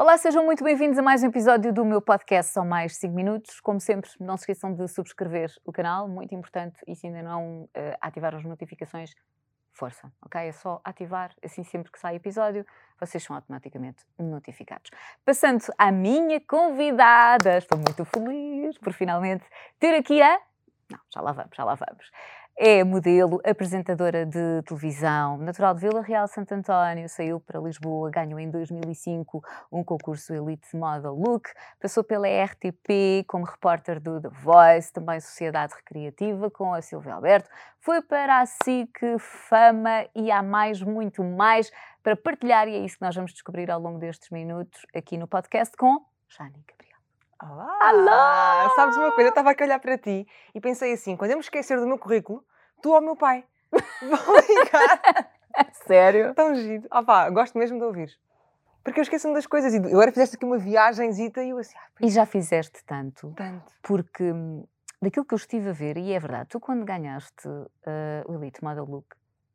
Olá, 0.00 0.16
sejam 0.16 0.46
muito 0.46 0.64
bem-vindos 0.64 0.98
a 0.98 1.02
mais 1.02 1.22
um 1.22 1.26
episódio 1.26 1.74
do 1.74 1.84
meu 1.84 2.00
podcast 2.00 2.54
São 2.54 2.64
Mais 2.64 2.96
5 2.96 3.14
Minutos. 3.14 3.60
Como 3.60 3.78
sempre, 3.78 4.08
não 4.18 4.34
se 4.34 4.44
esqueçam 4.44 4.72
de 4.72 4.88
subscrever 4.88 5.52
o 5.62 5.70
canal, 5.70 6.08
muito 6.08 6.34
importante, 6.34 6.78
e 6.88 6.96
se 6.96 7.06
ainda 7.06 7.22
não 7.22 7.64
uh, 7.64 7.68
ativar 8.00 8.34
as 8.34 8.42
notificações, 8.42 9.12
força, 9.74 10.10
ok? 10.24 10.40
É 10.40 10.52
só 10.52 10.80
ativar, 10.82 11.34
assim 11.44 11.62
sempre 11.64 11.92
que 11.92 11.98
sai 11.98 12.14
episódio, 12.14 12.64
vocês 12.98 13.22
são 13.22 13.36
automaticamente 13.36 14.02
notificados. 14.18 14.90
Passando 15.22 15.64
à 15.76 15.92
minha 15.92 16.40
convidada, 16.40 17.58
estou 17.58 17.76
muito 17.76 18.02
feliz 18.06 18.78
por 18.78 18.94
finalmente 18.94 19.44
ter 19.78 19.94
aqui 19.94 20.22
a. 20.22 20.40
Não, 20.90 20.98
já 21.14 21.20
lá 21.20 21.32
vamos, 21.32 21.54
já 21.54 21.62
lá 21.62 21.74
vamos. 21.74 22.10
É 22.62 22.84
modelo, 22.84 23.40
apresentadora 23.42 24.26
de 24.26 24.62
televisão, 24.66 25.38
natural 25.38 25.72
de 25.72 25.80
Vila 25.80 26.02
Real 26.02 26.28
Santo 26.28 26.52
António, 26.52 27.08
saiu 27.08 27.40
para 27.40 27.58
Lisboa, 27.58 28.10
ganhou 28.10 28.38
em 28.38 28.50
2005 28.50 29.42
um 29.72 29.82
concurso 29.82 30.34
Elite 30.34 30.76
Model 30.76 31.14
Look, 31.14 31.48
passou 31.80 32.04
pela 32.04 32.28
RTP 32.28 33.24
como 33.26 33.46
repórter 33.46 33.98
do 33.98 34.20
The 34.20 34.28
Voice, 34.28 34.92
também 34.92 35.18
Sociedade 35.20 35.72
Recreativa 35.74 36.50
com 36.50 36.74
a 36.74 36.82
Silvia 36.82 37.14
Alberto, 37.14 37.48
foi 37.78 38.02
para 38.02 38.40
a 38.40 38.44
SIC, 38.44 39.18
Fama 39.18 40.04
e 40.14 40.30
há 40.30 40.42
mais, 40.42 40.82
muito 40.82 41.24
mais 41.24 41.72
para 42.02 42.14
partilhar 42.14 42.68
e 42.68 42.74
é 42.74 42.80
isso 42.80 42.98
que 42.98 43.04
nós 43.06 43.16
vamos 43.16 43.32
descobrir 43.32 43.70
ao 43.70 43.80
longo 43.80 43.98
destes 43.98 44.28
minutos 44.28 44.84
aqui 44.94 45.16
no 45.16 45.26
podcast 45.26 45.74
com 45.78 46.04
Jane 46.28 46.62
Gabriel. 46.68 46.98
Olá! 47.42 47.78
Alô! 47.80 48.74
Sabes 48.74 48.98
uma 48.98 49.12
coisa? 49.12 49.28
Eu 49.28 49.30
estava 49.30 49.52
aqui 49.52 49.62
a 49.62 49.66
olhar 49.66 49.80
para 49.80 49.96
ti 49.96 50.28
e 50.54 50.60
pensei 50.60 50.92
assim: 50.92 51.16
quando 51.16 51.30
eu 51.30 51.38
me 51.38 51.42
esquecer 51.42 51.80
do 51.80 51.86
meu 51.86 51.98
currículo, 51.98 52.44
tu 52.80 52.92
ou 52.92 53.00
meu 53.00 53.16
pai. 53.16 53.44
Vão 53.72 54.36
ligar. 54.36 55.30
Sério? 55.86 56.34
Tão 56.34 56.54
giro. 56.54 56.86
Ah 56.90 57.02
pá, 57.02 57.28
gosto 57.30 57.58
mesmo 57.58 57.78
de 57.78 57.84
ouvir. 57.84 58.18
Porque 58.82 59.00
eu 59.00 59.02
esqueço-me 59.02 59.34
das 59.34 59.46
coisas. 59.46 59.74
E 59.74 59.76
agora 59.76 60.10
fizeste 60.10 60.36
aqui 60.36 60.44
uma 60.44 60.58
viagenzita 60.58 61.42
e 61.42 61.50
eu 61.50 61.58
assim... 61.58 61.76
Ah, 61.76 61.88
e 62.00 62.08
já 62.08 62.24
fizeste 62.24 62.82
tanto. 62.84 63.32
Tanto. 63.36 63.72
Porque 63.82 64.32
hum, 64.32 64.64
daquilo 65.02 65.24
que 65.24 65.34
eu 65.34 65.36
estive 65.36 65.68
a 65.68 65.72
ver, 65.72 65.96
e 65.96 66.12
é 66.12 66.18
verdade, 66.18 66.48
tu 66.48 66.60
quando 66.60 66.84
ganhaste 66.84 67.46
uh, 67.48 67.70
o 68.26 68.34
Elite 68.34 68.62
Model 68.64 68.84
Look, 68.84 69.06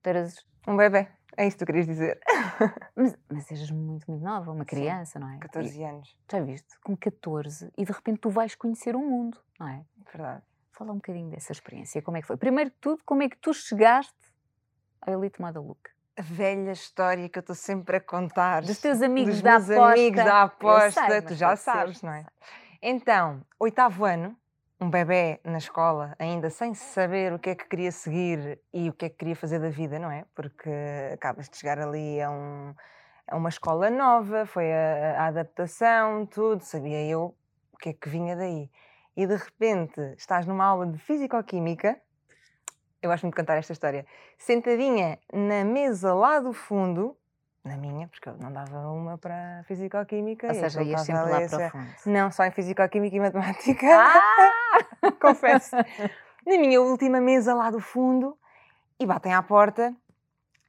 tu 0.02 0.08
eras... 0.08 0.46
Um 0.68 0.78
bebê. 0.78 1.08
É 1.38 1.48
isso 1.48 1.58
que 1.58 1.66
tu 1.66 1.68
querias 1.68 1.86
dizer. 1.86 2.20
Mas, 2.96 3.14
mas 3.30 3.52
eras 3.52 3.70
muito, 3.72 4.10
muito 4.10 4.24
nova, 4.24 4.50
uma 4.52 4.64
criança, 4.64 5.20
Sim, 5.20 5.26
não 5.26 5.30
é? 5.30 5.38
14 5.40 5.84
anos. 5.84 6.10
E, 6.10 6.32
já 6.32 6.42
viste? 6.42 6.80
Com 6.82 6.96
14 6.96 7.70
e 7.78 7.84
de 7.84 7.92
repente 7.92 8.20
tu 8.20 8.30
vais 8.30 8.56
conhecer 8.56 8.96
o 8.96 9.00
mundo, 9.00 9.38
não 9.60 9.68
é? 9.68 9.84
Verdade. 10.06 10.42
Fala 10.78 10.92
um 10.92 10.96
bocadinho 10.96 11.30
dessa 11.30 11.54
experiência, 11.54 12.02
como 12.02 12.18
é 12.18 12.22
que 12.22 12.28
foi? 12.28 12.36
Primeiro 12.36 12.70
de 12.70 12.76
tudo, 12.82 13.02
como 13.06 13.24
é 13.24 13.30
que 13.30 13.38
tu 13.38 13.54
chegaste 13.54 14.14
à 15.02 15.10
Elite 15.10 15.42
Look? 15.42 15.90
A 16.18 16.22
velha 16.22 16.74
história 16.74 17.30
que 17.30 17.40
eu 17.40 17.42
estou 17.42 17.56
sempre 17.56 17.96
a 17.96 18.02
contar. 18.02 18.62
Dos 18.62 18.80
teus 18.80 19.02
amigos 19.02 19.36
dos 19.36 19.42
da 19.42 19.52
meus 19.52 19.72
aposta. 19.72 19.94
amigos 19.94 20.24
da 20.26 20.42
aposta, 20.42 21.10
sei, 21.10 21.22
tu 21.22 21.34
já 21.34 21.48
pode 21.48 21.60
ser, 21.62 21.72
sabes, 21.72 22.02
não 22.02 22.12
é? 22.12 22.26
Então, 22.82 23.42
oitavo 23.58 24.04
ano, 24.04 24.36
um 24.80 24.90
bebê 24.90 25.40
na 25.46 25.60
escola, 25.60 26.14
ainda 26.20 26.50
sem 26.50 26.74
saber 26.74 27.32
o 27.32 27.40
que 27.40 27.52
é 27.52 27.56
que 27.56 27.68
queria 27.70 27.92
seguir 27.94 28.60
e 28.74 28.90
o 28.90 28.94
que 28.94 29.06
é 29.06 29.10
que 29.10 29.16
queria 29.16 29.36
fazer 29.36 29.60
da 29.60 29.70
vida, 29.70 29.98
não 29.98 30.12
é? 30.12 30.26
Porque 30.36 30.70
acabas 31.14 31.48
de 31.48 31.56
chegar 31.56 31.80
ali 31.80 32.22
a, 32.22 32.30
um, 32.30 32.76
a 33.30 33.38
uma 33.38 33.50
escola 33.50 33.90
nova, 33.90 34.46
foi 34.46 34.74
a, 34.74 35.22
a 35.22 35.28
adaptação, 35.28 36.26
tudo, 36.26 36.64
sabia 36.64 37.02
eu 37.06 37.34
o 37.72 37.78
que 37.78 37.90
é 37.90 37.94
que 37.94 38.10
vinha 38.10 38.36
daí. 38.36 38.70
E 39.16 39.26
de 39.26 39.36
repente 39.36 40.02
estás 40.18 40.46
numa 40.46 40.66
aula 40.66 40.86
de 40.88 40.98
Fisicoquímica, 40.98 41.98
eu 43.02 43.10
gosto 43.10 43.24
muito 43.24 43.36
de 43.36 43.42
contar 43.42 43.56
esta 43.56 43.72
história, 43.72 44.06
sentadinha 44.38 45.20
na 45.32 45.64
mesa 45.64 46.14
lá 46.14 46.40
do 46.40 46.52
fundo, 46.52 47.16
na 47.64 47.78
minha, 47.78 48.08
porque 48.08 48.30
eu 48.30 48.38
não 48.38 48.52
dava 48.52 48.90
uma 48.92 49.18
para 49.18 49.64
Fisicoquímica. 49.66 50.48
Ou 50.48 50.54
seja, 50.54 50.84
ias 50.84 51.02
sempre 51.02 51.32
lá 51.32 51.38
ali, 51.38 51.50
para 51.50 51.58
o 51.58 51.62
assim, 51.64 51.70
fundo. 51.70 52.14
Não, 52.14 52.32
só 52.32 52.44
em 52.46 52.52
Fisicoquímica 52.52 53.16
e 53.16 53.20
Matemática. 53.20 53.88
Ah! 53.90 55.12
confesso. 55.20 55.76
Na 56.46 56.58
minha 56.58 56.82
última 56.82 57.20
mesa 57.20 57.54
lá 57.56 57.72
do 57.72 57.80
fundo 57.80 58.38
e 59.00 59.06
batem 59.06 59.34
à 59.34 59.42
porta 59.42 59.96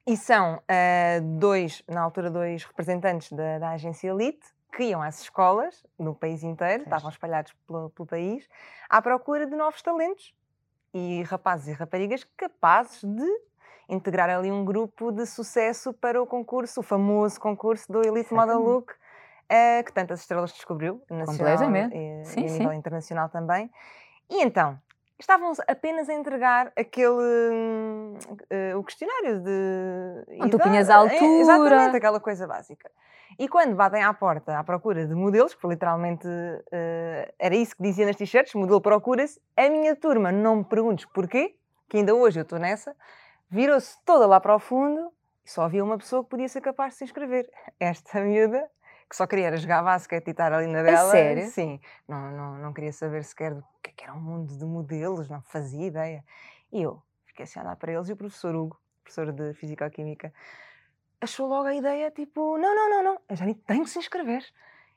e 0.06 0.16
são 0.16 0.62
ah, 0.68 1.20
dois, 1.22 1.82
na 1.88 2.00
altura, 2.00 2.30
dois 2.30 2.64
representantes 2.64 3.32
da, 3.32 3.58
da 3.58 3.70
agência 3.70 4.08
Elite 4.08 4.55
que 4.76 4.84
iam 4.84 5.00
às 5.00 5.22
escolas 5.22 5.82
no 5.98 6.14
país 6.14 6.42
inteiro, 6.42 6.84
Pois. 6.84 6.86
estavam 6.86 7.08
espalhados 7.08 7.54
pelo, 7.66 7.88
pelo 7.90 8.06
país, 8.06 8.46
à 8.90 9.00
procura 9.00 9.46
de 9.46 9.56
novos 9.56 9.80
talentos 9.80 10.34
e 10.92 11.22
rapazes 11.22 11.68
e 11.68 11.72
raparigas 11.72 12.24
capazes 12.36 13.02
de 13.02 13.26
integrar 13.88 14.28
ali 14.28 14.52
um 14.52 14.64
grupo 14.64 15.10
de 15.10 15.24
sucesso 15.24 15.94
para 15.94 16.20
o 16.20 16.26
concurso, 16.26 16.80
o 16.80 16.82
famoso 16.82 17.40
concurso 17.40 17.90
do 17.90 18.06
Elite 18.06 18.34
Model. 18.34 18.60
Look, 18.60 18.92
ah, 19.48 19.82
que 19.82 19.92
tantas 19.92 20.20
estrelas 20.20 20.52
descobriu, 20.52 21.02
nacional 21.08 21.54
e, 21.54 22.24
Sim, 22.24 22.40
e 22.40 22.44
a 22.44 22.48
sim. 22.48 22.58
nível 22.58 22.72
internacional 22.74 23.28
também. 23.30 23.70
E 24.28 24.42
então, 24.42 24.78
estavam 25.18 25.52
apenas 25.66 26.08
a 26.08 26.14
entregar 26.14 26.72
aquele 26.76 28.18
eh, 28.50 28.74
o 28.76 28.82
questionário 28.84 29.40
de 29.40 30.40
Onde 30.40 30.50
tu 30.50 30.58
punhas 30.58 30.90
a 30.90 30.94
eh, 30.94 30.96
altura. 30.96 31.40
exatamente, 31.40 31.96
aquela 31.96 32.20
coisa 32.20 32.46
básica. 32.46 32.90
E 33.38 33.48
quando 33.48 33.74
batem 33.74 34.02
à 34.02 34.14
porta 34.14 34.58
à 34.58 34.64
procura 34.64 35.06
de 35.06 35.14
modelos, 35.14 35.54
que 35.54 35.66
literalmente 35.66 36.26
eh, 36.70 37.34
era 37.38 37.54
isso 37.54 37.76
que 37.76 37.82
dizia 37.82 38.06
nas 38.06 38.16
t-shirts, 38.16 38.54
modelo 38.54 38.80
procura-se, 38.80 39.40
a 39.56 39.68
minha 39.68 39.94
turma, 39.96 40.30
não 40.30 40.56
me 40.56 40.64
perguntes 40.64 41.04
porquê, 41.06 41.56
que 41.88 41.98
ainda 41.98 42.14
hoje 42.14 42.40
eu 42.40 42.42
estou 42.42 42.58
nessa, 42.58 42.94
virou-se 43.50 43.98
toda 44.04 44.26
lá 44.26 44.40
para 44.40 44.54
o 44.54 44.58
fundo 44.58 45.12
e 45.44 45.50
só 45.50 45.62
havia 45.62 45.84
uma 45.84 45.98
pessoa 45.98 46.24
que 46.24 46.30
podia 46.30 46.48
ser 46.48 46.60
capaz 46.60 46.92
de 46.92 46.98
se 46.98 47.04
inscrever. 47.04 47.48
Esta 47.78 48.20
miúda, 48.20 48.68
que 49.08 49.16
só 49.16 49.26
queria 49.26 49.46
era 49.46 49.56
jogar 49.56 49.82
basquete 49.82 50.28
e 50.28 50.30
estar 50.30 50.52
ali 50.52 50.66
na 50.66 50.82
dela. 50.82 51.10
sério? 51.10 51.46
Sim, 51.48 51.80
não, 52.08 52.30
não, 52.30 52.58
não 52.58 52.72
queria 52.72 52.92
saber 52.92 53.24
sequer 53.24 53.54
do 53.54 53.64
que, 53.82 53.90
é 53.90 54.04
era 54.04 54.14
um 54.14 54.20
mundo 54.20 54.56
de 54.56 54.64
modelos, 54.64 55.28
não 55.28 55.40
fazia 55.42 55.86
ideia. 55.86 56.24
E 56.72 56.82
eu 56.82 57.02
fiquei 57.24 57.44
assim 57.44 57.58
a 57.58 57.62
olhar 57.62 57.76
para 57.76 57.92
eles 57.92 58.08
e 58.08 58.12
o 58.12 58.16
professor 58.16 58.54
Hugo, 58.54 58.80
professor 59.02 59.32
de 59.32 59.54
Fisicoquímica, 59.54 60.32
achou 61.20 61.48
logo 61.48 61.68
a 61.68 61.74
ideia, 61.74 62.10
tipo, 62.10 62.58
não, 62.58 62.74
não, 62.74 62.90
não, 62.90 63.02
não, 63.02 63.20
a 63.28 63.34
Jani 63.34 63.54
tem 63.54 63.82
que 63.82 63.90
se 63.90 63.98
inscrever. 63.98 64.44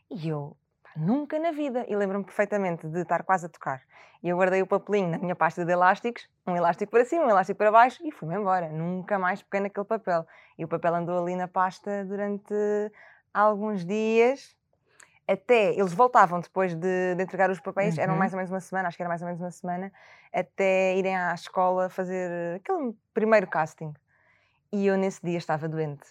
E 0.10 0.30
eu, 0.30 0.58
nunca 0.96 1.38
na 1.40 1.52
vida, 1.52 1.86
e 1.88 1.96
lembro-me 1.96 2.26
perfeitamente 2.26 2.88
de 2.88 3.02
estar 3.02 3.24
quase 3.24 3.46
a 3.46 3.50
tocar. 3.50 3.82
E 4.22 4.28
eu 4.28 4.36
guardei 4.36 4.62
o 4.62 4.68
papelinho 4.68 5.10
na 5.10 5.18
minha 5.18 5.36
pasta 5.36 5.64
de 5.64 5.72
elásticos, 5.72 6.28
um 6.46 6.56
elástico 6.56 6.92
para 6.92 7.06
cima, 7.06 7.26
um 7.26 7.30
elástico 7.30 7.58
para 7.58 7.72
baixo, 7.72 8.06
e 8.06 8.12
fui-me 8.12 8.36
embora. 8.36 8.70
Nunca 8.70 9.18
mais 9.18 9.42
peguei 9.42 9.62
naquele 9.62 9.86
papel. 9.86 10.26
E 10.58 10.66
o 10.66 10.68
papel 10.68 10.96
andou 10.96 11.24
ali 11.24 11.36
na 11.36 11.48
pasta 11.48 12.04
durante 12.04 12.54
alguns 13.34 13.86
dias, 13.86 14.56
até 15.28 15.74
eles 15.74 15.94
voltavam 15.94 16.40
depois 16.40 16.74
de, 16.76 17.16
de 17.16 17.24
entregar 17.24 17.50
os 17.50 17.60
papéis, 17.60 17.98
eram 17.98 18.14
Uhum. 18.14 18.20
mais 18.20 18.34
ou 18.34 18.38
menos 18.38 18.52
uma 18.52 18.60
semana, 18.60 18.88
acho 18.88 18.98
que 18.98 19.04
era 19.04 19.10
mais 19.10 19.22
ou 19.22 19.28
menos 19.28 19.42
uma 19.42 19.52
semana, 19.52 19.92
até 20.34 20.96
irem 20.98 21.16
à 21.16 21.34
escola 21.34 21.90
fazer 21.90 22.56
aquele 22.58 22.96
primeiro 23.14 23.48
casting. 23.48 23.94
E 24.72 24.86
eu 24.88 24.98
nesse 24.98 25.22
dia 25.24 25.38
estava 25.38 25.68
doente. 25.68 26.08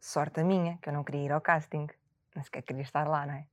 Sorte 0.00 0.40
a 0.40 0.44
minha, 0.44 0.78
que 0.78 0.88
eu 0.88 0.92
não 0.92 1.04
queria 1.04 1.24
ir 1.26 1.32
ao 1.32 1.40
casting. 1.40 1.86
Nem 2.34 2.44
sequer 2.44 2.62
queria 2.62 2.82
estar 2.82 3.06
lá, 3.08 3.26
não 3.26 3.34
é? 3.34 3.46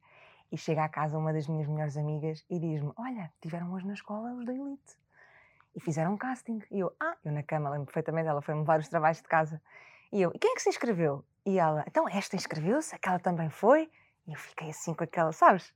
E 0.52 0.58
chega 0.58 0.84
à 0.84 0.90
casa 0.90 1.18
uma 1.18 1.34
das 1.34 1.48
minhas 1.48 1.68
melhores 1.68 1.98
amigas 1.98 2.46
e 2.50 2.60
diz-me: 2.60 2.92
Olha, 2.98 3.32
tiveram 3.42 3.72
hoje 3.74 3.88
na 3.88 3.94
escola 3.94 4.34
os 4.34 4.46
da 4.46 4.54
Elite. 4.54 4.98
E 5.76 5.80
fizeram 5.80 6.14
um 6.14 6.18
casting. 6.18 6.62
E 6.72 6.80
eu, 6.80 6.96
ah, 7.02 7.16
eu 7.24 7.32
na 7.32 7.44
cama, 7.44 7.70
lembro 7.70 7.86
perfeitamente, 7.88 8.28
ela 8.30 8.42
foi-me 8.42 8.62
levar 8.62 8.80
os 8.80 8.88
trabalhos 8.88 9.18
de 9.18 9.28
casa. 9.28 9.62
E 10.12 10.22
eu, 10.22 10.32
e 10.34 10.40
quem 10.40 10.52
é 10.52 10.56
que 10.56 10.62
se 10.62 10.70
inscreveu? 10.70 11.26
E 11.46 11.60
ela, 11.60 11.84
então 11.88 12.10
esta 12.10 12.36
inscreveu-se, 12.36 12.96
aquela 12.96 13.20
também 13.20 13.50
foi. 13.50 13.90
E 14.28 14.34
eu 14.34 14.38
fiquei 14.38 14.70
assim 14.70 14.94
com 14.94 15.04
aquela, 15.04 15.32
sabes? 15.32 15.72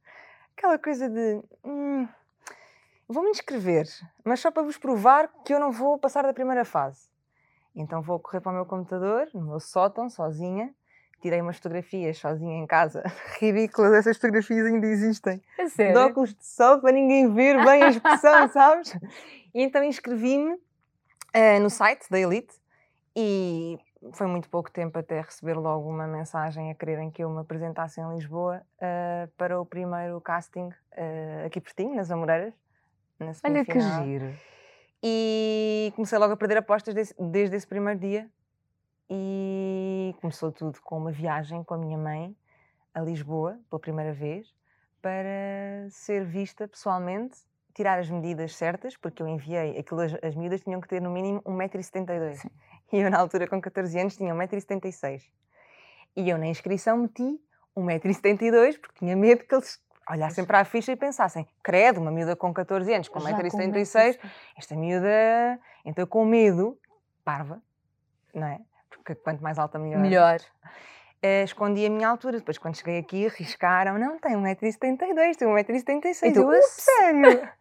Aquela 0.57 0.79
coisa 0.79 1.07
de, 1.07 1.41
hum, 1.63 2.07
vou-me 3.07 3.29
inscrever, 3.29 3.87
mas 4.23 4.39
só 4.39 4.49
para 4.49 4.63
vos 4.63 4.77
provar 4.77 5.29
que 5.45 5.53
eu 5.53 5.59
não 5.59 5.71
vou 5.71 5.97
passar 5.97 6.23
da 6.23 6.33
primeira 6.33 6.65
fase. 6.65 7.07
Então 7.75 8.01
vou 8.01 8.19
correr 8.19 8.41
para 8.41 8.51
o 8.51 8.55
meu 8.55 8.65
computador, 8.65 9.29
no 9.33 9.41
meu 9.41 9.59
sótão, 9.59 10.09
sozinha. 10.09 10.73
Tirei 11.21 11.41
umas 11.41 11.57
fotografias 11.57 12.17
sozinha 12.17 12.57
em 12.57 12.65
casa. 12.65 13.03
Ridículas, 13.39 13.93
essas 13.93 14.15
fotografias 14.17 14.65
ainda 14.65 14.87
existem. 14.87 15.41
De 15.57 15.69
sério? 15.69 16.01
óculos 16.01 16.33
de 16.33 16.45
sol 16.45 16.79
para 16.79 16.93
ninguém 16.93 17.31
ver 17.33 17.63
bem 17.63 17.83
a 17.83 17.89
expressão, 17.89 18.47
sabes? 18.51 18.97
E 19.53 19.61
então 19.61 19.83
inscrevi-me 19.83 20.57
eh, 21.33 21.59
no 21.59 21.69
site 21.69 22.09
da 22.09 22.19
Elite 22.19 22.55
e 23.15 23.77
foi 24.13 24.27
muito 24.27 24.49
pouco 24.49 24.71
tempo 24.71 24.97
até 24.97 25.21
receber 25.21 25.55
logo 25.55 25.89
uma 25.89 26.07
mensagem 26.07 26.71
a 26.71 26.75
quererem 26.75 27.11
que 27.11 27.23
eu 27.23 27.29
me 27.29 27.39
apresentasse 27.41 27.99
em 27.99 28.09
Lisboa 28.13 28.61
eh, 28.79 29.27
para 29.37 29.59
o 29.59 29.65
primeiro 29.65 30.19
casting 30.21 30.69
eh, 30.91 31.43
aqui 31.45 31.59
pertinho, 31.59 31.95
nas 31.95 32.09
Amoreiras. 32.09 32.53
Na 33.19 33.31
Olha 33.43 33.65
que 33.65 33.79
giro. 34.05 34.33
E 35.03 35.91
comecei 35.95 36.17
logo 36.17 36.33
a 36.33 36.37
perder 36.37 36.57
apostas 36.57 36.93
desse- 36.93 37.15
desde 37.19 37.55
esse 37.55 37.67
primeiro 37.67 37.99
dia. 37.99 38.29
E 39.09 40.15
começou 40.21 40.51
tudo 40.51 40.79
com 40.81 40.97
uma 40.97 41.11
viagem 41.11 41.63
com 41.63 41.73
a 41.73 41.77
minha 41.77 41.97
mãe 41.97 42.35
a 42.93 43.01
Lisboa, 43.01 43.59
pela 43.69 43.79
primeira 43.79 44.13
vez, 44.13 44.53
para 45.01 45.89
ser 45.89 46.25
vista 46.25 46.67
pessoalmente, 46.67 47.39
tirar 47.73 47.99
as 47.99 48.09
medidas 48.09 48.55
certas, 48.55 48.95
porque 48.97 49.21
eu 49.23 49.27
enviei 49.27 49.77
aquilo, 49.79 50.01
as, 50.01 50.13
as 50.21 50.35
medidas 50.35 50.61
tinham 50.61 50.81
que 50.81 50.87
ter 50.87 51.01
no 51.01 51.09
mínimo 51.09 51.41
1,72m. 51.43 52.49
E 52.91 52.97
eu, 53.01 53.09
na 53.09 53.19
altura, 53.19 53.47
com 53.47 53.61
14 53.61 53.99
anos, 53.99 54.15
tinha 54.15 54.33
1,76m. 54.33 55.21
E 56.15 56.29
eu, 56.29 56.37
na 56.37 56.47
inscrição, 56.47 56.97
meti 56.97 57.39
1,72m, 57.77 58.79
porque 58.79 58.99
tinha 58.99 59.15
medo 59.15 59.43
que 59.45 59.53
eles 59.55 59.79
olhassem 60.09 60.43
para 60.43 60.59
a 60.59 60.65
ficha 60.65 60.91
e 60.91 60.95
pensassem, 60.95 61.47
credo, 61.63 62.01
uma 62.01 62.09
miúda 62.11 62.35
com 62.35 62.51
14 62.53 62.91
anos, 62.93 63.07
com 63.07 63.19
Já 63.19 63.29
com 63.29 63.43
1,76m, 63.43 64.19
esta 64.57 64.75
miúda, 64.75 65.59
então 65.85 66.05
com 66.07 66.25
medo, 66.25 66.77
parva, 67.23 67.61
não 68.33 68.47
é? 68.47 68.59
Porque 68.89 69.13
quanto 69.13 69.41
mais 69.43 69.59
alta, 69.59 69.77
melhor. 69.77 70.01
Melhor. 70.01 70.39
Eh, 71.21 71.43
escondi 71.43 71.85
a 71.85 71.89
minha 71.89 72.07
altura, 72.07 72.37
depois 72.37 72.57
quando 72.57 72.77
cheguei 72.77 72.97
aqui, 72.97 73.27
riscaram, 73.27 73.97
não, 73.97 74.17
tem 74.17 74.37
1,72m, 74.37 75.35
tem 75.35 75.49
1,76m, 75.49 76.27
E 76.29 76.31
tu, 76.31 76.39
eu, 76.39 76.49
"A 76.49 76.55
"Ups, 76.57 76.65
sério? 76.79 77.49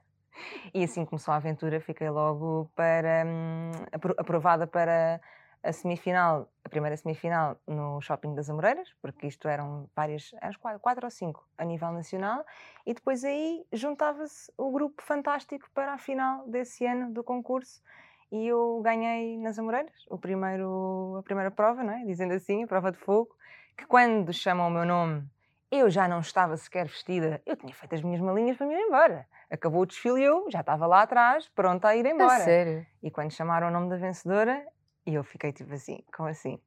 e 0.74 0.84
assim 0.84 1.04
começou 1.04 1.32
a 1.32 1.36
aventura, 1.36 1.80
fiquei 1.80 2.08
logo 2.10 2.70
para, 2.74 3.24
hum, 3.26 3.72
apro- 3.92 4.14
aprovada 4.18 4.66
para 4.66 5.20
a 5.62 5.72
semifinal, 5.72 6.48
a 6.64 6.68
primeira 6.68 6.96
semifinal 6.96 7.56
no 7.66 8.00
Shopping 8.00 8.34
das 8.34 8.48
Amoreiras, 8.48 8.94
porque 9.02 9.26
isto 9.26 9.48
eram 9.48 9.88
várias, 9.94 10.32
eram 10.40 10.58
quatro, 10.60 10.80
quatro 10.80 11.06
ou 11.06 11.10
cinco 11.10 11.46
a 11.58 11.64
nível 11.64 11.90
nacional, 11.92 12.44
e 12.86 12.94
depois 12.94 13.24
aí 13.24 13.64
juntava-se 13.72 14.52
o 14.56 14.70
grupo 14.70 15.02
fantástico 15.02 15.68
para 15.74 15.94
a 15.94 15.98
final 15.98 16.46
desse 16.48 16.86
ano 16.86 17.12
do 17.12 17.24
concurso, 17.24 17.82
e 18.30 18.46
eu 18.46 18.80
ganhei 18.82 19.36
nas 19.38 19.58
Amoreiras, 19.58 20.06
o 20.08 20.18
primeiro, 20.18 21.16
a 21.18 21.22
primeira 21.22 21.50
prova, 21.50 21.82
não 21.82 21.92
é? 21.92 22.04
dizendo 22.04 22.34
assim, 22.34 22.62
a 22.62 22.66
prova 22.66 22.92
de 22.92 22.98
fogo, 22.98 23.34
que 23.76 23.86
quando 23.86 24.32
chamam 24.32 24.68
o 24.68 24.70
meu 24.70 24.84
nome, 24.84 25.24
eu 25.70 25.90
já 25.90 26.08
não 26.08 26.20
estava 26.20 26.56
sequer 26.56 26.86
vestida, 26.86 27.42
eu 27.44 27.56
tinha 27.56 27.74
feito 27.74 27.94
as 27.94 28.02
minhas 28.02 28.20
malinhas 28.20 28.56
para 28.56 28.66
me 28.66 28.74
ir 28.74 28.80
embora. 28.80 29.26
Acabou 29.50 29.82
o 29.82 29.86
desfile 29.86 30.20
e 30.20 30.24
eu 30.24 30.50
já 30.50 30.60
estava 30.60 30.86
lá 30.86 31.02
atrás, 31.02 31.48
pronta 31.48 31.88
a 31.88 31.96
ir 31.96 32.06
A 32.06 32.10
embora. 32.10 32.44
sério. 32.44 32.86
E 33.02 33.10
quando 33.10 33.30
chamaram 33.30 33.68
o 33.68 33.70
nome 33.70 33.88
da 33.88 33.96
vencedora, 33.96 34.66
eu 35.06 35.24
fiquei 35.24 35.52
tipo 35.52 35.72
assim, 35.72 36.02
como 36.14 36.28
assim? 36.28 36.60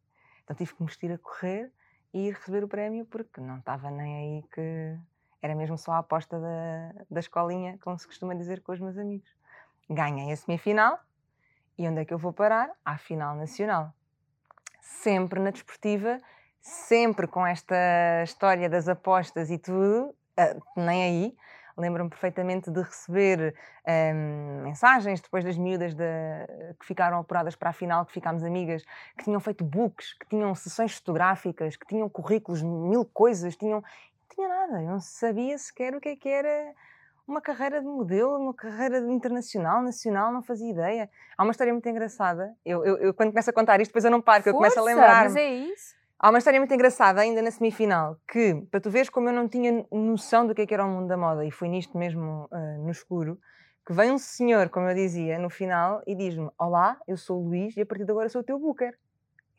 Então 0.44 0.56
tive 0.56 0.74
que 0.74 0.82
me 0.82 0.88
vestir 0.88 1.12
a 1.12 1.18
correr 1.18 1.72
e 2.14 2.28
ir 2.28 2.34
receber 2.34 2.64
o 2.64 2.68
prémio 2.68 3.06
porque 3.06 3.40
não 3.40 3.60
estava 3.60 3.92
nem 3.92 4.18
aí 4.18 4.44
que 4.50 4.98
era 5.42 5.56
mesmo 5.56 5.78
só 5.78 5.94
a 5.94 5.98
aposta 6.00 6.40
da, 6.40 7.04
da 7.10 7.20
escolinha, 7.20 7.78
como 7.82 7.98
se 7.98 8.06
costuma 8.08 8.34
dizer 8.36 8.62
com 8.62 8.72
os 8.72 8.80
meus 8.80 8.98
amigos. 8.98 9.30
Ganhei 9.90 10.32
a 10.32 10.36
semifinal 10.36 11.00
e 11.78 11.88
onde 11.88 12.02
é 12.02 12.06
que 12.06 12.14
eu 12.14 12.18
vou 12.18 12.34
parar? 12.34 12.72
À 12.86 12.98
final 12.98 13.36
nacional. 13.36 13.94
Sempre 14.80 15.40
na 15.40 15.52
desportiva, 15.52 16.20
sempre 16.60 17.28
com 17.28 17.46
esta 17.46 17.76
história 18.24 18.70
das 18.70 18.88
apostas 18.88 19.50
e 19.50 19.58
tudo, 19.58 20.16
ah, 20.38 20.56
nem 20.76 21.04
aí. 21.04 21.36
Lembro-me 21.78 22.10
perfeitamente 22.10 22.70
de 22.72 22.82
receber 22.82 23.56
hum, 23.88 24.62
mensagens 24.64 25.22
depois 25.22 25.44
das 25.44 25.58
miúdas 25.58 25.94
da- 25.96 26.06
que 26.80 26.86
ficaram 26.86 27.20
apuradas 27.20 27.56
para 27.56 27.70
a 27.70 27.74
final, 27.74 28.06
que 28.06 28.14
ficámos 28.14 28.44
amigas, 28.44 28.84
que 29.18 29.24
tinham 29.24 29.40
feito 29.40 29.64
books, 29.64 30.14
que 30.14 30.26
tinham 30.28 30.54
sessões 30.56 30.96
fotográficas, 30.96 31.76
que 31.76 31.86
tinham 31.88 32.10
currículos, 32.10 32.62
mil 32.62 33.06
coisas, 33.06 33.56
tinham. 33.56 33.80
Não 33.82 34.36
tinha 34.36 34.48
nada, 34.48 34.82
eu 34.82 34.90
não 34.90 35.00
sabia 35.02 35.58
sequer 35.58 35.94
o 35.96 36.00
que 36.00 36.10
é 36.10 36.16
que 36.16 36.30
era 36.30 36.74
uma 37.28 37.42
carreira 37.42 37.80
de 37.82 37.86
modelo, 37.88 38.38
uma 38.38 38.54
carreira 38.54 39.02
de 39.02 39.12
internacional, 39.12 39.82
nacional, 39.82 40.32
não 40.32 40.42
fazia 40.42 40.70
ideia. 40.72 41.10
Há 41.38 41.44
uma 41.44 41.52
história 41.52 41.72
muito 41.74 41.88
engraçada. 41.88 42.54
Eu, 42.66 42.86
eu- 42.86 42.98
eu, 42.98 43.14
quando 43.14 43.30
começo 43.30 43.50
a 43.50 43.54
contar 43.54 43.80
isto, 43.82 43.90
depois 43.92 44.04
eu 44.06 44.12
não 44.12 44.22
paro, 44.22 44.42
que 44.44 44.50
eu 44.50 44.54
começo 44.54 44.80
a 44.80 44.82
Força, 44.84 44.96
lembrar. 44.96 45.24
Mas 45.24 45.36
é 45.36 45.50
isso. 45.50 45.96
Há 46.24 46.30
uma 46.30 46.38
história 46.38 46.60
muito 46.60 46.72
engraçada 46.72 47.20
ainda 47.20 47.42
na 47.42 47.50
semifinal, 47.50 48.16
que, 48.32 48.54
para 48.70 48.80
tu 48.80 48.92
veres 48.92 49.10
como 49.10 49.28
eu 49.28 49.34
não 49.34 49.50
tinha 49.50 49.84
noção 49.92 50.46
do 50.46 50.54
que, 50.54 50.62
é 50.62 50.68
que 50.68 50.74
era 50.76 50.86
o 50.86 50.88
mundo 50.88 51.08
da 51.08 51.18
moda, 51.18 51.44
e 51.44 51.50
foi 51.50 51.68
nisto 51.68 51.98
mesmo 51.98 52.48
ah, 52.52 52.78
no 52.78 52.92
escuro, 52.92 53.40
que 53.84 53.92
vem 53.92 54.12
um 54.12 54.20
senhor, 54.20 54.70
como 54.70 54.88
eu 54.88 54.94
dizia, 54.94 55.40
no 55.40 55.50
final, 55.50 56.04
e 56.06 56.14
diz-me: 56.14 56.48
Olá, 56.60 56.96
eu 57.08 57.18
sou 57.18 57.42
o 57.42 57.48
Luís 57.48 57.76
e 57.76 57.82
a 57.82 57.86
partir 57.88 58.06
de 58.06 58.12
agora 58.12 58.30
sou 58.30 58.42
o 58.42 58.44
teu 58.44 58.60
booker. 58.60 58.96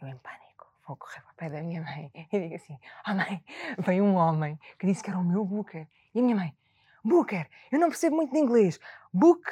Eu, 0.00 0.06
em 0.06 0.16
pânico, 0.18 0.68
vou 0.86 0.96
correr 0.96 1.20
para 1.22 1.32
o 1.32 1.34
pé 1.34 1.50
da 1.50 1.60
minha 1.64 1.82
mãe 1.82 2.12
e 2.32 2.38
digo 2.38 2.54
assim: 2.54 2.78
Oh 3.08 3.14
mãe, 3.14 3.42
veio 3.78 4.04
um 4.04 4.14
homem 4.14 4.56
que 4.78 4.86
disse 4.86 5.02
que 5.02 5.10
era 5.10 5.18
o 5.18 5.24
meu 5.24 5.44
booker. 5.44 5.88
E 6.14 6.20
a 6.20 6.22
minha 6.22 6.36
mãe: 6.36 6.56
Booker, 7.04 7.44
eu 7.72 7.80
não 7.80 7.88
percebo 7.88 8.14
muito 8.14 8.30
de 8.30 8.38
inglês. 8.38 8.78
Book 9.12 9.50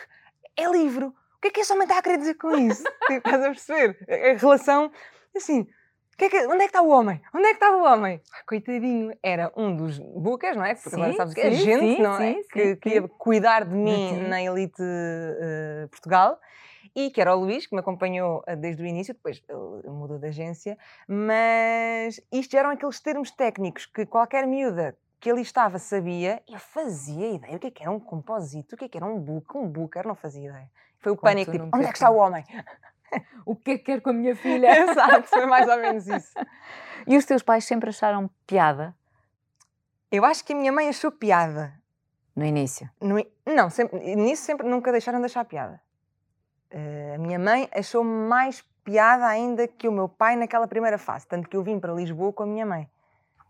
é 0.57 0.71
livro. 0.71 1.09
O 1.09 1.41
que 1.41 1.49
é 1.49 1.51
que 1.51 1.59
esse 1.59 1.73
homem 1.73 1.87
está 1.87 1.99
a 1.99 2.03
querer 2.03 2.19
dizer 2.19 2.35
com 2.35 2.57
isso? 2.57 2.85
Tipo, 3.11 3.29
Estás 3.29 3.43
a 3.43 3.49
perceber? 3.49 3.99
A 4.09 4.39
relação, 4.39 4.93
assim, 5.35 5.67
que 6.21 6.37
é 6.37 6.41
que- 6.43 6.47
onde 6.47 6.57
é 6.57 6.59
que 6.59 6.65
está 6.67 6.83
o 6.83 6.89
homem? 6.91 7.21
Onde 7.35 7.47
é 7.47 7.49
que 7.49 7.55
está 7.65 7.77
o 7.77 7.83
homem? 7.83 8.21
Ah, 8.33 8.43
Coitadinho, 8.47 9.13
era 9.23 9.53
um 9.57 9.75
dos 9.75 9.99
bookers, 9.99 10.57
não 10.57 10.65
é? 10.65 10.75
Porque 10.75 10.95
agora 10.95 11.11
Sim, 11.13 11.17
sabes 11.17 11.35
que 11.35 11.41
é 11.41 11.51
sim, 11.51 11.57
gente, 11.57 11.97
sim, 11.97 12.03
não 12.03 12.21
é? 12.21 12.35
que 12.53 12.75
sim, 12.75 12.77
queria 12.77 13.09
cuidar 13.09 13.65
de 13.65 13.75
mim 13.75 14.15
ti. 14.15 14.29
na 14.29 14.43
Elite 14.43 14.83
eh, 14.83 15.89
Portugal. 15.91 16.39
E 16.95 17.11
que 17.11 17.21
era 17.21 17.35
o 17.37 17.41
Luís, 17.41 17.67
que 17.67 17.75
me 17.75 17.81
acompanhou 17.81 18.43
eh, 18.47 18.57
desde 18.57 18.83
o 18.83 18.87
início, 18.87 19.15
depois 19.15 19.43
ele 19.49 19.89
mudou 19.91 20.19
de 20.19 20.27
agência, 20.27 20.77
mas 21.07 22.21
isto 22.33 22.57
eram 22.57 22.71
aqueles 22.71 23.01
termos 23.01 23.31
técnicos 23.31 23.87
que 23.87 24.05
qualquer 24.07 24.47
miúda 24.47 24.97
que 25.21 25.31
ali 25.31 25.43
estava 25.43 25.79
sabia, 25.79 26.43
eu 26.49 26.59
fazia 26.59 27.33
ideia. 27.35 27.57
O 27.57 27.59
que 27.59 27.67
é 27.67 27.71
que 27.71 27.83
era 27.83 27.93
um 27.93 28.01
composito? 28.01 28.75
O 28.75 28.79
que 28.79 28.87
é 28.87 28.89
que 28.89 28.97
era 28.97 29.07
um 29.07 29.19
book? 29.21 29.57
Um 29.57 29.69
booker? 29.69 30.07
Não 30.07 30.15
fazia 30.15 30.49
ideia. 30.49 30.71
Foi 30.99 31.13
o 31.13 31.17
Como 31.17 31.31
pânico, 31.31 31.53
tipo, 31.53 31.65
onde 31.73 31.85
é 31.85 31.89
que 31.89 31.97
está 31.99 32.11
o 32.11 32.17
homem? 32.17 32.45
O 33.47 33.57
que 33.57 33.73
é 33.73 33.79
que 33.79 33.85
quer 33.85 34.01
com 34.01 34.11
a 34.11 34.13
minha 34.13 34.37
filha? 34.37 34.69
Exato, 34.91 35.29
foi 35.29 35.47
mais 35.47 35.69
ou 35.69 35.77
menos 35.79 36.07
isso. 36.09 36.33
e 37.07 37.17
os 37.17 37.25
teus 37.25 37.43
pais 37.43 37.65
sempre 37.65 37.89
acharam 37.91 38.31
piada 38.47 38.95
Eu 40.11 40.25
acho 40.25 40.45
que 40.45 40.53
a 40.53 40.57
minha 40.57 40.73
mãe 40.73 40.89
achou 40.89 41.11
piada. 41.11 41.73
no 42.37 42.45
início? 42.45 42.89
No 43.01 43.17
não, 43.47 43.69
sempre, 43.71 43.99
nisso 44.17 44.43
sempre 44.45 44.69
nunca 44.69 44.93
deixaram 44.93 45.19
de 45.19 45.27
achar 45.27 45.45
piada. 45.45 45.81
Eh, 46.71 47.15
a 47.17 47.19
minha 47.19 47.39
mãe 47.39 47.69
achou 47.75 48.05
mais 48.05 48.63
piada 48.85 49.27
ainda 49.27 49.67
que 49.67 49.89
o 49.89 49.93
meu 49.93 50.09
pai 50.09 50.37
naquela 50.37 50.69
primeira 50.69 50.99
fase. 50.99 51.27
Tanto 51.27 51.49
que 51.49 51.57
eu 51.57 51.63
vim 51.63 51.81
para 51.81 51.93
Lisboa 51.93 52.33
com 52.33 52.45
a 52.45 52.47
minha 52.47 52.65
mãe. 52.65 52.89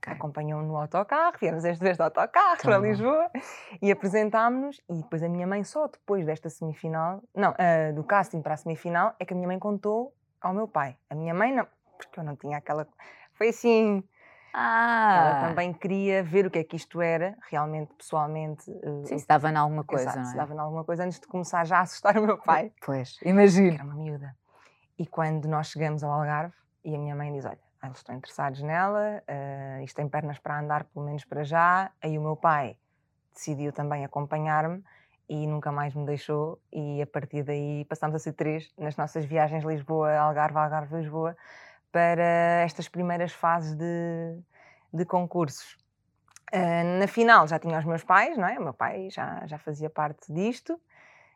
Acompanhou-me 0.07 0.67
no 0.67 0.77
autocarro, 0.77 1.37
viemos 1.41 1.65
esta 1.65 1.85
vez 1.85 1.97
de 1.97 2.03
autocarro 2.03 2.57
para. 2.63 2.79
Lisboa 2.79 3.31
e 3.83 3.91
apresentámos-nos. 3.93 4.81
E 4.89 4.95
depois 5.03 5.23
a 5.23 5.29
minha 5.29 5.47
mãe, 5.47 5.63
só 5.65 5.87
depois 5.89 6.25
desta 6.27 6.49
semifinal, 6.49 7.23
não, 7.35 7.55
ah, 7.59 7.93
do 7.95 8.03
casting 8.05 8.41
para 8.43 8.55
a 8.55 8.57
semifinal, 8.57 9.15
é 9.19 9.25
que 9.25 9.33
a 9.35 9.37
minha 9.37 9.49
mãe 9.49 9.59
contou 9.59 10.15
ao 10.41 10.55
meu 10.55 10.67
pai. 10.67 10.97
A 11.11 11.15
minha 11.15 11.35
mãe 11.35 11.55
não, 11.55 11.67
porque 11.99 12.19
eu 12.21 12.25
não 12.25 12.37
tinha 12.37 12.59
aquela. 12.59 12.87
Foi 13.35 13.49
assim. 13.49 14.03
Ela 14.53 15.31
Ah, 15.37 15.47
também 15.49 15.73
queria 15.73 16.23
ver 16.25 16.47
o 16.47 16.51
que 16.51 16.59
é 16.59 16.65
que 16.65 16.75
isto 16.75 17.01
era, 17.01 17.37
realmente, 17.51 17.95
pessoalmente. 17.95 18.69
eh, 18.71 19.05
sim, 19.07 19.19
se 19.19 19.27
dava 19.27 19.49
em 19.49 19.57
alguma 19.57 19.85
coisa, 19.85 20.05
Exato, 20.05 20.19
não 20.19 20.25
se 20.25 20.35
é? 20.35 20.37
dava 20.37 20.55
em 20.55 20.59
alguma 20.59 20.85
coisa 20.85 21.05
antes 21.05 21.21
de 21.21 21.27
começar 21.29 21.65
já 21.65 21.79
a 21.79 21.83
assustar 21.83 22.19
o 22.19 22.23
meu 22.27 22.37
pai, 22.39 22.73
Pois, 22.85 23.17
que 23.19 23.29
imagino. 23.29 23.75
era 23.75 23.85
uma 23.85 23.95
miúda. 23.95 24.35
E 24.99 25.07
quando 25.07 25.47
nós 25.47 25.69
chegamos 25.69 26.03
ao 26.03 26.11
Algarve, 26.11 26.55
e 26.85 26.95
a 26.95 26.99
minha 26.99 27.15
mãe 27.15 27.33
diz: 27.33 27.45
Olha, 27.45 27.59
eles 27.83 27.99
estão 27.99 28.15
interessados 28.15 28.63
nela, 28.63 29.23
eh, 29.27 29.81
isto 29.83 29.97
tem 29.97 30.09
pernas 30.09 30.39
para 30.39 30.59
andar, 30.59 30.85
pelo 30.85 31.07
menos 31.07 31.25
para 31.25 31.45
já. 31.45 31.91
Aí 32.03 32.19
o 32.19 32.23
meu 32.23 32.37
pai 32.37 32.77
decidiu 33.35 33.73
também 33.73 34.05
acompanhar-me 34.05 34.83
e 35.29 35.47
nunca 35.47 35.73
mais 35.73 35.95
me 35.95 36.05
deixou. 36.05 36.61
E 36.73 37.01
a 37.01 37.07
partir 37.07 37.43
daí 37.43 37.85
passámos 37.87 38.17
a 38.17 38.19
ser 38.19 38.33
três 38.33 38.73
nas 38.77 38.97
nossas 38.97 39.25
viagens 39.25 39.65
Lisboa-Algarve, 39.65 40.59
Algarve-Lisboa, 40.59 41.37
para 41.91 42.63
estas 42.65 42.89
primeiras 42.89 43.33
fases 43.33 43.75
de, 43.75 44.39
de 44.93 45.05
concursos. 45.05 45.77
Ah, 46.53 46.83
na 46.99 47.07
final 47.07 47.47
já 47.47 47.59
tinha 47.59 47.79
os 47.79 47.85
meus 47.85 48.03
pais, 48.03 48.37
não 48.37 48.47
é? 48.47 48.59
O 48.59 48.63
meu 48.63 48.75
pai 48.75 49.09
já, 49.11 49.47
já 49.47 49.59
fazia 49.59 49.89
parte 49.89 50.33
disto, 50.33 50.81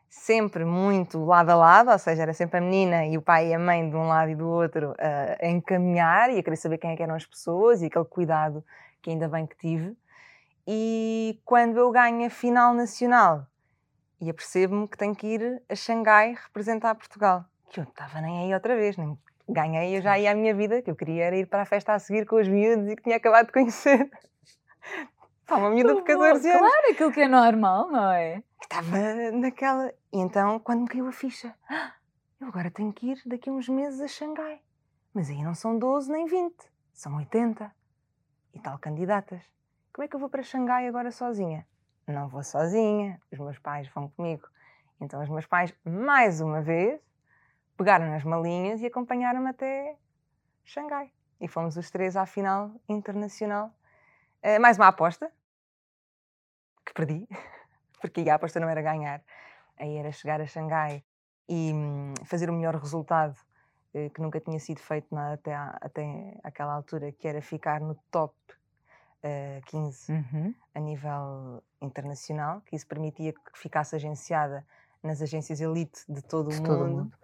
sempre 0.09 0.65
muito 0.65 1.23
lado 1.23 1.49
a 1.51 1.55
lado, 1.55 1.91
ou 1.91 1.99
seja, 1.99 2.23
era 2.23 2.33
sempre 2.33 2.57
a 2.57 2.61
menina 2.61 3.05
e 3.05 3.17
o 3.17 3.21
pai 3.21 3.49
e 3.49 3.53
a 3.53 3.59
mãe 3.59 3.89
de 3.89 3.95
um 3.95 4.07
lado 4.07 4.31
e 4.31 4.35
do 4.35 4.47
outro 4.47 4.95
ah, 4.99 5.37
a 5.41 5.47
encaminhar 5.47 6.29
e 6.29 6.39
a 6.39 6.43
querer 6.43 6.55
saber 6.55 6.77
quem 6.77 6.91
é 6.91 6.95
que 6.95 7.03
eram 7.03 7.15
as 7.15 7.25
pessoas 7.25 7.81
e 7.81 7.85
aquele 7.85 8.05
cuidado 8.05 8.63
que 9.01 9.09
ainda 9.09 9.27
bem 9.27 9.45
que 9.45 9.55
tive. 9.57 9.95
E 10.67 11.39
quando 11.45 11.77
eu 11.77 11.91
ganho 11.91 12.25
a 12.25 12.29
final 12.29 12.73
nacional 12.73 13.45
e 14.19 14.29
apercebo-me 14.29 14.87
que 14.87 14.97
tenho 14.97 15.15
que 15.15 15.27
ir 15.27 15.61
a 15.69 15.75
Xangai 15.75 16.33
representar 16.33 16.95
Portugal, 16.95 17.45
que 17.69 17.79
eu 17.79 17.83
não 17.83 17.91
estava 17.91 18.19
nem 18.21 18.45
aí 18.45 18.53
outra 18.53 18.75
vez, 18.75 18.97
nem 18.97 19.17
ganhei, 19.47 19.95
eu 19.95 20.01
já 20.01 20.17
ia 20.17 20.31
à 20.31 20.35
minha 20.35 20.55
vida, 20.55 20.81
que 20.81 20.89
eu 20.89 20.95
queria 20.95 21.25
era 21.25 21.37
ir 21.37 21.45
para 21.45 21.61
a 21.61 21.65
festa 21.65 21.93
a 21.93 21.99
seguir 21.99 22.25
com 22.25 22.37
os 22.37 22.47
miúdos 22.47 22.87
e 22.89 22.95
que 22.95 23.03
tinha 23.03 23.17
acabado 23.17 23.47
de 23.47 23.51
conhecer. 23.51 24.09
Pá, 25.45 25.57
uma 25.57 25.69
miúda 25.69 25.95
de 25.95 26.01
14 26.01 26.49
anos. 26.49 26.59
Claro, 26.59 26.91
aquilo 26.91 27.11
que 27.11 27.21
é 27.21 27.27
normal, 27.27 27.91
não 27.91 28.11
é? 28.11 28.43
Estava 28.61 29.31
naquela. 29.31 29.91
E 30.11 30.17
então, 30.19 30.59
quando 30.59 30.81
me 30.81 30.87
caiu 30.87 31.07
a 31.07 31.11
ficha, 31.11 31.53
"Ah, 31.69 31.93
eu 32.39 32.47
agora 32.47 32.71
tenho 32.71 32.91
que 32.91 33.11
ir 33.11 33.21
daqui 33.25 33.49
a 33.49 33.53
uns 33.53 33.69
meses 33.69 34.01
a 34.01 34.07
Xangai. 34.07 34.61
Mas 35.13 35.29
aí 35.29 35.41
não 35.43 35.53
são 35.55 35.77
12 35.77 36.11
nem 36.11 36.25
20, 36.25 36.55
são 36.93 37.15
80 37.15 37.71
e 38.53 38.59
tal 38.59 38.77
candidatas. 38.79 39.41
Como 39.93 40.03
é 40.03 40.07
que 40.07 40.15
eu 40.15 40.19
vou 40.19 40.29
para 40.29 40.43
Xangai 40.43 40.87
agora 40.87 41.11
sozinha? 41.11 41.65
Não 42.07 42.27
vou 42.27 42.43
sozinha, 42.43 43.21
os 43.31 43.39
meus 43.39 43.57
pais 43.59 43.87
vão 43.89 44.09
comigo. 44.09 44.47
Então, 44.99 45.21
os 45.21 45.29
meus 45.29 45.45
pais, 45.45 45.73
mais 45.83 46.41
uma 46.41 46.61
vez, 46.61 46.99
pegaram 47.77 48.09
nas 48.09 48.23
malinhas 48.23 48.81
e 48.81 48.85
acompanharam-me 48.85 49.49
até 49.49 49.97
Xangai. 50.63 51.11
E 51.39 51.47
fomos 51.47 51.77
os 51.77 51.89
três 51.89 52.15
à 52.17 52.25
final 52.25 52.71
internacional. 52.87 53.73
Eh, 54.47 54.59
mais 54.59 54.77
uma 54.77 54.87
aposta, 54.89 55.31
que 56.85 56.93
perdi, 56.93 57.27
porque 57.99 58.29
a 58.29 58.35
aposta 58.35 58.59
não 58.59 58.69
era 58.69 58.79
ganhar, 58.79 59.23
aí 59.75 59.95
era 59.97 60.11
chegar 60.11 60.39
a 60.39 60.45
Xangai 60.45 61.03
e 61.49 61.71
hum, 61.73 62.13
fazer 62.25 62.47
o 62.47 62.53
melhor 62.53 62.75
resultado 62.75 63.35
eh, 63.95 64.11
que 64.11 64.21
nunca 64.21 64.39
tinha 64.39 64.59
sido 64.59 64.79
feito 64.81 65.07
na- 65.15 65.33
até, 65.33 65.55
à- 65.55 65.79
até 65.81 66.37
aquela 66.43 66.73
altura, 66.75 67.11
que 67.11 67.27
era 67.27 67.41
ficar 67.41 67.81
no 67.81 67.95
top 68.11 68.35
uh, 69.23 69.61
15 69.65 70.11
Uhum. 70.13 70.53
a 70.75 70.79
nível 70.79 71.63
internacional, 71.81 72.61
que 72.61 72.75
isso 72.75 72.85
permitia 72.85 73.33
que 73.33 73.57
ficasse 73.57 73.95
agenciada 73.95 74.63
nas 75.01 75.23
agências 75.23 75.59
elite 75.59 76.01
de 76.07 76.21
todo 76.21 76.51
De 76.51 76.59
o 76.59 76.63
todo 76.63 76.83
o 76.83 76.87
mundo. 76.87 77.17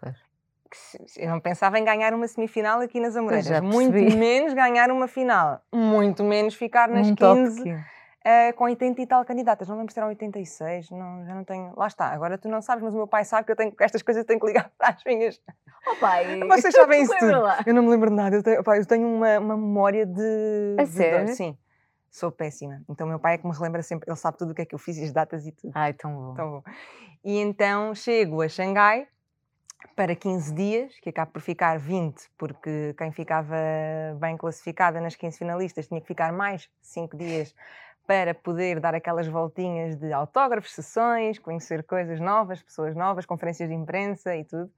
Eu 1.17 1.29
não 1.29 1.39
pensava 1.39 1.77
em 1.79 1.83
ganhar 1.83 2.13
uma 2.13 2.27
semifinal 2.27 2.79
aqui 2.81 2.99
nas 2.99 3.15
Amoreiras, 3.15 3.59
muito 3.61 3.93
menos 4.17 4.53
ganhar 4.53 4.89
uma 4.91 5.07
final, 5.07 5.61
muito 5.73 6.23
menos 6.23 6.53
ficar 6.55 6.87
nas 6.89 7.07
top 7.15 7.39
15 7.41 7.63
15. 7.63 7.83
eh, 8.23 8.51
com 8.53 8.65
80 8.65 9.01
e 9.01 9.07
tal 9.07 9.25
candidatas. 9.25 9.67
Não 9.67 9.77
lembro 9.77 9.93
se 9.93 9.99
eram 9.99 10.09
86, 10.09 10.91
não, 10.91 11.25
já 11.25 11.33
não 11.35 11.43
tenho. 11.43 11.73
Lá 11.75 11.87
está, 11.87 12.07
agora 12.07 12.37
tu 12.37 12.47
não 12.47 12.61
sabes, 12.61 12.83
mas 12.83 12.93
o 12.93 12.97
meu 12.97 13.07
pai 13.07 13.25
sabe 13.25 13.45
que 13.45 13.51
eu 13.51 13.55
tenho 13.55 13.71
que 13.71 13.83
estas 13.83 14.01
coisas 14.01 14.21
eu 14.21 14.27
tenho 14.27 14.39
que 14.39 14.45
ligar 14.47 14.71
para 14.77 14.89
as 14.89 15.03
minhas. 15.05 15.41
Oh, 15.87 15.95
pai! 15.95 16.39
Vocês 16.47 16.73
sabem 16.75 17.01
isso 17.01 17.15
tudo. 17.17 17.41
lá. 17.41 17.59
Eu 17.65 17.73
não 17.73 17.83
me 17.83 17.89
lembro 17.89 18.09
de 18.09 18.15
nada, 18.15 18.35
eu 18.35 18.43
tenho, 18.43 18.63
pá, 18.63 18.77
eu 18.77 18.85
tenho 18.85 19.07
uma, 19.07 19.39
uma 19.39 19.57
memória 19.57 20.05
de. 20.05 20.75
A 20.79 20.83
de 20.83 20.89
dor. 20.91 20.97
sério? 20.97 21.35
Sim, 21.35 21.57
sou 22.09 22.31
péssima. 22.31 22.81
Então 22.89 23.07
meu 23.07 23.19
pai 23.19 23.35
é 23.35 23.37
que 23.37 23.47
me 23.47 23.53
relembra 23.53 23.81
sempre, 23.81 24.09
ele 24.09 24.17
sabe 24.17 24.37
tudo 24.37 24.51
o 24.51 24.55
que 24.55 24.61
é 24.61 24.65
que 24.65 24.75
eu 24.75 24.79
fiz, 24.79 25.01
as 25.01 25.11
datas 25.11 25.45
e 25.47 25.51
tudo. 25.51 25.71
Ai, 25.75 25.93
tão 25.93 26.13
bom. 26.13 26.33
Então, 26.33 26.49
vou. 26.51 26.63
e 27.23 27.39
então 27.39 27.95
chego 27.95 28.41
a 28.41 28.47
Xangai 28.47 29.07
para 29.95 30.15
15 30.15 30.53
dias, 30.53 30.99
que 30.99 31.09
acaba 31.09 31.31
por 31.31 31.41
ficar 31.41 31.77
20, 31.77 32.29
porque 32.37 32.93
quem 32.97 33.11
ficava 33.11 33.55
bem 34.19 34.37
classificada 34.37 34.99
nas 35.01 35.15
15 35.15 35.37
finalistas 35.37 35.87
tinha 35.87 35.99
que 36.01 36.07
ficar 36.07 36.31
mais 36.31 36.69
5 36.81 37.17
dias 37.17 37.53
para 38.07 38.33
poder 38.33 38.79
dar 38.79 38.95
aquelas 38.95 39.27
voltinhas 39.27 39.95
de 39.95 40.11
autógrafos, 40.11 40.73
sessões, 40.73 41.39
conhecer 41.39 41.83
coisas 41.83 42.19
novas, 42.19 42.61
pessoas 42.61 42.95
novas, 42.95 43.25
conferências 43.25 43.69
de 43.69 43.75
imprensa 43.75 44.35
e 44.35 44.43
tudo. 44.43 44.71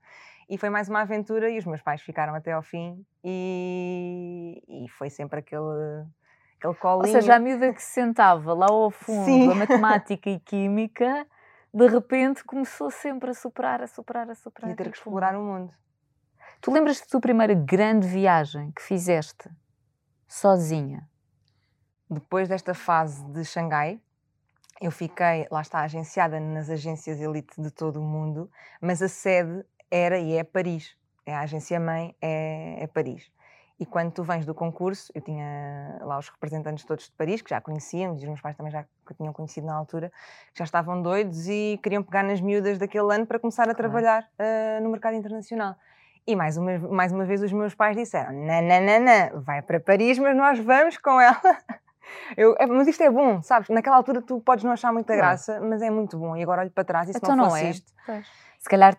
E 0.48 0.58
foi 0.58 0.68
mais 0.68 0.88
uma 0.88 1.00
aventura 1.00 1.48
e 1.48 1.58
os 1.58 1.64
meus 1.64 1.80
pais 1.80 2.02
ficaram 2.02 2.34
até 2.34 2.52
ao 2.52 2.62
fim 2.62 3.04
e, 3.24 4.62
e 4.68 4.88
foi 4.90 5.08
sempre 5.08 5.38
aquele, 5.40 5.62
aquele 6.58 6.68
Ou 6.68 6.74
colinho. 6.74 7.12
seja, 7.12 7.36
a 7.36 7.38
miúda 7.38 7.72
que 7.72 7.82
se 7.82 7.92
sentava 7.92 8.52
lá 8.52 8.66
ao 8.70 8.90
fundo, 8.90 9.24
Sim. 9.24 9.50
a 9.50 9.54
matemática 9.54 10.28
e 10.28 10.38
química, 10.38 11.26
de 11.74 11.88
repente 11.88 12.44
começou 12.44 12.88
sempre 12.88 13.30
a 13.30 13.34
superar, 13.34 13.82
a 13.82 13.88
superar, 13.88 14.30
a 14.30 14.34
superar. 14.36 14.70
ia 14.70 14.76
ter 14.76 14.84
que 14.84 14.90
aquilo. 14.90 15.00
explorar 15.00 15.36
o 15.36 15.42
mundo. 15.42 15.74
Tu 16.60 16.70
lembras-te 16.70 17.02
da 17.02 17.10
tua 17.10 17.20
primeira 17.20 17.52
grande 17.52 18.06
viagem 18.06 18.70
que 18.70 18.80
fizeste 18.80 19.50
sozinha? 20.28 21.08
Depois 22.08 22.48
desta 22.48 22.74
fase 22.74 23.24
de 23.32 23.44
Xangai, 23.44 24.00
eu 24.80 24.92
fiquei, 24.92 25.48
lá 25.50 25.62
está, 25.62 25.80
agenciada 25.80 26.38
nas 26.38 26.70
agências 26.70 27.20
elite 27.20 27.60
de 27.60 27.70
todo 27.72 28.00
o 28.00 28.04
mundo, 28.04 28.48
mas 28.80 29.02
a 29.02 29.08
sede 29.08 29.64
era 29.90 30.18
e 30.18 30.36
é 30.36 30.44
Paris. 30.44 30.96
É 31.26 31.34
a 31.34 31.40
agência 31.40 31.80
mãe, 31.80 32.14
é, 32.20 32.84
é 32.84 32.86
Paris. 32.86 33.32
E 33.78 33.84
quando 33.84 34.12
tu 34.12 34.22
vens 34.22 34.46
do 34.46 34.54
concurso, 34.54 35.10
eu 35.14 35.20
tinha 35.20 35.98
lá 36.02 36.16
os 36.18 36.28
representantes 36.28 36.84
todos 36.84 37.06
de 37.06 37.12
Paris, 37.12 37.42
que 37.42 37.50
já 37.50 37.60
conhecíamos, 37.60 38.20
e 38.20 38.24
os 38.24 38.28
meus 38.28 38.40
pais 38.40 38.56
também 38.56 38.70
já 38.70 38.84
que 38.84 39.14
tinham 39.16 39.32
conhecido 39.32 39.66
na 39.66 39.74
altura, 39.74 40.10
que 40.52 40.58
já 40.58 40.64
estavam 40.64 41.02
doidos 41.02 41.48
e 41.48 41.78
queriam 41.82 42.02
pegar 42.02 42.22
nas 42.22 42.40
miúdas 42.40 42.78
daquele 42.78 43.12
ano 43.12 43.26
para 43.26 43.38
começar 43.38 43.62
a 43.64 43.74
Claro. 43.74 43.78
trabalhar 43.78 44.28
ah, 44.38 44.80
no 44.80 44.90
mercado 44.90 45.14
internacional. 45.16 45.74
E 46.26 46.34
mais 46.36 46.56
uma, 46.56 46.78
mais 46.78 47.12
uma 47.12 47.24
vez 47.24 47.42
os 47.42 47.52
meus 47.52 47.74
pais 47.74 47.96
disseram: 47.96 48.32
nananana, 48.46 49.32
vai 49.40 49.60
para 49.60 49.78
Paris, 49.80 50.18
mas 50.18 50.36
nós 50.36 50.58
vamos 50.60 50.96
com 50.96 51.20
ela. 51.20 51.40
Eu, 52.36 52.54
é, 52.58 52.66
mas 52.66 52.86
isto 52.86 53.02
é 53.02 53.10
bom, 53.10 53.42
sabes? 53.42 53.68
Naquela 53.70 53.96
altura 53.96 54.22
tu 54.22 54.40
podes 54.40 54.62
não 54.64 54.72
achar 54.72 54.92
muita 54.92 55.16
graça, 55.16 55.60
mas 55.60 55.82
é 55.82 55.90
muito 55.90 56.16
bom. 56.18 56.36
E 56.36 56.42
agora 56.42 56.62
olho 56.62 56.70
para 56.70 56.84
trás 56.84 57.08
e 57.08 57.12
se 57.12 57.18
então 57.18 57.30
não 57.30 57.44
não 57.44 57.50
fosse 57.50 57.64
é? 57.64 57.70
isto, 57.70 57.92
Pois. 58.06 58.26
Se 58.58 58.68
calhar 58.68 58.96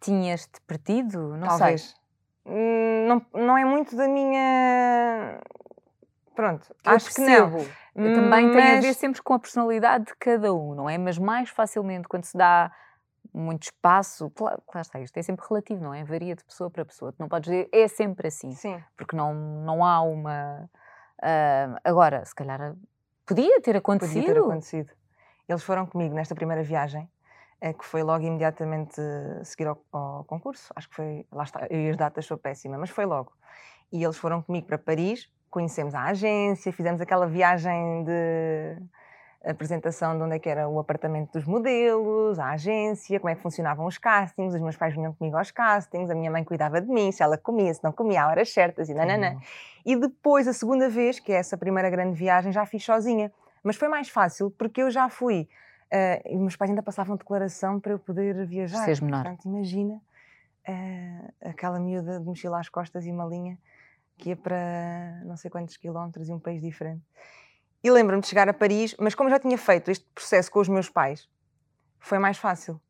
tinhas-te 0.00 0.60
perdido, 0.62 1.36
não 1.36 1.48
sei. 1.50 1.58
talvez. 1.58 1.94
Hum, 1.94 2.01
Não, 2.44 3.24
não 3.32 3.56
é 3.58 3.64
muito 3.64 3.94
da 3.96 4.08
minha. 4.08 5.40
Pronto, 6.34 6.74
Eu 6.84 6.92
acho 6.92 7.14
que 7.14 7.20
não. 7.20 7.50
percebo. 7.50 7.72
Também 7.94 8.50
tem 8.50 8.60
a 8.70 8.80
ver 8.80 8.86
Mas- 8.88 8.96
sempre 8.96 9.22
com 9.22 9.34
a 9.34 9.38
personalidade 9.38 10.06
de 10.06 10.16
cada 10.16 10.52
um, 10.54 10.74
não 10.74 10.88
é? 10.88 10.96
Mas 10.96 11.18
mais 11.18 11.50
facilmente 11.50 12.08
quando 12.08 12.24
se 12.24 12.36
dá 12.36 12.72
muito 13.34 13.64
espaço, 13.64 14.30
claro, 14.30 14.62
claro 14.66 14.80
está, 14.86 14.98
isto 15.00 15.16
é 15.18 15.22
sempre 15.22 15.46
relativo, 15.48 15.82
não 15.82 15.92
é? 15.92 16.02
Varia 16.04 16.34
de 16.34 16.42
pessoa 16.44 16.70
para 16.70 16.84
pessoa. 16.84 17.12
Tu 17.12 17.16
não 17.20 17.28
podes 17.28 17.50
dizer 17.50 17.68
é 17.70 17.86
sempre 17.86 18.28
assim, 18.28 18.52
Sim, 18.52 18.82
porque 18.96 19.14
não, 19.14 19.34
não 19.34 19.84
há 19.84 20.00
uma. 20.00 20.68
ah, 21.22 21.78
agora, 21.84 22.24
se 22.24 22.34
calhar 22.34 22.60
ah, 22.60 22.74
podia 23.26 23.60
ter 23.60 23.76
acontecido. 23.76 24.20
podia 24.22 24.34
ter 24.34 24.40
acontecido. 24.40 24.92
Eles 25.48 25.62
foram 25.62 25.86
comigo 25.86 26.14
nesta 26.14 26.34
primeira 26.34 26.62
viagem, 26.62 27.10
eh, 27.62 27.72
que 27.72 27.84
foi 27.84 28.02
logo 28.02 28.24
imediatamente 28.24 29.00
a 29.40 29.44
seguir 29.44 29.68
ao, 29.68 29.80
ao 29.92 30.24
concurso. 30.24 30.72
Acho 30.74 30.88
que 30.88 30.96
foi. 30.96 31.24
Lá 31.30 31.44
está, 31.44 31.66
eu 31.70 31.80
e 31.80 31.90
as 31.90 31.96
datas 31.96 32.26
sou 32.26 32.36
péssima, 32.36 32.76
mas 32.76 32.90
foi 32.90 33.06
logo. 33.06 33.32
E 33.92 34.02
eles 34.02 34.16
foram 34.18 34.42
comigo 34.42 34.66
para 34.66 34.78
Paris, 34.78 35.30
conhecemos 35.48 35.94
a 35.94 36.04
agência, 36.06 36.72
fizemos 36.72 37.00
aquela 37.00 37.26
viagem 37.26 38.02
de 38.04 38.82
apresentação 39.44 40.16
de 40.16 40.24
onde 40.24 40.36
é 40.36 40.38
que 40.38 40.48
era 40.48 40.68
o 40.68 40.78
apartamento 40.78 41.32
dos 41.32 41.44
modelos, 41.44 42.38
a 42.38 42.50
agência, 42.50 43.20
como 43.20 43.30
é 43.30 43.34
que 43.36 43.42
funcionavam 43.42 43.86
os 43.86 43.98
castings, 43.98 44.54
os 44.54 44.60
meus 44.60 44.76
pais 44.76 44.94
vinham 44.94 45.12
comigo 45.12 45.36
aos 45.36 45.50
castings, 45.50 46.10
a 46.10 46.14
minha 46.14 46.30
mãe 46.30 46.42
cuidava 46.42 46.80
de 46.80 46.88
mim, 46.88 47.12
se 47.12 47.22
ela 47.22 47.38
comia, 47.38 47.72
se 47.72 47.82
não 47.84 47.92
comia, 47.92 48.24
a 48.24 48.28
horas 48.28 48.52
certas 48.52 48.88
e 48.88 48.94
nananã. 48.94 49.32
Uhum. 49.32 49.40
E 49.86 49.96
depois, 49.96 50.48
a 50.48 50.52
segunda 50.52 50.88
vez, 50.88 51.20
que 51.20 51.32
é 51.32 51.36
essa 51.36 51.56
primeira 51.56 51.90
grande 51.90 52.16
viagem, 52.16 52.50
já 52.52 52.66
fiz 52.66 52.84
sozinha. 52.84 53.32
Mas 53.62 53.76
foi 53.76 53.88
mais 53.88 54.08
fácil 54.08 54.50
porque 54.50 54.82
eu 54.82 54.90
já 54.90 55.08
fui. 55.08 55.48
Eh, 55.94 56.22
e 56.24 56.36
meus 56.38 56.56
pais 56.56 56.70
ainda 56.70 56.82
passavam 56.82 57.16
declaração 57.16 57.78
para 57.78 57.92
eu 57.92 57.98
poder 57.98 58.46
viajar. 58.46 58.82
seres 58.84 59.00
menor. 59.00 59.24
Portanto, 59.24 59.44
imagina 59.44 60.00
eh, 60.66 61.32
aquela 61.42 61.78
miúda 61.78 62.18
de 62.18 62.24
mochila 62.24 62.58
às 62.58 62.70
costas 62.70 63.04
e 63.04 63.12
malinha 63.12 63.58
que 64.16 64.30
ia 64.30 64.36
para 64.36 65.20
não 65.26 65.36
sei 65.36 65.50
quantos 65.50 65.76
quilómetros 65.76 66.30
e 66.30 66.32
um 66.32 66.38
país 66.38 66.62
diferente. 66.62 67.02
E 67.84 67.90
lembro-me 67.90 68.22
de 68.22 68.28
chegar 68.28 68.48
a 68.48 68.54
Paris, 68.54 68.96
mas 68.98 69.14
como 69.14 69.28
já 69.28 69.38
tinha 69.38 69.58
feito 69.58 69.90
este 69.90 70.06
processo 70.14 70.50
com 70.50 70.60
os 70.60 70.68
meus 70.68 70.88
pais, 70.88 71.28
foi 71.98 72.18
mais 72.18 72.38
fácil. 72.38 72.80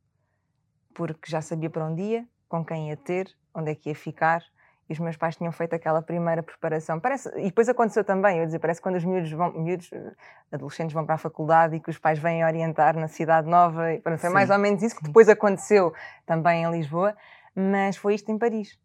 Porque 0.95 1.29
já 1.29 1.41
sabia 1.41 1.71
para 1.71 1.87
onde 1.87 2.03
ia, 2.03 2.29
com 2.49 2.65
quem 2.65 2.91
ia 2.91 2.97
ter, 2.97 3.35
onde 3.53 3.73
é 3.73 3.75
que 3.75 3.89
ia 3.89 3.95
ficar, 3.95 4.45
e 4.93 4.95
os 4.95 4.99
meus 4.99 5.17
pais 5.17 5.37
tinham 5.37 5.51
feito 5.51 5.75
aquela 5.75 6.03
primeira 6.03 6.43
preparação. 6.43 7.01
Parece, 7.01 7.29
e 7.39 7.45
depois 7.45 7.69
aconteceu 7.69 8.05
também, 8.05 8.39
eu 8.39 8.47
dizer, 8.47 8.59
parece 8.59 8.81
quando 8.81 8.97
os 8.97 9.05
miúdos 9.05 9.33
vão, 9.33 9.53
miúdos, 9.53 9.91
eh, 9.93 10.13
adolescentes 10.53 10.93
vão 10.93 11.05
para 11.05 11.15
a 11.15 11.19
faculdade 11.19 11.77
e 11.77 11.81
que 11.81 11.91
os 11.91 11.99
pais 11.99 12.19
vêm 12.19 12.45
orientar 12.45 12.97
na 12.97 13.09
cidade 13.09 13.49
nova, 13.49 13.93
e 13.93 14.01
pronto, 14.01 14.19
foi 14.19 14.31
mais 14.31 14.49
Sim, 14.49 14.55
ou 14.55 14.59
menos 14.59 14.83
isso 14.83 14.97
que 14.97 15.03
depois 15.03 15.29
aconteceu 15.29 15.93
também 16.27 16.65
em 16.65 16.71
Lisboa, 16.71 17.17
mas 17.55 17.97
foi 17.97 18.15
isto 18.15 18.31
em 18.31 18.39
Paris. 18.39 18.79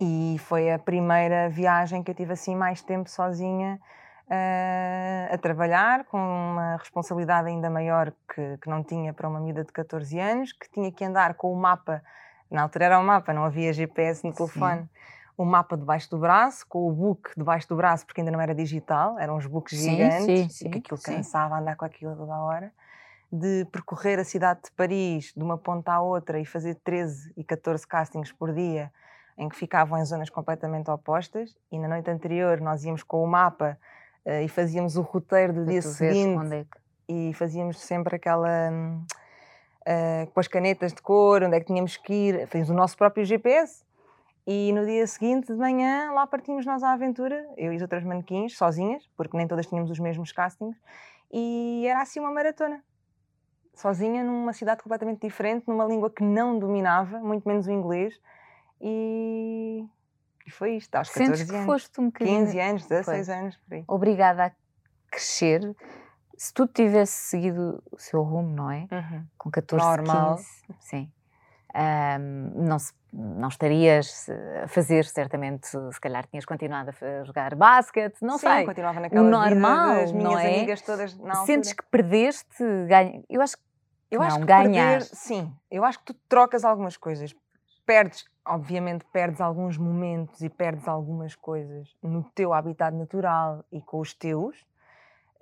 E 0.00 0.36
foi 0.40 0.72
a 0.72 0.78
primeira 0.78 1.50
viagem 1.50 2.02
que 2.02 2.10
eu 2.10 2.14
tive 2.14 2.32
assim 2.32 2.56
mais 2.56 2.80
tempo 2.82 3.10
sozinha 3.10 3.78
eh, 4.30 5.28
a 5.30 5.36
trabalhar, 5.36 6.04
com 6.04 6.16
uma 6.16 6.76
responsabilidade 6.76 7.48
ainda 7.48 7.68
maior 7.68 8.12
que, 8.32 8.56
que 8.58 8.70
não 8.70 8.82
tinha 8.82 9.12
para 9.12 9.28
uma 9.28 9.40
miúda 9.40 9.64
de 9.64 9.72
14 9.72 10.18
anos, 10.18 10.52
que 10.52 10.70
tinha 10.70 10.90
que 10.90 11.04
andar 11.04 11.34
com 11.34 11.52
o 11.52 11.56
mapa, 11.56 12.02
na 12.50 12.62
altura 12.62 12.86
era 12.86 12.98
o 12.98 13.04
mapa, 13.04 13.32
não 13.32 13.44
havia 13.44 13.72
GPS 13.72 14.26
no 14.26 14.32
Sim. 14.32 14.36
telefone, 14.36 14.88
o 15.36 15.44
mapa 15.44 15.76
debaixo 15.76 16.10
do 16.10 16.18
braço, 16.18 16.66
com 16.68 16.86
o 16.88 16.92
book 16.92 17.30
debaixo 17.36 17.68
do 17.68 17.76
braço, 17.76 18.04
porque 18.04 18.20
ainda 18.20 18.30
não 18.30 18.40
era 18.40 18.54
digital, 18.54 19.18
eram 19.18 19.36
uns 19.36 19.46
books 19.46 19.76
Sim, 19.78 19.90
gigantes, 19.90 20.26
sim, 20.26 20.48
e 20.48 20.52
sim, 20.52 20.70
que 20.70 20.78
aquilo 20.78 20.98
sim. 20.98 21.16
cansava 21.16 21.58
andar 21.58 21.76
com 21.76 21.84
aquilo 21.84 22.14
toda 22.16 22.34
a 22.34 22.42
hora 22.44 22.72
de 23.32 23.64
percorrer 23.70 24.18
a 24.18 24.24
cidade 24.24 24.60
de 24.64 24.72
Paris 24.72 25.32
de 25.36 25.42
uma 25.42 25.56
ponta 25.56 25.92
à 25.92 26.00
outra 26.00 26.40
e 26.40 26.44
fazer 26.44 26.74
13 26.82 27.32
e 27.36 27.44
14 27.44 27.86
castings 27.86 28.32
por 28.32 28.52
dia, 28.52 28.92
em 29.38 29.48
que 29.48 29.54
ficavam 29.56 29.96
em 29.98 30.04
zonas 30.04 30.28
completamente 30.28 30.90
opostas, 30.90 31.56
e 31.70 31.78
na 31.78 31.86
noite 31.86 32.10
anterior 32.10 32.60
nós 32.60 32.84
íamos 32.84 33.02
com 33.04 33.22
o 33.22 33.26
mapa 33.28 33.78
eh, 34.24 34.42
e 34.42 34.48
fazíamos 34.48 34.96
o 34.96 35.02
roteiro 35.02 35.52
do 35.54 35.64
dia 35.64 35.80
seguinte 35.80 36.52
é 36.54 36.64
que- 36.64 36.80
e 37.08 37.32
fazíamos 37.34 37.80
sempre 37.80 38.16
aquela 38.16 38.70
hum, 38.70 39.04
eh, 39.86 40.28
com 40.32 40.40
as 40.40 40.48
canetas 40.48 40.92
de 40.92 41.00
cor, 41.02 41.42
onde 41.42 41.56
é 41.56 41.60
que 41.60 41.66
tínhamos 41.66 41.96
que 41.96 42.12
ir, 42.12 42.46
fazíamos 42.46 42.70
o 42.70 42.74
nosso 42.74 42.96
próprio 42.96 43.24
GPS. 43.24 43.84
E 44.46 44.72
no 44.72 44.84
dia 44.84 45.06
seguinte, 45.06 45.48
de 45.48 45.58
manhã, 45.58 46.12
lá 46.12 46.26
partimos 46.26 46.64
nós 46.66 46.82
à 46.82 46.92
aventura, 46.92 47.46
eu 47.56 47.72
e 47.72 47.76
as 47.76 47.82
outras 47.82 48.02
manequins, 48.02 48.56
sozinhas, 48.56 49.08
porque 49.16 49.36
nem 49.36 49.46
todas 49.46 49.66
tínhamos 49.66 49.90
os 49.90 49.98
mesmos 49.98 50.32
castings, 50.32 50.76
e 51.32 51.86
era 51.86 52.00
assim 52.00 52.18
uma 52.20 52.32
maratona. 52.32 52.82
Sozinha, 53.74 54.24
numa 54.24 54.52
cidade 54.52 54.82
completamente 54.82 55.20
diferente, 55.20 55.68
numa 55.68 55.84
língua 55.84 56.10
que 56.10 56.24
não 56.24 56.58
dominava, 56.58 57.20
muito 57.20 57.46
menos 57.46 57.66
o 57.66 57.70
inglês, 57.70 58.18
e, 58.80 59.84
e 60.46 60.50
foi 60.50 60.76
isto, 60.76 60.94
aos 60.96 61.10
14 61.10 61.36
Sentes 61.36 61.50
que 61.50 61.56
anos. 61.56 61.66
foste 61.66 62.00
um 62.00 62.06
bocadinho 62.06 62.44
15 62.46 62.60
anos, 62.60 62.86
16 62.86 63.06
Pois. 63.06 63.28
anos, 63.28 63.56
por 63.58 63.74
aí. 63.74 63.84
obrigada 63.86 64.46
a 64.46 64.52
crescer. 65.10 65.60
Se 66.40 66.54
tu 66.54 66.66
tivesse 66.66 67.12
seguido 67.28 67.82
o 67.92 67.98
seu 67.98 68.22
rumo, 68.22 68.48
não 68.48 68.70
é? 68.70 68.88
Uhum. 68.90 69.26
Com 69.36 69.50
14, 69.50 69.86
Normal. 69.86 70.36
15, 70.36 70.48
sim. 70.80 71.12
Ahm, 71.74 72.50
não, 72.56 72.78
se- 72.78 72.94
não 73.12 73.48
estarias 73.48 74.26
a 74.64 74.66
fazer, 74.66 75.04
certamente, 75.04 75.66
se 75.68 76.00
calhar 76.00 76.26
tinhas 76.26 76.46
continuado 76.46 76.92
a 76.98 77.24
jogar 77.24 77.54
basquete, 77.54 78.22
não 78.22 78.38
Sim, 78.38 78.46
sei. 78.46 78.64
continuava 78.64 79.00
naquela 79.00 79.28
normal, 79.30 79.88
vida 79.88 80.00
das 80.00 80.12
minhas 80.12 80.32
não 80.32 80.38
é? 80.38 80.56
amigas 80.56 80.80
todas 80.80 81.14
na 81.18 81.34
altura. 81.34 81.44
Sentes 81.46 81.72
que 81.74 81.84
perdeste, 81.90 82.64
ganha... 82.88 83.22
eu 83.28 83.42
acho 83.42 83.58
que 83.58 83.62
eu 84.10 84.20
não, 84.20 84.26
acho 84.26 84.40
que 84.40 84.46
ganhar. 84.46 85.00
perder, 85.00 85.14
sim, 85.14 85.52
eu 85.70 85.84
acho 85.84 85.98
que 85.98 86.06
tu 86.06 86.14
trocas 86.26 86.64
algumas 86.64 86.96
coisas. 86.96 87.36
Perdes, 87.84 88.24
obviamente, 88.46 89.04
perdes 89.12 89.42
alguns 89.42 89.76
momentos 89.76 90.40
e 90.40 90.48
perdes 90.48 90.88
algumas 90.88 91.36
coisas 91.36 91.94
no 92.02 92.24
teu 92.34 92.54
habitat 92.54 92.96
natural 92.96 93.62
e 93.70 93.82
com 93.82 94.00
os 94.00 94.14
teus, 94.14 94.64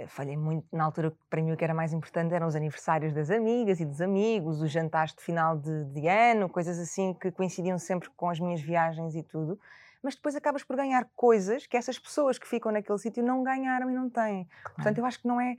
falhei 0.06 0.36
muito 0.36 0.66
na 0.72 0.84
altura, 0.84 1.12
para 1.28 1.42
mim 1.42 1.52
o 1.52 1.56
que 1.56 1.64
era 1.64 1.74
mais 1.74 1.92
importante 1.92 2.32
eram 2.32 2.46
os 2.46 2.54
aniversários 2.54 3.12
das 3.12 3.30
amigas 3.30 3.80
e 3.80 3.84
dos 3.84 4.00
amigos, 4.00 4.60
os 4.60 4.70
jantares 4.70 5.12
de 5.14 5.22
final 5.22 5.58
de, 5.58 5.84
de 5.86 6.06
ano, 6.06 6.48
coisas 6.48 6.78
assim 6.78 7.14
que 7.14 7.32
coincidiam 7.32 7.78
sempre 7.78 8.08
com 8.10 8.30
as 8.30 8.38
minhas 8.38 8.60
viagens 8.60 9.14
e 9.14 9.22
tudo. 9.22 9.58
Mas 10.00 10.14
depois 10.14 10.36
acabas 10.36 10.62
por 10.62 10.76
ganhar 10.76 11.08
coisas 11.16 11.66
que 11.66 11.76
essas 11.76 11.98
pessoas 11.98 12.38
que 12.38 12.46
ficam 12.46 12.70
naquele 12.70 12.98
sítio 12.98 13.24
não 13.24 13.42
ganharam 13.42 13.90
e 13.90 13.94
não 13.94 14.08
têm. 14.08 14.48
Portanto, 14.62 14.98
eu 14.98 15.04
acho 15.04 15.20
que 15.20 15.26
não 15.26 15.40
é 15.40 15.56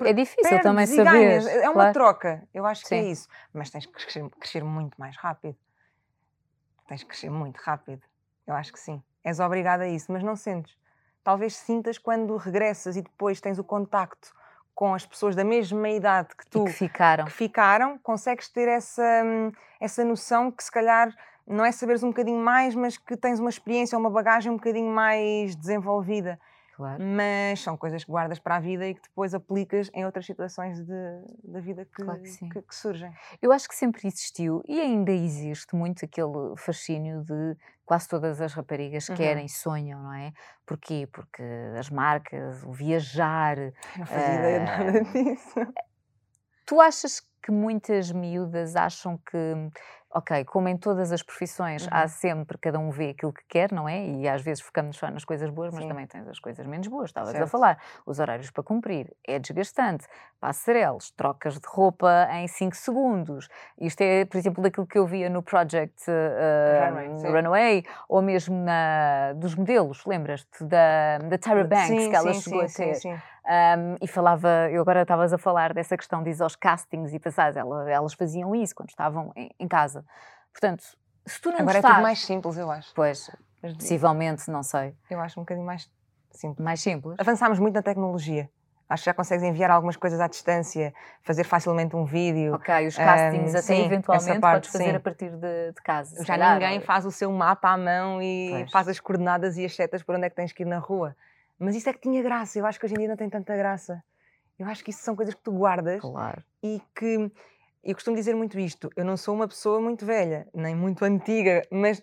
é 0.00 0.12
difícil 0.12 0.60
também 0.60 0.86
saber. 0.86 1.44
É 1.46 1.68
uma 1.68 1.74
claro. 1.74 1.92
troca, 1.92 2.48
eu 2.54 2.64
acho 2.64 2.82
Sim. 2.82 2.88
que 2.88 2.94
é 2.94 3.02
isso. 3.10 3.28
Mas 3.52 3.70
tens 3.70 3.86
que 3.86 3.92
crescer, 3.92 4.28
crescer, 4.30 4.64
muito 4.64 4.98
mais 5.00 5.16
rápido. 5.16 5.56
Tens 6.86 7.02
que 7.02 7.08
crescer 7.08 7.30
muito 7.30 7.56
rápido. 7.58 8.02
Eu 8.46 8.54
acho 8.54 8.72
que 8.72 8.78
sim. 8.78 9.02
És 9.24 9.40
obrigada 9.40 9.84
a 9.84 9.88
isso, 9.88 10.12
mas 10.12 10.22
não 10.22 10.36
sentes. 10.36 10.76
Talvez 11.24 11.56
sintas 11.56 11.98
quando 11.98 12.36
regressas 12.36 12.96
e 12.96 13.02
depois 13.02 13.40
tens 13.40 13.58
o 13.58 13.64
contacto 13.64 14.32
com 14.74 14.94
as 14.94 15.04
pessoas 15.06 15.36
da 15.36 15.44
mesma 15.44 15.88
idade 15.88 16.34
que 16.36 16.46
tu 16.46 16.62
e 16.62 16.66
que 16.66 16.72
ficaram. 16.72 17.24
que 17.26 17.30
ficaram, 17.30 17.98
consegues 17.98 18.48
ter 18.48 18.68
essa, 18.68 19.02
essa 19.80 20.04
noção 20.04 20.50
que 20.50 20.64
se 20.64 20.72
calhar 20.72 21.14
não 21.46 21.64
é 21.64 21.72
saberes 21.72 22.02
um 22.02 22.08
bocadinho 22.08 22.38
mais, 22.38 22.74
mas 22.74 22.96
que 22.96 23.16
tens 23.16 23.38
uma 23.38 23.50
experiência 23.50 23.96
ou 23.96 24.00
uma 24.00 24.10
bagagem 24.10 24.50
um 24.50 24.56
bocadinho 24.56 24.90
mais 24.90 25.54
desenvolvida. 25.54 26.40
Claro. 26.82 27.00
Mas 27.00 27.60
são 27.60 27.76
coisas 27.76 28.02
que 28.02 28.10
guardas 28.10 28.40
para 28.40 28.56
a 28.56 28.60
vida 28.60 28.84
e 28.88 28.94
que 28.94 29.02
depois 29.02 29.34
aplicas 29.34 29.88
em 29.94 30.04
outras 30.04 30.26
situações 30.26 30.84
da 31.44 31.60
vida 31.60 31.84
que, 31.84 32.02
claro 32.02 32.20
que, 32.20 32.48
que, 32.48 32.60
que, 32.60 32.74
surgem. 32.74 33.12
Eu 33.40 33.52
acho 33.52 33.68
que 33.68 33.74
sempre 33.76 34.08
existiu 34.08 34.64
e 34.66 34.80
ainda 34.80 35.12
existe 35.12 35.76
muito 35.76 36.04
aquele 36.04 36.56
fascínio 36.56 37.22
de 37.22 37.56
quase 37.86 38.08
todas 38.08 38.40
as 38.40 38.52
raparigas 38.52 39.08
uhum. 39.08 39.14
querem, 39.14 39.46
sonham, 39.46 40.02
não 40.02 40.12
é? 40.12 40.32
Porquê? 40.66 41.08
Porque 41.12 41.44
as 41.78 41.88
marcas, 41.88 42.64
o 42.64 42.72
viajar. 42.72 43.58
Não 43.96 44.04
fazia 44.04 44.28
uh, 44.28 44.38
ideia 44.38 44.64
nada 44.64 45.04
disso. 45.04 45.54
Tu 46.66 46.80
achas 46.80 47.20
que 47.44 47.52
muitas 47.52 48.10
miúdas 48.10 48.74
acham 48.74 49.18
que 49.18 49.70
ok, 50.14 50.44
como 50.44 50.68
em 50.68 50.76
todas 50.76 51.12
as 51.12 51.22
profissões, 51.22 51.84
uhum. 51.84 51.88
há 51.90 52.06
sempre, 52.08 52.58
cada 52.58 52.78
um 52.78 52.90
vê 52.90 53.10
aquilo 53.10 53.32
que 53.32 53.42
quer, 53.48 53.72
não 53.72 53.88
é? 53.88 54.06
E 54.06 54.28
às 54.28 54.42
vezes 54.42 54.62
focamos 54.62 54.96
só 54.96 55.10
nas 55.10 55.24
coisas 55.24 55.48
boas, 55.50 55.72
mas 55.72 55.82
Sim. 55.82 55.88
também 55.88 56.06
tens 56.06 56.28
as 56.28 56.38
coisas 56.38 56.66
menos 56.66 56.86
boas. 56.88 57.10
Estavas 57.10 57.34
a 57.34 57.46
falar, 57.46 57.78
os 58.04 58.18
horários 58.18 58.50
para 58.50 58.62
cumprir, 58.62 59.12
é 59.26 59.38
desgastante. 59.38 60.06
Passarelos, 60.40 61.10
trocas 61.12 61.58
de 61.58 61.66
roupa 61.66 62.28
em 62.32 62.46
5 62.46 62.76
segundos. 62.76 63.48
Isto 63.80 64.02
é, 64.02 64.24
por 64.24 64.36
exemplo, 64.36 64.62
daquilo 64.62 64.86
que 64.86 64.98
eu 64.98 65.06
via 65.06 65.30
no 65.30 65.42
Project 65.42 66.10
uh, 66.10 67.22
Runway, 67.22 67.42
Runway, 67.42 67.84
ou 68.08 68.20
mesmo 68.20 68.56
na, 68.56 69.32
dos 69.34 69.54
modelos, 69.54 70.04
lembras-te 70.04 70.64
da, 70.64 71.18
da 71.18 71.38
Tyra 71.38 71.64
Banks, 71.64 71.86
sim, 71.86 72.10
que 72.10 72.16
ela 72.16 72.34
sim, 72.34 72.40
chegou 72.40 72.68
sim, 72.68 72.82
a 72.82 72.86
ter. 72.86 72.94
Sim, 72.96 73.18
um, 73.44 73.96
e 74.00 74.06
falava, 74.06 74.70
eu 74.70 74.80
agora 74.80 75.02
estavas 75.02 75.32
a 75.32 75.38
falar 75.38 75.74
dessa 75.74 75.96
questão 75.96 76.22
de 76.22 76.30
ir 76.30 76.42
aos 76.42 76.54
castings 76.54 77.12
e 77.12 77.18
passares, 77.18 77.56
elas, 77.56 77.88
elas 77.88 78.14
faziam 78.14 78.54
isso 78.54 78.74
quando 78.74 78.90
estavam 78.90 79.32
em, 79.34 79.50
em, 79.58 79.68
casa. 79.68 80.04
Portanto, 80.52 80.84
se 81.26 81.40
tu 81.40 81.50
não 81.50 81.60
Agora 81.60 81.78
é 81.78 81.82
tudo 81.82 82.02
mais 82.02 82.24
simples, 82.24 82.56
eu 82.56 82.70
acho. 82.70 82.92
Pois, 82.94 83.30
possivelmente, 83.60 84.48
não 84.50 84.62
sei. 84.62 84.94
Eu 85.10 85.20
acho 85.20 85.40
um 85.40 85.42
bocadinho 85.42 85.66
mais 85.66 85.90
simples. 86.30 86.64
Mais 86.64 86.80
simples? 86.80 87.16
Avançámos 87.18 87.58
muito 87.58 87.74
na 87.74 87.82
tecnologia. 87.82 88.48
Acho 88.88 89.04
que 89.04 89.06
já 89.06 89.14
consegues 89.14 89.42
enviar 89.42 89.70
algumas 89.70 89.96
coisas 89.96 90.20
à 90.20 90.28
distância, 90.28 90.92
fazer 91.22 91.44
facilmente 91.44 91.96
um 91.96 92.04
vídeo. 92.04 92.54
Ok, 92.54 92.86
os 92.86 92.96
castings 92.96 93.54
um, 93.54 93.56
até 93.56 93.62
sim, 93.62 93.84
eventualmente 93.86 94.38
parte, 94.38 94.54
podes 94.54 94.70
fazer 94.70 94.90
sim. 94.90 94.96
a 94.96 95.00
partir 95.00 95.30
de, 95.30 95.72
de 95.72 95.82
casa. 95.82 96.18
Já 96.18 96.34
calhar, 96.34 96.54
ninguém 96.54 96.78
ou... 96.78 96.84
faz 96.84 97.06
o 97.06 97.10
seu 97.10 97.32
mapa 97.32 97.70
à 97.70 97.78
mão 97.78 98.20
e 98.20 98.50
pois. 98.50 98.70
faz 98.70 98.88
as 98.88 99.00
coordenadas 99.00 99.56
e 99.56 99.64
as 99.64 99.74
setas 99.74 100.02
por 100.02 100.14
onde 100.14 100.26
é 100.26 100.30
que 100.30 100.36
tens 100.36 100.52
que 100.52 100.62
ir 100.62 100.66
na 100.66 100.78
rua. 100.78 101.16
Mas 101.62 101.76
isso 101.76 101.88
é 101.88 101.92
que 101.92 102.00
tinha 102.00 102.22
graça. 102.22 102.58
Eu 102.58 102.66
acho 102.66 102.78
que 102.78 102.86
hoje 102.86 102.94
em 102.94 102.98
dia 102.98 103.08
não 103.08 103.16
tem 103.16 103.30
tanta 103.30 103.56
graça. 103.56 104.02
Eu 104.58 104.66
acho 104.66 104.82
que 104.84 104.90
isso 104.90 105.02
são 105.02 105.14
coisas 105.14 105.34
que 105.34 105.42
tu 105.42 105.52
guardas 105.52 106.00
claro. 106.00 106.42
e 106.62 106.80
que 106.94 107.30
eu 107.84 107.94
costumo 107.94 108.16
dizer 108.16 108.34
muito 108.34 108.58
isto. 108.58 108.90
Eu 108.96 109.04
não 109.04 109.16
sou 109.16 109.34
uma 109.34 109.48
pessoa 109.48 109.80
muito 109.80 110.04
velha, 110.04 110.48
nem 110.52 110.74
muito 110.74 111.04
antiga, 111.04 111.66
mas 111.70 112.02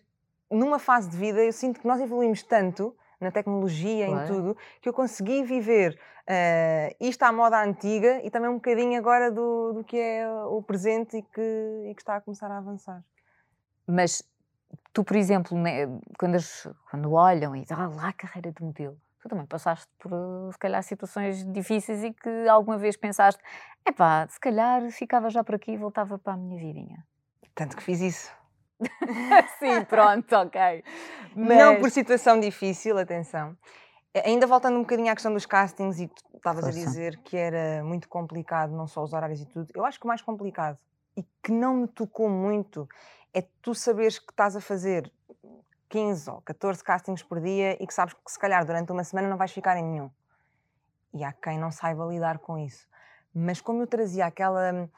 numa 0.50 0.80
fase 0.80 1.10
de 1.10 1.17
vida 1.17 1.43
eu 1.43 1.54
sinto 1.54 1.80
que 1.80 1.88
nós 1.88 2.02
evoluímos 2.02 2.41
tanto 2.43 2.95
na 3.19 3.32
tecnologia, 3.32 4.08
claro. 4.08 4.24
em 4.24 4.28
tudo, 4.28 4.58
que 4.82 4.88
eu 4.88 4.93
consegui 4.93 5.43
viver 5.43 6.00
uh, 6.24 6.95
isto 7.00 7.22
à 7.24 7.32
moda 7.32 7.62
antiga 7.62 8.22
e 8.24 8.32
também 8.32 8.50
um 8.50 8.56
bocadinho 8.56 8.98
agora 8.98 9.30
do, 9.30 9.74
do 9.74 9.84
que 9.84 9.98
é 9.98 10.28
o 10.45 10.62
presente 10.62 11.17
e 11.17 11.22
que, 11.22 11.86
e 11.89 11.93
que 11.93 12.02
está 12.02 12.15
a 12.15 12.22
começar 12.22 12.50
a 12.50 12.58
avançar. 12.58 13.04
Mas 13.86 14.24
tu, 14.93 15.04
por 15.04 15.17
exemplo, 15.17 15.58
né, 15.58 15.86
quando, 16.17 16.36
as, 16.36 16.67
quando 16.89 17.12
olham 17.12 17.56
e 17.56 17.62
dizem, 17.62 17.76
ah, 17.78 17.88
lá 17.88 18.10
a 18.10 18.13
carreira 18.13 18.52
de 18.52 18.63
modelo, 18.63 18.98
tu 19.21 19.29
também 19.29 19.45
passaste 19.45 19.88
por, 19.99 20.49
se 20.51 20.58
calhar, 20.58 20.82
situações 20.84 21.45
difíceis 21.51 22.03
e 22.03 22.13
que 22.13 22.47
alguma 22.47 22.77
vez 22.77 22.95
pensaste, 22.95 23.41
é 23.86 23.91
pá, 23.91 24.27
se 24.27 24.39
calhar 24.39 24.89
ficava 24.91 25.29
já 25.29 25.43
por 25.43 25.55
aqui 25.55 25.71
e 25.71 25.77
voltava 25.77 26.17
para 26.17 26.34
a 26.34 26.38
minha 26.38 26.58
vidinha. 26.58 27.05
Tanto 27.53 27.75
que 27.75 27.84
fiz 27.84 27.99
isso. 27.99 28.32
Sim, 29.60 29.84
pronto, 29.86 30.34
ok. 30.36 30.84
Mas... 31.36 31.58
Não 31.58 31.79
por 31.79 31.91
situação 31.91 32.39
difícil, 32.39 32.97
atenção. 32.97 33.58
Ainda 34.25 34.47
voltando 34.47 34.77
um 34.77 34.82
bocadinho 34.82 35.12
à 35.12 35.13
questão 35.13 35.34
dos 35.34 35.45
castings, 35.45 35.99
e 35.99 36.08
tu 36.08 36.38
estavas 36.38 36.63
a 36.63 36.71
dizer 36.71 37.17
que 37.23 37.38
era 37.38 37.84
muito 37.84 38.08
complicado, 38.08 38.71
não 38.71 38.88
só 38.88 39.03
os 39.03 39.13
horários 39.13 39.41
e 39.41 39.45
tudo, 39.45 39.67
eu 39.75 39.86
acho 39.86 39.99
que 39.99 40.05
o 40.05 40.08
mais 40.08 40.21
complicado 40.21 40.77
e 41.15 41.23
que 41.43 41.51
não 41.51 41.75
me 41.75 41.88
tocou 41.88 42.29
muito 42.29 42.88
é 43.34 43.43
tu 43.62 43.75
saberes 43.75 44.17
que 44.17 44.32
estás 44.32 44.55
a 44.55 44.62
fazer 44.62 45.12
15 45.89 46.30
ou 46.30 46.41
14 46.41 46.84
castings 46.84 47.23
por 47.23 47.41
dia 47.41 47.82
e 47.82 47.88
que 47.88 47.93
sabes 47.93 48.13
que 48.13 48.32
se 48.32 48.39
calhar 48.39 48.65
durante 48.65 48.91
uma 48.91 49.04
semana 49.04 49.28
não 49.28 49.38
vais 49.38 49.52
ficar 49.52 49.75
em 49.78 49.84
nenhum. 49.84 50.10
E 51.13 51.23
há 51.23 51.34
quem 51.34 51.58
não 51.58 51.71
saiba 51.71 52.06
lidar 52.06 52.38
com 52.38 52.58
isso. 52.58 52.88
Mas 53.34 53.60
como 53.60 53.82
eu 53.82 53.88
trazia 53.88 54.25
aquela, 54.25 54.89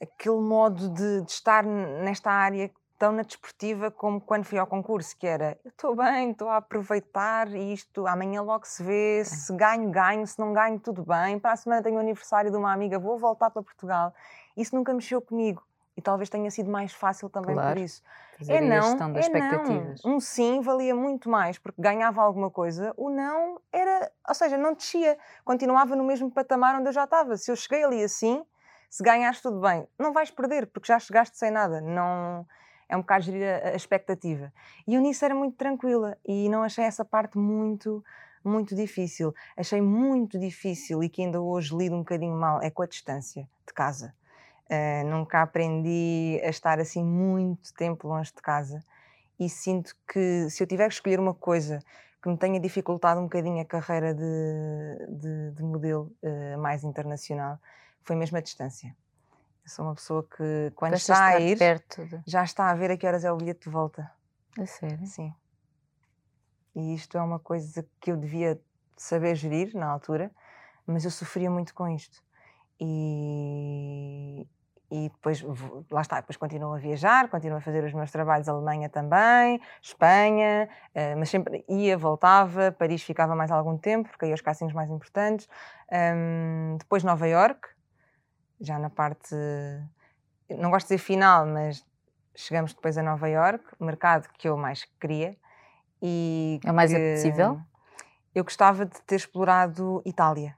aquele 0.00 0.40
modo 0.40 0.88
de, 0.90 1.22
de 1.22 1.30
estar 1.30 1.64
nesta 1.64 2.30
área 2.30 2.70
tão 2.98 3.12
na 3.12 3.22
desportiva 3.22 3.90
como 3.90 4.20
quando 4.20 4.44
fui 4.44 4.58
ao 4.58 4.66
concurso, 4.66 5.16
que 5.16 5.26
era 5.26 5.58
estou 5.64 5.94
bem, 5.94 6.30
estou 6.30 6.48
a 6.48 6.56
aproveitar 6.56 7.48
isto, 7.54 8.06
amanhã 8.06 8.40
logo 8.42 8.66
se 8.66 8.82
vê, 8.82 9.22
se 9.24 9.54
ganho, 9.54 9.90
ganho, 9.90 10.26
se 10.26 10.38
não 10.38 10.52
ganho, 10.52 10.80
tudo 10.80 11.04
bem, 11.04 11.38
para 11.38 11.52
a 11.52 11.56
semana 11.56 11.82
tenho 11.82 11.96
o 11.96 12.00
aniversário 12.00 12.50
de 12.50 12.56
uma 12.56 12.72
amiga, 12.72 12.98
vou 12.98 13.18
voltar 13.18 13.50
para 13.50 13.62
Portugal. 13.62 14.14
Isso 14.56 14.74
nunca 14.74 14.94
mexeu 14.94 15.20
comigo 15.20 15.62
e 15.96 16.02
talvez 16.02 16.28
tenha 16.28 16.50
sido 16.50 16.70
mais 16.70 16.92
fácil 16.92 17.28
também 17.28 17.54
claro. 17.54 17.74
por 17.74 17.82
isso. 17.82 18.02
Fazer 18.38 18.52
é 18.54 18.60
não, 18.60 19.16
é 19.16 19.20
expectativas. 19.20 20.02
não. 20.04 20.16
Um 20.16 20.20
sim 20.20 20.60
valia 20.60 20.94
muito 20.94 21.30
mais 21.30 21.58
porque 21.58 21.80
ganhava 21.80 22.20
alguma 22.22 22.50
coisa, 22.50 22.92
o 22.96 23.08
não 23.08 23.60
era, 23.72 24.10
ou 24.28 24.34
seja, 24.34 24.58
não 24.58 24.74
descia, 24.74 25.16
continuava 25.44 25.96
no 25.96 26.04
mesmo 26.04 26.30
patamar 26.30 26.78
onde 26.78 26.88
eu 26.88 26.92
já 26.92 27.04
estava. 27.04 27.36
Se 27.36 27.50
eu 27.50 27.56
cheguei 27.56 27.82
ali 27.82 28.02
assim, 28.02 28.44
se 28.90 29.02
ganhares 29.02 29.40
tudo 29.40 29.60
bem, 29.60 29.86
não 29.98 30.12
vais 30.12 30.30
perder 30.30 30.66
porque 30.66 30.88
já 30.88 30.98
chegaste 30.98 31.38
sem 31.38 31.50
nada. 31.50 31.80
Não 31.80 32.46
é 32.88 32.96
um 32.96 33.00
bocado 33.00 33.24
gerir 33.24 33.46
a, 33.46 33.68
a 33.68 33.74
expectativa. 33.74 34.52
E 34.86 34.94
eu 34.94 35.00
nisso 35.00 35.24
era 35.24 35.34
muito 35.34 35.56
tranquila 35.56 36.16
e 36.24 36.48
não 36.48 36.62
achei 36.62 36.84
essa 36.84 37.04
parte 37.04 37.38
muito 37.38 38.04
muito 38.44 38.76
difícil. 38.76 39.34
Achei 39.56 39.80
muito 39.80 40.38
difícil 40.38 41.02
e 41.02 41.08
que 41.08 41.22
ainda 41.22 41.40
hoje 41.40 41.76
lido 41.76 41.96
um 41.96 42.00
bocadinho 42.00 42.36
mal 42.36 42.62
é 42.62 42.70
com 42.70 42.82
a 42.82 42.86
distância 42.86 43.48
de 43.66 43.74
casa. 43.74 44.14
Uh, 44.68 45.06
nunca 45.06 45.42
aprendi 45.42 46.40
a 46.42 46.48
estar 46.48 46.80
assim 46.80 47.04
muito 47.04 47.72
tempo 47.74 48.08
longe 48.08 48.32
de 48.34 48.42
casa 48.42 48.82
e 49.38 49.48
sinto 49.48 49.94
que 50.12 50.50
se 50.50 50.60
eu 50.60 50.66
tiver 50.66 50.88
que 50.88 50.94
escolher 50.94 51.20
uma 51.20 51.34
coisa 51.34 51.78
que 52.20 52.28
me 52.28 52.36
tenha 52.36 52.58
dificultado 52.58 53.20
um 53.20 53.24
bocadinho 53.24 53.60
a 53.60 53.64
carreira 53.64 54.12
de, 54.12 55.06
de, 55.08 55.50
de 55.52 55.62
modelo 55.62 56.12
uh, 56.20 56.58
mais 56.58 56.82
internacional 56.82 57.60
foi 58.02 58.16
mesmo 58.16 58.36
a 58.38 58.40
distância. 58.40 58.96
Eu 59.64 59.70
sou 59.70 59.84
uma 59.84 59.94
pessoa 59.94 60.24
que 60.24 60.72
quando 60.74 60.92
Deixa 60.92 61.12
está 61.12 61.26
a 61.26 61.40
ir 61.40 61.58
de... 61.58 62.22
já 62.26 62.42
está 62.42 62.70
a 62.70 62.74
ver 62.74 62.90
a 62.90 62.96
que 62.96 63.06
horas 63.06 63.24
é 63.24 63.30
o 63.30 63.36
bilhete 63.36 63.64
de 63.64 63.70
volta. 63.70 64.10
É 64.58 64.66
sério? 64.66 65.06
Sim. 65.06 65.32
E 66.74 66.94
isto 66.94 67.16
é 67.16 67.22
uma 67.22 67.38
coisa 67.38 67.86
que 68.00 68.10
eu 68.10 68.16
devia 68.16 68.60
saber 68.96 69.34
gerir 69.34 69.74
na 69.74 69.86
altura, 69.86 70.30
mas 70.86 71.04
eu 71.04 71.10
sofria 71.10 71.50
muito 71.50 71.74
com 71.74 71.88
isto. 71.88 72.22
E, 72.80 74.46
e 74.90 75.08
depois, 75.08 75.44
lá 75.90 76.00
está, 76.00 76.20
depois 76.20 76.36
continuo 76.36 76.74
a 76.74 76.78
viajar, 76.78 77.28
continuo 77.28 77.58
a 77.58 77.60
fazer 77.60 77.82
os 77.84 77.92
meus 77.92 78.10
trabalhos, 78.10 78.48
Alemanha 78.48 78.88
também, 78.88 79.60
Espanha, 79.82 80.68
uh, 80.94 81.18
mas 81.18 81.28
sempre 81.28 81.64
ia, 81.68 81.98
voltava, 81.98 82.72
Paris 82.72 83.02
ficava 83.02 83.34
mais 83.34 83.50
algum 83.50 83.76
tempo, 83.76 84.08
porque 84.08 84.26
aí 84.26 84.32
os 84.32 84.40
mais 84.72 84.90
importantes. 84.90 85.48
Um, 85.90 86.76
depois 86.78 87.02
Nova 87.02 87.26
York, 87.26 87.68
já 88.60 88.78
na 88.78 88.90
parte, 88.90 89.34
não 90.50 90.70
gosto 90.70 90.86
de 90.88 90.94
dizer 90.94 91.04
final, 91.04 91.46
mas 91.46 91.84
chegamos 92.34 92.72
depois 92.72 92.96
a 92.96 93.02
Nova 93.02 93.28
York, 93.28 93.64
mercado 93.80 94.28
que 94.38 94.48
eu 94.48 94.56
mais 94.56 94.84
queria. 95.00 95.36
E 96.00 96.60
é 96.64 96.70
o 96.70 96.74
mais 96.74 96.92
apetecível? 96.92 97.60
Eu 98.34 98.44
gostava 98.44 98.84
de 98.84 99.00
ter 99.02 99.16
explorado 99.16 100.02
Itália 100.04 100.54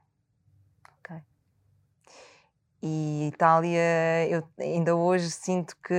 e 2.81 3.27
Itália, 3.27 4.27
eu 4.29 4.43
ainda 4.57 4.95
hoje 4.95 5.29
sinto 5.29 5.75
que. 5.83 5.93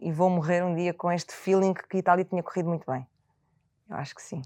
e 0.00 0.10
vou 0.10 0.28
morrer 0.28 0.64
um 0.64 0.74
dia 0.74 0.92
com 0.92 1.12
este 1.12 1.32
feeling 1.32 1.72
que 1.74 1.98
Itália 1.98 2.24
tinha 2.24 2.42
corrido 2.42 2.68
muito 2.68 2.90
bem. 2.90 3.06
Eu 3.88 3.96
acho 3.96 4.14
que 4.14 4.22
sim. 4.22 4.42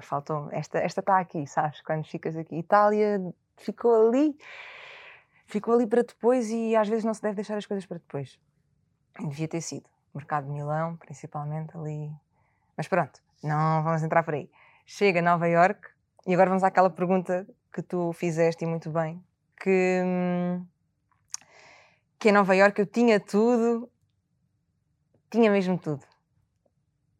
Faltou 0.00 0.48
esta 0.52 0.78
está 0.84 1.18
aqui, 1.18 1.46
sabes? 1.46 1.80
Quando 1.80 2.04
ficas 2.06 2.36
aqui. 2.36 2.56
Itália 2.56 3.20
ficou 3.56 4.08
ali, 4.08 4.38
ficou 5.46 5.74
ali 5.74 5.86
para 5.86 6.02
depois 6.02 6.48
e 6.50 6.76
às 6.76 6.88
vezes 6.88 7.04
não 7.04 7.12
se 7.12 7.22
deve 7.22 7.34
deixar 7.34 7.56
as 7.56 7.66
coisas 7.66 7.84
para 7.84 7.98
depois. 7.98 8.38
Devia 9.18 9.48
ter 9.48 9.60
sido. 9.60 9.88
Mercado 10.14 10.46
de 10.46 10.52
Milão, 10.52 10.96
principalmente 10.96 11.76
ali. 11.76 12.10
Mas 12.76 12.86
pronto, 12.86 13.20
não 13.42 13.82
vamos 13.82 14.02
entrar 14.02 14.22
por 14.22 14.34
aí. 14.34 14.48
Chega 14.86 15.18
a 15.18 15.22
Nova 15.22 15.48
York 15.48 15.88
e 16.26 16.32
agora 16.32 16.50
vamos 16.50 16.62
àquela 16.62 16.88
pergunta 16.88 17.46
que 17.72 17.82
tu 17.82 18.12
fizeste 18.12 18.64
e 18.64 18.66
muito 18.66 18.90
bem, 18.90 19.22
que, 19.60 20.02
que 22.18 22.28
em 22.28 22.32
Nova 22.32 22.54
York 22.54 22.80
eu 22.80 22.86
tinha 22.86 23.20
tudo, 23.20 23.90
tinha 25.30 25.50
mesmo 25.50 25.78
tudo. 25.78 26.04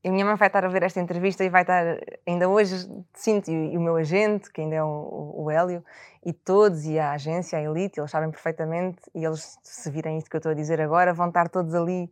E 0.02 0.08
a 0.08 0.12
minha 0.12 0.24
mãe 0.24 0.36
vai 0.36 0.46
estar 0.46 0.64
a 0.64 0.68
ver 0.68 0.84
esta 0.84 1.00
entrevista 1.00 1.44
e 1.44 1.48
vai 1.48 1.62
estar, 1.62 1.98
ainda 2.26 2.48
hoje, 2.48 2.88
sinto, 3.12 3.50
e, 3.50 3.76
o 3.76 3.80
meu 3.80 3.96
agente, 3.96 4.50
que 4.50 4.60
ainda 4.60 4.76
é 4.76 4.82
o, 4.82 5.34
o 5.36 5.50
Hélio, 5.50 5.84
e 6.24 6.32
todos, 6.32 6.84
e 6.84 6.98
a 6.98 7.12
agência, 7.12 7.58
a 7.58 7.62
Elite, 7.62 7.98
eles 7.98 8.10
sabem 8.10 8.30
perfeitamente, 8.30 9.00
e 9.12 9.24
eles, 9.24 9.58
se 9.62 9.90
virem 9.90 10.16
isto 10.16 10.30
que 10.30 10.36
eu 10.36 10.38
estou 10.38 10.52
a 10.52 10.54
dizer 10.54 10.80
agora, 10.80 11.12
vão 11.12 11.28
estar 11.28 11.48
todos 11.48 11.74
ali, 11.74 12.08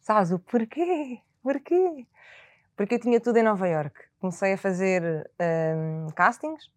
sabes, 0.00 0.32
o 0.32 0.38
porquê? 0.38 1.20
Porquê? 1.42 2.06
Porque 2.74 2.94
eu 2.94 3.00
tinha 3.00 3.20
tudo 3.20 3.36
em 3.38 3.42
Nova 3.42 3.68
York. 3.68 3.94
Comecei 4.20 4.54
a 4.54 4.58
fazer 4.58 5.30
um, 5.40 6.06
castings, 6.14 6.70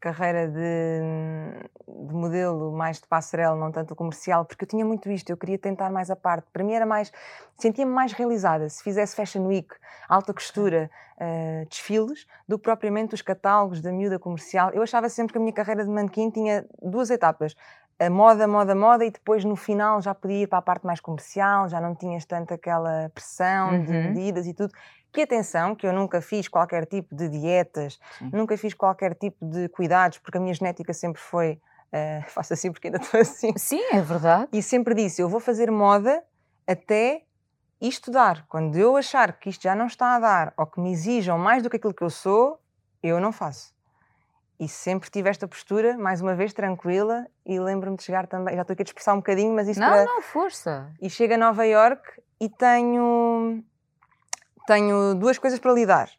carreira 0.00 0.48
de, 0.48 1.00
de, 1.86 2.14
modelo 2.14 2.72
mais 2.72 2.98
de 2.98 3.06
passarela, 3.06 3.54
não 3.54 3.70
tanto 3.70 3.94
comercial, 3.94 4.44
porque 4.44 4.64
eu 4.64 4.68
tinha 4.68 4.84
muito 4.84 5.10
isto, 5.10 5.30
eu 5.30 5.36
queria 5.36 5.58
tentar 5.58 5.90
mais 5.90 6.10
a 6.10 6.16
parte. 6.16 6.46
Para 6.52 6.64
mim 6.64 6.72
era 6.72 6.86
mais, 6.86 7.12
sentia-me 7.58 7.92
mais 7.92 8.12
realizada 8.12 8.68
se 8.68 8.82
fizesse 8.82 9.14
Fashion 9.14 9.46
Week, 9.46 9.68
alta 10.08 10.32
costura, 10.32 10.90
uh, 11.16 11.68
desfiles, 11.68 12.26
do 12.48 12.58
que 12.58 12.64
propriamente 12.64 13.14
os 13.14 13.22
catálogos 13.22 13.80
da 13.80 13.92
miúda 13.92 14.18
comercial. 14.18 14.70
Eu 14.70 14.82
achava 14.82 15.08
sempre 15.08 15.32
que 15.32 15.38
a 15.38 15.40
minha 15.40 15.52
carreira 15.52 15.84
de 15.84 15.90
manequim 15.90 16.30
tinha 16.30 16.64
duas 16.82 17.10
etapas. 17.10 17.54
A 17.98 18.08
moda, 18.08 18.48
moda, 18.48 18.74
moda, 18.74 19.04
e 19.04 19.10
depois 19.10 19.44
no 19.44 19.54
final 19.54 20.00
já 20.00 20.14
podia 20.14 20.44
ir 20.44 20.46
para 20.46 20.58
a 20.58 20.62
parte 20.62 20.86
mais 20.86 21.00
comercial, 21.00 21.68
já 21.68 21.82
não 21.82 21.94
tinhas 21.94 22.24
tanto 22.24 22.54
aquela 22.54 23.10
pressão 23.14 23.72
uhum. 23.72 23.84
de 23.84 23.92
medidas 23.92 24.46
e 24.46 24.54
tudo. 24.54 24.72
Que 25.12 25.22
atenção, 25.22 25.74
que 25.74 25.86
eu 25.86 25.92
nunca 25.92 26.20
fiz 26.20 26.48
qualquer 26.48 26.86
tipo 26.86 27.14
de 27.14 27.28
dietas, 27.28 27.98
Sim. 28.18 28.30
nunca 28.32 28.56
fiz 28.56 28.74
qualquer 28.74 29.14
tipo 29.14 29.44
de 29.44 29.68
cuidados, 29.68 30.18
porque 30.18 30.38
a 30.38 30.40
minha 30.40 30.54
genética 30.54 30.92
sempre 30.92 31.20
foi. 31.20 31.60
Uh, 31.92 32.22
faço 32.30 32.52
assim 32.52 32.70
porque 32.70 32.88
ainda 32.88 32.98
estou 32.98 33.20
assim. 33.20 33.52
Sim, 33.56 33.82
é 33.92 34.00
verdade. 34.00 34.48
E 34.52 34.62
sempre 34.62 34.94
disse: 34.94 35.20
eu 35.20 35.28
vou 35.28 35.40
fazer 35.40 35.70
moda 35.70 36.22
até 36.66 37.22
isto 37.80 38.10
dar. 38.10 38.46
Quando 38.46 38.76
eu 38.76 38.96
achar 38.96 39.32
que 39.32 39.48
isto 39.48 39.62
já 39.62 39.74
não 39.74 39.86
está 39.86 40.14
a 40.14 40.18
dar 40.20 40.54
ou 40.56 40.66
que 40.66 40.80
me 40.80 40.92
exijam 40.92 41.38
mais 41.38 41.62
do 41.62 41.70
que 41.70 41.76
aquilo 41.76 41.94
que 41.94 42.02
eu 42.02 42.10
sou, 42.10 42.60
eu 43.02 43.18
não 43.18 43.32
faço. 43.32 43.74
E 44.60 44.68
sempre 44.68 45.08
tive 45.08 45.30
esta 45.30 45.48
postura, 45.48 45.96
mais 45.96 46.20
uma 46.20 46.34
vez, 46.34 46.52
tranquila, 46.52 47.26
e 47.46 47.58
lembro-me 47.58 47.96
de 47.96 48.02
chegar 48.02 48.26
também. 48.26 48.54
Já 48.54 48.60
estou 48.60 48.74
aqui 48.74 48.82
a 48.82 48.84
dispersar 48.84 49.14
um 49.14 49.18
bocadinho, 49.18 49.54
mas 49.54 49.66
isto. 49.66 49.80
Não, 49.80 49.88
para... 49.88 50.04
não, 50.04 50.20
força. 50.20 50.92
E 51.00 51.08
chego 51.08 51.32
a 51.32 51.38
Nova 51.38 51.64
York 51.66 52.20
e 52.38 52.46
tenho 52.46 53.64
tenho 54.66 55.14
duas 55.14 55.38
coisas 55.38 55.58
para 55.58 55.72
lidar. 55.72 56.10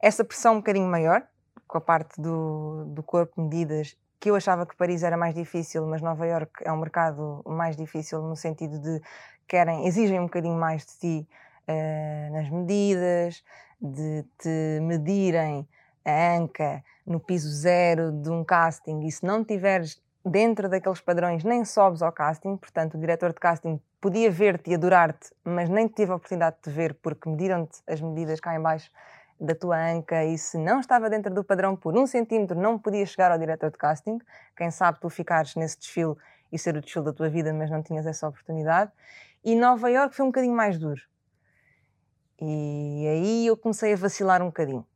Essa 0.00 0.24
pressão 0.24 0.54
um 0.54 0.56
bocadinho 0.56 0.88
maior, 0.88 1.22
com 1.66 1.78
a 1.78 1.80
parte 1.80 2.20
do, 2.20 2.84
do 2.86 3.02
corpo, 3.02 3.40
medidas, 3.40 3.96
que 4.18 4.30
eu 4.30 4.36
achava 4.36 4.66
que 4.66 4.76
Paris 4.76 5.02
era 5.02 5.16
mais 5.16 5.34
difícil, 5.34 5.86
mas 5.86 6.02
Nova 6.02 6.26
York 6.26 6.52
é 6.62 6.70
um 6.70 6.78
mercado 6.78 7.42
mais 7.46 7.76
difícil 7.76 8.20
no 8.22 8.36
sentido 8.36 8.78
de 8.78 9.00
querem, 9.48 9.86
exigem 9.86 10.20
um 10.20 10.24
bocadinho 10.24 10.58
mais 10.58 10.84
de 10.84 10.98
ti 10.98 11.28
uh, 11.66 12.32
nas 12.32 12.50
medidas, 12.50 13.42
de 13.80 14.24
te 14.38 14.78
medirem 14.82 15.66
a 16.04 16.36
anca 16.36 16.84
no 17.06 17.18
piso 17.18 17.48
zero 17.48 18.12
de 18.12 18.30
um 18.30 18.44
casting 18.44 19.00
e 19.06 19.10
se 19.10 19.24
não 19.24 19.44
tiveres 19.44 20.00
dentro 20.24 20.68
daqueles 20.68 21.00
padrões 21.00 21.44
nem 21.44 21.64
sobes 21.64 22.02
ao 22.02 22.12
casting, 22.12 22.56
portanto 22.56 22.94
o 22.94 23.00
diretor 23.00 23.32
de 23.32 23.40
casting 23.40 23.80
podia 24.00 24.30
ver-te 24.30 24.70
e 24.70 24.74
adorar-te, 24.74 25.30
mas 25.44 25.68
nem 25.68 25.86
tive 25.86 26.12
a 26.12 26.16
oportunidade 26.16 26.56
de 26.56 26.62
te 26.62 26.70
ver 26.70 26.94
porque 26.94 27.28
mediram-te 27.28 27.80
as 27.86 28.00
medidas 28.00 28.40
cá 28.40 28.54
em 28.54 28.60
baixo 28.60 28.90
da 29.40 29.54
tua 29.54 29.78
anca 29.78 30.22
e 30.24 30.36
se 30.36 30.58
não 30.58 30.80
estava 30.80 31.08
dentro 31.08 31.32
do 31.32 31.42
padrão 31.42 31.74
por 31.74 31.96
um 31.96 32.06
centímetro 32.06 32.58
não 32.58 32.78
podia 32.78 33.06
chegar 33.06 33.32
ao 33.32 33.38
diretor 33.38 33.70
de 33.70 33.78
casting. 33.78 34.18
Quem 34.56 34.70
sabe 34.70 35.00
tu 35.00 35.08
ficares 35.08 35.56
nesse 35.56 35.78
desfile 35.78 36.14
e 36.52 36.58
ser 36.58 36.76
o 36.76 36.80
desfile 36.80 37.06
da 37.06 37.12
tua 37.12 37.30
vida, 37.30 37.52
mas 37.54 37.70
não 37.70 37.82
tinhas 37.82 38.06
essa 38.06 38.28
oportunidade. 38.28 38.92
E 39.42 39.54
Nova 39.54 39.90
York 39.90 40.14
foi 40.14 40.26
um 40.26 40.28
bocadinho 40.28 40.54
mais 40.54 40.78
duro. 40.78 41.00
E 42.38 43.06
aí 43.08 43.46
eu 43.46 43.56
comecei 43.56 43.94
a 43.94 43.96
vacilar 43.96 44.42
um 44.42 44.46
bocadinho. 44.46 44.86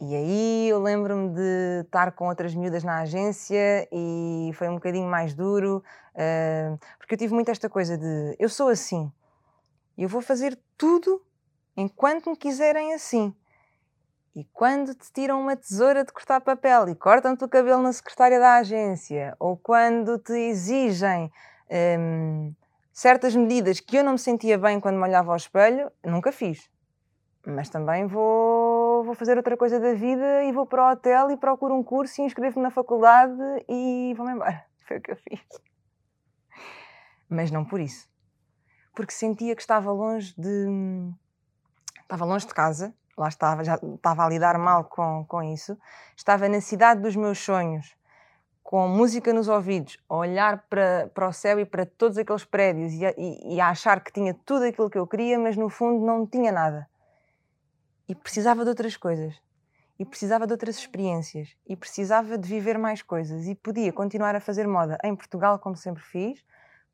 E 0.00 0.14
aí 0.14 0.68
eu 0.68 0.80
lembro-me 0.80 1.30
de 1.30 1.80
estar 1.84 2.12
com 2.12 2.28
outras 2.28 2.54
miúdas 2.54 2.84
na 2.84 3.00
agência 3.00 3.88
e 3.90 4.52
foi 4.54 4.68
um 4.68 4.74
bocadinho 4.74 5.08
mais 5.08 5.34
duro, 5.34 5.82
uh, 6.14 6.78
porque 6.98 7.14
eu 7.14 7.18
tive 7.18 7.34
muito 7.34 7.50
esta 7.50 7.68
coisa 7.68 7.98
de 7.98 8.36
eu 8.38 8.48
sou 8.48 8.68
assim, 8.68 9.12
eu 9.96 10.08
vou 10.08 10.22
fazer 10.22 10.56
tudo 10.76 11.20
enquanto 11.76 12.30
me 12.30 12.36
quiserem 12.36 12.94
assim. 12.94 13.34
E 14.36 14.44
quando 14.52 14.94
te 14.94 15.12
tiram 15.12 15.40
uma 15.40 15.56
tesoura 15.56 16.04
de 16.04 16.12
cortar 16.12 16.40
papel 16.40 16.88
e 16.88 16.94
cortam-te 16.94 17.44
o 17.44 17.48
cabelo 17.48 17.82
na 17.82 17.92
secretária 17.92 18.38
da 18.38 18.54
agência, 18.54 19.34
ou 19.40 19.56
quando 19.56 20.16
te 20.16 20.32
exigem 20.32 21.28
um, 21.98 22.54
certas 22.92 23.34
medidas 23.34 23.80
que 23.80 23.96
eu 23.96 24.04
não 24.04 24.12
me 24.12 24.18
sentia 24.18 24.56
bem 24.56 24.78
quando 24.78 24.94
me 24.94 25.02
olhava 25.02 25.32
ao 25.32 25.36
espelho, 25.36 25.90
nunca 26.04 26.30
fiz. 26.30 26.70
Mas 27.44 27.68
também 27.68 28.06
vou 28.06 28.67
vou, 29.08 29.14
fazer 29.14 29.36
outra 29.36 29.56
coisa 29.56 29.80
da 29.80 29.94
vida 29.94 30.44
e 30.44 30.52
vou 30.52 30.66
para 30.66 30.88
o 30.88 30.92
hotel 30.92 31.30
e 31.30 31.36
procuro 31.36 31.74
um 31.74 31.82
curso 31.82 32.20
e 32.20 32.24
inscrevo-me 32.24 32.62
na 32.62 32.70
faculdade 32.70 33.34
e 33.68 34.14
vou-me 34.16 34.32
embora. 34.32 34.64
Foi 34.86 34.98
o 34.98 35.00
que 35.00 35.10
eu 35.10 35.16
fiz. 35.16 35.40
Mas 37.28 37.50
não 37.50 37.64
por 37.64 37.80
isso. 37.80 38.08
Porque 38.94 39.12
sentia 39.12 39.54
que 39.54 39.62
estava 39.62 39.90
longe 39.92 40.34
de. 40.36 40.66
Estava 42.02 42.24
longe 42.24 42.46
de 42.46 42.54
casa, 42.54 42.94
lá 43.16 43.28
estava, 43.28 43.62
já 43.62 43.74
estava 43.74 44.24
a 44.24 44.28
lidar 44.28 44.58
mal 44.58 44.84
com, 44.84 45.24
com 45.26 45.42
isso. 45.42 45.78
Estava 46.16 46.48
na 46.48 46.60
cidade 46.60 47.02
dos 47.02 47.14
meus 47.14 47.38
sonhos, 47.38 47.94
com 48.62 48.88
música 48.88 49.30
nos 49.32 49.46
ouvidos, 49.46 49.98
a 50.08 50.16
olhar 50.16 50.64
para, 50.70 51.10
para 51.12 51.28
o 51.28 51.32
céu 51.32 51.60
e 51.60 51.66
para 51.66 51.84
todos 51.84 52.16
aqueles 52.16 52.46
prédios 52.46 52.94
e 52.94 53.04
a, 53.04 53.14
e, 53.18 53.56
e 53.56 53.60
a 53.60 53.68
achar 53.68 54.02
que 54.02 54.10
tinha 54.10 54.32
tudo 54.32 54.64
aquilo 54.64 54.88
que 54.88 54.98
eu 54.98 55.06
queria, 55.06 55.38
mas 55.38 55.54
no 55.54 55.68
fundo 55.68 56.04
não 56.04 56.26
tinha 56.26 56.50
nada 56.50 56.88
e 58.08 58.14
precisava 58.14 58.64
de 58.64 58.70
outras 58.70 58.96
coisas. 58.96 59.34
E 59.98 60.04
precisava 60.04 60.46
de 60.46 60.52
outras 60.52 60.78
experiências. 60.78 61.56
E 61.66 61.76
precisava 61.76 62.38
de 62.38 62.48
viver 62.48 62.78
mais 62.78 63.02
coisas. 63.02 63.46
E 63.46 63.54
podia 63.54 63.92
continuar 63.92 64.34
a 64.34 64.40
fazer 64.40 64.66
moda 64.66 64.96
em 65.04 65.14
Portugal 65.14 65.58
como 65.58 65.76
sempre 65.76 66.02
fiz, 66.02 66.42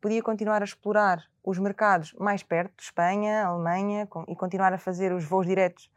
podia 0.01 0.23
continuar 0.23 0.61
a 0.61 0.65
explorar 0.65 1.25
os 1.43 1.59
mercados 1.59 2.15
mais 2.15 2.43
perto, 2.43 2.83
Espanha, 2.83 3.47
Alemanha 3.47 4.09
e 4.29 4.35
continuar 4.35 4.73
a 4.73 4.79
fazer 4.79 5.13
os 5.13 5.25
voos 5.25 5.47
diretos, 5.47 5.91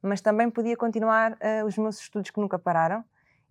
mas 0.00 0.20
também 0.20 0.50
podia 0.50 0.76
continuar 0.76 1.32
uh, 1.32 1.64
os 1.66 1.76
meus 1.76 2.00
estudos 2.00 2.30
que 2.30 2.40
nunca 2.40 2.58
pararam. 2.58 3.04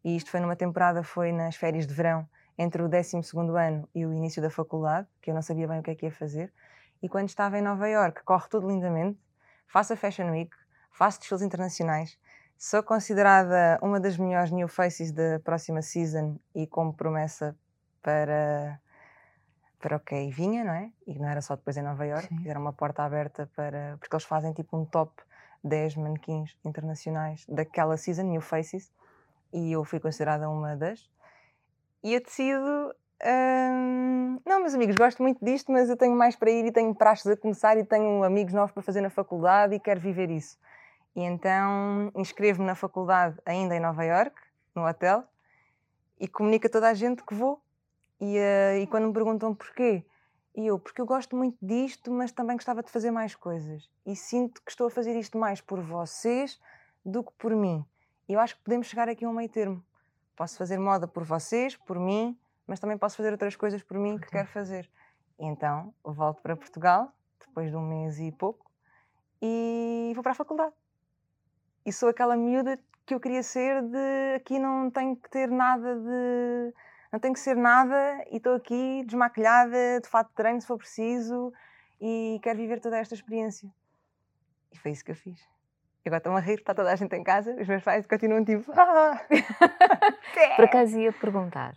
E 0.04 0.16
isto 0.16 0.30
foi 0.30 0.40
numa 0.40 0.56
temporada, 0.56 1.04
foi 1.04 1.32
nas 1.32 1.56
férias 1.56 1.88
de 1.88 1.94
verão 1.94 2.28
entre 2.58 2.82
o 2.82 2.90
12 2.90 3.22
ano 3.58 3.88
e 3.96 4.06
o 4.06 4.14
início 4.14 4.42
da 4.42 4.50
faculdade, 4.50 5.08
que 5.22 5.32
eu 5.32 5.34
não 5.34 5.42
sabia 5.42 5.68
bem 5.68 5.80
o 5.80 5.84
que 5.84 5.92
é 5.92 5.96
que 5.96 6.06
ia 6.06 6.12
fazer. 6.12 6.52
E 7.02 7.08
quando 7.08 7.30
estava 7.30 7.58
em 7.58 7.62
Nova 7.62 7.88
York 7.88 8.24
corre 8.24 8.48
tudo 8.50 8.68
lindamente, 8.68 9.20
faço 9.68 9.94
a 9.94 9.96
Fashion 9.96 10.32
Week, 10.32 10.52
faço 10.94 11.20
desfiles 11.20 11.42
internacionais, 11.42 12.18
sou 12.58 12.82
considerada 12.82 13.78
uma 13.82 14.00
das 14.00 14.18
melhores 14.18 14.52
new 14.52 14.68
faces 14.70 15.12
da 15.12 15.40
próxima 15.44 15.82
season 15.82 16.40
e 16.56 16.66
como 16.66 16.94
promessa 16.94 17.56
para 18.02 18.80
para 19.80 19.98
o 19.98 20.00
que 20.00 20.30
vinha, 20.30 20.64
não 20.64 20.74
é? 20.74 20.90
E 21.06 21.20
não 21.20 21.28
era 21.28 21.42
só 21.42 21.58
depois 21.58 21.76
em 21.76 21.82
Nova 21.82 22.06
York, 22.06 22.30
Sim. 22.30 22.50
era 22.50 22.58
uma 22.58 22.72
porta 22.72 23.04
aberta 23.04 23.50
para. 23.54 23.98
porque 24.00 24.16
eles 24.16 24.24
fazem 24.24 24.54
tipo 24.54 24.78
um 24.78 24.86
top 24.86 25.12
10 25.62 25.98
manequins 25.98 26.58
internacionais 26.64 27.46
daquela 27.50 27.98
season, 27.98 28.24
New 28.24 28.40
Faces, 28.40 28.94
e 29.52 29.74
eu 29.74 29.84
fui 29.84 30.00
considerada 30.00 30.50
uma 30.50 30.78
das. 30.78 31.10
E 32.02 32.14
eu 32.14 32.22
decido. 32.22 32.96
Hum, 33.26 34.40
não, 34.46 34.62
meus 34.62 34.74
amigos, 34.74 34.96
gosto 34.96 35.22
muito 35.22 35.44
disto, 35.44 35.70
mas 35.70 35.90
eu 35.90 35.98
tenho 35.98 36.16
mais 36.16 36.36
para 36.36 36.50
ir 36.50 36.66
e 36.66 36.72
tenho 36.72 36.96
praxes 36.96 37.28
a 37.28 37.36
começar 37.36 37.78
e 37.78 37.84
tenho 37.84 38.24
amigos 38.24 38.54
novos 38.54 38.72
para 38.72 38.84
fazer 38.84 39.02
na 39.02 39.10
faculdade 39.10 39.76
e 39.76 39.80
quero 39.80 40.00
viver 40.00 40.30
isso. 40.30 40.58
E 41.16 41.22
então 41.22 42.12
inscrevo-me 42.16 42.66
na 42.66 42.76
faculdade 42.76 43.38
ainda 43.46 43.76
em 43.76 43.80
Nova 43.80 44.04
York, 44.04 44.36
no 44.76 44.88
hotel, 44.88 45.24
e 46.20 46.28
comunico 46.28 46.68
a 46.68 46.70
toda 46.70 46.90
a 46.90 46.94
gente 46.94 47.24
que 47.24 47.34
vou. 47.34 47.62
E, 48.20 48.38
uh, 48.38 48.78
e 48.82 48.88
quando 48.88 49.08
me 49.08 49.14
perguntam 49.14 49.54
porquê, 49.54 50.06
e 50.56 50.68
eu, 50.68 50.78
porque 50.78 51.02
eu 51.02 51.06
gosto 51.06 51.36
muito 51.36 51.58
disto, 51.62 52.12
mas 52.12 52.32
também 52.32 52.56
gostava 52.56 52.84
de 52.84 52.92
fazer 52.92 53.12
mais 53.12 53.36
coisas. 53.36 53.90
E 54.06 54.16
sinto 54.16 54.62
que 54.62 54.72
estou 54.72 54.88
a 54.88 54.90
fazer 54.90 55.16
isto 55.18 55.38
mais 55.38 55.60
por 55.62 55.82
vocês 55.82 56.60
do 57.04 57.24
que 57.24 57.32
por 57.34 57.56
mim. 57.56 57.86
E 58.30 58.34
eu 58.34 58.40
acho 58.40 58.56
que 58.56 58.64
podemos 58.64 58.88
chegar 58.88 59.10
aqui 59.10 59.26
a 59.26 59.30
um 59.30 59.34
meio 59.34 59.50
termo. 59.50 59.84
Posso 60.36 60.58
fazer 60.58 60.78
moda 60.78 61.08
por 61.08 61.24
vocês, 61.24 61.76
por 61.76 62.00
mim, 62.00 62.38
mas 62.68 62.80
também 62.80 62.98
posso 62.98 63.18
fazer 63.18 63.32
outras 63.32 63.56
coisas 63.56 63.84
por 63.84 63.98
mim 63.98 64.18
que 64.18 64.28
quero 64.28 64.48
fazer. 64.48 64.90
E 65.40 65.46
então 65.46 65.94
volto 66.04 66.42
para 66.42 66.56
Portugal, 66.56 67.12
depois 67.40 67.70
de 67.70 67.76
um 67.76 67.82
mês 67.82 68.20
e 68.20 68.32
pouco, 68.32 68.72
e 69.42 70.12
vou 70.16 70.24
para 70.24 70.32
a 70.32 70.36
faculdade. 70.36 70.74
E 71.86 71.92
sou 71.92 72.10
aquela 72.10 72.36
miúda 72.36 72.80
que 73.06 73.14
eu 73.14 73.20
queria 73.20 73.44
ser 73.44 73.82
de 73.82 74.36
aqui 74.36 74.58
não 74.60 74.90
tenho 74.90 75.16
que 75.16 75.30
ter 75.30 75.50
nada 75.50 75.96
de. 75.96 76.74
não 77.12 77.20
tenho 77.20 77.34
que 77.34 77.40
ser 77.40 77.56
nada 77.56 78.24
e 78.32 78.38
estou 78.38 78.56
aqui 78.56 79.04
desmaquilhada, 79.06 80.00
de 80.02 80.08
fato 80.08 80.30
de 80.30 80.36
treino 80.36 80.62
se 80.62 80.68
for 80.68 80.78
preciso 80.78 81.54
e 82.00 82.40
quero 82.42 82.58
viver 82.58 82.80
toda 82.80 82.98
esta 82.98 83.14
experiência. 83.14 83.70
E 84.72 84.78
foi 84.78 84.92
isso 84.92 85.04
que 85.04 85.12
eu 85.12 85.16
fiz. 85.16 85.40
E 86.06 86.10
agora 86.10 86.18
estão 86.18 86.36
a 86.36 86.40
rir, 86.40 86.56
está 86.60 86.74
toda 86.74 86.92
a 86.92 86.96
gente 86.96 87.16
em 87.16 87.24
casa, 87.24 87.56
os 87.60 87.68
meus 87.68 87.84
pais 87.84 88.06
continuam 88.06 88.44
tipo. 88.44 88.72
Ah! 88.74 89.22
Por 90.58 90.66
acaso 90.66 91.00
ia 91.00 91.14
perguntar, 91.14 91.76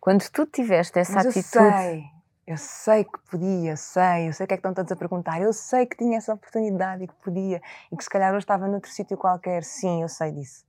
quando 0.00 0.26
tu 0.30 0.46
tiveste 0.46 0.98
essa 0.98 1.12
Mas 1.12 1.26
atitude. 1.26 1.64
eu 1.64 1.72
sei, 1.72 2.04
eu 2.46 2.56
sei 2.56 3.04
que 3.04 3.18
podia, 3.30 3.76
sei, 3.76 4.28
eu 4.28 4.32
sei 4.32 4.44
o 4.44 4.46
que 4.48 4.54
é 4.54 4.56
que 4.56 4.60
estão 4.60 4.74
todos 4.74 4.90
a 4.90 4.96
perguntar, 4.96 5.40
eu 5.40 5.52
sei 5.52 5.86
que 5.86 5.96
tinha 5.96 6.18
essa 6.18 6.34
oportunidade 6.34 7.04
e 7.04 7.08
que 7.08 7.14
podia, 7.16 7.60
e 7.92 7.96
que 7.96 8.02
se 8.02 8.10
calhar 8.10 8.32
hoje 8.32 8.44
estava 8.44 8.66
noutro 8.66 8.90
sítio 8.90 9.16
qualquer, 9.16 9.62
sim, 9.62 10.02
eu 10.02 10.08
sei 10.08 10.32
disso. 10.32 10.64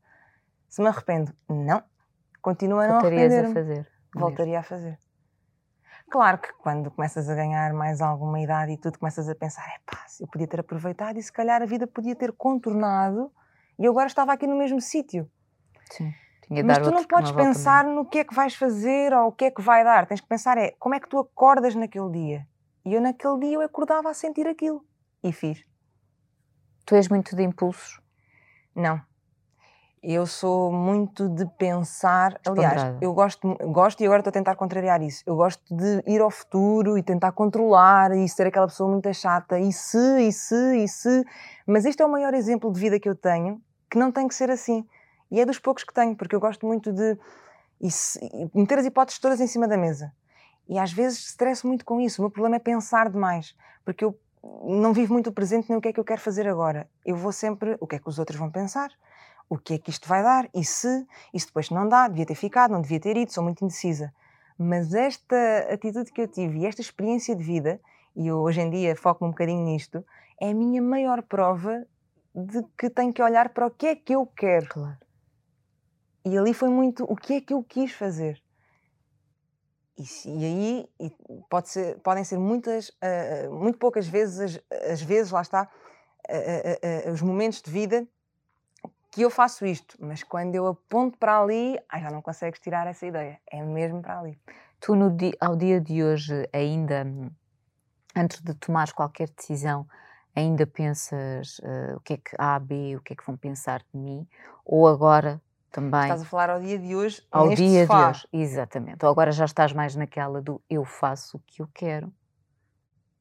Se 0.69 0.81
me 0.81 0.87
arrependo, 0.87 1.33
não, 1.49 1.83
continuo 2.41 2.79
a 2.79 2.87
não 2.87 2.93
voltarias 2.93 3.33
a 3.33 3.53
fazer. 3.53 3.87
Voltaria 4.13 4.59
a 4.59 4.63
fazer. 4.63 4.99
Claro 6.09 6.39
que 6.39 6.51
quando 6.53 6.91
começas 6.91 7.29
a 7.29 7.35
ganhar 7.35 7.73
mais 7.73 8.01
alguma 8.01 8.39
idade 8.41 8.73
e 8.73 8.77
tudo, 8.77 8.99
começas 8.99 9.29
a 9.29 9.35
pensar, 9.35 9.65
epá, 9.75 10.05
eu 10.19 10.27
podia 10.27 10.47
ter 10.47 10.59
aproveitado 10.59 11.17
e 11.17 11.23
se 11.23 11.31
calhar 11.31 11.61
a 11.61 11.65
vida 11.65 11.87
podia 11.87 12.15
ter 12.15 12.33
contornado 12.33 13.31
e 13.79 13.85
eu 13.85 13.91
agora 13.91 14.07
estava 14.07 14.33
aqui 14.33 14.45
no 14.45 14.57
mesmo 14.57 14.81
sítio. 14.81 15.29
Sim. 15.89 16.13
Tinha 16.51 16.63
de 16.63 16.67
Mas 16.67 16.79
dar 16.79 16.83
tu 16.83 16.91
não 16.91 17.05
podes 17.05 17.31
pensar 17.31 17.85
no 17.85 18.03
que 18.03 18.19
é 18.19 18.23
que 18.25 18.35
vais 18.35 18.53
fazer 18.53 19.13
ou 19.13 19.27
o 19.27 19.31
que 19.31 19.45
é 19.45 19.51
que 19.51 19.61
vai 19.61 19.85
dar. 19.85 20.05
Tens 20.05 20.19
que 20.19 20.27
pensar 20.27 20.57
é 20.57 20.71
como 20.77 20.93
é 20.93 20.99
que 20.99 21.07
tu 21.07 21.17
acordas 21.17 21.75
naquele 21.75 22.11
dia. 22.11 22.47
E 22.83 22.93
eu 22.93 22.99
naquele 22.99 23.39
dia 23.39 23.53
eu 23.53 23.61
acordava 23.61 24.09
a 24.09 24.13
sentir 24.13 24.45
aquilo. 24.45 24.83
E 25.23 25.31
fiz. 25.31 25.63
Tu 26.85 26.93
és 26.95 27.07
muito 27.07 27.37
de 27.37 27.43
impulsos. 27.43 28.01
Não. 28.75 28.99
Eu 30.03 30.25
sou 30.25 30.73
muito 30.73 31.29
de 31.29 31.45
pensar. 31.57 32.37
Aliás, 32.45 32.97
eu 32.99 33.13
gosto, 33.13 33.55
gosto 33.69 34.01
e 34.01 34.05
agora 34.05 34.19
estou 34.19 34.31
a 34.31 34.33
tentar 34.33 34.55
contrariar 34.55 35.01
isso. 35.01 35.23
Eu 35.25 35.37
gosto 35.37 35.63
de 35.73 36.03
ir 36.05 36.19
ao 36.19 36.29
futuro 36.29 36.97
e 36.97 37.03
tentar 37.03 37.31
controlar 37.31 38.11
e 38.11 38.27
ser 38.27 38.47
aquela 38.47 38.67
pessoa 38.67 38.91
muito 38.91 39.13
chata. 39.13 39.57
E 39.57 39.71
se, 39.71 40.27
e 40.27 40.33
se, 40.33 40.83
e 40.83 40.87
se. 40.89 41.23
Mas 41.65 41.85
este 41.85 42.01
é 42.01 42.05
o 42.05 42.11
maior 42.11 42.33
exemplo 42.33 42.73
de 42.73 42.77
vida 42.77 42.99
que 42.99 43.07
eu 43.07 43.15
tenho 43.15 43.61
que 43.91 43.97
não 43.97 44.11
tem 44.11 44.27
que 44.27 44.33
ser 44.33 44.49
assim. 44.49 44.85
E 45.31 45.39
é 45.39 45.45
dos 45.45 45.57
poucos 45.57 45.83
que 45.83 45.93
tenho, 45.93 46.15
porque 46.15 46.35
eu 46.35 46.39
gosto 46.39 46.67
muito 46.67 46.91
de 46.91 47.17
e 47.81 47.89
meter 48.53 48.77
as 48.77 48.85
hipóteses 48.85 49.19
todas 49.19 49.41
em 49.41 49.47
cima 49.47 49.67
da 49.67 49.75
mesa. 49.75 50.13
E 50.69 50.77
às 50.77 50.93
vezes 50.93 51.29
estresso 51.29 51.67
muito 51.67 51.83
com 51.83 51.99
isso. 51.99 52.21
O 52.21 52.23
meu 52.23 52.29
problema 52.29 52.57
é 52.57 52.59
pensar 52.59 53.09
demais, 53.09 53.55
porque 53.83 54.05
eu 54.05 54.17
não 54.63 54.93
vivo 54.93 55.13
muito 55.13 55.31
o 55.31 55.33
presente 55.33 55.67
nem 55.69 55.77
o 55.77 55.81
que 55.81 55.87
é 55.87 55.93
que 55.93 55.99
eu 55.99 56.03
quero 56.03 56.21
fazer 56.21 56.47
agora. 56.47 56.87
Eu 57.03 57.15
vou 57.15 57.31
sempre 57.31 57.75
o 57.79 57.87
que 57.87 57.95
é 57.95 57.99
que 57.99 58.07
os 58.07 58.19
outros 58.19 58.37
vão 58.37 58.51
pensar, 58.51 58.91
o 59.49 59.57
que 59.57 59.73
é 59.73 59.77
que 59.79 59.89
isto 59.89 60.07
vai 60.07 60.23
dar, 60.23 60.47
e 60.53 60.63
se, 60.63 61.07
se 61.35 61.45
depois 61.45 61.69
não 61.69 61.87
dá, 61.87 62.07
devia 62.07 62.25
ter 62.25 62.35
ficado, 62.35 62.71
não 62.71 62.81
devia 62.81 62.99
ter 62.99 63.17
ido, 63.17 63.33
sou 63.33 63.43
muito 63.43 63.63
indecisa. 63.63 64.13
Mas 64.57 64.93
esta 64.93 65.67
atitude 65.71 66.11
que 66.11 66.21
eu 66.21 66.27
tive 66.27 66.59
e 66.59 66.65
esta 66.65 66.81
experiência 66.81 67.35
de 67.35 67.43
vida, 67.43 67.79
e 68.15 68.27
eu 68.27 68.37
hoje 68.37 68.61
em 68.61 68.69
dia 68.69 68.95
foco-me 68.95 69.27
um 69.27 69.31
bocadinho 69.31 69.63
nisto, 69.65 70.05
é 70.39 70.51
a 70.51 70.53
minha 70.53 70.81
maior 70.81 71.21
prova 71.23 71.85
de 72.33 72.63
que 72.77 72.89
tenho 72.89 73.11
que 73.11 73.21
olhar 73.21 73.49
para 73.49 73.67
o 73.67 73.71
que 73.71 73.87
é 73.87 73.95
que 73.95 74.13
eu 74.13 74.25
quero. 74.25 74.67
Claro. 74.69 75.10
E 76.23 76.37
ali 76.37 76.53
foi 76.53 76.69
muito 76.69 77.03
o 77.05 77.15
que 77.15 77.33
é 77.33 77.41
que 77.41 77.53
eu 77.53 77.63
quis 77.63 77.91
fazer. 77.93 78.41
E, 79.97 80.03
e 80.29 80.45
aí 80.45 80.89
e 80.99 81.11
pode 81.49 81.69
ser, 81.69 81.99
podem 81.99 82.23
ser 82.23 82.37
muitas, 82.37 82.91
ah, 83.01 83.49
muito 83.49 83.77
poucas 83.77 84.07
vezes, 84.07 84.39
as, 84.71 84.91
as 84.91 85.01
vezes, 85.01 85.31
lá 85.31 85.41
está, 85.41 85.69
ah, 86.29 87.11
os 87.11 87.21
momentos 87.21 87.61
de 87.61 87.71
vida 87.71 88.07
que 89.11 89.21
eu 89.21 89.29
faço 89.29 89.65
isto. 89.65 89.97
Mas 89.99 90.23
quando 90.23 90.55
eu 90.55 90.67
aponto 90.67 91.17
para 91.17 91.39
ali, 91.39 91.77
ai, 91.89 92.01
já 92.01 92.09
não 92.09 92.21
consegues 92.21 92.59
tirar 92.59 92.87
essa 92.87 93.05
ideia. 93.05 93.39
É 93.51 93.61
mesmo 93.61 94.01
para 94.01 94.19
ali. 94.19 94.39
Tu, 94.79 94.95
no 94.95 95.11
di- 95.11 95.35
ao 95.39 95.55
dia 95.55 95.79
de 95.81 96.03
hoje, 96.03 96.47
ainda, 96.53 97.05
antes 98.15 98.41
de 98.41 98.53
tomares 98.55 98.91
qualquer 98.93 99.29
decisão, 99.29 99.85
ainda 100.35 100.65
pensas 100.65 101.59
eh, 101.63 101.93
o 101.95 101.99
que 101.99 102.13
é 102.13 102.17
que 102.17 102.35
A, 102.37 102.57
B, 102.59 102.95
o 102.95 103.01
que 103.01 103.13
é 103.13 103.15
que 103.15 103.25
vão 103.25 103.35
pensar 103.37 103.83
de 103.93 103.99
mim? 103.99 104.27
Ou 104.65 104.87
agora 104.87 105.41
também, 105.71 106.01
Estás 106.01 106.21
a 106.21 106.25
falar 106.25 106.49
ao 106.49 106.59
dia 106.59 106.77
de 106.77 106.95
hoje, 106.95 107.25
ao 107.31 107.49
dia 107.49 107.85
sofá. 107.85 108.03
de 108.03 108.09
hoje? 108.09 108.27
Exatamente. 108.33 109.05
Ou 109.05 109.11
agora 109.11 109.31
já 109.31 109.45
estás 109.45 109.73
mais 109.73 109.95
naquela 109.95 110.41
do 110.41 110.61
eu 110.69 110.83
faço 110.83 111.37
o 111.37 111.39
que 111.39 111.61
eu 111.61 111.69
quero? 111.73 112.13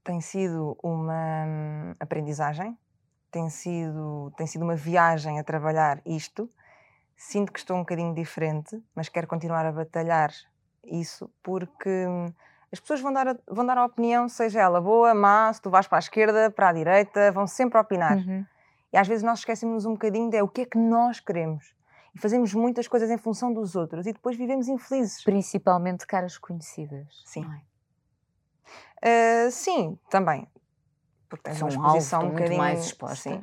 tem 0.05 0.21
sido 0.21 0.77
uma 0.83 1.45
hum, 1.47 1.95
aprendizagem, 2.01 2.77
tem 3.31 3.49
sido, 3.49 4.33
tem 4.37 4.47
sido 4.47 4.63
uma 4.63 4.75
viagem 4.75 5.39
a 5.39 5.45
trabalhar 5.45 6.01
isto. 6.05 6.49
Sinto 7.17 7.53
que 7.53 7.59
estou 7.59 7.77
um 7.77 7.81
bocadinho 7.81 8.15
diferente, 8.15 8.83
mas 8.95 9.09
quero 9.09 9.27
continuar 9.27 9.65
a 9.67 9.73
batalhar 9.73 10.31
isso 10.85 11.31
porque 11.43 12.07
hum, 12.07 12.33
as 12.73 12.81
pessoas 12.81 13.01
vão 13.01 13.13
dar, 13.13 13.29
a, 13.29 13.37
vão 13.49 13.65
dar 13.65 13.79
a 13.79 13.85
opinião, 13.85 14.29
seja 14.29 14.61
ela 14.61 14.81
boa, 14.81 15.15
má, 15.15 15.53
se 15.53 15.61
tu 15.61 15.71
vais 15.71 15.87
para 15.87 15.99
a 15.99 16.01
esquerda, 16.01 16.51
para 16.51 16.71
a 16.71 16.73
direita, 16.73 17.31
vão 17.31 17.47
sempre 17.47 17.79
opinar. 17.79 18.17
Uhum. 18.17 18.45
E 18.93 18.97
às 18.97 19.07
vezes 19.07 19.23
nós 19.23 19.41
esquecemos 19.41 19.85
um 19.85 19.93
bocadinho 19.93 20.31
de 20.31 20.39
é 20.39 20.43
o 20.43 20.49
que 20.49 20.63
é 20.63 20.67
que 20.67 20.79
nós 20.79 21.21
queremos. 21.21 21.75
E 22.15 22.19
fazemos 22.19 22.53
muitas 22.55 22.89
coisas 22.89 23.11
em 23.11 23.19
função 23.19 23.53
dos 23.53 23.77
outros 23.77 24.07
e 24.07 24.13
depois 24.13 24.37
vivemos 24.37 24.69
infelizes. 24.69 25.23
Principalmente 25.23 26.07
caras 26.07 26.37
conhecidas. 26.39 27.23
Sim. 27.25 27.45
é? 29.03 29.47
Ah, 29.47 29.51
sim, 29.51 29.99
também. 30.09 30.47
Porque 31.29 31.45
tens 31.45 31.59
São 31.59 31.69
uma 31.69 31.87
exposição 31.87 32.27
um 32.27 32.31
bocadinho. 32.31 32.59
mais 32.59 32.97
sim. 33.17 33.41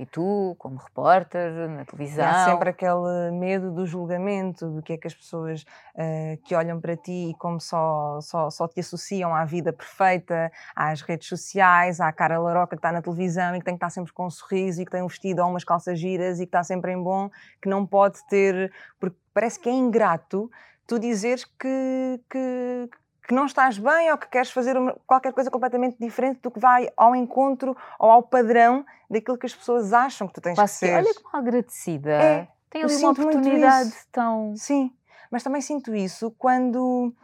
E 0.00 0.06
tu, 0.06 0.56
como 0.58 0.78
repórter, 0.78 1.68
na 1.68 1.84
televisão. 1.84 2.24
há 2.24 2.46
sempre 2.46 2.70
aquele 2.70 3.30
medo 3.32 3.70
do 3.70 3.86
julgamento, 3.86 4.70
do 4.70 4.80
que 4.80 4.94
é 4.94 4.96
que 4.96 5.06
as 5.06 5.12
pessoas 5.12 5.62
ah, 5.94 6.38
que 6.42 6.54
olham 6.54 6.80
para 6.80 6.96
ti 6.96 7.28
e 7.30 7.34
como 7.34 7.60
só, 7.60 8.18
só, 8.22 8.48
só 8.48 8.66
te 8.66 8.80
associam 8.80 9.34
à 9.34 9.44
vida 9.44 9.74
perfeita, 9.74 10.50
às 10.74 11.02
redes 11.02 11.28
sociais, 11.28 12.00
à 12.00 12.10
cara 12.10 12.38
laroca 12.38 12.76
que 12.76 12.76
está 12.76 12.90
na 12.90 13.02
televisão 13.02 13.54
e 13.54 13.58
que 13.58 13.64
tem 13.66 13.74
que 13.74 13.76
estar 13.76 13.90
sempre 13.90 14.10
com 14.14 14.24
um 14.24 14.30
sorriso 14.30 14.80
e 14.80 14.86
que 14.86 14.90
tem 14.90 15.02
um 15.02 15.06
vestido 15.06 15.42
ou 15.42 15.50
umas 15.50 15.64
calças 15.64 16.00
giras 16.00 16.40
e 16.40 16.46
que 16.46 16.48
está 16.48 16.64
sempre 16.64 16.92
em 16.92 17.02
bom, 17.02 17.28
que 17.60 17.68
não 17.68 17.86
pode 17.86 18.26
ter. 18.26 18.72
Porque 18.98 19.18
parece 19.34 19.60
que 19.60 19.68
é 19.68 19.72
ingrato 19.72 20.50
tu 20.90 20.98
dizeres 20.98 21.44
que, 21.44 22.20
que, 22.28 22.90
que 23.30 23.34
não 23.34 23.46
estás 23.46 23.78
bem 23.78 24.10
ou 24.10 24.18
que 24.18 24.26
queres 24.26 24.50
fazer 24.50 24.76
uma- 24.76 24.92
qualquer 25.06 25.32
coisa 25.32 25.48
completamente 25.48 25.96
diferente 26.00 26.40
do 26.40 26.50
que 26.50 26.58
vai 26.58 26.90
ao 26.96 27.14
encontro 27.14 27.76
ou 27.96 28.10
ao 28.10 28.24
padrão 28.24 28.84
daquilo 29.08 29.38
que 29.38 29.46
as 29.46 29.54
pessoas 29.54 29.92
acham 29.92 30.26
que 30.26 30.34
tu 30.34 30.40
tens 30.40 30.56
Quase 30.56 30.72
que 30.72 30.78
que, 30.80 30.86
ser. 30.86 30.96
olha 30.96 31.14
que 31.14 31.22
mal 31.22 31.36
agradecida. 31.36 32.10
É, 32.10 32.48
Tem 32.68 32.82
ali 32.82 32.96
uma 32.96 33.10
oportunidade 33.12 33.94
tão. 34.10 34.52
Sim, 34.56 34.92
mas 35.30 35.44
também 35.44 35.60
sinto 35.62 35.94
isso 35.94 36.32
quando, 36.36 37.14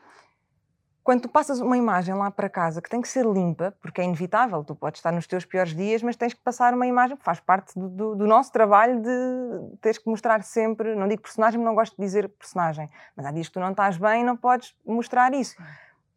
quando 1.02 1.22
tu 1.22 1.28
passas 1.28 1.60
uma 1.60 1.76
imagem 1.76 2.14
lá 2.14 2.30
para 2.30 2.48
casa 2.48 2.80
que 2.80 2.88
tem 2.88 3.00
que 3.00 3.08
ser 3.08 3.26
limpa, 3.26 3.74
porque 3.82 4.00
é 4.00 4.04
inevitável, 4.04 4.62
tu 4.62 4.76
podes 4.76 5.00
estar 5.00 5.10
nos 5.10 5.26
teus 5.26 5.44
piores 5.44 5.74
dias, 5.74 6.04
mas 6.04 6.14
tens 6.14 6.34
que 6.34 6.40
passar 6.40 6.72
uma 6.72 6.86
imagem, 6.86 7.16
faz 7.16 7.40
parte 7.40 7.76
do, 7.76 7.88
do- 7.88 8.14
do 8.14 8.26
nosso 8.28 8.52
trabalho 8.52 9.00
de 9.02 9.76
teres 9.80 9.98
que 9.98 10.08
mostrar 10.08 10.40
sempre, 10.44 10.94
não 10.94 11.08
digo 11.08 11.22
personagem, 11.22 11.60
não 11.60 11.74
gosto 11.74 11.96
de 11.96 12.02
dizer 12.02 12.28
personagem, 12.28 12.88
mas 13.16 13.26
há 13.26 13.32
dias 13.32 13.48
que 13.48 13.54
tu 13.54 13.60
não 13.60 13.72
estás 13.72 13.96
bem 13.96 14.22
e 14.22 14.24
não 14.24 14.36
podes 14.36 14.72
mostrar 14.86 15.34
isso, 15.34 15.56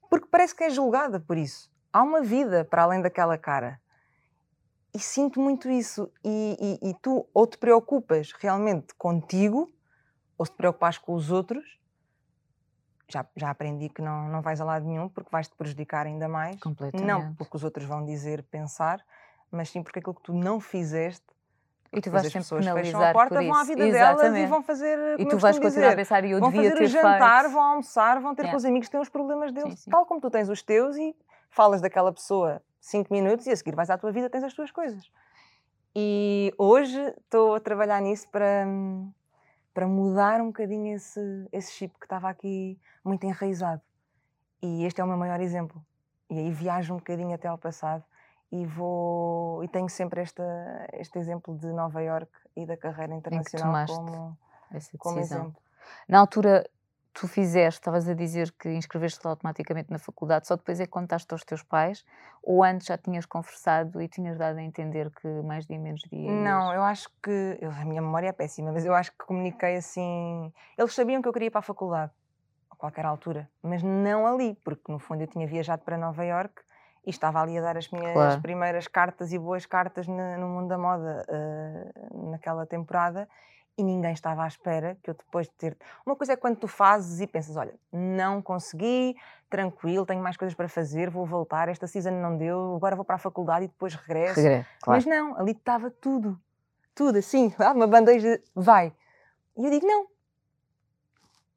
porque 0.10 0.28
parece 0.28 0.56
que 0.56 0.64
és 0.64 0.74
julgada 0.74 1.20
por 1.20 1.38
isso. 1.38 1.72
Há 1.92 2.02
uma 2.04 2.22
vida 2.22 2.66
para 2.66 2.84
além 2.84 3.02
daquela 3.02 3.38
cara. 3.38 3.80
E 4.94 5.00
sinto 5.00 5.40
muito 5.40 5.70
isso. 5.70 6.12
E, 6.24 6.80
e- 6.84 6.90
e 6.90 6.94
tu 7.02 7.28
ou 7.34 7.46
te 7.48 7.58
preocupas 7.58 8.32
realmente 8.34 8.94
contigo, 8.96 9.72
ou 10.38 10.46
se 10.46 10.52
te 10.52 10.56
preocupares 10.58 10.98
com 10.98 11.14
os 11.14 11.32
outros, 11.32 11.80
já, 13.08 13.26
já 13.36 13.50
aprendi 13.50 13.90
que 13.90 14.02
não, 14.02 14.28
não 14.30 14.42
vais 14.42 14.62
a 14.62 14.66
lado 14.66 14.86
nenhum 14.86 15.10
porque 15.10 15.30
vais 15.32 15.48
te 15.48 15.56
prejudicar 15.56 16.06
ainda 16.06 16.28
mais. 16.28 16.60
Completamente. 16.60 17.08
Não 17.08 17.34
porque 17.36 17.58
os 17.58 17.64
outros 17.64 17.86
vão 17.86 18.06
dizer, 18.06 18.44
pensar, 18.44 19.04
mas 19.52 19.70
sim 19.70 19.82
porque 19.84 20.00
aquilo 20.00 20.16
que 20.16 20.24
tu 20.24 20.34
não 20.34 20.60
fizeste, 20.60 21.26
E 21.92 22.02
tu 22.02 22.12
vais 22.12 22.24
sempre 22.24 22.40
pessoas 22.42 22.64
fecham 22.66 22.78
a 22.78 22.82
penalizar 22.82 23.14
porta, 23.14 23.36
por 23.36 23.44
vão 23.44 23.56
à 23.56 23.62
isso. 23.64 23.66
vida 23.68 23.84
delas 23.92 23.94
e 23.94 23.98
Exatamente. 24.22 24.48
vão 24.50 24.62
fazer. 24.64 25.20
E 25.20 25.26
tu 25.26 25.38
vais 25.40 25.58
continuar 25.58 25.86
a 25.86 25.90
dizer, 25.90 25.96
pensar, 25.96 26.24
e 26.24 26.32
eu 26.32 26.40
vão 26.40 26.52
devia 26.52 26.70
fazer 26.70 26.76
o 26.76 26.86
ter 26.86 26.88
jantar, 26.88 27.42
feito. 27.42 27.54
vão 27.54 27.62
almoçar, 27.64 28.20
vão 28.20 28.36
ter 28.36 28.42
Yeah. 28.44 28.52
com 28.52 28.58
os 28.58 28.66
amigos 28.66 28.88
que 28.88 28.92
têm 28.92 29.02
os 29.02 29.10
problemas 29.10 29.52
deles, 29.52 29.72
Sim, 29.72 29.76
sim. 29.78 29.90
tal 29.92 30.06
como 30.06 30.22
tu 30.22 30.30
tens 30.30 30.50
os 30.50 30.62
teus 30.62 30.96
e 30.98 31.16
falas 31.50 31.82
daquela 31.82 32.14
pessoa 32.14 32.62
cinco 32.80 33.12
minutos 33.12 33.48
e 33.48 33.52
a 33.52 33.56
seguir 33.56 33.76
vais 33.76 33.90
à 33.90 33.98
tua 33.98 34.12
vida, 34.12 34.30
tens 34.30 34.44
as 34.44 34.54
tuas 34.54 34.70
coisas. 34.72 35.10
E 35.96 36.54
hoje 36.60 37.00
estou 37.24 37.56
a 37.56 37.60
trabalhar 37.60 38.00
nisso 38.02 38.30
para, 38.30 38.66
para 39.74 39.88
mudar 39.88 40.42
um 40.42 40.48
bocadinho 40.48 40.96
esse, 40.96 41.20
esse 41.52 41.72
chip 41.74 41.98
que 42.00 42.06
estava 42.06 42.30
aqui 42.30 42.80
muito 43.04 43.26
enraizado. 43.26 43.82
E 44.62 44.86
este 44.86 45.02
é 45.02 45.04
o 45.04 45.08
meu 45.08 45.18
maior 45.18 45.40
exemplo. 45.42 45.84
E 46.30 46.38
aí 46.38 46.52
viajo 46.52 46.94
um 46.94 46.98
bocadinho 46.98 47.34
até 47.34 47.48
ao 47.48 47.58
passado 47.58 48.04
e 48.52 48.66
vou 48.66 49.64
e 49.64 49.68
tenho 49.68 49.90
sempre 49.90 50.22
esta, 50.22 50.44
este 50.94 51.20
exemplo 51.20 51.56
de 51.58 51.68
Nova 51.68 52.02
York 52.02 52.32
e 52.56 52.66
da 52.66 52.76
carreira 52.76 53.14
internacional 53.14 53.86
como, 53.86 54.38
como 54.98 55.20
exemplo. 55.20 55.56
Na 56.08 56.20
altura, 56.20 56.70
tu 57.14 57.28
fizeste, 57.28 57.80
estavas 57.80 58.08
a 58.08 58.14
dizer 58.14 58.52
que 58.54 58.70
inscreveste-te 58.70 59.28
automaticamente 59.28 59.92
na 59.92 60.00
faculdade, 60.00 60.48
só 60.48 60.56
depois 60.56 60.80
é 60.80 60.86
que 60.86 60.92
contaste 60.92 61.32
aos 61.34 61.44
teus 61.44 61.64
pais? 61.64 62.06
Ou 62.42 62.64
antes 62.64 62.88
já 62.88 62.98
tinhas 62.98 63.26
conversado 63.26 64.02
e 64.02 64.08
tinhas 64.08 64.38
dado 64.38 64.58
a 64.58 64.64
entender 64.64 65.12
que 65.12 65.28
mais 65.44 65.66
dia 65.66 65.80
menos 65.80 66.02
dia? 66.02 66.32
Não, 66.32 66.74
eu 66.74 66.82
acho 66.82 67.10
que. 67.22 67.58
Eu, 67.60 67.72
a 67.72 67.86
minha 67.86 68.02
memória 68.02 68.30
é 68.30 68.32
péssima, 68.32 68.72
mas 68.72 68.86
eu 68.86 68.94
acho 68.94 69.12
que 69.12 69.26
comuniquei 69.26 69.76
assim. 69.76 70.52
Eles 70.78 70.94
sabiam 70.94 71.22
que 71.22 71.28
eu 71.28 71.34
queria 71.34 71.48
ir 71.48 71.52
para 71.52 71.60
a 71.60 71.64
faculdade, 71.64 72.12
a 72.72 72.76
qualquer 72.76 73.06
altura, 73.06 73.50
mas 73.62 73.84
não 73.84 74.26
ali, 74.26 74.56
porque 74.64 74.92
no 74.92 75.00
fundo 75.00 75.22
eu 75.22 75.28
tinha 75.28 75.46
viajado 75.46 75.84
para 75.84 75.98
Nova 75.98 76.24
Iorque 76.26 76.62
e 77.06 77.10
estava 77.10 77.42
ali 77.42 77.58
a 77.58 77.62
dar 77.62 77.78
as 77.78 77.90
minhas 77.90 78.14
claro. 78.14 78.42
primeiras 78.42 78.88
cartas 78.88 79.32
e 79.32 79.38
boas 79.38 79.66
cartas 79.66 80.08
no, 80.08 80.38
no 80.38 80.48
mundo 80.48 80.68
da 80.68 80.78
moda 80.78 81.26
uh, 81.28 82.30
naquela 82.32 82.66
temporada 82.66 83.28
e 83.80 83.84
ninguém 83.84 84.12
estava 84.12 84.44
à 84.44 84.48
espera 84.48 84.98
que 85.02 85.10
eu 85.10 85.14
depois 85.14 85.48
de 85.48 85.54
ter. 85.54 85.78
Uma 86.06 86.16
coisa 86.16 86.34
é 86.34 86.36
quando 86.36 86.58
tu 86.58 86.68
fazes 86.68 87.22
e 87.22 87.28
pensas: 87.28 87.56
olha, 87.56 87.74
não 87.92 88.42
consegui, 88.42 89.16
tranquilo, 89.50 90.06
tenho 90.06 90.22
mais 90.22 90.36
coisas 90.36 90.54
para 90.54 90.68
fazer, 90.68 91.10
vou 91.10 91.26
voltar, 91.26 91.70
esta 91.70 91.88
season 91.88 92.12
não 92.12 92.38
deu, 92.38 92.76
agora 92.76 92.96
vou 92.96 93.06
para 93.06 93.16
a 93.16 93.20
faculdade 93.20 93.66
e 93.66 93.68
depois 93.70 93.96
regresso. 93.96 94.36
Regresso, 94.36 94.70
claro. 94.82 94.98
Mas 94.98 95.06
não, 95.06 95.38
ali 95.38 95.54
estava 95.54 95.90
tudo, 95.90 96.38
tudo 96.94 97.18
assim, 97.18 97.54
uma 97.74 97.88
bandeja, 97.88 98.42
vai. 98.54 98.94
E 99.58 99.66
eu 99.66 99.72
digo: 99.72 99.88
não, 99.88 100.08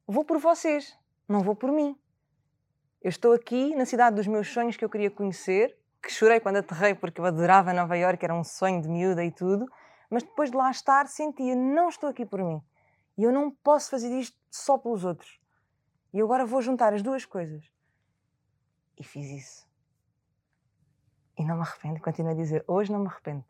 vou 0.07 0.24
por 0.24 0.38
vocês, 0.38 0.96
não 1.28 1.40
vou 1.40 1.57
por 1.57 1.72
mim. 1.72 1.98
Eu 3.02 3.08
estou 3.08 3.32
aqui 3.32 3.74
na 3.74 3.84
cidade 3.84 4.16
dos 4.16 4.26
meus 4.26 4.48
sonhos 4.48 4.76
que 4.76 4.84
eu 4.84 4.88
queria 4.88 5.10
conhecer, 5.10 5.76
que 6.02 6.10
chorei 6.10 6.40
quando 6.40 6.56
aterrei 6.56 6.94
porque 6.94 7.20
eu 7.20 7.24
adorava 7.24 7.72
Nova 7.72 7.96
Iorque, 7.96 8.24
era 8.24 8.34
um 8.34 8.44
sonho 8.44 8.80
de 8.80 8.88
miúda 8.88 9.24
e 9.24 9.30
tudo 9.30 9.66
mas 10.12 10.22
depois 10.22 10.50
de 10.50 10.56
lá 10.58 10.70
estar 10.70 11.08
sentia, 11.08 11.56
não 11.56 11.88
estou 11.88 12.10
aqui 12.10 12.26
por 12.26 12.38
mim. 12.44 12.62
E 13.16 13.22
eu 13.22 13.32
não 13.32 13.50
posso 13.50 13.88
fazer 13.88 14.10
isto 14.10 14.36
só 14.50 14.76
pelos 14.76 15.06
outros. 15.06 15.40
E 16.12 16.20
agora 16.20 16.44
vou 16.44 16.60
juntar 16.60 16.92
as 16.92 17.00
duas 17.00 17.24
coisas. 17.24 17.64
E 18.98 19.02
fiz 19.02 19.30
isso. 19.30 19.66
E 21.38 21.42
não 21.46 21.56
me 21.56 21.62
arrependo, 21.62 21.98
continuo 21.98 22.32
a 22.32 22.34
dizer, 22.34 22.62
hoje 22.68 22.92
não 22.92 23.00
me 23.00 23.06
arrependo. 23.06 23.42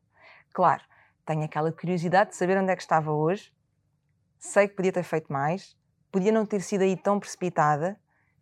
Claro, 0.55 0.85
tenho 1.27 1.43
aquela 1.43 1.73
curiosidade 1.73 2.31
de 2.31 2.37
saber 2.37 2.57
onde 2.57 2.71
é 2.71 2.77
que 2.77 2.83
estava 2.83 3.11
hoje, 3.11 3.53
sei 4.39 4.69
que 4.69 4.77
podia 4.77 4.93
ter 4.93 5.03
feito 5.03 5.33
mais, 5.33 5.77
podia 6.13 6.31
não 6.31 6.47
ter 6.47 6.61
sido 6.61 6.83
aí 6.83 6.97
tão 6.97 7.19
precipitada, 7.19 7.99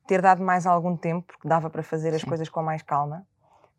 ter 0.06 0.20
dado 0.20 0.42
mais 0.42 0.66
algum 0.66 0.96
tempo, 0.96 1.26
porque 1.26 1.48
dava 1.48 1.70
para 1.70 1.82
fazer 1.82 2.14
as 2.14 2.22
Sim. 2.22 2.28
coisas 2.28 2.48
com 2.48 2.62
mais 2.62 2.82
calma, 2.82 3.26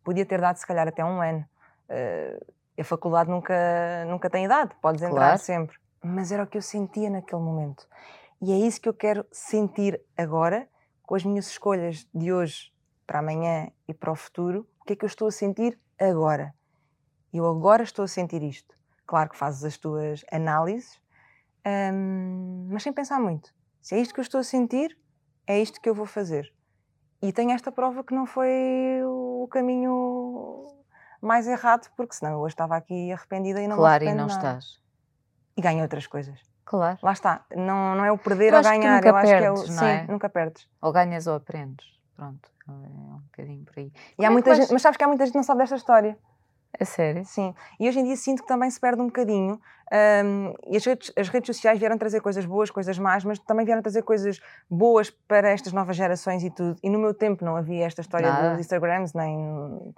podia 0.04 0.26
ter 0.26 0.40
dado 0.40 0.58
se 0.58 0.66
calhar 0.66 0.88
até 0.88 1.04
um 1.04 1.22
ano. 1.22 1.46
Uh, 1.90 2.54
a 2.80 2.84
faculdade 2.84 3.30
nunca, 3.30 3.54
nunca 4.08 4.30
tem 4.30 4.46
idade, 4.46 4.74
podes 4.82 5.02
entrar 5.02 5.16
claro. 5.16 5.40
sempre. 5.40 5.78
Mas 6.04 6.32
era 6.32 6.44
o 6.44 6.48
que 6.48 6.58
eu 6.58 6.62
sentia 6.62 7.10
naquele 7.10 7.42
momento. 7.42 7.88
E 8.42 8.52
é 8.52 8.58
isso 8.58 8.82
que 8.82 8.90
eu 8.90 8.94
quero 8.94 9.26
sentir 9.32 10.02
agora, 10.18 10.68
com 11.04 11.16
as 11.16 11.24
minhas 11.24 11.48
escolhas 11.48 12.08
de 12.14 12.34
hoje 12.34 12.72
para 13.06 13.20
amanhã 13.20 13.70
e 13.88 13.94
para 13.94 14.12
o 14.12 14.16
futuro. 14.16 14.68
O 14.80 14.86
que 14.86 14.94
é 14.94 14.96
que 14.96 15.06
eu 15.06 15.08
estou 15.08 15.28
a 15.28 15.32
sentir 15.32 15.80
agora? 16.00 16.54
Eu 17.32 17.46
agora 17.46 17.84
estou 17.84 18.04
a 18.04 18.08
sentir 18.08 18.42
isto. 18.42 18.76
Claro 19.06 19.30
que 19.30 19.38
fazes 19.38 19.64
as 19.64 19.78
tuas 19.78 20.26
análises, 20.32 21.00
hum, 21.94 22.68
mas 22.72 22.82
sem 22.84 22.94
pensar 22.94 23.20
muito. 23.20 23.54
Se 23.82 23.96
é 23.96 24.00
isto 24.00 24.14
que 24.14 24.20
eu 24.20 24.24
estou 24.24 24.40
a 24.40 24.44
sentir, 24.44 24.98
é 25.48 25.60
isto 25.60 25.80
que 25.82 25.90
eu 25.90 25.96
vou 25.96 26.06
fazer. 26.06 26.52
E 27.22 27.32
tenho 27.32 27.52
esta 27.52 27.72
prova 27.72 28.04
que 28.04 28.14
não 28.14 28.26
foi 28.26 29.02
o 29.04 29.48
caminho 29.52 30.68
mais 31.22 31.48
errado, 31.48 31.90
porque 31.96 32.16
senão 32.16 32.34
eu 32.34 32.40
hoje 32.40 32.54
estava 32.54 32.76
aqui 32.76 33.12
arrependida 33.12 33.62
e 33.62 33.68
não 33.68 33.78
Claro, 33.78 34.04
e 34.04 34.08
não 34.08 34.28
nada. 34.28 34.32
estás. 34.32 34.82
E 35.56 35.62
ganho 35.62 35.84
outras 35.84 36.08
coisas. 36.08 36.40
Claro. 36.66 36.98
Lá 37.04 37.12
está. 37.12 37.46
Não, 37.56 37.96
não 37.96 38.06
é 38.06 38.12
o 38.12 38.18
perder 38.18 38.54
eu 38.54 38.58
ou 38.58 38.64
ganhar. 38.64 39.06
eu 39.06 39.16
acho 39.16 39.28
perdes, 39.28 39.40
que 39.40 39.46
é 39.46 39.52
o. 39.52 39.78
Sim, 39.78 39.86
é? 39.86 40.08
nunca 40.08 40.30
perdes. 40.30 40.68
Ou 40.82 40.92
ganhas 40.92 41.28
ou 41.28 41.36
aprendes. 41.36 41.86
Pronto. 42.16 42.50
É 42.68 42.72
um 42.72 43.20
bocadinho 43.26 43.66
por 43.66 43.78
aí. 43.78 43.92
E 44.18 44.24
há 44.24 44.28
é 44.28 44.32
muita 44.32 44.56
gente, 44.56 44.72
mas 44.72 44.82
sabes 44.82 44.98
que 44.98 45.04
há 45.04 45.08
muita 45.08 45.26
gente 45.26 45.34
que 45.34 45.38
não 45.38 45.44
sabe 45.44 45.60
desta 45.60 45.76
história. 45.76 46.18
É 46.80 46.86
sério? 46.86 47.26
Sim. 47.26 47.54
E 47.80 47.88
hoje 47.88 48.00
em 48.00 48.04
dia 48.04 48.16
sinto 48.16 48.42
que 48.42 48.48
também 48.48 48.70
se 48.70 48.80
perde 48.80 49.02
um 49.02 49.08
bocadinho. 49.08 49.60
Um, 49.92 50.54
e 50.70 50.78
as 50.78 50.86
redes, 50.86 51.12
as 51.18 51.28
redes 51.28 51.48
sociais 51.54 51.78
vieram 51.78 51.98
trazer 51.98 52.22
coisas 52.22 52.46
boas, 52.46 52.72
coisas 52.72 52.98
más, 52.98 53.26
mas 53.26 53.40
também 53.40 53.66
vieram 53.66 53.82
trazer 53.82 54.04
coisas 54.04 54.40
boas 54.70 55.10
para 55.10 55.50
estas 55.50 55.74
novas 55.74 55.96
gerações 55.96 56.44
e 56.44 56.50
tudo. 56.50 56.78
E 56.82 56.90
no 56.90 56.98
meu 56.98 57.14
tempo 57.14 57.44
não 57.44 57.58
havia 57.58 57.86
esta 57.86 58.02
história 58.02 58.32
Nada. 58.32 58.52
dos 58.52 58.60
Instagrams, 58.62 59.14
nem 59.14 59.94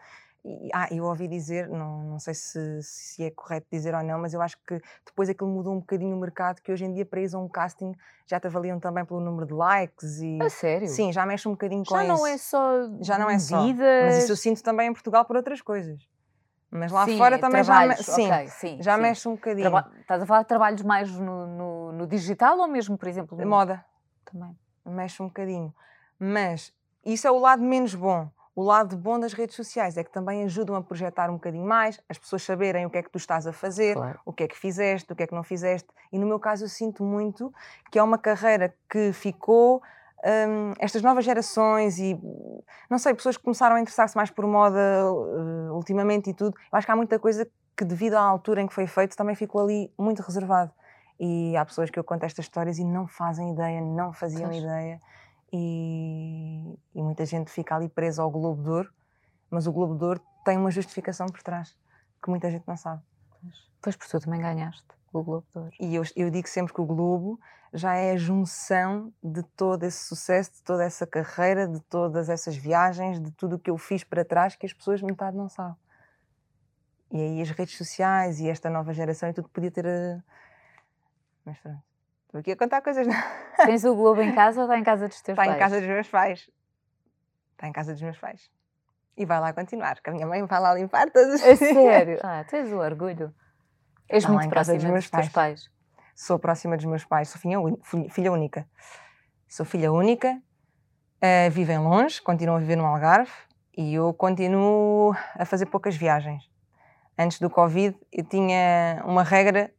ah, 0.73 0.87
eu 0.91 1.05
ouvi 1.05 1.27
dizer, 1.27 1.69
não, 1.69 2.03
não 2.03 2.19
sei 2.19 2.33
se, 2.33 2.81
se 2.81 3.23
é 3.23 3.31
correto 3.31 3.65
dizer 3.71 3.95
ou 3.95 4.03
não, 4.03 4.19
mas 4.19 4.33
eu 4.33 4.41
acho 4.41 4.57
que 4.67 4.81
depois 5.05 5.29
aquilo 5.29 5.49
mudou 5.49 5.73
um 5.73 5.79
bocadinho 5.79 6.17
o 6.17 6.19
mercado, 6.19 6.61
que 6.61 6.71
hoje 6.71 6.83
em 6.83 6.93
dia 6.93 7.05
para 7.05 7.21
ir 7.21 7.33
a 7.33 7.37
um 7.37 7.47
casting 7.47 7.93
já 8.27 8.39
te 8.41 8.47
avaliam 8.47 8.77
também 8.77 9.05
pelo 9.05 9.21
número 9.21 9.45
de 9.45 9.53
likes 9.53 10.19
e... 10.19 10.41
A 10.41 10.49
sério? 10.49 10.89
Sim, 10.89 11.13
já 11.13 11.25
mexe 11.25 11.47
um 11.47 11.51
bocadinho 11.51 11.85
com 11.85 11.95
já 11.95 12.03
isso. 12.03 12.11
Já 12.11 12.17
não 12.17 12.27
é 12.27 12.37
só 12.37 12.89
Já 12.99 13.17
não 13.17 13.29
é 13.29 13.39
só. 13.39 13.57
Mas 13.57 14.17
isso 14.17 14.33
eu 14.33 14.35
sinto 14.35 14.61
também 14.61 14.89
em 14.89 14.93
Portugal 14.93 15.23
por 15.23 15.37
outras 15.37 15.61
coisas. 15.61 16.05
Mas 16.73 16.91
lá 16.91 17.05
sim, 17.05 17.17
fora 17.17 17.37
também 17.37 17.63
já, 17.63 17.95
sim, 17.97 18.25
okay, 18.25 18.47
sim, 18.47 18.77
já 18.81 18.95
sim. 18.95 19.01
mexe 19.01 19.27
um 19.27 19.35
bocadinho. 19.35 19.69
Traba... 19.69 19.91
Estás 20.01 20.23
a 20.23 20.25
falar 20.25 20.41
de 20.41 20.47
trabalhos 20.47 20.81
mais 20.81 21.11
no, 21.11 21.45
no, 21.45 21.91
no 21.91 22.07
digital 22.07 22.57
ou 22.57 22.67
mesmo, 22.67 22.97
por 22.97 23.07
exemplo, 23.07 23.37
no... 23.37 23.45
Moda. 23.47 23.85
Também. 24.25 24.57
Mexe 24.83 25.21
um 25.21 25.27
bocadinho. 25.27 25.73
Mas 26.19 26.73
isso 27.05 27.27
é 27.27 27.31
o 27.31 27.37
lado 27.37 27.61
menos 27.61 27.93
bom. 27.93 28.27
O 28.55 28.63
lado 28.63 28.97
bom 28.97 29.19
das 29.19 29.33
redes 29.33 29.55
sociais 29.55 29.97
é 29.97 30.03
que 30.03 30.11
também 30.11 30.43
ajudam 30.43 30.75
a 30.75 30.81
projetar 30.81 31.29
um 31.29 31.33
bocadinho 31.33 31.65
mais, 31.65 31.99
as 32.07 32.17
pessoas 32.17 32.43
saberem 32.43 32.85
o 32.85 32.89
que 32.89 32.97
é 32.99 33.03
que 33.03 33.09
tu 33.09 33.17
estás 33.17 33.47
a 33.47 33.53
fazer, 33.53 33.95
claro. 33.95 34.19
o 34.25 34.33
que 34.33 34.43
é 34.43 34.47
que 34.47 34.57
fizeste, 34.57 35.11
o 35.11 35.15
que 35.15 35.23
é 35.23 35.27
que 35.27 35.33
não 35.33 35.43
fizeste. 35.43 35.89
E 36.11 36.19
no 36.19 36.25
meu 36.25 36.39
caso 36.39 36.65
eu 36.65 36.69
sinto 36.69 37.03
muito 37.03 37.53
que 37.91 37.99
é 37.99 38.03
uma 38.03 38.17
carreira 38.17 38.73
que 38.89 39.13
ficou. 39.13 39.81
Um, 40.23 40.73
estas 40.79 41.01
novas 41.01 41.25
gerações 41.25 41.99
e 41.99 42.17
não 42.89 42.97
sei, 42.97 43.13
pessoas 43.13 43.35
que 43.35 43.43
começaram 43.43 43.75
a 43.75 43.81
interessar-se 43.81 44.15
mais 44.15 44.31
por 44.31 44.47
moda 44.47 44.79
uh, 45.11 45.73
ultimamente 45.75 46.29
e 46.29 46.33
tudo, 46.33 46.55
eu 46.57 46.77
acho 46.77 46.87
que 46.87 46.91
há 46.91 46.95
muita 46.95 47.19
coisa 47.19 47.45
que 47.75 47.83
devido 47.83 48.13
à 48.13 48.21
altura 48.21 48.61
em 48.61 48.67
que 48.67 48.73
foi 48.73 48.87
feito 48.87 49.17
também 49.17 49.35
ficou 49.35 49.61
ali 49.61 49.91
muito 49.97 50.21
reservado. 50.21 50.71
E 51.19 51.55
há 51.57 51.65
pessoas 51.65 51.89
que 51.89 51.99
eu 51.99 52.03
conto 52.03 52.23
estas 52.23 52.45
histórias 52.45 52.79
e 52.79 52.85
não 52.85 53.05
fazem 53.05 53.51
ideia, 53.51 53.81
não 53.81 54.13
faziam 54.13 54.49
pois. 54.49 54.63
ideia 54.63 54.99
e, 55.51 56.79
e, 56.95 57.01
muita 57.01 57.25
gente 57.25 57.51
fica 57.51 57.75
ali 57.75 57.87
presa 57.87 58.23
ao 58.23 58.31
Globo 58.31 58.63
de 58.63 58.69
Ouro, 58.69 58.93
mas 59.51 59.67
o 59.67 59.71
Globo 59.71 59.95
de 59.95 60.03
Ouro 60.03 60.21
tem 60.43 60.57
uma 60.57 60.71
justificação 60.71 61.27
por 61.27 61.43
trás 61.43 61.77
que 62.21 62.29
muita 62.29 62.49
gente 62.49 62.67
não 62.67 62.77
sabe. 62.77 63.01
Pois, 63.81 63.95
porque 63.95 64.09
tu 64.09 64.19
também 64.19 64.41
ganhaste 64.41 64.87
o 65.19 65.23
Globo 65.23 65.47
de 65.51 65.59
Ouro. 65.59 65.71
E 65.79 65.95
eu, 65.95 66.03
eu 66.15 66.29
digo 66.29 66.47
sempre 66.47 66.73
que 66.73 66.81
o 66.81 66.85
Globo 66.85 67.39
já 67.73 67.95
é 67.95 68.11
a 68.11 68.17
junção 68.17 69.11
de 69.23 69.41
todo 69.41 69.83
esse 69.83 70.05
sucesso, 70.05 70.53
de 70.53 70.63
toda 70.63 70.83
essa 70.83 71.07
carreira, 71.07 71.67
de 71.67 71.79
todas 71.81 72.29
essas 72.29 72.55
viagens, 72.55 73.19
de 73.19 73.31
tudo 73.31 73.55
o 73.55 73.59
que 73.59 73.69
eu 73.69 73.77
fiz 73.77 74.03
para 74.03 74.23
trás 74.23 74.55
que 74.55 74.65
as 74.65 74.73
pessoas 74.73 75.01
metade 75.01 75.35
não 75.35 75.49
sabem. 75.49 75.75
E 77.11 77.17
aí 77.17 77.41
as 77.41 77.49
redes 77.51 77.77
sociais 77.77 78.39
e 78.39 78.49
esta 78.49 78.69
nova 78.69 78.93
geração 78.93 79.29
e 79.29 79.33
tudo 79.33 79.49
podia 79.49 79.71
ter. 79.71 79.85
Eh, 79.85 80.19
mas 81.45 81.57
pronto. 81.59 81.81
Estou 82.25 82.39
aqui 82.39 82.51
a 82.51 82.55
contar 82.57 82.81
coisas. 82.81 83.05
Tens 83.65 83.83
o 83.85 83.95
Globo 83.95 84.21
em 84.21 84.33
casa 84.33 84.61
ou 84.61 84.65
está 84.65 84.79
em 84.79 84.83
casa 84.83 85.07
dos 85.07 85.21
teus 85.21 85.37
está 85.37 85.43
pais? 85.43 85.51
Está 85.51 85.55
em 85.55 85.59
casa 85.59 85.79
dos 85.79 85.89
meus 85.89 86.07
pais. 86.07 86.49
Está 87.51 87.67
em 87.67 87.71
casa 87.71 87.93
dos 87.93 88.01
meus 88.01 88.17
pais. 88.17 88.51
E 89.15 89.25
vai 89.25 89.39
lá 89.39 89.53
continuar, 89.53 90.01
que 90.01 90.09
a 90.09 90.13
minha 90.13 90.25
mãe 90.25 90.43
vai 90.43 90.59
lá 90.59 90.73
limpar 90.73 91.11
todos 91.11 91.41
É 91.43 91.55
sério? 91.55 92.19
Ah, 92.25 92.43
tens 92.43 92.71
o 92.71 92.77
orgulho. 92.77 93.33
És 94.09 94.25
muito 94.25 94.49
próxima 94.49 94.77
dos, 94.77 94.85
meus 94.85 95.07
pais. 95.07 95.29
pais. 95.29 95.71
Sou 96.15 96.37
próxima 96.37 96.77
dos 96.77 96.85
meus 96.85 97.03
pais, 97.03 97.29
sou 97.29 97.41
filha, 97.41 97.57
filha 98.09 98.31
única. 98.31 98.67
Sou 99.47 99.65
filha 99.65 99.91
única, 99.91 100.41
uh, 101.21 101.51
vivem 101.51 101.77
longe, 101.77 102.21
continuam 102.21 102.57
a 102.57 102.59
viver 102.59 102.75
no 102.75 102.85
Algarve 102.85 103.31
e 103.77 103.93
eu 103.93 104.13
continuo 104.13 105.15
a 105.35 105.45
fazer 105.45 105.65
poucas 105.67 105.95
viagens. 105.95 106.43
Antes 107.17 107.39
do 107.39 107.49
Covid, 107.49 107.95
eu 108.11 108.23
tinha 108.23 109.03
uma 109.05 109.23
regra 109.23 109.71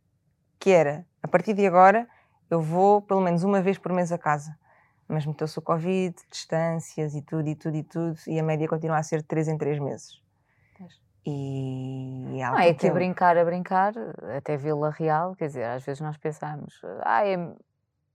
que 0.60 0.70
era, 0.70 1.04
a 1.22 1.28
partir 1.28 1.52
de 1.52 1.66
agora, 1.66 2.08
eu 2.48 2.60
vou 2.60 3.02
pelo 3.02 3.20
menos 3.20 3.42
uma 3.42 3.60
vez 3.60 3.78
por 3.78 3.92
mês 3.92 4.12
a 4.12 4.18
casa. 4.18 4.56
Mas 5.08 5.26
meteu-se 5.26 5.58
o 5.58 5.62
Covid, 5.62 6.14
distâncias 6.30 7.14
e 7.14 7.22
tudo, 7.22 7.48
e 7.48 7.54
tudo, 7.54 7.76
e 7.76 7.82
tudo, 7.82 8.18
e 8.26 8.38
a 8.38 8.42
média 8.42 8.66
continua 8.68 8.98
a 8.98 9.02
ser 9.02 9.18
de 9.18 9.24
3 9.24 9.48
em 9.48 9.58
3 9.58 9.78
meses. 9.78 10.22
E 11.26 12.03
há 12.42 12.56
ah, 12.56 12.66
é 12.66 12.74
que 12.74 12.86
a 12.86 12.92
brincar, 12.92 13.36
a 13.36 13.44
brincar, 13.44 13.92
até 14.36 14.56
Vila 14.56 14.90
Real, 14.90 15.34
quer 15.34 15.46
dizer, 15.46 15.64
às 15.64 15.84
vezes 15.84 16.00
nós 16.00 16.16
pensamos, 16.16 16.80
ah, 17.02 17.26
é. 17.26 17.36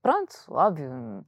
Pronto, 0.01 0.33
óbvio. 0.49 1.25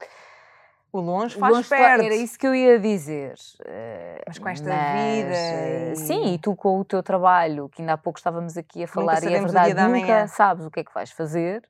O 0.93 0.99
longe 0.99 1.37
faz 1.37 1.53
longe 1.53 1.69
perto. 1.69 2.03
Era 2.03 2.15
isso 2.15 2.37
que 2.37 2.45
eu 2.45 2.53
ia 2.53 2.77
dizer. 2.77 3.35
Eh, 3.65 4.21
mas 4.27 4.39
com 4.39 4.49
esta 4.49 4.69
mas, 4.69 5.15
vida. 5.15 5.91
E... 5.91 5.95
Sim, 5.95 6.33
e 6.33 6.39
tu 6.39 6.55
com 6.55 6.79
o 6.79 6.85
teu 6.85 7.01
trabalho, 7.01 7.69
que 7.69 7.81
ainda 7.81 7.93
há 7.93 7.97
pouco 7.97 8.19
estávamos 8.19 8.57
aqui 8.57 8.83
a 8.83 8.87
falar, 8.87 9.23
e 9.23 9.33
é 9.33 9.39
verdade, 9.39 9.73
nunca 9.73 10.27
sabes 10.27 10.65
o 10.65 10.71
que 10.71 10.81
é 10.81 10.83
que 10.83 10.93
vais 10.93 11.11
fazer 11.11 11.63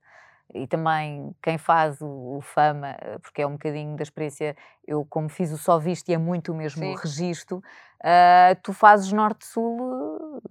e 0.54 0.68
também 0.68 1.34
quem 1.42 1.58
faz 1.58 2.02
o, 2.02 2.38
o, 2.38 2.42
Fama, 2.42 2.96
eh, 3.00 3.18
porque 3.20 3.42
é 3.42 3.48
um 3.48 3.54
bocadinho 3.54 3.96
da 3.96 4.04
experiência, 4.04 4.56
eu 4.86 5.06
como 5.10 5.30
fiz 5.30 5.52
o 5.52 5.58
Só 5.58 5.80
Visto 5.80 6.10
e 6.10 6.14
é 6.14 6.18
muito 6.18 6.52
o 6.52 6.56
mesmo 6.56 6.84
Sim. 6.84 6.96
registro, 6.96 7.64
uh, 8.02 8.56
tu 8.62 8.74
fazes 8.74 9.12
Norte-Sul, 9.12 10.42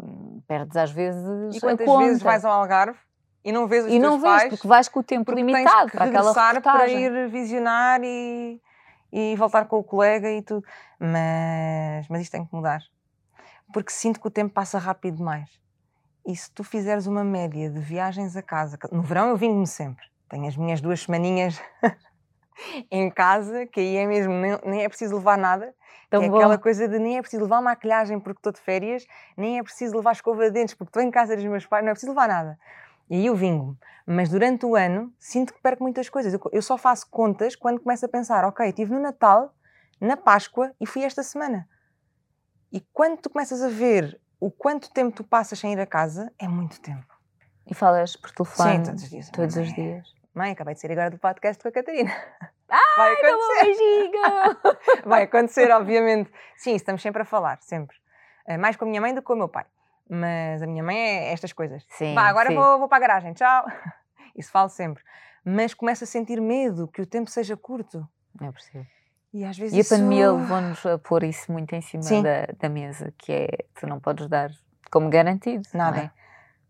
perdes 0.47 0.77
às 0.77 0.91
vezes 0.91 1.57
E 1.57 1.61
quantas 1.61 1.87
vezes 1.87 2.23
vais 2.23 2.45
ao 2.45 2.53
Algarve? 2.53 2.99
e 3.45 3.53
não 3.53 3.67
vês 3.67 3.85
os 3.85 3.91
e 3.91 3.99
teus 3.99 4.03
não 4.03 4.21
vês, 4.21 4.35
pais 4.35 4.51
porque 4.51 4.69
vais 4.69 4.89
com 4.89 5.01
o 5.01 5.03
tempo 5.03 5.33
limitado 5.33 5.91
para 5.91 6.05
aquela 6.05 6.61
para 6.61 6.89
ir 6.89 7.29
visionar 7.29 8.01
e, 8.03 8.61
e 9.13 9.35
voltar 9.37 9.65
com 9.67 9.79
o 9.79 9.85
colega 9.85 10.31
e 10.31 10.43
tudo. 10.43 10.65
Mas, 10.99 12.07
mas 12.09 12.23
isto 12.23 12.33
tem 12.33 12.45
que 12.45 12.55
mudar. 12.55 12.83
Porque 13.73 13.91
sinto 13.91 14.21
que 14.21 14.27
o 14.27 14.31
tempo 14.31 14.53
passa 14.53 14.79
rápido 14.79 15.19
demais. 15.19 15.49
E 16.27 16.37
se 16.37 16.51
tu 16.51 16.63
fizeres 16.63 17.07
uma 17.07 17.25
média 17.25 17.71
de 17.71 17.81
viagens 17.81 18.37
a 18.37 18.43
casa, 18.43 18.79
no 18.93 19.03
verão 19.03 19.29
eu 19.29 19.37
vingo-me 19.37 19.67
sempre. 19.67 20.05
Tenho 20.29 20.47
as 20.47 20.57
minhas 20.57 20.81
duas 20.81 21.01
semaninhas 21.03 21.61
em 22.91 23.11
casa, 23.11 23.67
que 23.67 23.81
aí 23.81 23.97
é 23.97 24.07
mesmo, 24.07 24.33
nem, 24.33 24.59
nem 24.65 24.85
é 24.85 24.89
preciso 24.89 25.17
levar 25.17 25.39
nada. 25.39 25.75
Tão 26.09 26.21
que 26.21 26.27
é 26.27 26.31
bom. 26.31 26.37
aquela 26.37 26.59
coisa 26.59 26.89
de 26.89 26.99
nem 26.99 27.19
é 27.19 27.21
preciso 27.21 27.45
levar 27.45 27.61
maquilhagem 27.63 28.19
porque 28.19 28.39
estou 28.39 28.53
de 28.53 28.61
férias, 28.61 29.07
nem 29.37 29.59
é 29.59 29.63
preciso 29.63 29.97
levar 29.97 30.13
escova 30.13 30.45
de 30.45 30.51
dentes 30.51 30.75
porque 30.75 30.89
estou 30.91 31.03
em 31.03 31.11
casa 31.11 31.37
dos 31.37 31.45
meus 31.45 31.65
pais, 31.67 31.85
não 31.85 31.91
é 31.91 31.95
preciso 31.95 32.13
levar 32.13 32.29
nada. 32.29 32.59
E 33.09 33.17
aí 33.17 33.27
eu 33.27 33.35
vingo. 33.35 33.77
Mas 34.07 34.29
durante 34.29 34.67
o 34.67 34.75
ano 34.75 35.13
sinto 35.19 35.55
que 35.55 35.61
perco 35.61 35.83
muitas 35.83 36.09
coisas. 36.09 36.33
Eu, 36.33 36.41
eu 36.53 36.63
só 36.63 36.77
faço 36.77 37.09
contas 37.11 37.55
quando 37.55 37.81
começo 37.81 38.05
a 38.05 38.09
pensar, 38.09 38.45
ok, 38.45 38.69
estive 38.69 38.93
no 38.93 39.01
Natal, 39.01 39.55
na 40.01 40.17
Páscoa 40.17 40.73
e 40.81 40.87
fui 40.87 41.03
esta 41.05 41.23
semana. 41.23 41.69
E 42.73 42.81
quando 42.93 43.19
tu 43.19 43.31
começas 43.31 43.63
a 43.63 43.69
ver 43.69 44.21
o 44.41 44.51
quanto 44.51 44.93
tempo 44.93 45.15
tu 45.15 45.25
passas 45.25 45.59
sem 45.59 45.73
ir 45.73 45.81
a 45.81 45.87
casa, 45.87 46.33
é 46.39 46.49
muito 46.49 46.81
tempo. 46.81 47.07
E 47.67 47.75
falas 47.75 48.17
por 48.17 48.31
telefone 48.31 48.79
Sim, 48.79 48.83
todos 48.85 49.03
os 49.03 49.11
dias. 49.11 49.31
todos 49.31 49.57
os 49.57 49.67
Mãe, 49.67 49.75
dias. 49.75 50.15
Mãe, 50.41 50.53
acabei 50.53 50.73
de 50.75 50.81
sair 50.81 50.93
agora 50.93 51.11
do 51.11 51.19
podcast 51.19 51.63
com 51.63 51.69
a 51.69 51.73
Catarina. 51.73 52.11
Ai, 52.71 52.81
Vai 52.97 53.11
um 53.11 53.35
acontecer. 53.37 53.65
beijinho! 53.65 54.23
Vai 55.05 55.23
acontecer, 55.25 55.71
obviamente. 55.71 56.31
Sim, 56.57 56.75
estamos 56.77 57.03
sempre 57.03 57.21
a 57.21 57.25
falar, 57.27 57.59
sempre. 57.61 57.95
Eh, 58.47 58.57
Mais 58.57 58.75
com 58.75 58.87
a 58.87 58.89
minha 58.89 59.03
mãe 59.03 59.13
do 59.13 59.21
que 59.21 59.27
com 59.27 59.35
o 59.35 59.37
meu 59.37 59.49
pai. 59.51 59.67
Mas 60.09 60.63
a 60.63 60.67
minha 60.67 60.83
mãe 60.83 60.97
é 60.99 61.33
estas 61.33 61.53
coisas. 61.53 61.85
Sim, 61.91 62.15
Vá, 62.15 62.23
agora 62.23 62.49
sim. 62.49 62.55
vou, 62.55 62.79
vou 62.79 62.89
para 62.89 62.97
a 62.97 63.01
garagem, 63.01 63.35
tchau. 63.35 63.67
Isso 64.35 64.51
falo 64.51 64.71
sempre. 64.71 65.03
Mas 65.45 65.75
começo 65.75 66.05
a 66.05 66.07
sentir 66.07 66.41
medo 66.41 66.89
que 66.89 67.03
o 67.03 67.07
tempo 67.07 67.29
seja 67.29 67.55
curto. 67.55 68.09
Eu 68.41 68.51
percebo. 68.53 68.87
E 69.35 69.45
às 69.45 69.59
vezes 69.59 69.75
E 69.75 69.77
a 69.77 69.81
isso... 69.83 69.95
pandemia 69.95 70.33
levou-nos 70.33 70.87
a 70.87 70.99
pôr 70.99 71.23
isso 71.23 71.53
muito 71.53 71.75
em 71.75 71.81
cima 71.83 72.03
da, 72.23 72.47
da 72.59 72.69
mesa, 72.69 73.13
que 73.19 73.31
é 73.31 73.49
tu 73.79 73.87
não 73.87 74.01
podes 74.01 74.27
dar 74.27 74.51
como 74.91 75.09
garantido. 75.11 75.69
Nada. 75.75 76.01
é? 76.01 76.11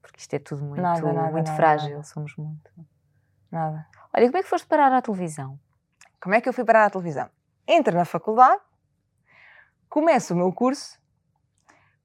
Porque 0.02 0.18
isto 0.18 0.34
é 0.34 0.38
tudo 0.40 0.62
muito, 0.64 0.82
Nada, 0.82 1.00
nada, 1.12 1.30
muito 1.30 1.46
nada, 1.46 1.56
frágil, 1.56 2.02
somos 2.02 2.34
muito. 2.36 2.70
Nada. 3.50 3.86
Olha, 4.14 4.26
como 4.26 4.38
é 4.38 4.42
que 4.42 4.48
foste 4.48 4.66
parar 4.66 4.92
à 4.92 5.02
televisão? 5.02 5.58
Como 6.20 6.34
é 6.34 6.40
que 6.40 6.48
eu 6.48 6.52
fui 6.52 6.64
parar 6.64 6.86
à 6.86 6.90
televisão? 6.90 7.28
Entro 7.66 7.94
na 7.94 8.04
faculdade, 8.04 8.60
começo 9.88 10.34
o 10.34 10.36
meu 10.36 10.52
curso, 10.52 10.98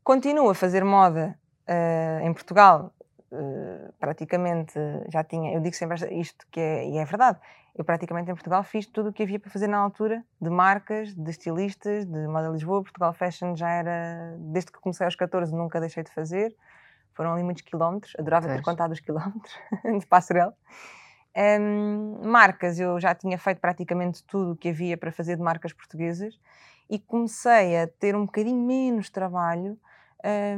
continuo 0.04 0.50
a 0.50 0.56
fazer 0.56 0.84
moda 0.84 1.38
eh, 1.68 2.22
em 2.24 2.34
Portugal. 2.34 2.94
eh, 3.32 3.92
praticamente 4.00 4.80
já 5.10 5.24
tinha, 5.24 5.54
eu 5.54 5.60
digo 5.60 5.76
sempre 5.76 5.98
isto 6.20 6.46
que 6.52 6.60
é, 6.60 6.88
e 6.88 6.98
é 6.98 7.06
verdade, 7.06 7.40
eu 7.76 7.84
praticamente 7.84 8.32
em 8.32 8.34
Portugal 8.34 8.64
fiz 8.64 8.86
tudo 8.86 9.10
o 9.10 9.14
que 9.14 9.24
havia 9.24 9.40
para 9.40 9.50
fazer 9.50 9.68
na 9.68 9.78
altura, 9.78 10.24
de 10.40 10.50
marcas, 10.50 11.14
de 11.14 11.30
estilistas, 11.30 12.06
de 12.06 12.28
moda 12.28 12.48
Lisboa, 12.50 12.82
Portugal 12.82 13.14
Fashion 13.14 13.56
já 13.56 13.70
era, 13.70 14.36
desde 14.40 14.72
que 14.72 14.80
comecei 14.80 15.06
aos 15.06 15.16
14 15.16 15.54
nunca 15.54 15.80
deixei 15.80 16.04
de 16.04 16.12
fazer, 16.12 16.56
foram 17.14 17.34
ali 17.34 17.44
muitos 17.44 17.64
quilómetros, 17.64 18.14
adorava 18.18 18.48
ter 18.48 18.62
contado 18.62 18.92
os 18.92 19.00
quilómetros 19.00 19.54
de 20.00 20.06
passarela. 20.06 20.56
Hum, 21.38 22.20
marcas, 22.24 22.80
eu 22.80 22.98
já 23.00 23.14
tinha 23.14 23.38
feito 23.38 23.60
praticamente 23.60 24.24
tudo 24.24 24.54
o 24.54 24.56
que 24.56 24.70
havia 24.70 24.98
para 24.98 25.12
fazer 25.12 25.36
de 25.36 25.42
marcas 25.42 25.74
portuguesas 25.74 26.40
e 26.90 26.98
comecei 26.98 27.78
a 27.78 27.88
ter 27.88 28.16
um 28.16 28.26
bocadinho 28.26 28.66
menos 28.66 29.10
trabalho 29.10 29.78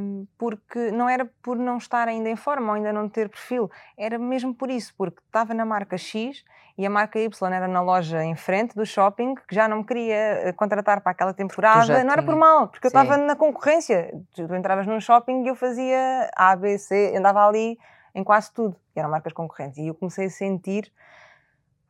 hum, 0.00 0.26
porque 0.38 0.92
não 0.92 1.08
era 1.08 1.26
por 1.42 1.56
não 1.56 1.78
estar 1.78 2.06
ainda 2.06 2.28
em 2.28 2.36
forma 2.36 2.68
ou 2.68 2.74
ainda 2.76 2.92
não 2.92 3.08
ter 3.08 3.28
perfil, 3.28 3.68
era 3.96 4.18
mesmo 4.18 4.54
por 4.54 4.70
isso, 4.70 4.94
porque 4.96 5.20
estava 5.26 5.52
na 5.52 5.64
marca 5.64 5.98
X 5.98 6.44
e 6.76 6.86
a 6.86 6.90
marca 6.90 7.18
Y 7.18 7.52
era 7.52 7.66
na 7.66 7.80
loja 7.82 8.22
em 8.22 8.36
frente 8.36 8.76
do 8.76 8.86
shopping 8.86 9.34
que 9.34 9.52
já 9.54 9.66
não 9.66 9.78
me 9.78 9.84
queria 9.84 10.14
eh, 10.14 10.52
contratar 10.52 11.00
para 11.00 11.10
aquela 11.10 11.34
temporada, 11.34 12.04
não 12.04 12.12
era 12.12 12.22
por 12.22 12.34
tinha- 12.34 12.36
mal, 12.36 12.68
porque 12.68 12.86
eu 12.86 12.90
Sim. 12.90 12.96
estava 12.98 13.16
na 13.16 13.34
concorrência. 13.34 14.12
Tu 14.32 14.42
entravas 14.54 14.86
num 14.86 15.00
shopping 15.00 15.42
e 15.44 15.48
eu 15.48 15.56
fazia 15.56 16.30
A, 16.36 16.54
B, 16.54 16.78
C, 16.78 17.14
andava 17.16 17.44
ali 17.44 17.76
em 18.18 18.24
quase 18.24 18.52
tudo, 18.52 18.76
que 18.92 18.98
eram 18.98 19.08
marcas 19.08 19.32
concorrentes. 19.32 19.78
E 19.78 19.86
eu 19.86 19.94
comecei 19.94 20.26
a 20.26 20.30
sentir, 20.30 20.92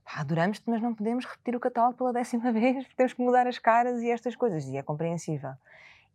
adoramos-te, 0.05 0.69
mas 0.69 0.83
não 0.83 0.95
podemos 0.95 1.25
repetir 1.25 1.57
o 1.57 1.61
catálogo 1.61 1.97
pela 1.97 2.13
décima 2.13 2.53
vez, 2.53 2.87
temos 2.95 3.15
que 3.15 3.23
mudar 3.23 3.47
as 3.47 3.59
caras 3.59 4.03
e 4.03 4.11
estas 4.11 4.37
coisas, 4.37 4.67
e 4.67 4.77
é 4.77 4.83
compreensível. 4.83 5.55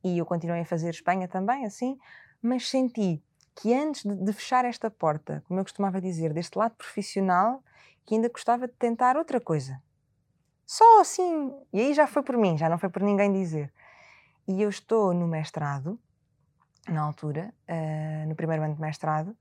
E 0.03 0.19
eu 0.19 0.25
continuei 0.25 0.61
a 0.61 0.65
fazer 0.65 0.91
Espanha 0.91 1.27
também, 1.27 1.65
assim, 1.65 1.97
mas 2.41 2.69
senti 2.69 3.23
que 3.55 3.73
antes 3.73 4.03
de, 4.03 4.15
de 4.15 4.33
fechar 4.33 4.65
esta 4.65 4.91
porta, 4.91 5.43
como 5.47 5.59
eu 5.59 5.63
costumava 5.63 5.99
dizer, 5.99 6.31
deste 6.31 6.57
lado 6.57 6.75
profissional, 6.75 7.63
que 8.05 8.13
ainda 8.13 8.29
gostava 8.29 8.67
de 8.67 8.73
tentar 8.73 9.17
outra 9.17 9.39
coisa. 9.39 9.81
Só 10.65 11.01
assim, 11.01 11.51
e 11.71 11.79
aí 11.79 11.93
já 11.93 12.05
foi 12.05 12.21
por 12.21 12.37
mim, 12.37 12.55
já 12.55 12.69
não 12.69 12.77
foi 12.77 12.89
por 12.89 13.01
ninguém 13.01 13.31
dizer. 13.31 13.73
E 14.47 14.61
eu 14.61 14.69
estou 14.69 15.13
no 15.13 15.27
mestrado, 15.27 15.99
na 16.87 17.01
altura, 17.01 17.53
eh, 17.67 18.25
no 18.27 18.35
primeiro 18.35 18.63
ano 18.63 18.75
de 18.75 18.81
mestrado, 18.81 19.35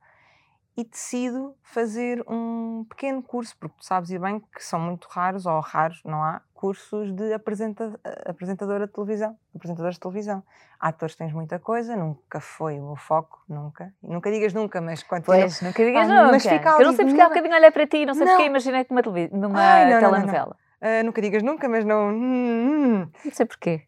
e 0.77 0.85
decido 0.85 1.55
fazer 1.63 2.25
um 2.29 2.85
pequeno 2.89 3.23
curso, 3.23 3.55
porque 3.59 3.77
tu 3.79 3.85
sabes 3.85 4.11
e 4.11 4.19
bem 4.19 4.41
que 4.41 4.65
são 4.65 4.81
muito 4.81 5.07
raros, 5.11 5.45
ou 5.45 5.61
raros, 5.61 6.01
não 6.05 6.23
há, 6.23 6.41
cursos 6.55 7.13
de 7.15 7.33
apresenta 7.35 7.99
apresentadora 8.25 8.87
de 8.87 8.93
televisão, 8.93 9.37
apresentadores 9.55 9.97
de 9.97 10.01
televisão. 10.01 10.43
Atores 10.81 11.15
tens 11.15 11.33
muita 11.33 11.59
coisa, 11.59 11.95
nunca 11.97 12.41
foi 12.41 12.81
o 12.81 12.87
meu 12.87 12.97
foco, 12.97 13.43
nunca. 13.49 13.93
Nunca 14.03 14.31
digas 14.31 14.53
nunca, 14.53 14.81
mas 14.81 15.03
continua. 15.03 15.39
Pois, 15.41 15.61
nunca 15.61 15.85
digas 15.85 16.09
Ah, 16.09 16.09
nunca. 16.09 16.31
mas 16.31 16.43
fica 16.47 16.69
eu 16.71 16.79
não 16.79 16.87
ali, 16.89 16.97
sei 16.97 17.05
porque 17.05 17.21
há 17.21 17.25
nada- 17.25 17.29
bocadinho 17.35 17.55
olhei 17.57 17.71
para 17.71 17.87
ti, 17.87 18.07
não 18.07 18.15
sei 18.15 18.25
Não. 18.25 18.33
porque 18.33 18.47
imaginei 18.47 18.87
numa, 18.91 19.03
numa 19.33 19.61
Ai, 19.61 19.85
não, 19.85 19.91
não, 19.91 20.01
não, 20.01 20.11
não. 20.11 20.19
telenovela. 20.19 20.57
Ah, 20.81 21.03
nunca 21.05 21.21
digas 21.23 21.43
nunca, 21.43 21.69
mas 21.69 21.85
não. 21.85 22.09
hum, 22.09 23.03
hum. 23.03 23.11
Não 23.25 23.33
sei 23.33 23.47
porquê. 23.47 23.83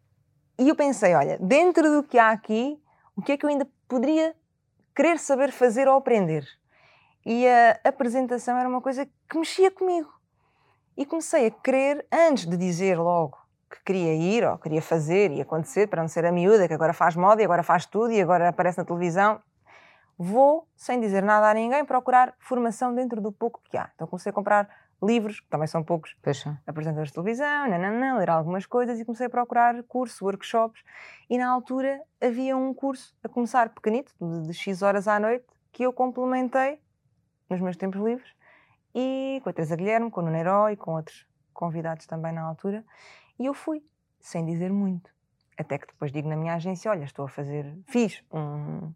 E 0.59 0.69
eu 0.69 0.77
pensei, 0.77 1.15
olha, 1.15 1.39
dentro 1.41 1.91
do 1.91 2.03
que 2.07 2.19
há 2.19 2.31
aqui, 2.31 2.79
o 3.17 3.23
que 3.23 3.33
é 3.33 3.37
que 3.37 3.45
eu 3.45 3.51
ainda 3.51 3.67
poderia 3.89 4.35
querer 4.95 5.19
saber 5.19 5.51
fazer 5.51 5.89
ou 5.89 5.97
aprender? 5.97 6.47
E 7.25 7.49
a 7.49 7.81
apresentação 7.85 8.57
era 8.57 8.69
uma 8.69 8.81
coisa 8.81 9.07
que 9.29 9.39
mexia 9.39 9.71
comigo. 9.71 10.13
E 10.97 11.07
comecei 11.07 11.47
a 11.47 11.51
querer, 11.51 12.07
antes 12.13 12.47
de 12.47 12.57
dizer 12.57 12.99
logo 12.99 13.39
que 13.71 13.83
queria 13.85 14.15
ir 14.15 14.47
ou 14.47 14.59
queria 14.59 14.83
fazer 14.83 15.33
e 15.33 15.41
acontecer, 15.41 15.89
para 15.89 16.03
não 16.03 16.09
ser 16.09 16.25
a 16.25 16.31
miúda 16.31 16.69
que 16.69 16.75
agora 16.75 16.93
faz 16.93 17.17
moda 17.17 17.43
e 17.43 17.45
agora 17.45 17.63
faz 17.63 17.87
tudo 17.87 18.13
e 18.13 18.21
agora 18.21 18.49
aparece 18.49 18.79
na 18.79 18.85
televisão, 18.85 19.41
vou, 20.17 20.69
sem 20.77 21.01
dizer 21.01 21.23
nada 21.23 21.51
a 21.51 21.55
ninguém, 21.55 21.85
procurar 21.85 22.35
formação 22.39 22.95
dentro 22.95 23.21
do 23.21 23.33
pouco 23.33 23.61
que 23.65 23.77
há. 23.77 23.91
Então 23.95 24.07
comecei 24.07 24.31
a 24.31 24.33
comprar 24.33 24.69
livros, 25.03 25.41
que 25.41 25.49
também 25.49 25.67
são 25.67 25.83
poucos, 25.83 26.15
Poxa. 26.23 26.61
apresentadores 26.67 27.09
de 27.09 27.15
televisão, 27.15 27.69
nananã, 27.69 28.17
ler 28.17 28.31
algumas 28.31 28.65
coisas 28.65 28.99
e 29.01 29.05
comecei 29.05 29.27
a 29.27 29.31
procurar 29.31 29.83
cursos, 29.85 30.21
workshops. 30.23 30.83
E 31.29 31.37
na 31.37 31.49
altura 31.49 32.01
havia 32.21 32.57
um 32.57 32.73
curso 32.73 33.15
a 33.23 33.29
começar 33.29 33.71
pequenito, 33.71 34.13
de, 34.21 34.47
de 34.47 34.55
X 34.55 34.83
horas 34.83 35.09
à 35.09 35.19
noite, 35.19 35.45
que 35.73 35.83
eu 35.83 35.93
complementei 35.93 36.79
nos 37.49 37.61
meus 37.61 37.77
tempos 37.77 38.01
livres 38.01 38.29
e 38.95 39.41
com 39.43 39.51
a 39.51 39.53
Teresa 39.53 39.77
Guilherme, 39.77 40.11
com 40.11 40.21
o 40.21 40.25
Nuno 40.25 40.37
Herói 40.37 40.73
e 40.73 40.77
com 40.77 40.95
outros 40.95 41.27
convidados 41.53 42.07
também 42.07 42.33
na 42.33 42.43
altura. 42.43 42.85
E 43.39 43.47
eu 43.47 43.55
fui, 43.55 43.83
sem 44.21 44.45
dizer 44.45 44.73
muito. 44.73 45.13
Até 45.59 45.79
que 45.79 45.87
depois 45.87 46.11
digo 46.13 46.29
na 46.29 46.37
minha 46.37 46.55
agência: 46.55 46.91
olha, 46.91 47.05
estou 47.05 47.25
a 47.25 47.29
fazer, 47.29 47.77
fiz 47.87 48.23
um, 48.33 48.93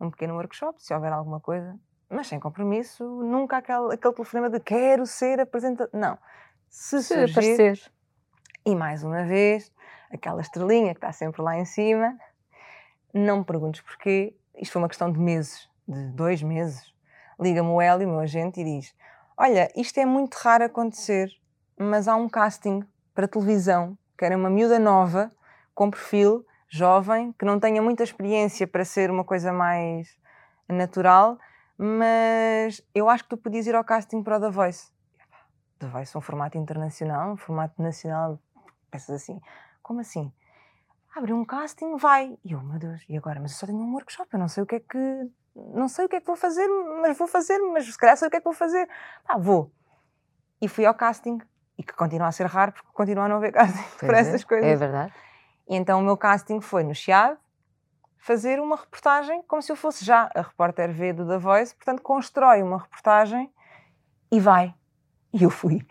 um 0.00 0.10
pequeno 0.10 0.34
workshop, 0.34 0.82
se 0.82 0.92
houver 0.94 1.12
alguma 1.12 1.40
coisa, 1.40 1.78
mas 2.10 2.26
sem 2.26 2.38
compromisso, 2.38 3.04
nunca 3.22 3.58
aquele, 3.58 3.94
aquele 3.94 4.14
telefonema 4.14 4.50
de 4.50 4.60
quero 4.60 5.06
ser 5.06 5.40
apresentador. 5.40 5.88
Não. 5.98 6.18
Se, 6.68 7.02
Se 7.02 7.14
surgir, 7.14 7.30
aparecer. 7.32 7.92
e 8.66 8.74
mais 8.74 9.02
uma 9.04 9.24
vez, 9.24 9.72
aquela 10.10 10.40
estrelinha 10.40 10.92
que 10.94 10.98
está 10.98 11.12
sempre 11.12 11.40
lá 11.42 11.56
em 11.58 11.64
cima, 11.64 12.16
não 13.12 13.38
me 13.38 13.44
perguntes 13.44 13.80
porquê, 13.82 14.34
isto 14.56 14.72
foi 14.72 14.82
uma 14.82 14.88
questão 14.88 15.10
de 15.10 15.18
meses, 15.18 15.68
de 15.86 16.10
dois 16.12 16.42
meses. 16.42 16.91
Liga-me 17.42 17.70
o 17.70 17.80
Hélio, 17.80 18.08
meu 18.08 18.20
agente, 18.20 18.60
e 18.60 18.64
diz: 18.64 18.94
Olha, 19.36 19.68
isto 19.74 19.98
é 19.98 20.06
muito 20.06 20.34
raro 20.36 20.64
acontecer, 20.64 21.28
mas 21.76 22.06
há 22.06 22.14
um 22.14 22.28
casting 22.28 22.84
para 23.12 23.26
televisão, 23.26 23.98
que 24.16 24.24
era 24.24 24.36
uma 24.36 24.48
miúda 24.48 24.78
nova, 24.78 25.30
com 25.74 25.90
perfil, 25.90 26.46
jovem, 26.68 27.32
que 27.32 27.44
não 27.44 27.58
tenha 27.58 27.82
muita 27.82 28.04
experiência 28.04 28.66
para 28.66 28.84
ser 28.84 29.10
uma 29.10 29.24
coisa 29.24 29.52
mais 29.52 30.16
natural, 30.68 31.38
mas 31.76 32.80
eu 32.94 33.08
acho 33.10 33.24
que 33.24 33.30
tu 33.30 33.36
podias 33.36 33.66
ir 33.66 33.74
ao 33.74 33.84
casting 33.84 34.22
para 34.22 34.38
o 34.38 34.40
The 34.40 34.50
Voice. 34.50 34.90
The 35.78 35.88
Voice 35.88 36.14
é 36.14 36.18
um 36.18 36.22
formato 36.22 36.56
internacional, 36.56 37.32
um 37.32 37.36
formato 37.36 37.82
nacional. 37.82 38.38
Pensas 38.90 39.22
assim, 39.22 39.40
como 39.82 40.00
assim? 40.00 40.32
Abre 41.14 41.32
um 41.32 41.44
casting, 41.44 41.96
vai. 41.96 42.38
E 42.44 42.52
eu, 42.52 42.62
meu 42.62 42.78
Deus, 42.78 43.04
e 43.08 43.16
agora? 43.16 43.40
Mas 43.40 43.52
eu 43.52 43.58
só 43.58 43.66
tenho 43.66 43.78
um 43.78 43.92
workshop, 43.92 44.32
eu 44.32 44.38
não 44.38 44.48
sei 44.48 44.62
o 44.62 44.66
que 44.66 44.76
é 44.76 44.80
que. 44.80 45.30
Não 45.54 45.88
sei 45.88 46.06
o 46.06 46.08
que 46.08 46.16
é 46.16 46.20
que 46.20 46.26
vou 46.26 46.36
fazer, 46.36 46.66
mas 47.00 47.16
vou 47.16 47.28
fazer, 47.28 47.58
mas 47.58 47.84
se 47.84 47.98
calhar 47.98 48.16
sei 48.16 48.28
o 48.28 48.30
que 48.30 48.36
é 48.36 48.40
que 48.40 48.44
vou 48.44 48.54
fazer. 48.54 48.88
Pá, 49.26 49.36
vou. 49.36 49.70
E 50.60 50.68
fui 50.68 50.86
ao 50.86 50.94
casting, 50.94 51.38
e 51.76 51.82
que 51.82 51.92
continua 51.92 52.28
a 52.28 52.32
ser 52.32 52.46
raro, 52.46 52.72
porque 52.72 52.88
continua 52.92 53.24
a 53.24 53.28
não 53.28 53.36
haver 53.36 53.52
casting 53.52 53.82
para 53.98 54.08
Pois 54.08 54.26
é, 54.26 54.30
essas 54.30 54.44
coisas. 54.44 54.68
É 54.68 54.76
verdade. 54.76 55.12
E 55.68 55.76
então 55.76 56.00
o 56.00 56.02
meu 56.02 56.16
casting 56.16 56.60
foi 56.60 56.82
no 56.82 56.94
Chiado, 56.94 57.38
fazer 58.18 58.60
uma 58.60 58.76
reportagem 58.76 59.42
como 59.42 59.60
se 59.60 59.72
eu 59.72 59.76
fosse 59.76 60.04
já 60.04 60.30
a 60.34 60.42
repórter 60.42 60.92
V 60.92 61.12
do 61.12 61.26
The 61.26 61.38
Voice, 61.38 61.74
portanto 61.74 62.02
constrói 62.02 62.62
uma 62.62 62.78
reportagem 62.78 63.52
e 64.30 64.38
vai. 64.40 64.74
E 65.32 65.42
eu 65.42 65.50
fui. 65.50 65.84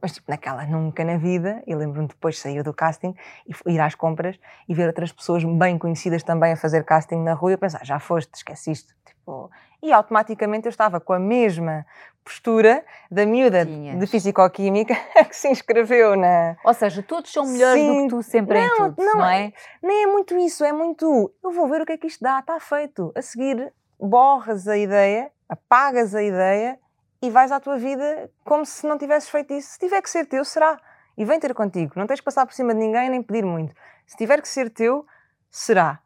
Mas 0.00 0.12
tipo, 0.12 0.30
naquela 0.30 0.64
nunca 0.66 1.04
na 1.04 1.16
vida, 1.16 1.62
e 1.66 1.74
lembro-me 1.74 2.08
depois 2.08 2.36
de 2.36 2.40
sair 2.40 2.62
do 2.62 2.72
casting 2.72 3.14
e 3.46 3.72
ir 3.72 3.80
às 3.80 3.94
compras 3.94 4.38
e 4.68 4.74
ver 4.74 4.86
outras 4.86 5.12
pessoas 5.12 5.44
bem 5.44 5.78
conhecidas 5.78 6.22
também 6.22 6.52
a 6.52 6.56
fazer 6.56 6.84
casting 6.84 7.22
na 7.22 7.34
rua 7.34 7.52
e 7.52 7.54
eu 7.54 7.58
pensar, 7.58 7.84
já 7.84 7.98
foste, 7.98 8.34
esqueciste. 8.34 8.94
Tipo, 9.04 9.50
e 9.82 9.92
automaticamente 9.92 10.66
eu 10.66 10.70
estava 10.70 11.00
com 11.00 11.12
a 11.12 11.18
mesma 11.18 11.86
postura 12.24 12.84
da 13.10 13.24
miúda 13.24 13.64
Tinhas. 13.64 13.98
de 13.98 14.06
Fisicoquímica 14.06 14.94
que 15.28 15.34
se 15.34 15.48
inscreveu 15.48 16.16
na. 16.16 16.56
Ou 16.64 16.74
seja, 16.74 17.02
todos 17.02 17.32
são 17.32 17.46
melhores 17.46 17.80
Sim. 17.80 17.96
do 17.96 18.02
que 18.02 18.08
tu 18.08 18.22
sempre 18.22 18.60
não, 18.60 18.66
em 18.66 18.90
tudo, 18.90 19.04
não, 19.04 19.14
não 19.16 19.24
é? 19.24 19.52
Nem 19.82 20.04
é 20.04 20.06
muito 20.06 20.36
isso, 20.38 20.64
é 20.64 20.72
muito. 20.72 21.32
Eu 21.42 21.50
vou 21.50 21.68
ver 21.68 21.80
o 21.80 21.86
que 21.86 21.92
é 21.92 21.98
que 21.98 22.06
isto 22.06 22.22
dá, 22.22 22.38
está 22.38 22.60
feito. 22.60 23.12
A 23.16 23.22
seguir, 23.22 23.72
borras 23.98 24.68
a 24.68 24.76
ideia, 24.76 25.30
apagas 25.48 26.14
a 26.14 26.22
ideia 26.22 26.78
e 27.22 27.30
vais 27.30 27.52
à 27.52 27.60
tua 27.60 27.78
vida 27.78 28.30
como 28.44 28.64
se 28.64 28.86
não 28.86 28.96
tivesses 28.96 29.28
feito 29.28 29.52
isso. 29.52 29.72
Se 29.72 29.78
tiver 29.78 30.00
que 30.00 30.08
ser 30.08 30.26
teu, 30.26 30.44
será. 30.44 30.80
E 31.16 31.24
vem 31.24 31.38
ter 31.38 31.54
contigo. 31.54 31.92
Não 31.96 32.06
tens 32.06 32.20
que 32.20 32.24
passar 32.24 32.46
por 32.46 32.54
cima 32.54 32.72
de 32.72 32.80
ninguém 32.80 33.10
nem 33.10 33.22
pedir 33.22 33.44
muito. 33.44 33.74
Se 34.06 34.16
tiver 34.16 34.40
que 34.40 34.48
ser 34.48 34.70
teu, 34.70 35.06
será. 35.50 36.00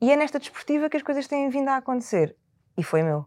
E 0.00 0.10
é 0.10 0.16
nesta 0.16 0.38
desportiva 0.38 0.90
que 0.90 0.96
as 0.96 1.02
coisas 1.02 1.28
têm 1.28 1.48
vindo 1.48 1.68
a 1.68 1.76
acontecer. 1.76 2.36
E 2.76 2.82
foi 2.82 3.02
meu. 3.02 3.26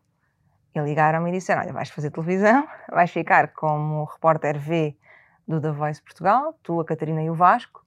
E 0.74 0.80
ligaram-me 0.82 1.30
e 1.30 1.34
disseram: 1.34 1.62
Olha, 1.62 1.72
vais 1.72 1.90
fazer 1.90 2.12
televisão, 2.12 2.68
vais 2.92 3.10
ficar 3.10 3.54
como 3.54 4.04
repórter 4.04 4.60
V 4.60 4.98
do 5.48 5.62
The 5.62 5.72
Voice 5.72 6.02
Portugal, 6.02 6.60
tu, 6.62 6.82
a 6.82 6.86
Catarina 6.86 7.24
e 7.24 7.30
o 7.30 7.34
Vasco, 7.34 7.86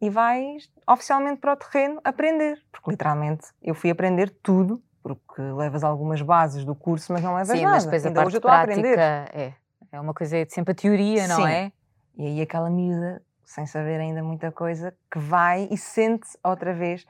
e 0.00 0.10
vais 0.10 0.70
oficialmente 0.86 1.40
para 1.40 1.54
o 1.54 1.56
terreno 1.56 2.00
aprender. 2.04 2.62
Porque 2.70 2.90
literalmente 2.90 3.46
eu 3.62 3.74
fui 3.74 3.90
aprender 3.90 4.28
tudo 4.42 4.82
porque 5.02 5.40
levas 5.40 5.82
algumas 5.82 6.20
bases 6.22 6.64
do 6.64 6.74
curso, 6.74 7.12
mas 7.12 7.22
não 7.22 7.34
levas 7.34 7.56
Sim, 7.56 7.64
nada. 7.64 7.74
mas 7.74 7.84
depois 7.84 8.06
Ainda 8.06 8.20
a 8.20 8.24
parte 8.24 8.40
prática 8.40 9.00
é, 9.32 9.52
é 9.92 10.00
uma 10.00 10.14
coisa 10.14 10.44
de 10.44 10.52
sempre 10.52 10.72
a 10.72 10.74
teoria, 10.74 11.26
não 11.26 11.36
Sim. 11.36 11.48
é? 11.48 11.72
E 12.16 12.26
aí 12.26 12.40
aquela 12.40 12.68
miúda, 12.68 13.22
sem 13.44 13.66
saber 13.66 14.00
ainda 14.00 14.22
muita 14.22 14.52
coisa, 14.52 14.94
que 15.10 15.18
vai 15.18 15.68
e 15.70 15.76
sente 15.76 16.28
outra 16.44 16.72
vez 16.72 17.06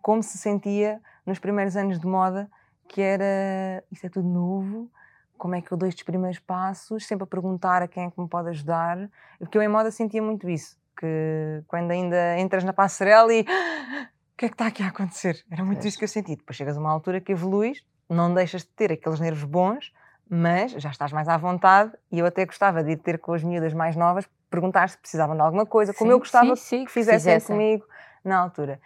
como 0.00 0.22
se 0.22 0.38
sentia 0.38 1.00
nos 1.24 1.38
primeiros 1.38 1.76
anos 1.76 1.98
de 1.98 2.06
moda, 2.06 2.50
que 2.88 3.00
era 3.00 3.82
isto 3.90 4.06
é 4.06 4.10
tudo 4.10 4.28
novo, 4.28 4.90
como 5.38 5.54
é 5.54 5.60
que 5.60 5.72
eu 5.72 5.76
dou 5.76 5.88
estes 5.88 6.04
primeiros 6.04 6.38
passos, 6.38 7.06
sempre 7.06 7.24
a 7.24 7.26
perguntar 7.26 7.82
a 7.82 7.88
quem 7.88 8.04
é 8.04 8.10
que 8.10 8.20
me 8.20 8.28
pode 8.28 8.48
ajudar, 8.50 9.10
porque 9.38 9.56
eu 9.56 9.62
em 9.62 9.68
moda 9.68 9.90
sentia 9.90 10.22
muito 10.22 10.48
isso, 10.48 10.76
que 10.98 11.62
quando 11.66 11.90
ainda 11.90 12.38
entras 12.38 12.62
na 12.64 12.72
passarela 12.72 13.32
e 13.32 13.42
o 13.42 13.44
que 14.42 14.46
é 14.46 14.48
que 14.48 14.54
está 14.54 14.66
aqui 14.66 14.82
a 14.82 14.88
acontecer? 14.88 15.44
Era 15.48 15.64
muito 15.64 15.84
é. 15.84 15.88
isso 15.88 15.96
que 15.96 16.02
eu 16.02 16.08
senti. 16.08 16.34
Depois 16.34 16.56
chegas 16.56 16.76
a 16.76 16.80
uma 16.80 16.90
altura 16.90 17.20
que 17.20 17.30
evoluís, 17.30 17.84
não 18.08 18.34
deixas 18.34 18.62
de 18.62 18.68
ter 18.70 18.90
aqueles 18.90 19.20
nervos 19.20 19.44
bons, 19.44 19.92
mas 20.28 20.72
já 20.72 20.90
estás 20.90 21.12
mais 21.12 21.28
à 21.28 21.36
vontade 21.36 21.92
e 22.10 22.18
eu 22.18 22.26
até 22.26 22.44
gostava 22.44 22.82
de 22.82 22.90
ir 22.90 22.96
ter 22.96 23.20
com 23.20 23.34
as 23.34 23.44
miúdas 23.44 23.72
mais 23.72 23.94
novas, 23.94 24.28
perguntar 24.50 24.88
se 24.88 24.98
precisavam 24.98 25.36
de 25.36 25.42
alguma 25.42 25.64
coisa, 25.64 25.94
como 25.94 26.10
sim, 26.10 26.12
eu 26.12 26.18
gostava 26.18 26.56
sim, 26.56 26.78
sim, 26.78 26.84
que 26.84 26.90
fizessem, 26.90 27.20
fizessem 27.20 27.56
comigo 27.56 27.86
na 28.24 28.36
altura. 28.36 28.80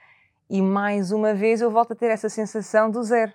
E 0.51 0.61
mais 0.61 1.11
uma 1.11 1.33
vez 1.33 1.63
eu 1.63 1.71
volto 1.71 1.95
a 1.95 1.97
ter 1.97 2.11
essa 2.11 2.29
sensação 2.29 2.91
do 2.91 3.03
zero 3.03 3.33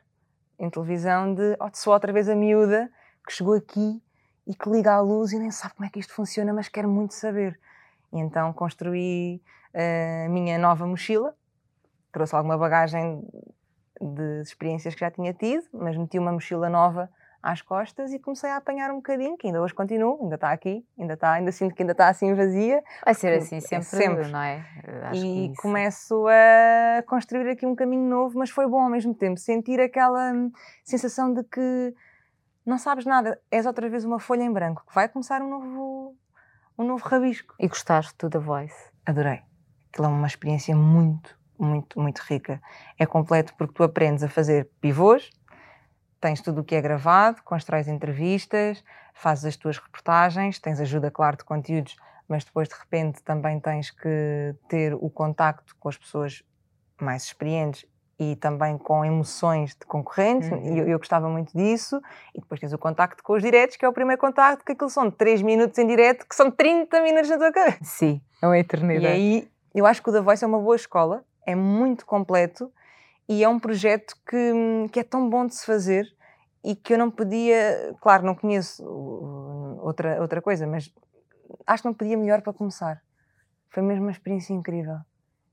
em 0.59 0.69
televisão 0.69 1.34
de 1.34 1.57
oh, 1.59 1.69
sou 1.74 1.91
outra 1.91 2.13
vez 2.13 2.30
a 2.30 2.36
miúda 2.36 2.88
que 3.26 3.34
chegou 3.34 3.55
aqui 3.55 3.99
e 4.45 4.53
que 4.53 4.69
liga 4.69 4.93
a 4.93 5.01
luz 5.01 5.32
e 5.32 5.39
nem 5.39 5.49
sabe 5.49 5.74
como 5.74 5.88
é 5.88 5.89
que 5.89 5.99
isto 5.99 6.13
funciona, 6.13 6.53
mas 6.53 6.67
quer 6.67 6.86
muito 6.86 7.15
saber. 7.15 7.59
E 8.13 8.19
então 8.19 8.53
construí 8.53 9.41
eh, 9.74 10.26
a 10.28 10.30
minha 10.30 10.59
nova 10.59 10.86
mochila, 10.86 11.36
trouxe 12.12 12.36
alguma 12.36 12.57
bagagem 12.57 13.24
de 13.99 14.41
experiências 14.41 14.93
que 14.93 14.99
já 15.01 15.12
tinha 15.12 15.34
tido, 15.34 15.64
mas 15.74 15.95
meti 15.95 16.18
uma 16.18 16.32
mochila 16.32 16.70
nova 16.70 17.09
às 17.41 17.62
costas 17.62 18.14
e 18.14 18.20
comecei 18.20 18.49
a 18.49 18.57
apanhar 18.57 18.91
um 18.91 18.97
bocadinho, 18.97 19.36
que 19.36 19.47
ainda 19.47 19.62
hoje 19.62 19.74
continuo, 19.74 20.20
ainda 20.22 20.36
está 20.36 20.51
aqui, 20.51 20.86
ainda 20.97 21.14
está, 21.14 21.34
ainda 21.34 21.51
sinto 21.51 21.74
que 21.74 21.82
ainda 21.82 21.93
está 21.93 22.07
assim 22.07 22.34
vazia. 22.36 22.84
Vai 23.03 23.14
ser 23.14 23.38
assim 23.38 23.57
é 23.57 23.62
sempre, 23.62 23.86
sempre. 23.86 24.28
não 24.28 24.41
é? 24.41 24.64
e 25.14 25.53
começo 25.57 26.28
a 26.28 27.01
construir 27.03 27.49
aqui 27.49 27.66
um 27.66 27.76
caminho 27.76 28.07
novo, 28.07 28.38
mas 28.38 28.49
foi 28.49 28.68
bom 28.68 28.82
ao 28.82 28.89
mesmo 28.89 29.14
tempo, 29.14 29.39
sentir 29.39 29.80
aquela 29.80 30.34
sensação 30.84 31.34
de 31.34 31.43
que 31.43 31.95
não 32.66 32.78
sabes 32.78 33.05
nada, 33.05 33.39
és 33.49 33.66
outra 33.66 33.89
vez 33.89 34.05
uma 34.05 34.20
folha 34.20 34.43
em 34.43 34.51
branco, 34.51 34.84
que 34.88 34.93
vai 34.93 35.09
começar 35.09 35.41
um 35.41 35.49
novo, 35.49 36.16
um 36.78 36.84
novo 36.84 37.03
rabisco. 37.03 37.55
E 37.59 37.68
gostaste 37.68 38.14
tu 38.16 38.30
da 38.30 38.39
Voice? 38.39 38.91
Adorei. 39.05 39.41
Aquilo 39.89 40.07
é 40.07 40.09
uma 40.09 40.28
experiência 40.28 40.76
muito, 40.76 41.38
muito, 41.64 41.99
muito 41.99 42.20
rica. 42.20 42.62
É 42.97 43.05
completo 43.05 43.53
porque 43.57 43.74
tu 43.74 43.84
aprendes 43.84 44.24
a 44.24 44.30
fazer 44.30 44.70
pivôs, 44.80 45.30
tens 46.20 46.41
tudo 46.41 46.62
o 46.62 46.64
que 46.64 46.76
é 46.76 46.82
gravado, 46.82 47.41
constróis 47.43 47.88
entrevistas, 47.88 48.84
fazes 49.14 49.45
as 49.45 49.55
tuas 49.55 49.78
reportagens, 49.78 50.59
tens 50.59 50.80
ajuda, 50.80 51.09
claro, 51.09 51.38
de 51.38 51.43
conteúdos, 51.43 51.95
mas 52.28 52.43
depois 52.43 52.68
de 52.68 52.76
repente 52.76 53.22
também 53.24 53.59
tens 53.59 53.91
que 53.91 54.55
ter 54.70 54.93
o 54.93 55.09
contacto 55.09 55.76
com 55.80 55.89
as 55.89 55.97
pessoas 55.97 56.43
mais 56.99 57.24
experientes 57.24 57.86
e 58.20 58.36
também 58.36 58.78
com 58.78 59.03
emoções 59.03 59.72
de 59.72 59.84
concorrentes, 59.88 60.51
uhum. 60.51 60.76
e 60.76 60.78
eu, 60.78 60.88
eu, 60.88 60.99
gostava 60.99 61.28
muito 61.28 61.57
disso, 61.57 61.99
e 62.36 62.39
depois 62.39 62.59
tens 62.59 62.72
o 62.72 62.78
contacto 62.78 63.24
com 63.24 63.34
os 63.34 63.41
diretos, 63.41 63.78
que 63.78 63.84
é 63.84 63.89
o 63.89 63.93
primeiro 63.93 64.22
contacto, 64.22 64.64
que 64.64 64.74
aquilo 64.74 64.91
são 64.91 65.09
3 65.09 65.41
minutos 65.41 65.80
em 65.80 65.88
direto, 65.88 66.28
que 66.28 66.36
são 66.36 66.51
30 66.51 67.01
minutos 67.01 67.32
na 67.32 67.38
tua 67.39 67.51
cabeça. 67.51 67.80
Sim, 67.82 68.22
é 68.39 68.45
uma 68.45 68.59
eternidade. 68.59 69.05
E 69.05 69.07
aí, 69.07 69.51
eu 69.74 69.88
acho 69.88 70.03
que 70.03 70.09
o 70.12 70.14
The 70.14 70.22
Voice 70.22 70.43
é 70.43 70.47
uma 70.47 70.59
boa 70.59 70.76
escola, 70.76 71.26
é 71.45 71.55
muito 71.55 72.05
completo 72.05 72.71
e 73.27 73.43
é 73.43 73.49
um 73.49 73.59
projeto 73.59 74.15
que, 74.27 74.89
que 74.91 74.99
é 74.99 75.03
tão 75.03 75.29
bom 75.29 75.45
de 75.45 75.55
se 75.55 75.65
fazer 75.65 76.05
e 76.63 76.75
que 76.75 76.93
eu 76.93 76.97
não 76.97 77.09
podia, 77.09 77.95
claro, 78.01 78.25
não 78.25 78.35
conheço 78.35 78.83
outra, 79.81 80.21
outra 80.21 80.41
coisa, 80.41 80.67
mas 80.67 80.93
acho 81.65 81.83
que 81.83 81.87
não 81.87 81.93
podia 81.93 82.17
melhor 82.17 82.41
para 82.41 82.53
começar. 82.53 83.01
Foi 83.69 83.81
mesmo 83.81 84.05
uma 84.05 84.11
experiência 84.11 84.53
incrível. 84.53 84.97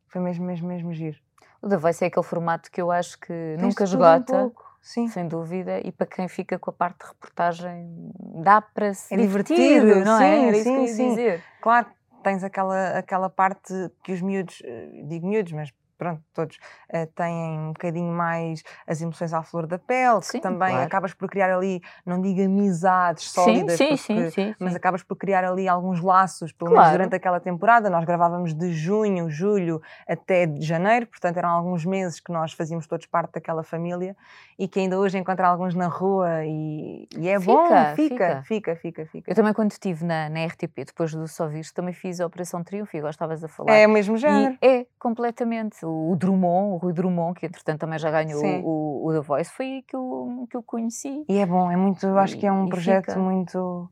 Foi 0.09 0.20
mesmo, 0.20 0.45
mesmo, 0.45 0.68
mesmo 0.68 0.93
giro. 0.93 1.18
O 1.62 1.68
The 1.68 1.76
Voice 1.76 2.05
é 2.05 2.09
aquele 2.09 2.24
formato 2.24 2.70
que 2.70 2.80
eu 2.80 2.91
acho 2.91 3.18
que 3.18 3.26
Tens 3.26 3.61
nunca 3.61 3.84
esgota, 3.84 4.45
um 4.45 4.53
Sim. 4.80 5.09
sem 5.09 5.28
dúvida, 5.28 5.80
e 5.86 5.93
para 5.93 6.07
quem 6.07 6.28
fica 6.28 6.59
com 6.59 6.70
a 6.70 6.72
parte 6.72 7.01
de 7.01 7.09
reportagem 7.09 8.11
dá 8.43 8.61
para 8.61 8.95
se 8.95 9.12
é 9.12 9.16
divertir, 9.16 9.84
não 10.05 10.20
é? 10.20 10.49
Era 10.49 10.62
sim, 10.62 10.86
sim. 10.86 11.09
Dizer. 11.11 11.45
Claro, 11.61 11.86
tens 12.23 12.43
aquela, 12.45 12.99
aquela 12.99 13.31
parte 13.31 13.73
que 14.03 14.12
os 14.12 14.21
miúdos, 14.21 14.62
eh, 14.64 15.03
digo 15.05 15.27
miúdos, 15.27 15.53
mas 15.53 15.73
pronto, 15.99 16.23
todos 16.33 16.57
uh, 16.57 17.07
têm 17.15 17.59
um 17.59 17.73
bocadinho 17.73 18.13
mais 18.13 18.63
as 18.87 19.03
emoções 19.03 19.35
à 19.35 19.43
flor 19.43 19.67
da 19.67 19.79
pele, 19.79 20.23
sim, 20.23 20.39
que 20.39 20.41
também 20.41 20.71
claro. 20.71 20.87
acabas 20.87 21.13
por 21.13 21.29
criar 21.29 21.51
ali, 21.51 21.83
não 22.07 22.23
digo 22.23 22.41
amizades 22.41 23.31
sólidas, 23.31 23.77
sim, 23.77 23.97
sim, 23.97 24.23
porque, 24.23 24.57
mas 24.59 24.75
acabas 24.75 25.03
por 25.03 25.17
criar 25.17 25.45
ali 25.45 25.69
alguns 25.69 26.01
laços, 26.01 26.53
pelo 26.53 26.71
claro. 26.71 26.87
menos 26.87 26.99
durante 26.99 27.17
aquela 27.17 27.41
temporada. 27.41 27.91
Nós 27.91 28.05
gravávamos 28.05 28.55
de 28.55 28.73
junho, 28.73 29.29
julho 29.29 29.83
até 30.07 30.49
janeiro, 30.61 31.07
portanto 31.07 31.37
eram 31.37 31.51
alguns 31.51 31.85
meses 31.85 32.21
que 32.21 32.33
nós 32.33 32.53
fazíamos 32.53 32.87
todos 32.87 33.07
parte 33.07 33.33
daquela 33.33 33.65
família 33.65 34.17
e 34.59 34.67
que 34.67 34.81
ainda 34.81 34.99
hoje 34.99 35.19
encontrar 35.19 35.49
alguns 35.49 35.75
na 35.75 35.87
rua 35.87 36.45
e, 36.45 37.09
e 37.17 37.29
é 37.29 37.39
fica, 37.39 37.53
bom, 37.53 37.69
fica, 37.69 37.95
fica, 37.95 38.43
fica, 38.43 38.77
fica, 38.77 39.07
fica. 39.07 39.31
Eu 39.31 39.35
também 39.35 39.53
quando 39.53 39.71
estive 39.71 40.05
na, 40.05 40.29
na 40.29 40.47
RTP, 40.47 40.85
depois 40.87 41.15
do 41.15 41.27
Só 41.29 41.47
Visto, 41.47 41.75
também 41.75 41.95
fiz 41.95 42.21
a 42.21 42.27
Operação 42.27 42.63
Triunfo 42.63 42.97
e 42.97 43.01
estavas 43.01 43.43
a 43.43 43.49
falar. 43.49 43.73
É 43.73 43.87
o 43.87 43.91
mesmo 43.91 44.17
género. 44.17 44.59
E 44.61 44.67
é, 44.67 44.87
completamente 44.99 45.85
o 45.89 46.16
Drummond, 46.16 46.74
o 46.74 46.76
Rui 46.76 46.93
Drummond, 46.93 47.39
que 47.39 47.47
entretanto 47.47 47.80
também 47.80 47.99
já 47.99 48.11
ganhou 48.11 48.43
o, 48.64 49.07
o, 49.07 49.12
The 49.12 49.20
Voice, 49.20 49.51
foi 49.51 49.84
que 49.86 49.97
eu, 49.97 50.47
que 50.51 50.57
eu 50.57 50.62
conheci. 50.62 51.24
E 51.28 51.39
é 51.39 51.47
bom, 51.47 51.70
é 51.70 51.76
muito, 51.76 52.07
acho 52.18 52.39
que 52.39 52.47
é 52.47 52.53
um 52.53 52.68
projeto 52.68 53.07
fica. 53.07 53.18
muito, 53.18 53.91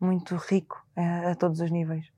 muito 0.00 0.36
rico 0.36 0.84
a, 0.96 1.00
eh, 1.00 1.30
a 1.32 1.34
todos 1.34 1.60
os 1.60 1.70
níveis, 1.70 2.12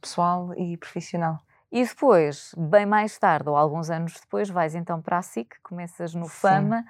pessoal 0.00 0.52
e 0.56 0.76
profissional. 0.76 1.38
E 1.72 1.84
depois, 1.84 2.52
bem 2.56 2.84
mais 2.84 3.16
tarde, 3.16 3.48
ou 3.48 3.56
alguns 3.56 3.90
anos 3.90 4.18
depois, 4.20 4.50
vais 4.50 4.74
então 4.74 5.00
para 5.00 5.18
a 5.18 5.22
SIC, 5.22 5.54
começas 5.62 6.14
no 6.14 6.24
Sim. 6.24 6.30
Fama, 6.30 6.84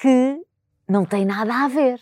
que 0.00 0.40
não 0.88 1.04
tem 1.04 1.24
nada 1.24 1.64
a 1.64 1.68
ver 1.68 2.00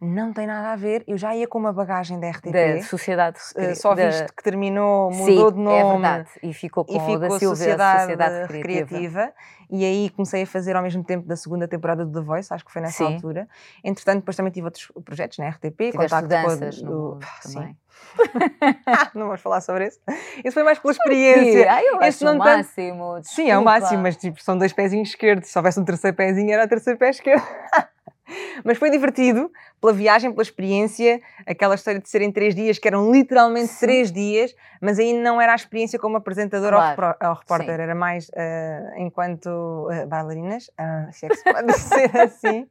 não 0.00 0.32
tem 0.32 0.46
nada 0.46 0.72
a 0.72 0.76
ver. 0.76 1.02
Eu 1.06 1.16
já 1.16 1.34
ia 1.34 1.48
com 1.48 1.58
uma 1.58 1.72
bagagem 1.72 2.20
da 2.20 2.30
RTP. 2.30 2.52
Da 2.52 2.82
Sociedade 2.82 3.38
uh, 3.56 3.74
Só 3.74 3.94
da... 3.94 4.06
visto 4.06 4.32
que 4.34 4.42
terminou, 4.42 5.10
mudou 5.10 5.50
Sim, 5.50 5.56
de 5.56 5.60
nome. 5.60 5.78
É 5.78 5.92
verdade. 5.92 6.30
E 6.42 6.52
ficou 6.52 6.84
com 6.84 6.96
e 6.96 7.00
ficou 7.00 7.18
da 7.18 7.30
Silvia, 7.30 7.48
Sociedade, 7.48 8.00
Sociedade 8.02 8.52
Recreativa. 8.52 9.32
E 9.70 9.84
aí 9.84 10.10
comecei 10.10 10.42
a 10.42 10.46
fazer 10.46 10.76
ao 10.76 10.82
mesmo 10.82 11.04
tempo 11.04 11.26
da 11.26 11.36
segunda 11.36 11.68
temporada 11.68 12.04
do 12.06 12.12
The 12.12 12.24
Voice, 12.24 12.54
acho 12.54 12.64
que 12.64 12.72
foi 12.72 12.80
nessa 12.80 13.04
Sim. 13.04 13.14
altura. 13.14 13.46
Entretanto, 13.84 14.20
depois 14.20 14.36
também 14.36 14.52
tive 14.52 14.66
outros 14.66 14.90
projetos 15.04 15.36
na 15.38 15.48
RTP. 15.48 15.90
Tiveste 15.90 15.98
contacto 15.98 16.28
danças 16.28 16.80
com 16.80 16.86
o... 16.86 16.90
no... 16.90 17.20
Sim. 17.42 17.76
não 19.14 19.26
vamos 19.26 19.40
falar 19.40 19.60
sobre 19.60 19.88
isso. 19.88 19.98
Isso 20.44 20.54
foi 20.54 20.62
mais 20.62 20.78
pela 20.78 20.92
experiência. 20.92 21.70
Ai, 21.70 21.84
eu 21.86 22.00
acho 22.00 22.24
não 22.24 22.36
o 22.36 22.38
máximo. 22.38 23.20
Sim, 23.22 23.50
é 23.50 23.58
o 23.58 23.64
máximo, 23.64 24.02
mas 24.02 24.16
tipo, 24.16 24.40
são 24.42 24.56
dois 24.56 24.72
pezinhos 24.72 25.08
esquerdos. 25.10 25.50
Se 25.50 25.58
houvesse 25.58 25.80
um 25.80 25.84
terceiro 25.84 26.16
pezinho, 26.16 26.52
era 26.52 26.64
o 26.64 26.68
terceiro 26.68 26.98
pé 26.98 27.10
esquerdo. 27.10 27.42
Mas 28.64 28.78
foi 28.78 28.90
divertido 28.90 29.50
pela 29.80 29.92
viagem, 29.92 30.30
pela 30.30 30.42
experiência, 30.42 31.20
aquela 31.46 31.74
história 31.74 32.00
de 32.00 32.08
serem 32.08 32.30
três 32.32 32.54
dias, 32.54 32.78
que 32.78 32.88
eram 32.88 33.10
literalmente 33.10 33.68
Sim. 33.68 33.86
três 33.86 34.12
dias, 34.12 34.54
mas 34.80 34.98
aí 34.98 35.12
não 35.12 35.40
era 35.40 35.52
a 35.52 35.54
experiência 35.54 35.98
como 35.98 36.16
apresentadora 36.16 36.76
ou 36.76 36.82
Claro. 36.94 37.16
ou 37.22 37.34
repórter, 37.34 37.76
Sim. 37.76 37.82
era 37.82 37.94
mais 37.94 38.30
ah, 38.36 38.94
enquanto 38.98 39.88
ah, 39.90 40.06
bailarinas, 40.06 40.70
ah, 40.76 41.08
se 41.12 41.26
é 41.26 41.28
que 41.28 41.36
se 41.36 41.44
pode 41.44 41.66
dizer 41.72 42.16
assim. 42.16 42.68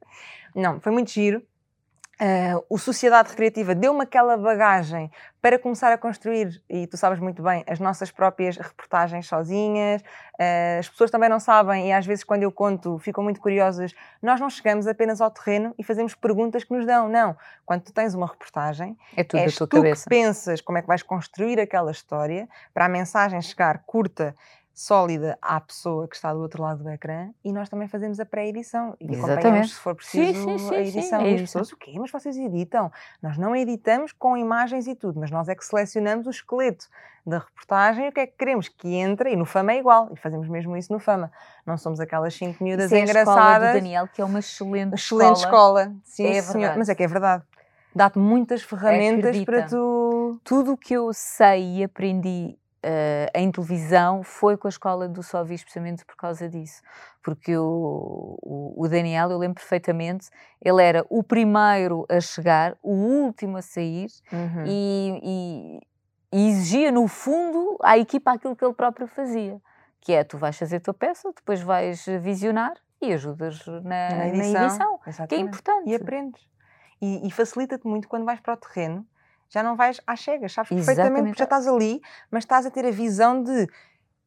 Não, 0.55 0.79
foi 0.79 0.91
muito 0.91 1.11
giro. 1.11 1.41
Ah, 2.19 2.59
o 2.69 2.77
Sociedade 2.77 3.29
Recreativa 3.29 3.75
deu-me 3.75 4.01
aquela 4.01 4.35
bagagem 4.37 5.11
para 5.39 5.59
começar 5.59 5.93
a 5.93 5.97
construir, 5.97 6.61
e 6.67 6.87
tu 6.87 6.97
sabes 6.97 7.19
muito 7.19 7.43
bem, 7.43 7.63
as 7.67 7.79
nossas 7.79 8.11
próprias 8.11 8.57
reportagens 8.57 9.27
sozinhas. 9.27 10.01
Ah, 10.39 10.77
as 10.79 10.89
pessoas 10.89 11.11
também 11.11 11.29
não 11.29 11.39
sabem, 11.39 11.89
e 11.89 11.93
às 11.93 12.05
vezes, 12.05 12.23
quando 12.23 12.43
eu 12.43 12.51
conto, 12.51 12.97
ficam 12.99 13.23
muito 13.23 13.39
curiosas. 13.39 13.93
Nós 14.21 14.39
não 14.39 14.49
chegamos 14.49 14.87
apenas 14.87 15.21
ao 15.21 15.29
terreno 15.29 15.75
e 15.77 15.83
fazemos 15.83 16.15
perguntas 16.15 16.63
que 16.63 16.73
nos 16.73 16.85
dão. 16.85 17.07
Não. 17.07 17.35
Quando 17.65 17.83
tu 17.83 17.93
tens 17.93 18.13
uma 18.15 18.25
reportagem, 18.25 18.97
É 19.15 19.23
tudo 19.23 19.39
és 19.39 19.53
da 19.53 19.57
tua 19.59 19.67
tu 19.67 19.75
cabeça. 19.77 20.03
que 20.03 20.09
pensas 20.09 20.61
como 20.61 20.77
é 20.77 20.81
que 20.81 20.87
vais 20.87 21.03
construir 21.03 21.59
aquela 21.59 21.91
história 21.91 22.49
para 22.73 22.85
a 22.85 22.89
mensagem 22.89 23.41
chegar 23.41 23.83
curta, 23.85 24.33
sólida 24.77 25.39
à 25.41 25.59
pessoa 25.59 26.07
que 26.07 26.15
está 26.15 26.31
do 26.31 26.39
outro 26.39 26.61
lado 26.61 26.83
do 26.83 26.89
ecrã 26.91 27.31
e 27.43 27.51
nós 27.51 27.67
também 27.67 27.87
fazemos 27.87 28.19
a 28.19 28.25
pré-edição 28.27 28.95
e 28.99 29.05
acompanhamos 29.05 29.31
Exatamente. 29.31 29.69
se 29.69 29.79
for 29.79 29.95
preciso 29.95 30.43
sim, 30.43 30.57
sim, 30.59 30.65
a 30.65 30.69
sim, 30.69 30.75
edição. 30.75 31.19
a 31.19 31.27
E 31.27 31.33
as 31.33 31.41
pessoas, 31.41 31.71
o 31.71 31.77
quê? 31.77 31.93
Mas 31.97 32.11
vocês 32.11 32.37
editam? 32.37 32.91
Nós 33.19 33.39
não 33.39 33.55
editamos 33.55 34.11
com 34.11 34.37
imagens 34.37 34.85
e 34.85 34.93
tudo, 34.93 35.19
mas 35.19 35.31
nós 35.31 35.49
é 35.49 35.55
que 35.55 35.65
selecionamos 35.65 36.27
o 36.27 36.29
esqueleto 36.29 36.85
da 37.25 37.39
reportagem 37.39 38.07
o 38.07 38.11
que 38.11 38.19
é 38.19 38.27
que 38.27 38.37
queremos 38.37 38.69
que 38.69 38.93
entre, 38.93 39.31
e 39.33 39.35
no 39.35 39.45
Fama 39.45 39.71
é 39.73 39.79
igual, 39.79 40.09
e 40.13 40.15
fazemos 40.15 40.47
mesmo 40.47 40.77
isso 40.77 40.93
no 40.93 40.99
Fama. 40.99 41.31
Não 41.65 41.75
somos 41.75 41.99
aquelas 41.99 42.35
cinco 42.35 42.63
miúdas 42.63 42.85
Isso 42.85 42.95
é 42.95 43.01
a 43.01 43.03
escola 43.03 43.23
do 43.25 43.29
engraçadas. 43.31 43.73
Daniel, 43.73 44.07
que 44.07 44.21
é 44.21 44.25
uma 44.25 44.39
excelente, 44.39 44.93
Excelente 44.93 45.37
escola, 45.37 45.91
sim, 46.03 46.27
É 46.27 46.41
senhor. 46.43 46.77
Mas 46.77 46.87
é 46.87 46.93
que 46.93 47.01
é 47.03 47.07
verdade. 47.07 47.43
Dá-te 47.95 48.19
muitas 48.19 48.61
ferramentas 48.61 49.43
para 49.43 49.57
Acredita. 49.57 49.75
tu. 49.75 50.39
Tudo 50.43 50.73
o 50.73 50.77
que 50.77 50.93
eu 50.93 51.11
sei 51.13 51.79
e 51.79 51.83
aprendi 51.83 52.55
eh, 52.89 53.29
em 53.35 53.51
televisão 53.51 54.23
foi 54.23 54.55
com 54.55 54.67
a 54.67 54.69
escola 54.69 55.07
do 55.09 55.21
Só 55.21 55.43
Vi, 55.43 55.55
especialmente 55.55 56.05
por 56.05 56.15
causa 56.15 56.47
disso. 56.47 56.81
Porque 57.21 57.57
o, 57.57 58.37
o, 58.41 58.73
o 58.83 58.87
Daniel, 58.87 59.29
eu 59.31 59.37
lembro 59.37 59.55
perfeitamente, 59.55 60.29
ele 60.61 60.81
era 60.81 61.05
o 61.09 61.21
primeiro 61.21 62.05
a 62.09 62.21
chegar, 62.21 62.77
o 62.81 62.93
último 62.93 63.57
a 63.57 63.61
sair 63.61 64.07
Uhum. 64.31 64.63
e, 64.65 65.19
e- 65.23 65.79
e 66.37 66.49
exigia, 66.49 66.91
no 66.91 67.07
fundo, 67.07 67.77
à 67.81 67.97
equipa 67.97 68.31
aquilo 68.33 68.55
que 68.55 68.63
ele 68.63 68.73
próprio 68.73 69.07
fazia. 69.07 69.61
Que 70.01 70.13
é, 70.13 70.23
tu 70.23 70.37
vais 70.37 70.57
fazer 70.57 70.77
a 70.77 70.79
tua 70.79 70.93
peça, 70.93 71.29
depois 71.35 71.61
vais 71.61 72.05
visionar 72.21 72.73
e 73.01 73.11
ajudas 73.13 73.65
na, 73.67 73.81
na 73.81 74.15
na 74.17 74.25
edição, 74.25 74.63
edição, 74.65 74.99
que 75.27 75.35
é 75.35 75.39
importante. 75.39 75.89
E 75.89 75.95
aprendes. 75.95 76.41
E, 77.01 77.27
e 77.27 77.31
facilita-te 77.31 77.85
muito 77.85 78.07
quando 78.07 78.25
vais 78.25 78.39
para 78.39 78.53
o 78.53 78.57
terreno. 78.57 79.05
Já 79.49 79.63
não 79.63 79.75
vais 79.75 80.01
às 80.05 80.19
cegas, 80.21 80.51
sabes 80.53 80.69
perfeitamente 80.69 80.99
Exatamente. 81.01 81.27
porque 81.29 81.39
já 81.39 81.43
estás 81.45 81.67
ali, 81.67 82.01
mas 82.29 82.43
estás 82.43 82.65
a 82.65 82.71
ter 82.71 82.85
a 82.85 82.91
visão 82.91 83.41
de 83.43 83.67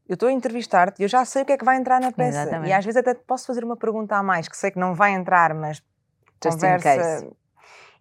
eu 0.09 0.15
estou 0.15 0.29
a 0.29 0.33
entrevistar-te 0.33 1.01
e 1.01 1.05
eu 1.05 1.09
já 1.09 1.25
sei 1.25 1.43
o 1.43 1.45
que 1.47 1.53
é 1.53 1.57
que 1.57 1.65
vai 1.65 1.77
entrar 1.77 2.01
na 2.01 2.11
peça. 2.11 2.41
Exatamente. 2.43 2.71
E 2.71 2.73
às 2.73 2.85
vezes 2.85 2.97
até 2.97 3.15
te 3.15 3.23
posso 3.25 3.47
fazer 3.47 3.63
uma 3.63 3.77
pergunta 3.77 4.17
a 4.17 4.23
mais 4.23 4.49
que 4.49 4.57
sei 4.57 4.73
que 4.73 4.79
não 4.79 4.93
vai 4.93 5.13
entrar, 5.13 5.55
mas 5.55 5.81
Just 6.43 6.57
in 6.57 6.61
conversa. 6.61 6.97
case. 6.97 7.31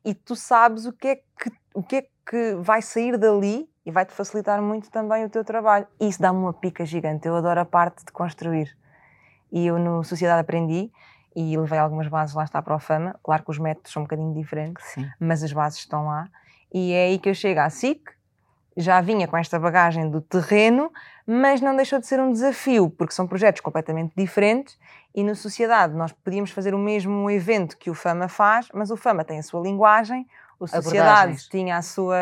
E 0.03 0.15
tu 0.15 0.35
sabes 0.35 0.85
o 0.87 0.93
que, 0.93 1.07
é 1.07 1.15
que, 1.17 1.51
o 1.73 1.83
que 1.83 1.95
é 1.97 2.01
que 2.27 2.55
vai 2.61 2.81
sair 2.81 3.15
dali 3.17 3.69
e 3.85 3.91
vai-te 3.91 4.13
facilitar 4.13 4.59
muito 4.61 4.89
também 4.89 5.23
o 5.25 5.29
teu 5.29 5.43
trabalho. 5.43 5.85
E 5.99 6.07
isso 6.07 6.19
dá-me 6.19 6.39
uma 6.39 6.53
pica 6.53 6.83
gigante. 6.85 7.27
Eu 7.27 7.35
adoro 7.35 7.59
a 7.59 7.65
parte 7.65 8.03
de 8.03 8.11
construir. 8.11 8.75
E 9.51 9.67
eu 9.67 9.77
no 9.77 10.03
Sociedade 10.03 10.41
aprendi 10.41 10.91
e 11.35 11.57
levei 11.57 11.77
algumas 11.77 12.07
bases 12.07 12.33
lá 12.35 12.43
está 12.43 12.61
para 12.61 12.75
o 12.75 12.79
Fama. 12.79 13.19
Claro 13.23 13.43
que 13.43 13.51
os 13.51 13.59
métodos 13.59 13.91
são 13.91 14.01
um 14.01 14.05
bocadinho 14.05 14.33
diferentes, 14.33 14.83
Sim. 14.85 15.07
mas 15.19 15.43
as 15.43 15.53
bases 15.53 15.79
estão 15.79 16.05
lá. 16.05 16.27
E 16.73 16.93
é 16.93 17.07
aí 17.07 17.19
que 17.19 17.29
eu 17.29 17.33
chego 17.33 17.59
à 17.59 17.69
SIC. 17.69 18.11
Já 18.77 19.01
vinha 19.01 19.27
com 19.27 19.35
esta 19.35 19.59
bagagem 19.59 20.09
do 20.09 20.21
terreno, 20.21 20.91
mas 21.25 21.59
não 21.59 21.75
deixou 21.75 21.99
de 21.99 22.07
ser 22.07 22.19
um 22.19 22.31
desafio, 22.31 22.89
porque 22.89 23.13
são 23.13 23.27
projetos 23.27 23.61
completamente 23.61 24.13
diferentes. 24.15 24.77
E 25.13 25.23
no 25.23 25.35
Sociedade 25.35 25.93
nós 25.95 26.11
podíamos 26.11 26.51
fazer 26.51 26.73
o 26.73 26.79
mesmo 26.79 27.29
evento 27.29 27.77
que 27.77 27.89
o 27.89 27.93
Fama 27.93 28.27
faz, 28.27 28.69
mas 28.73 28.91
o 28.91 28.95
Fama 28.95 29.23
tem 29.23 29.39
a 29.39 29.43
sua 29.43 29.61
linguagem, 29.61 30.25
o 30.59 30.67
Sociedade 30.67 31.09
Abordagens. 31.09 31.47
tinha 31.47 31.77
a 31.77 31.81
sua 31.81 32.17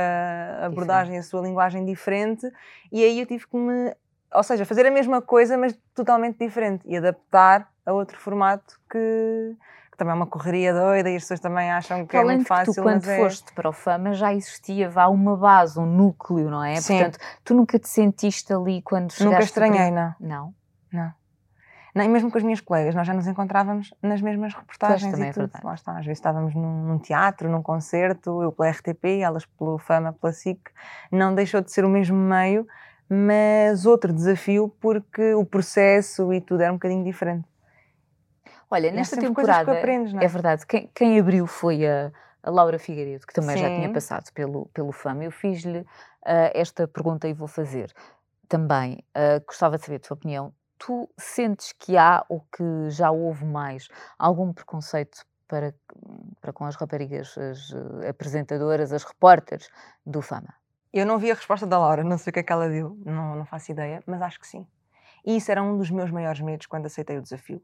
abordagem, 0.61 1.17
a 1.17 1.23
sua 1.23 1.41
linguagem 1.41 1.83
diferente, 1.85 2.49
e 2.91 3.03
aí 3.03 3.19
eu 3.19 3.25
tive 3.25 3.47
que 3.47 3.57
me. 3.57 3.93
Ou 4.33 4.43
seja, 4.43 4.65
fazer 4.65 4.85
a 4.85 4.91
mesma 4.91 5.21
coisa, 5.21 5.57
mas 5.57 5.77
totalmente 5.93 6.37
diferente 6.37 6.83
e 6.85 6.97
adaptar 6.97 7.69
a 7.85 7.93
outro 7.93 8.17
formato 8.17 8.79
que, 8.89 9.55
que 9.97 10.03
também 10.03 10.11
é 10.11 10.15
uma 10.15 10.27
correria 10.27 10.71
doida 10.71 11.09
e 11.09 11.15
as 11.15 11.23
pessoas 11.23 11.39
também 11.39 11.71
acham 11.71 12.05
que 12.05 12.11
Para 12.11 12.19
é 12.19 12.21
além 12.21 12.37
muito 12.37 12.47
de 12.47 12.49
que 12.53 12.55
fácil. 12.65 12.73
tu, 12.75 12.83
quando 12.83 13.09
é... 13.09 13.17
foste 13.17 13.51
para 13.53 13.67
o 13.69 13.73
Fama, 13.73 14.13
já 14.13 14.31
existia 14.31 14.87
vá 14.87 15.07
uma 15.07 15.35
base, 15.35 15.79
um 15.79 15.87
núcleo, 15.87 16.51
não 16.51 16.63
é? 16.63 16.75
Sim. 16.75 16.99
Portanto, 16.99 17.19
tu 17.43 17.55
nunca 17.55 17.79
te 17.79 17.89
sentiste 17.89 18.53
ali 18.53 18.83
quando 18.83 19.11
chegaste... 19.11 19.25
Nunca 19.25 19.43
estranhei, 19.43 19.91
primeiro- 19.91 20.15
não. 20.19 20.53
Não? 20.91 21.13
não. 21.95 22.03
E 22.05 22.07
mesmo 22.07 22.29
com 22.29 22.37
as 22.37 22.43
minhas 22.43 22.61
colegas, 22.61 22.93
nós 22.93 23.07
já 23.07 23.13
nos 23.13 23.25
encontrávamos 23.25 23.91
nas 23.99 24.21
mesmas 24.21 24.53
reportagens 24.53 25.17
e 25.17 25.23
é 25.23 25.31
tudo. 25.31 25.51
Lá 25.63 25.73
está, 25.73 25.93
às 25.93 26.05
vezes 26.05 26.19
estávamos 26.19 26.53
num, 26.53 26.83
num 26.83 26.99
teatro, 26.99 27.49
num 27.49 27.63
concerto, 27.63 28.43
eu 28.43 28.51
pela 28.51 28.69
RTP, 28.69 29.21
elas 29.23 29.47
pelo 29.47 29.79
Fama, 29.79 30.13
pela 30.13 30.31
SIC. 30.31 30.61
Não 31.11 31.33
deixou 31.33 31.59
de 31.59 31.71
ser 31.71 31.83
o 31.83 31.89
mesmo 31.89 32.15
meio, 32.15 32.67
mas 33.09 33.87
outro 33.87 34.13
desafio 34.13 34.69
porque 34.79 35.33
o 35.33 35.43
processo 35.43 36.31
e 36.31 36.39
tudo 36.39 36.61
era 36.61 36.71
um 36.71 36.75
bocadinho 36.75 37.03
diferente. 37.03 37.47
Olha, 38.69 38.91
nesta 38.91 39.17
temporada, 39.17 39.71
aprendes, 39.71 40.13
não 40.13 40.21
é? 40.21 40.25
é 40.25 40.27
verdade, 40.27 40.65
quem, 40.65 40.91
quem 40.93 41.19
abriu 41.19 41.47
foi 41.47 41.87
a, 41.87 42.11
a 42.43 42.51
Laura 42.51 42.77
Figueiredo, 42.77 43.25
que 43.25 43.33
também 43.33 43.57
já 43.57 43.69
tinha 43.69 43.87
Sim. 43.87 43.93
passado 43.93 44.31
pelo, 44.33 44.65
pelo 44.73 44.91
Fama. 44.91 45.23
Eu 45.23 45.31
fiz-lhe 45.31 45.85
ah, 46.25 46.51
esta 46.53 46.87
pergunta 46.87 47.27
e 47.27 47.33
vou 47.33 47.47
fazer 47.47 47.93
também. 48.47 49.03
ah, 49.15 49.39
gostava 49.45 49.77
de 49.77 49.85
saber 49.85 49.97
a 49.97 49.99
tua 49.99 50.15
opinião. 50.15 50.53
Tu 50.77 51.09
sentes 51.17 51.73
que 51.73 51.97
há 51.97 52.23
ou 52.29 52.45
que 52.55 52.89
já 52.89 53.09
houve 53.09 53.45
mais 53.45 53.87
algum 54.19 54.53
preconceito 54.53 55.25
para, 55.47 55.73
para 56.41 56.53
com 56.53 56.65
as 56.65 56.75
raparigas, 56.75 57.35
as 57.37 57.73
eh, 58.03 58.09
apresentadoras, 58.09 58.91
as 58.93 59.03
repórteres 59.03 59.69
do 60.05 60.21
Fama? 60.21 60.53
Eu 60.93 61.05
não 61.05 61.17
vi 61.17 61.31
a 61.31 61.33
resposta 61.33 61.65
da 61.65 61.79
Laura, 61.79 62.03
não 62.03 62.17
sei 62.17 62.29
o 62.29 62.33
que 62.33 62.39
é 62.41 62.43
que 62.43 62.51
ela 62.51 62.69
deu, 62.69 62.97
não, 63.03 63.35
não 63.35 63.45
faço 63.45 63.71
ideia, 63.71 64.03
mas 64.05 64.21
acho 64.21 64.39
que 64.39 64.45
sim. 64.45 64.67
E 65.25 65.37
isso 65.37 65.51
era 65.51 65.63
um 65.63 65.77
dos 65.77 65.89
meus 65.89 66.11
maiores 66.11 66.41
medos 66.41 66.67
quando 66.67 66.85
aceitei 66.85 67.17
o 67.17 67.21
desafio. 67.21 67.61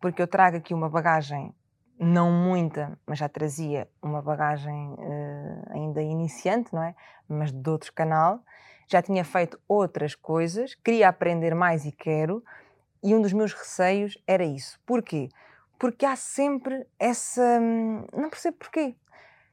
Porque 0.00 0.22
eu 0.22 0.26
trago 0.26 0.56
aqui 0.56 0.72
uma 0.74 0.88
bagagem, 0.88 1.54
não 1.98 2.30
muita, 2.30 2.98
mas 3.06 3.18
já 3.18 3.28
trazia 3.28 3.88
uma 4.00 4.22
bagagem 4.22 4.96
eh, 4.98 5.62
ainda 5.70 6.02
iniciante, 6.02 6.72
não 6.72 6.82
é? 6.82 6.94
Mas 7.28 7.52
de 7.52 7.68
outro 7.70 7.92
canal. 7.92 8.40
Já 8.86 9.02
tinha 9.02 9.24
feito 9.24 9.58
outras 9.68 10.14
coisas, 10.14 10.74
queria 10.74 11.08
aprender 11.08 11.54
mais 11.54 11.84
e 11.84 11.92
quero. 11.92 12.42
E 13.02 13.14
um 13.14 13.20
dos 13.20 13.32
meus 13.32 13.52
receios 13.52 14.16
era 14.26 14.44
isso. 14.44 14.78
Porquê? 14.86 15.28
Porque 15.78 16.06
há 16.06 16.16
sempre 16.16 16.86
essa. 16.98 17.42
hum, 17.60 18.04
Não 18.12 18.30
percebo 18.30 18.56
porquê 18.58 18.96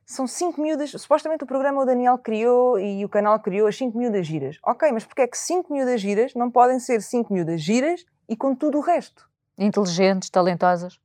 são 0.06 0.28
cinco 0.28 0.62
miúdas. 0.62 0.92
Supostamente 0.92 1.44
o 1.44 1.48
programa 1.48 1.82
o 1.82 1.86
Daniel 1.86 2.18
criou 2.18 2.80
e 2.80 3.04
o 3.04 3.10
canal 3.10 3.40
criou 3.40 3.68
as 3.68 3.76
cinco 3.76 3.98
miúdas 3.98 4.28
giras. 4.28 4.60
Ok, 4.64 4.92
mas 4.92 5.04
porque 5.04 5.24
é 5.24 5.28
que 5.28 5.38
cinco 5.38 5.74
miúdas 5.74 6.00
giras 6.00 6.34
não 6.36 6.52
podem 6.52 6.80
ser 6.80 7.02
cinco 7.02 7.34
miúdas 7.34 7.62
giras 7.62 8.06
e 8.30 8.36
com 8.38 8.56
tudo 8.56 8.78
o 8.78 8.82
resto? 8.82 9.28
Inteligentes, 9.58 10.30
talentosas. 10.30 11.00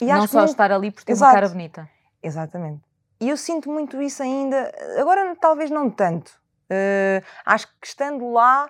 E 0.00 0.06
não 0.06 0.22
que 0.22 0.28
só 0.28 0.38
não- 0.40 0.44
estar 0.46 0.72
ali 0.72 0.90
por 0.90 1.04
ter 1.04 1.12
uma 1.12 1.16
Exato. 1.16 1.34
cara 1.34 1.48
bonita. 1.48 1.88
Exatamente. 2.22 2.82
E 3.20 3.28
eu 3.28 3.36
sinto 3.36 3.70
muito 3.70 4.00
isso 4.02 4.22
ainda. 4.22 4.72
Agora, 4.98 5.36
talvez 5.40 5.70
não 5.70 5.88
tanto. 5.88 6.32
Eh, 6.68 7.22
acho 7.46 7.68
que 7.80 7.86
estando 7.86 8.30
lá, 8.32 8.68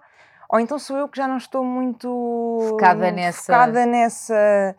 ou 0.51 0.61
então 0.61 0.78
sou 0.78 0.97
eu 0.99 1.09
que 1.09 1.16
já 1.16 1.26
não 1.26 1.38
estou 1.38 1.64
muito 1.64 2.59
Focada 2.68 3.11
nessa- 3.11 3.43
focada 3.53 3.86
nessa, 3.86 4.76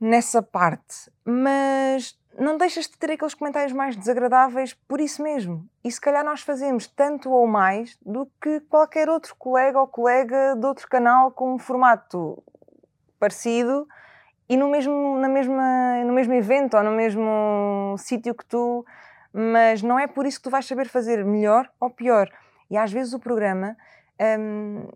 nessa 0.00 0.40
parte. 0.42 1.10
Mas 1.24 2.16
não 2.38 2.56
deixas 2.56 2.86
de 2.86 2.96
ter 2.96 3.10
aqueles 3.12 3.34
comentários 3.34 3.72
mais 3.72 3.96
desagradáveis 3.96 4.74
por 4.86 5.00
isso 5.00 5.22
mesmo. 5.22 5.68
E 5.82 5.90
se 5.90 6.00
calhar 6.00 6.24
nós 6.24 6.42
fazemos 6.42 6.86
tanto 6.86 7.30
ou 7.30 7.46
mais 7.48 7.96
do 8.00 8.30
que 8.40 8.60
qualquer 8.60 9.08
outro 9.08 9.34
colega 9.36 9.80
ou 9.80 9.88
colega 9.88 10.54
de 10.54 10.66
outro 10.66 10.86
canal 10.88 11.32
com 11.32 11.54
um 11.54 11.58
formato 11.58 12.40
parecido 13.18 13.86
e 14.48 14.56
no 14.56 14.68
mesmo, 14.68 15.18
na 15.18 15.28
mesma, 15.28 16.04
no 16.04 16.12
mesmo 16.12 16.32
evento 16.34 16.76
ou 16.76 16.82
no 16.82 16.92
mesmo 16.92 17.94
sítio 17.98 18.34
que 18.34 18.44
tu, 18.46 18.84
mas 19.32 19.82
não 19.82 19.98
é 19.98 20.06
por 20.06 20.24
isso 20.26 20.38
que 20.38 20.44
tu 20.44 20.50
vais 20.50 20.66
saber 20.66 20.86
fazer 20.88 21.24
melhor 21.24 21.68
ou 21.78 21.90
pior. 21.90 22.30
E 22.70 22.76
às 22.76 22.90
vezes 22.92 23.12
o 23.12 23.18
programa, 23.18 23.76
hum, 24.38 24.88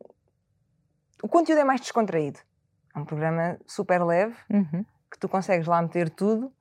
o 1.23 1.29
conteúdo 1.29 1.61
é 1.61 1.65
mais 1.65 1.81
descontraído. 1.81 2.39
É 2.95 2.99
um 2.99 3.05
programa 3.05 3.59
super 3.67 4.03
leve, 4.05 4.35
Uhum. 4.51 4.85
que 5.11 5.19
tu 5.19 5.29
consegues 5.29 5.67
lá 5.67 5.81
meter 5.81 6.11
tudo 6.11 6.53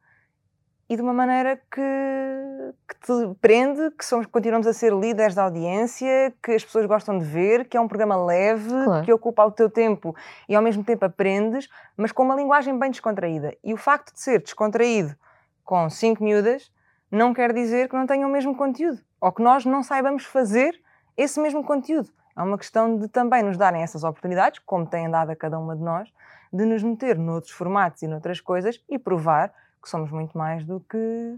e 0.91 0.95
de 0.97 1.01
uma 1.01 1.13
maneira 1.13 1.55
que, 1.55 2.73
que 2.85 2.99
te 2.99 3.33
prende, 3.39 3.91
que 3.91 4.03
somos, 4.03 4.25
continuamos 4.25 4.67
a 4.67 4.73
ser 4.73 4.91
líderes 4.91 5.33
da 5.33 5.43
audiência, 5.43 6.33
que 6.43 6.51
as 6.51 6.65
pessoas 6.65 6.85
gostam 6.85 7.17
de 7.17 7.23
ver, 7.23 7.63
que 7.69 7.77
é 7.77 7.79
um 7.79 7.87
programa 7.87 8.17
leve, 8.21 8.67
Claro. 8.67 9.05
que 9.05 9.13
ocupa 9.13 9.45
o 9.45 9.51
teu 9.51 9.69
tempo 9.69 10.13
e 10.49 10.53
ao 10.53 10.61
mesmo 10.61 10.83
tempo 10.83 11.05
aprendes, 11.05 11.69
mas 11.95 12.11
com 12.11 12.23
uma 12.23 12.35
linguagem 12.35 12.77
bem 12.77 12.91
descontraída. 12.91 13.55
E 13.63 13.73
o 13.73 13.77
facto 13.77 14.11
de 14.13 14.19
ser 14.19 14.41
descontraído 14.41 15.15
com 15.63 15.89
cinco 15.89 16.21
miúdas, 16.25 16.69
não 17.09 17.33
quer 17.33 17.53
dizer 17.53 17.87
que 17.87 17.95
não 17.95 18.05
tenham 18.05 18.27
o 18.27 18.31
mesmo 18.33 18.53
conteúdo 18.53 18.99
ou 19.21 19.31
que 19.31 19.41
nós 19.41 19.63
não 19.65 19.81
saibamos 19.83 20.25
fazer 20.25 20.77
esse 21.15 21.39
mesmo 21.39 21.63
conteúdo. 21.63 22.09
É 22.37 22.41
uma 22.41 22.57
questão 22.57 22.97
de 22.97 23.07
também 23.07 23.43
nos 23.43 23.55
darem 23.55 23.81
essas 23.81 24.03
oportunidades, 24.03 24.59
como 24.65 24.85
têm 24.85 25.09
dado 25.09 25.29
a 25.29 25.37
cada 25.37 25.57
uma 25.57 25.73
de 25.73 25.83
nós, 25.83 26.11
de 26.51 26.65
nos 26.65 26.83
meter 26.83 27.17
noutros 27.17 27.53
formatos 27.53 28.01
e 28.01 28.07
noutras 28.07 28.41
coisas 28.41 28.83
e 28.89 28.99
provar 28.99 29.53
que 29.81 29.89
somos 29.89 30.11
muito 30.11 30.37
mais 30.37 30.65
do 30.65 30.79
que 30.79 31.37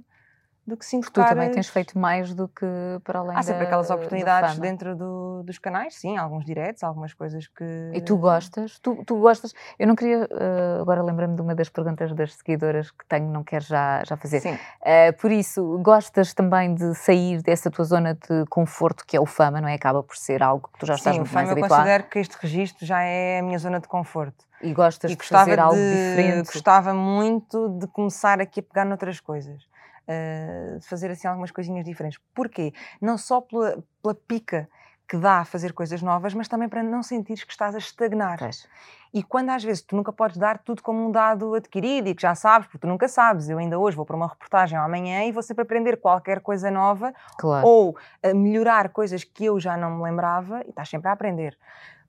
do 0.66 0.78
que 0.78 0.86
cinco 0.86 1.04
Porque 1.04 1.22
tu 1.22 1.28
também 1.28 1.52
tens 1.52 1.68
feito 1.68 2.00
mais 2.00 2.34
do 2.34 2.48
que 2.48 2.66
para 3.04 3.20
além 3.20 3.38
Há 3.38 3.44
sempre 3.44 3.62
da, 3.62 3.66
aquelas 3.66 3.90
oportunidades 3.90 4.56
da 4.58 4.62
dentro 4.62 4.96
do, 4.96 5.44
dos 5.44 5.60
canais, 5.60 5.96
sim, 5.96 6.18
alguns 6.18 6.46
diretos, 6.46 6.84
algumas 6.84 7.14
coisas 7.14 7.48
que. 7.48 7.92
E 7.94 8.02
tu 8.02 8.16
gostas? 8.18 8.80
Tu, 8.80 9.04
tu 9.06 9.20
gostas? 9.20 9.54
Eu 9.78 9.88
não 9.88 9.96
queria, 9.96 10.24
uh, 10.24 10.82
agora 10.82 11.04
lembro-me 11.04 11.36
de 11.36 11.42
uma 11.42 11.54
das 11.54 11.68
perguntas 11.68 12.14
das 12.14 12.36
seguidoras 12.36 12.92
que 12.92 13.06
tenho, 13.08 13.30
não 13.30 13.44
quero 13.44 13.66
já, 13.66 14.04
já 14.06 14.16
fazer. 14.16 14.40
Sim. 14.40 14.54
Uh, 14.54 15.14
por 15.20 15.32
isso, 15.32 15.80
gostas 15.80 16.34
também 16.34 16.74
de 16.74 16.96
sair 16.96 17.42
dessa 17.42 17.70
tua 17.70 17.84
zona 17.84 18.14
de 18.14 18.46
conforto 18.50 19.06
que 19.06 19.18
é 19.18 19.20
o 19.20 19.26
fama, 19.26 19.60
não 19.60 19.68
é? 19.68 19.74
Acaba 19.74 20.02
por 20.02 20.16
ser 20.16 20.42
algo 20.42 20.70
que 20.74 20.80
tu 20.80 20.86
já 20.86 20.96
estás 20.96 21.14
sim, 21.14 21.20
muito 21.20 21.30
fama 21.30 21.46
mais 21.46 21.50
eu 21.50 21.54
habituado. 21.62 21.80
considero 21.82 22.04
que 22.06 22.20
este 22.20 22.38
registro 22.40 22.86
já 22.86 23.02
é 23.02 23.40
a 23.40 23.44
minha 23.44 23.60
zona 23.60 23.82
de 23.82 23.88
conforto. 23.88 24.46
E 24.62 24.74
gostas 24.74 25.12
E 25.12 25.16
de 25.18 25.24
fazer 25.26 25.60
algo 25.60 25.76
de, 25.76 26.10
diferente. 26.10 26.46
Gostava 26.46 26.94
muito 26.94 27.68
de 27.80 27.88
começar 27.88 28.40
aqui 28.40 28.62
a 28.62 28.64
pegar 28.64 28.86
noutras 28.86 29.20
coisas. 29.20 29.68
Uh, 30.08 30.80
de 30.80 30.88
fazer 30.88 31.12
assim 31.12 31.28
algumas 31.28 31.52
coisinhas 31.52 31.86
diferentes. 31.86 32.20
Porquê? 32.34 32.74
Não 33.02 33.18
só 33.18 33.42
pela, 33.42 33.84
pela 34.02 34.16
pica 34.16 34.70
que 35.08 35.18
dá 35.18 35.40
a 35.40 35.46
fazer 35.46 35.74
coisas 35.74 36.02
novas, 36.02 36.34
mas 36.34 36.48
também 36.48 36.70
para 36.70 36.82
não 36.82 37.04
sentires 37.04 37.44
que 37.44 37.52
estás 37.52 37.76
a 37.76 37.78
estagnar. 37.78 38.40
Pois. 38.40 38.68
E 39.14 39.22
quando 39.22 39.50
às 39.50 39.64
vezes 39.64 39.84
tu 39.84 39.96
nunca 39.96 40.12
podes 40.12 40.38
dar 40.38 40.58
tudo 40.58 40.82
como 40.82 41.06
um 41.08 41.12
dado 41.12 41.54
adquirido 41.54 42.08
e 42.08 42.16
que 42.16 42.22
já 42.22 42.34
sabes, 42.34 42.68
porque 42.68 42.80
tu 42.80 42.88
nunca 42.88 43.08
sabes. 43.08 43.48
Eu 43.48 43.60
ainda 43.60 43.78
hoje 43.78 43.96
vou 43.96 44.06
para 44.06 44.16
uma 44.16 44.28
reportagem 44.28 44.78
amanhã 44.78 45.24
e 45.26 45.32
vou 45.32 45.44
sempre 45.44 45.62
aprender 45.62 45.98
qualquer 45.98 46.40
coisa 46.40 46.72
nova 46.72 47.14
Claro. 47.38 47.68
ou 47.68 47.98
a 48.24 48.34
melhorar 48.34 48.90
coisas 48.90 49.24
que 49.24 49.46
eu 49.46 49.60
já 49.60 49.78
não 49.78 49.98
me 49.98 50.04
lembrava 50.04 50.64
e 50.66 50.70
estás 50.70 50.90
sempre 50.90 51.10
a 51.10 51.12
aprender. 51.12 51.56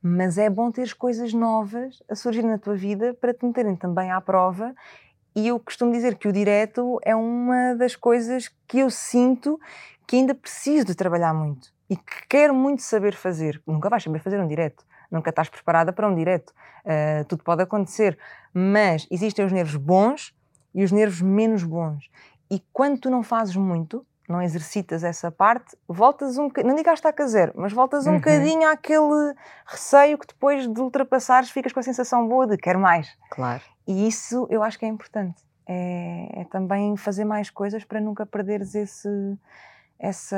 Mas 0.03 0.39
é 0.39 0.49
bom 0.49 0.71
teres 0.71 0.95
coisas 0.95 1.35
novas 1.35 2.03
a 2.11 2.15
surgir 2.15 2.43
na 2.43 2.59
tua 2.59 2.75
vida 2.75 3.15
para 3.21 3.35
te 3.35 3.45
meterem 3.45 3.77
também 3.77 4.11
à 4.11 4.21
prova. 4.21 4.75
E 5.37 5.49
eu 5.49 5.59
costumo 5.59 5.93
dizer 5.93 6.17
que 6.17 6.29
o 6.29 6.33
direto 6.33 7.01
é 7.03 7.15
uma 7.15 7.75
das 7.75 7.97
coisas 7.97 8.49
que 8.69 8.79
eu 8.79 8.91
sinto 8.91 9.59
que 10.07 10.17
ainda 10.17 10.35
preciso 10.35 10.87
de 10.87 10.95
trabalhar 10.95 11.35
muito 11.35 11.73
e 11.91 11.97
que 11.97 12.27
quero 12.29 12.55
muito 12.55 12.83
saber 12.83 13.15
fazer. 13.15 13.61
Nunca 13.67 13.89
vais 13.89 14.03
saber 14.03 14.21
fazer 14.21 14.41
um 14.41 14.47
direto, 14.47 14.85
nunca 15.11 15.31
estás 15.31 15.49
preparada 15.49 15.93
para 15.93 16.09
um 16.09 16.15
direto. 16.15 16.51
Uh, 16.85 17.25
tudo 17.27 17.43
pode 17.43 17.63
acontecer, 17.63 18.17
mas 18.53 19.07
existem 19.11 19.45
os 19.45 19.51
nervos 19.51 19.77
bons 19.77 20.35
e 20.75 20.85
os 20.85 20.93
nervos 20.93 21.21
menos 21.21 21.65
bons. 21.65 22.09
E 22.51 22.63
quando 22.73 23.01
tu 23.01 23.11
não 23.11 23.23
fazes 23.23 23.57
muito, 23.57 24.07
não 24.29 24.41
exercitas 24.41 25.05
essa 25.05 25.31
parte, 25.31 25.77
voltas 25.87 26.39
um 26.39 26.49
bocadinho, 26.49 26.71
não 26.71 26.77
digo 26.77 26.89
a 26.91 26.95
estaca 26.95 27.27
zero, 27.27 27.53
mas 27.57 27.73
voltas 27.73 28.07
um 28.07 28.13
Uhum. 28.13 28.17
bocadinho 28.17 28.69
àquele 28.69 29.35
receio 29.67 30.17
que 30.19 30.27
depois 30.27 30.67
de 30.67 30.81
ultrapassares 30.81 31.51
ficas 31.51 31.73
com 31.73 31.81
a 31.81 31.83
sensação 31.83 32.27
boa 32.27 32.47
de 32.47 32.57
quero 32.57 32.79
mais. 32.81 33.09
Claro. 33.31 33.63
E 33.87 34.09
isso 34.09 34.47
eu 34.51 34.63
acho 34.63 34.79
que 34.79 34.85
é 34.87 34.89
importante. 34.89 35.43
É, 35.67 36.41
é 36.41 36.45
também 36.45 36.97
fazer 36.97 37.25
mais 37.25 37.51
coisas 37.51 37.85
para 37.85 38.01
nunca 38.01 38.25
perderes 38.27 38.75
esse, 38.75 39.09
essa, 39.99 40.37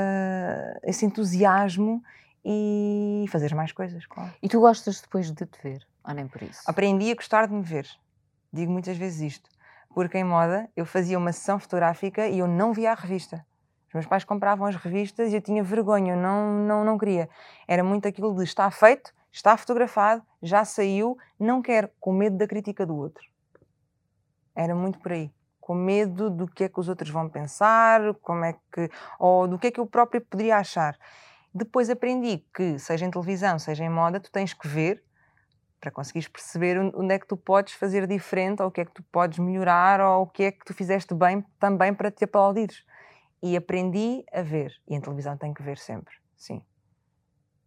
esse 0.84 1.04
entusiasmo 1.04 2.02
e 2.44 3.26
fazer 3.30 3.54
mais 3.54 3.72
coisas, 3.72 4.06
claro. 4.06 4.32
E 4.42 4.48
tu 4.48 4.60
gostas 4.60 5.00
depois 5.00 5.30
de 5.32 5.46
te 5.46 5.58
ver, 5.62 5.86
ou 6.06 6.14
nem 6.14 6.28
por 6.28 6.42
isso? 6.42 6.62
Aprendi 6.66 7.10
a 7.10 7.14
gostar 7.14 7.46
de 7.46 7.54
me 7.54 7.62
ver. 7.62 7.86
Digo 8.52 8.70
muitas 8.70 8.96
vezes 8.96 9.20
isto. 9.34 9.50
Porque 9.94 10.18
em 10.18 10.24
moda 10.24 10.68
eu 10.76 10.84
fazia 10.86 11.18
uma 11.18 11.32
sessão 11.32 11.58
fotográfica 11.58 12.28
e 12.28 12.38
eu 12.38 12.46
não 12.46 12.72
via 12.72 12.92
a 12.92 12.94
revista. 12.94 13.44
Meus 13.96 14.04
pais 14.04 14.24
compravam 14.24 14.66
as 14.66 14.76
revistas 14.76 15.32
e 15.32 15.36
eu 15.36 15.40
tinha 15.40 15.64
vergonha, 15.64 16.12
eu 16.12 16.18
não, 16.18 16.52
não, 16.52 16.84
não 16.84 16.98
queria. 16.98 17.30
Era 17.66 17.82
muito 17.82 18.06
aquilo 18.06 18.36
de 18.36 18.44
está 18.44 18.70
feito, 18.70 19.10
está 19.32 19.56
fotografado, 19.56 20.22
já 20.42 20.66
saiu, 20.66 21.16
não 21.40 21.62
quero, 21.62 21.88
com 21.98 22.12
medo 22.12 22.36
da 22.36 22.46
crítica 22.46 22.84
do 22.84 22.94
outro. 22.94 23.24
Era 24.54 24.74
muito 24.74 24.98
por 24.98 25.12
aí. 25.12 25.32
Com 25.58 25.74
medo 25.74 26.28
do 26.28 26.46
que 26.46 26.64
é 26.64 26.68
que 26.68 26.78
os 26.78 26.90
outros 26.90 27.08
vão 27.08 27.26
pensar, 27.26 28.12
como 28.20 28.44
é 28.44 28.52
que, 28.70 28.90
ou 29.18 29.48
do 29.48 29.58
que 29.58 29.68
é 29.68 29.70
que 29.70 29.80
eu 29.80 29.86
própria 29.86 30.20
poderia 30.20 30.58
achar. 30.58 30.94
Depois 31.54 31.88
aprendi 31.88 32.44
que, 32.54 32.78
seja 32.78 33.06
em 33.06 33.10
televisão, 33.10 33.58
seja 33.58 33.82
em 33.82 33.88
moda, 33.88 34.20
tu 34.20 34.30
tens 34.30 34.52
que 34.52 34.68
ver 34.68 35.02
para 35.80 35.90
conseguires 35.90 36.28
perceber 36.28 36.78
on- 36.78 36.92
onde 36.94 37.14
é 37.14 37.18
que 37.18 37.26
tu 37.26 37.34
podes 37.34 37.72
fazer 37.72 38.06
diferente, 38.06 38.60
ou 38.60 38.68
o 38.68 38.70
que 38.70 38.82
é 38.82 38.84
que 38.84 38.92
tu 38.92 39.02
podes 39.04 39.38
melhorar, 39.38 40.02
ou 40.02 40.24
o 40.24 40.26
que 40.26 40.42
é 40.42 40.52
que 40.52 40.66
tu 40.66 40.74
fizeste 40.74 41.14
bem 41.14 41.42
também 41.58 41.94
para 41.94 42.10
te 42.10 42.24
aplaudires. 42.24 42.84
E 43.42 43.56
aprendi 43.56 44.24
a 44.32 44.42
ver. 44.42 44.72
E 44.88 44.94
em 44.94 45.00
televisão 45.00 45.36
tenho 45.36 45.54
que 45.54 45.62
ver 45.62 45.78
sempre, 45.78 46.14
sim. 46.36 46.62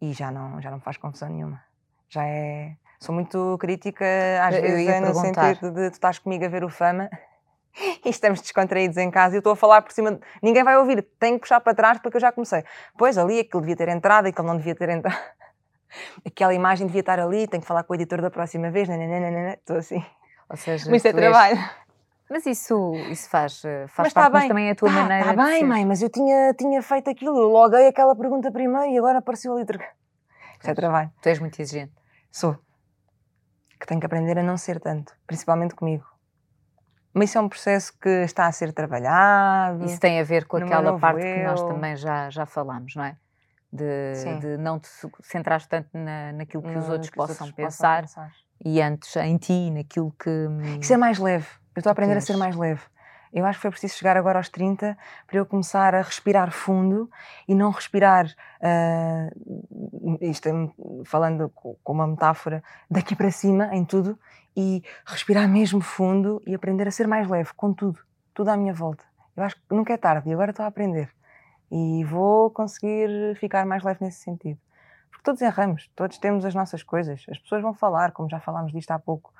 E 0.00 0.12
já 0.12 0.30
não, 0.30 0.60
já 0.60 0.70
não 0.70 0.80
faz 0.80 0.96
confusão 0.96 1.28
nenhuma. 1.28 1.62
Já 2.08 2.24
é. 2.26 2.76
Sou 2.98 3.14
muito 3.14 3.56
crítica, 3.58 4.04
às 4.42 4.54
Eu- 4.56 4.62
vezes 4.62 4.88
é 4.88 5.00
no 5.00 5.06
perguntar. 5.12 5.54
sentido 5.56 5.70
de 5.72 5.90
tu 5.90 5.94
estás 5.94 6.18
comigo 6.18 6.44
a 6.44 6.48
ver 6.48 6.64
o 6.64 6.68
fama 6.68 7.08
e 8.04 8.08
estamos 8.10 8.40
descontraídos 8.40 8.96
em 8.96 9.10
casa 9.10 9.34
e 9.34 9.36
eu 9.36 9.40
estou 9.40 9.52
a 9.52 9.56
falar 9.56 9.80
por 9.82 9.92
cima. 9.92 10.12
de- 10.12 10.20
Ninguém 10.42 10.64
vai 10.64 10.76
ouvir, 10.76 11.02
tenho 11.18 11.36
que 11.36 11.40
puxar 11.42 11.60
para 11.60 11.74
trás 11.74 11.98
porque 11.98 12.16
eu 12.16 12.20
já 12.20 12.30
comecei. 12.32 12.64
Pois 12.98 13.16
ali 13.16 13.40
aquilo 13.40 13.60
devia 13.62 13.76
ter 13.76 13.88
entrado 13.88 14.26
e 14.26 14.30
aquilo 14.30 14.46
não 14.46 14.56
devia 14.56 14.74
ter 14.74 14.88
entrado. 14.90 15.16
Aquela 16.26 16.52
imagem 16.54 16.86
devia 16.86 17.00
estar 17.00 17.18
ali, 17.18 17.46
tenho 17.48 17.60
que 17.62 17.66
falar 17.66 17.82
com 17.84 17.92
o 17.92 17.96
editor 17.96 18.20
da 18.20 18.30
próxima 18.30 18.70
vez. 18.70 18.88
Estou 18.88 19.76
assim. 19.76 20.04
Ou 20.48 20.56
seja, 20.56 20.90
Mas 20.90 21.04
é 21.04 21.08
és- 21.08 21.16
trabalho. 21.16 21.58
Mas 22.30 22.46
isso, 22.46 22.92
isso 23.10 23.28
faz, 23.28 23.64
eh, 23.64 23.86
faz 23.88 24.06
Mas 24.06 24.12
tá 24.12 24.20
parte, 24.20 24.32
mas 24.32 24.40
bem. 24.42 24.48
também 24.48 24.68
é 24.68 24.70
a 24.70 24.74
tua 24.76 24.88
Tá, 24.88 24.94
maneira 24.94 25.24
tá 25.24 25.30
de 25.32 25.36
bem, 25.50 25.58
ser. 25.60 25.66
mãe, 25.66 25.84
mas 25.84 26.00
eu 26.00 26.08
tinha, 26.08 26.54
tinha 26.54 26.80
feito 26.80 27.10
aquilo, 27.10 27.36
eu 27.36 27.48
loguei 27.48 27.88
aquela 27.88 28.14
pergunta 28.14 28.52
primeiro 28.52 28.88
e 28.92 28.96
agora 28.98 29.18
apareceu 29.18 29.52
ali. 29.52 29.64
Isso 30.60 30.70
é 30.70 30.74
trabalho. 30.74 31.10
Tu 31.20 31.28
és 31.28 31.38
muito 31.40 31.58
exigente. 31.60 31.92
Sou. 32.30 32.56
Que 33.80 33.86
tenho 33.86 33.98
que 33.98 34.06
aprender 34.06 34.38
a 34.38 34.42
não 34.42 34.56
ser 34.56 34.78
tanto, 34.78 35.12
principalmente 35.26 35.74
comigo. 35.74 36.04
Mas 37.12 37.30
isso 37.30 37.38
é 37.38 37.40
um 37.40 37.48
processo 37.48 37.92
que 37.98 38.08
está 38.08 38.46
a 38.46 38.52
ser 38.52 38.72
trabalhado. 38.72 39.84
Isso 39.84 39.98
tem 39.98 40.20
a 40.20 40.22
ver 40.22 40.46
com 40.46 40.58
meu 40.58 40.66
aquela 40.66 40.96
parte 40.98 41.22
que 41.22 41.42
nós 41.42 41.60
eu. 41.60 41.66
também 41.66 41.96
já, 41.96 42.30
já 42.30 42.46
falámos, 42.46 42.94
não 42.94 43.02
é? 43.04 43.16
De, 43.72 44.38
de 44.40 44.56
não 44.56 44.78
te 44.78 44.88
centrares 45.22 45.66
tanto 45.66 45.88
na, 45.94 46.32
naquilo 46.32 46.62
que 46.62 46.76
os 46.76 46.88
outros 46.88 47.10
que 47.10 47.18
os 47.18 47.26
possam 47.26 47.46
outros 47.48 47.52
pensar 47.64 48.02
pensar. 48.02 48.30
e 48.64 48.80
antes 48.82 49.16
em 49.16 49.36
ti, 49.38 49.70
naquilo 49.70 50.12
que. 50.12 50.30
Isso 50.80 50.92
é 50.92 50.96
mais 50.96 51.18
leve. 51.18 51.46
Eu 51.74 51.80
estou 51.80 51.90
a 51.90 51.92
aprender 51.92 52.16
a 52.16 52.20
ser 52.20 52.36
mais 52.36 52.56
leve. 52.56 52.82
Eu 53.32 53.46
acho 53.46 53.58
que 53.58 53.62
foi 53.62 53.70
preciso 53.70 53.94
chegar 53.94 54.16
agora 54.16 54.38
aos 54.40 54.48
30 54.48 54.98
para 55.26 55.36
eu 55.38 55.46
começar 55.46 55.94
a 55.94 56.02
respirar 56.02 56.50
fundo 56.50 57.08
e 57.46 57.54
não 57.54 57.70
respirar, 57.70 58.26
ah, 58.60 59.30
isto 60.20 60.48
é, 60.48 60.52
falando 61.04 61.48
co- 61.50 61.78
com 61.84 61.92
uma 61.92 62.08
metáfora, 62.08 62.60
daqui 62.90 63.14
para 63.14 63.30
cima 63.30 63.72
em 63.72 63.84
tudo 63.84 64.18
e 64.56 64.82
respirar 65.06 65.48
mesmo 65.48 65.80
fundo 65.80 66.42
e 66.44 66.54
aprender 66.56 66.88
a 66.88 66.90
ser 66.90 67.06
mais 67.06 67.28
leve 67.28 67.50
com 67.54 67.72
tudo, 67.72 68.00
tudo 68.34 68.48
à 68.48 68.56
minha 68.56 68.74
volta. 68.74 69.04
Eu 69.36 69.44
acho 69.44 69.54
que 69.54 69.62
nunca 69.70 69.92
é 69.92 69.96
tarde 69.96 70.28
e 70.28 70.32
agora 70.32 70.50
estou 70.50 70.64
a 70.64 70.68
aprender 70.68 71.08
e 71.70 72.02
vou 72.04 72.50
conseguir 72.50 73.36
ficar 73.36 73.64
mais 73.64 73.84
leve 73.84 74.04
nesse 74.04 74.24
sentido. 74.24 74.58
Porque 75.08 75.22
todos 75.22 75.40
erramos, 75.40 75.88
todos 75.94 76.18
temos 76.18 76.44
as 76.44 76.54
nossas 76.54 76.82
coisas, 76.82 77.24
as 77.30 77.38
pessoas 77.38 77.62
vão 77.62 77.74
falar, 77.74 78.10
como 78.10 78.28
já 78.28 78.40
falámos 78.40 78.72
disto 78.72 78.90
há 78.90 78.98
pouco, 78.98 79.32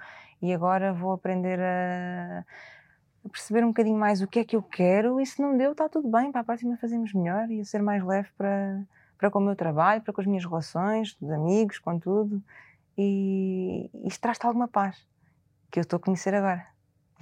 e 0.43 0.53
agora 0.53 0.93
vou 0.93 1.13
aprender 1.13 1.61
a, 1.61 2.45
a 3.25 3.29
perceber 3.29 3.65
um 3.65 3.69
bocadinho 3.69 3.99
mais 3.99 4.23
o 4.23 4.27
que 4.27 4.41
é 4.41 4.45
que 4.45 4.57
eu 4.57 4.63
quero 4.63 5.21
e 5.21 5.27
se 5.27 5.41
não 5.41 5.57
deu, 5.57 5.73
está 5.73 5.89
tudo 5.89 6.09
bem, 6.09 6.33
para 6.33 6.41
a 6.41 6.45
próxima 6.45 6.77
fazemos 6.77 7.13
melhor 7.13 7.51
e 7.51 7.61
a 7.61 7.65
ser 7.65 7.83
mais 7.83 8.05
leve 8.05 8.29
para, 8.37 8.83
para 9.19 9.31
com 9.31 9.39
o 9.39 9.43
meu 9.43 9.57
trabalho, 9.57 10.03
para 10.03 10.13
com 10.13 10.21
as 10.21 10.27
minhas 10.27 10.45
relações, 10.45 11.17
de 11.21 11.33
amigos, 11.33 11.79
com 11.79 11.99
tudo. 11.99 12.43
E 12.97 13.91
isto 14.05 14.21
traz-te 14.21 14.47
alguma 14.47 14.69
paz 14.69 14.97
que 15.71 15.79
eu 15.79 15.83
estou 15.83 15.99
a 15.99 16.01
conhecer 16.01 16.35
agora. 16.35 16.67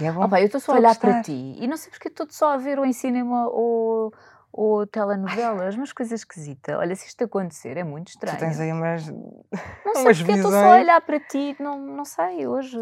E 0.01 0.05
é 0.05 0.12
bom. 0.12 0.23
Ah, 0.23 0.29
pá, 0.29 0.41
eu 0.41 0.47
estou 0.47 0.61
só 0.61 0.73
a 0.73 0.77
Estou 0.77 0.87
a 0.87 0.91
olhar 0.91 0.99
para 0.99 1.23
ti 1.23 1.57
e 1.59 1.66
não 1.66 1.77
sei 1.77 1.91
porque 1.91 2.09
estou 2.09 2.27
só 2.31 2.55
a 2.55 2.57
ver 2.57 2.79
em 2.79 2.93
cinema 2.93 3.49
ou, 3.49 4.12
ou 4.53 4.87
telenovelas, 4.87 5.77
mas 5.77 5.93
coisa 5.93 6.15
esquisita. 6.15 6.79
Olha, 6.79 6.95
se 6.97 7.07
isto 7.07 7.23
acontecer 7.25 7.77
é 7.77 7.85
muito 7.85 8.07
tu 8.07 8.11
estranho. 8.11 8.39
tens 8.39 8.59
aí 8.61 8.73
umas. 8.73 9.07
Não 9.09 9.43
sei 9.95 10.03
umas 10.03 10.17
porque 10.19 10.33
eu 10.33 10.37
estou 10.37 10.51
só 10.51 10.57
a 10.59 10.63
visões. 10.63 10.83
olhar 10.83 11.01
para 11.01 11.21
ti, 11.21 11.57
não, 11.61 11.79
não 11.79 12.05
sei, 12.05 12.47
hoje. 12.47 12.79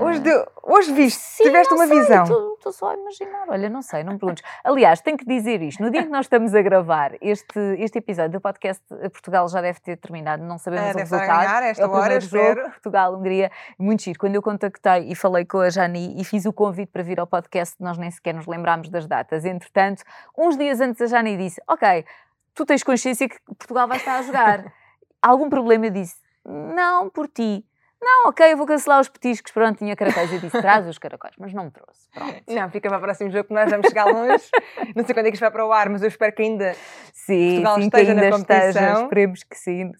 Hoje, 0.00 0.18
deu, 0.20 0.44
hoje 0.64 0.92
viste, 0.92 1.20
Sim, 1.20 1.44
tiveste 1.44 1.72
uma 1.72 1.86
sei, 1.86 2.00
visão. 2.00 2.24
Estou 2.54 2.72
só 2.72 2.90
a 2.90 2.94
imaginar. 2.94 3.44
Olha, 3.48 3.68
não 3.68 3.80
sei, 3.80 4.02
não 4.02 4.14
me 4.14 4.18
perguntes. 4.18 4.42
Aliás, 4.64 5.00
tenho 5.00 5.16
que 5.16 5.24
dizer 5.24 5.62
isto. 5.62 5.80
No 5.80 5.90
dia 5.90 6.02
que 6.02 6.08
nós 6.08 6.26
estamos 6.26 6.52
a 6.54 6.60
gravar 6.62 7.12
este, 7.20 7.58
este 7.78 7.98
episódio 7.98 8.32
do 8.32 8.40
podcast, 8.40 8.82
eh, 9.00 9.08
Portugal 9.08 9.48
já 9.48 9.60
deve 9.60 9.78
ter 9.80 9.96
terminado, 9.96 10.42
não 10.42 10.58
sabemos 10.58 10.88
Ah, 10.90 10.94
o 10.94 10.98
resultado. 10.98 11.26
ganhar 11.28 11.62
esta 11.62 11.82
é 11.84 11.86
o 11.86 11.90
hora, 11.90 12.20
jogo. 12.20 12.60
Portugal-Hungria, 12.62 13.52
muito 13.78 14.02
giro. 14.02 14.18
Quando 14.18 14.34
eu 14.34 14.42
contactei 14.42 15.10
e 15.10 15.14
falei 15.14 15.44
com 15.44 15.58
a 15.60 15.70
Jani 15.70 16.20
e 16.20 16.24
fiz 16.24 16.44
o 16.44 16.52
convite 16.52 16.90
para 16.90 17.02
vir 17.04 17.20
ao 17.20 17.26
podcast, 17.26 17.76
nós 17.78 17.96
nem 17.96 18.10
sequer 18.10 18.34
nos 18.34 18.46
lembrámos 18.46 18.88
das 18.88 19.06
datas. 19.06 19.44
Entretanto, 19.44 20.02
uns 20.36 20.56
dias 20.56 20.80
antes 20.80 21.00
a 21.02 21.06
Jani 21.06 21.36
disse, 21.36 21.62
ok, 21.68 22.04
tu 22.52 22.66
tens 22.66 22.82
consciência 22.82 23.28
que 23.28 23.38
Portugal 23.56 23.86
vai 23.86 23.98
estar 23.98 24.18
a 24.18 24.22
jogar. 24.22 24.72
Algum 25.22 25.48
problema? 25.48 25.86
Eu 25.86 25.90
disse, 25.90 26.16
não, 26.44 27.08
por 27.08 27.28
ti. 27.28 27.64
Não, 28.00 28.28
ok, 28.30 28.52
eu 28.52 28.56
vou 28.56 28.66
cancelar 28.66 29.00
os 29.00 29.08
petiscos. 29.08 29.50
Pronto, 29.52 29.78
tinha 29.78 29.94
caracóis. 29.96 30.32
Eu 30.32 30.38
disse, 30.38 30.60
traz 30.60 30.86
os 30.86 30.98
caracóis, 30.98 31.34
mas 31.38 31.52
não 31.52 31.64
me 31.64 31.70
trouxe. 31.70 32.08
Pronto. 32.14 32.42
Não, 32.48 32.70
fica 32.70 32.88
para 32.88 32.98
o 32.98 33.00
próximo 33.00 33.30
jogo 33.30 33.44
que 33.48 33.54
nós 33.54 33.68
vamos 33.70 33.88
chegar 33.88 34.04
longe. 34.06 34.44
não 34.94 35.04
sei 35.04 35.14
quando 35.14 35.26
é 35.26 35.30
que 35.30 35.34
isto 35.34 35.40
vai 35.40 35.50
para 35.50 35.66
o 35.66 35.72
ar, 35.72 35.88
mas 35.88 36.02
eu 36.02 36.08
espero 36.08 36.32
que 36.32 36.42
ainda 36.42 36.74
sim, 37.12 37.48
Portugal 37.62 37.74
sim, 37.74 37.82
esteja 37.82 38.12
ainda 38.12 38.24
na 38.24 38.30
competição. 38.36 38.68
esteja. 38.68 39.02
Esperemos 39.02 39.42
que 39.42 39.56
sim. 39.56 39.92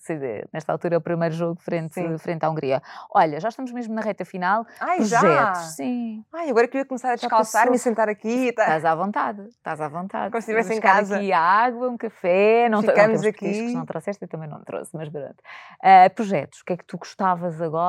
Nesta 0.52 0.72
altura 0.72 0.94
é 0.94 0.98
o 0.98 1.00
primeiro 1.00 1.34
jogo 1.34 1.60
frente, 1.60 1.94
Sim. 1.94 2.16
frente 2.18 2.44
à 2.44 2.50
Hungria. 2.50 2.80
Olha, 3.12 3.40
já 3.40 3.48
estamos 3.48 3.72
mesmo 3.72 3.94
na 3.94 4.00
reta 4.00 4.24
final. 4.24 4.64
Ai, 4.80 4.98
Projetos, 4.98 5.20
já! 5.28 5.54
sim. 5.54 6.24
Ai, 6.32 6.50
agora 6.50 6.68
queria 6.68 6.86
começar 6.86 7.12
a 7.12 7.16
descalçar-me 7.16 7.74
e 7.76 7.78
sentar 7.78 8.08
aqui. 8.08 8.52
Tá. 8.52 8.62
Estás 8.62 8.84
à 8.84 8.94
vontade, 8.94 9.42
estás 9.48 9.80
à 9.80 9.88
vontade. 9.88 10.30
Como 10.30 10.40
se 10.40 10.50
estivesse 10.50 10.78
em 10.78 10.80
casa. 10.80 11.16
aqui 11.16 11.32
água, 11.32 11.88
um 11.88 11.96
café, 11.96 12.68
não, 12.68 12.80
Ficamos 12.80 13.20
temos 13.20 13.22
petiscos, 13.22 13.58
aqui. 13.66 13.74
não 13.74 13.84
trouxeste, 13.84 14.22
eu 14.24 14.28
também 14.28 14.48
não 14.48 14.62
trouxe, 14.62 14.90
mas 14.94 15.08
pronto. 15.08 15.42
Ah, 15.82 16.08
projetos, 16.14 16.60
o 16.60 16.64
que 16.64 16.72
é 16.74 16.76
que 16.76 16.84
tu 16.84 16.96
gostavas 16.96 17.60
agora? 17.60 17.87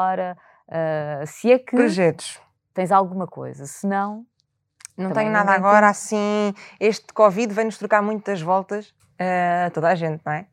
Ah, 0.72 1.26
se 1.26 1.52
é 1.52 1.60
que 1.60 1.76
Projetos. 1.76 2.40
tens 2.74 2.92
alguma 2.92 3.26
coisa, 3.28 3.66
se 3.66 3.88
não, 3.88 4.26
Não 4.98 5.12
tenho 5.12 5.32
nada 5.32 5.52
agora 5.52 5.88
tem. 5.88 5.92
assim. 5.92 6.54
Este 6.80 7.12
Covid 7.14 7.54
vem-nos 7.54 7.78
trocar 7.78 8.02
muitas 8.02 8.42
voltas 8.42 8.94
eh, 9.18 9.66
a 9.68 9.72
toda 9.72 9.90
a 9.90 9.96
gente, 9.96 10.22
não 10.26 10.34
é? 10.34 10.46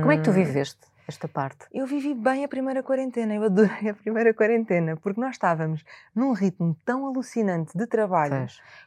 como 0.00 0.12
é 0.12 0.16
que 0.16 0.22
tu 0.22 0.30
Hum, 0.30 0.34
viveste 0.34 0.80
esta 1.06 1.28
parte? 1.28 1.66
Eu 1.72 1.86
vivi 1.86 2.14
bem 2.14 2.44
a 2.44 2.48
primeira 2.48 2.82
quarentena, 2.82 3.34
eu 3.34 3.44
adorei 3.44 3.90
a 3.90 3.94
primeira 3.94 4.32
quarentena, 4.32 4.96
porque 4.96 5.20
nós 5.20 5.32
estávamos 5.32 5.84
num 6.14 6.32
ritmo 6.32 6.74
tão 6.84 7.06
alucinante 7.06 7.76
de 7.76 7.86
trabalho, 7.86 8.46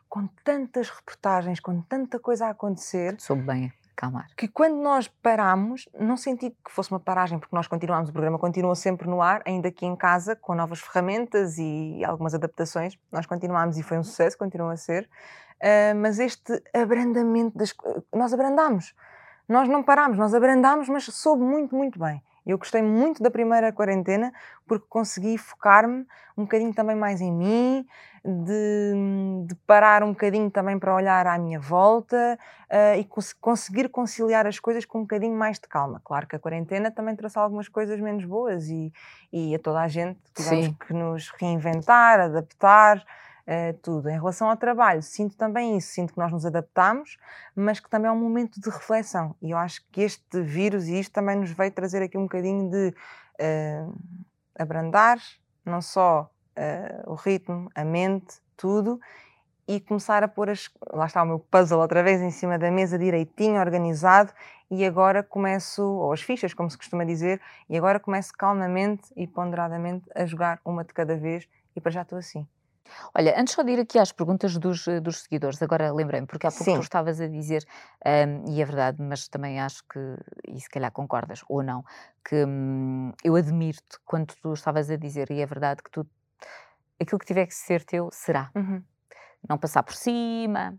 com 0.10 0.28
tantas 0.44 0.90
reportagens, 0.90 1.60
com 1.60 1.82
tanta 1.82 2.20
coisa 2.20 2.48
a 2.48 2.50
acontecer, 2.50 3.16
soube 3.20 3.44
bem 3.44 3.72
que 4.36 4.48
quando 4.48 4.76
nós 4.76 5.08
parámos, 5.08 5.88
não 6.00 6.18
senti 6.18 6.50
que 6.50 6.72
fosse 6.72 6.92
uma 6.92 7.00
paragem, 7.00 7.40
porque 7.40 7.56
nós 7.56 7.68
continuámos, 7.68 8.10
o 8.10 8.14
programa 8.14 8.40
continuou 8.40 8.76
sempre 8.76 9.08
no 9.08 9.22
ar, 9.22 9.42
ainda 9.46 9.68
aqui 9.68 9.86
em 9.86 9.96
casa, 9.96 10.36
com 10.36 10.54
novas 10.56 10.80
ferramentas 10.80 11.58
e 11.58 12.04
algumas 12.06 12.34
adaptações. 12.34 12.98
Nós 13.12 13.26
continuámos 13.26 13.78
e 13.78 13.84
foi 13.84 13.98
um 13.98 14.04
sucesso, 14.04 14.38
continua 14.38 14.74
a 14.74 14.78
ser. 14.78 15.10
Ah, 15.64 15.96
mas 15.96 16.20
este 16.20 16.62
abrandamento 16.74 17.58
das 17.58 17.74
nós 18.14 18.34
abrandámos. 18.34 18.94
Nós 19.48 19.68
não 19.70 19.82
parámos, 19.82 20.18
nós 20.18 20.34
abrandámos, 20.34 20.90
mas 20.90 21.06
soube 21.06 21.44
muito, 21.44 21.76
muito 21.76 21.98
bem. 21.98 22.22
Eu 22.46 22.58
gostei 22.58 22.82
muito 22.82 23.24
da 23.24 23.32
primeira 23.32 23.72
quarentena 23.72 24.32
porque 24.68 24.86
consegui 24.90 25.38
focar-me 25.38 26.06
um 26.38 26.44
bocadinho 26.44 26.74
também 26.74 26.96
mais 26.96 27.22
em 27.22 27.32
mim, 27.32 27.86
de, 28.26 28.94
de 29.48 29.56
parar 29.68 30.04
um 30.04 30.10
bocadinho 30.12 30.50
também 30.50 30.80
para 30.80 30.96
olhar 30.96 31.28
à 31.28 31.38
minha 31.38 31.60
volta 31.60 32.38
ah, 32.70 32.98
e 32.98 33.04
cons- 33.06 33.34
conseguir 33.34 33.90
conciliar 33.90 34.48
as 34.48 34.60
coisas 34.60 34.86
com 34.86 35.00
um 35.00 35.02
bocadinho 35.02 35.36
mais 35.38 35.60
de 35.60 35.68
calma. 35.68 36.02
Claro 36.04 36.28
que 36.28 36.36
a 36.36 36.40
quarentena 36.40 36.90
também 36.90 37.16
trouxe 37.16 37.38
algumas 37.38 37.68
coisas 37.68 38.00
menos 38.00 38.26
boas 38.26 38.68
e, 38.70 38.92
e 39.32 39.54
a 39.54 39.60
toda 39.60 39.82
a 39.82 39.88
gente 39.88 40.20
tivemos 40.34 40.66
Sim. 40.68 40.78
que 40.88 40.94
nos 40.94 41.30
reinventar, 41.40 42.20
adaptar, 42.20 43.04
ah, 43.46 43.74
tudo. 43.82 44.10
Em 44.10 44.14
relação 44.14 44.50
ao 44.50 44.58
trabalho, 44.58 45.02
sinto 45.02 45.36
também 45.36 45.78
isso, 45.78 45.90
sinto 45.90 46.14
que 46.14 46.20
nós 46.20 46.32
nos 46.32 46.46
adaptamos, 46.46 47.18
mas 47.56 47.80
que 47.80 47.90
também 47.90 48.10
é 48.10 48.12
um 48.12 48.20
momento 48.20 48.60
de 48.60 48.70
reflexão. 48.70 49.36
E 49.42 49.52
eu 49.52 49.58
acho 49.58 49.86
que 49.92 50.02
este 50.02 50.42
vírus 50.42 50.88
e 50.88 51.00
isto 51.00 51.12
também 51.12 51.36
nos 51.36 51.52
veio 51.52 51.72
trazer 51.72 52.02
aqui 52.02 52.18
um 52.18 52.24
bocadinho 52.24 52.70
de 52.70 52.94
ah, 53.40 53.88
abrandar, 54.58 55.18
não 55.66 55.82
só 55.82 56.30
ah, 56.56 57.04
o 57.06 57.16
ritmo, 57.16 57.70
a 57.76 57.84
mente, 57.84 58.42
tudo, 58.56 59.00
e 59.68 59.80
começar 59.80 60.24
a 60.24 60.28
pôr 60.28 60.50
as. 60.50 60.70
Lá 60.92 61.06
está 61.06 61.22
o 61.22 61.26
meu 61.26 61.40
puzzle 61.40 61.80
outra 61.80 62.04
vez 62.04 62.22
em 62.22 62.32
cima 62.32 62.58
da 62.58 62.72
mesa, 62.72 62.98
direitinho, 62.98 63.60
organizado, 63.60 64.32
e 64.72 64.86
agora 64.86 65.22
começo, 65.22 65.84
ou 65.84 66.14
as 66.14 66.22
fichas, 66.22 66.54
como 66.54 66.70
se 66.70 66.78
costuma 66.78 67.04
dizer, 67.04 67.42
e 67.70 67.78
agora 67.78 68.00
começo 68.00 68.32
calmamente 68.34 69.04
e 69.16 69.28
ponderadamente 69.28 70.06
a 70.16 70.26
jogar 70.26 70.60
uma 70.66 70.84
de 70.84 70.94
cada 70.94 71.16
vez, 71.16 71.48
e 71.76 71.82
para 71.82 71.92
já 71.92 72.02
estou 72.04 72.18
assim. 72.18 72.48
Olha, 73.16 73.40
antes 73.40 73.54
só 73.54 73.64
de 73.64 73.72
ir 73.72 73.80
aqui 73.80 73.98
às 74.00 74.12
perguntas 74.12 74.58
dos, 74.58 74.88
eh, 74.88 75.00
dos 75.00 75.22
seguidores, 75.24 75.62
agora 75.62 75.92
lembrei-me, 75.94 76.28
porque 76.28 76.48
há 76.48 76.52
pouco 76.52 76.64
Sim. 76.64 76.76
tu 76.76 76.82
estavas 76.82 77.20
a 77.22 77.28
dizer, 77.28 77.64
ahm, 78.06 78.44
e 78.48 78.62
é 78.62 78.66
verdade, 78.66 79.02
mas 79.02 79.28
também 79.28 79.60
acho 79.60 79.84
que, 79.88 80.00
e 80.48 80.60
se 80.60 80.70
calhar 80.70 80.92
concordas 80.92 81.42
ou 81.48 81.64
não, 81.64 81.84
que 82.28 82.44
hum, 82.46 83.12
eu 83.24 83.36
admiro-te 83.36 83.98
quando 84.06 84.34
tu 84.42 84.54
estavas 84.54 84.90
a 84.90 84.96
dizer, 84.98 85.32
e 85.32 85.42
é 85.42 85.46
verdade 85.46 85.82
que 85.84 85.90
tu, 85.92 86.08
aquilo 87.02 87.20
que 87.20 87.26
tiver 87.26 87.46
que 87.48 87.54
ser 87.56 87.84
teu, 87.84 88.10
será. 88.12 88.52
Não 89.48 89.58
passar 89.58 89.84
por 89.84 89.94
cima, 89.96 90.78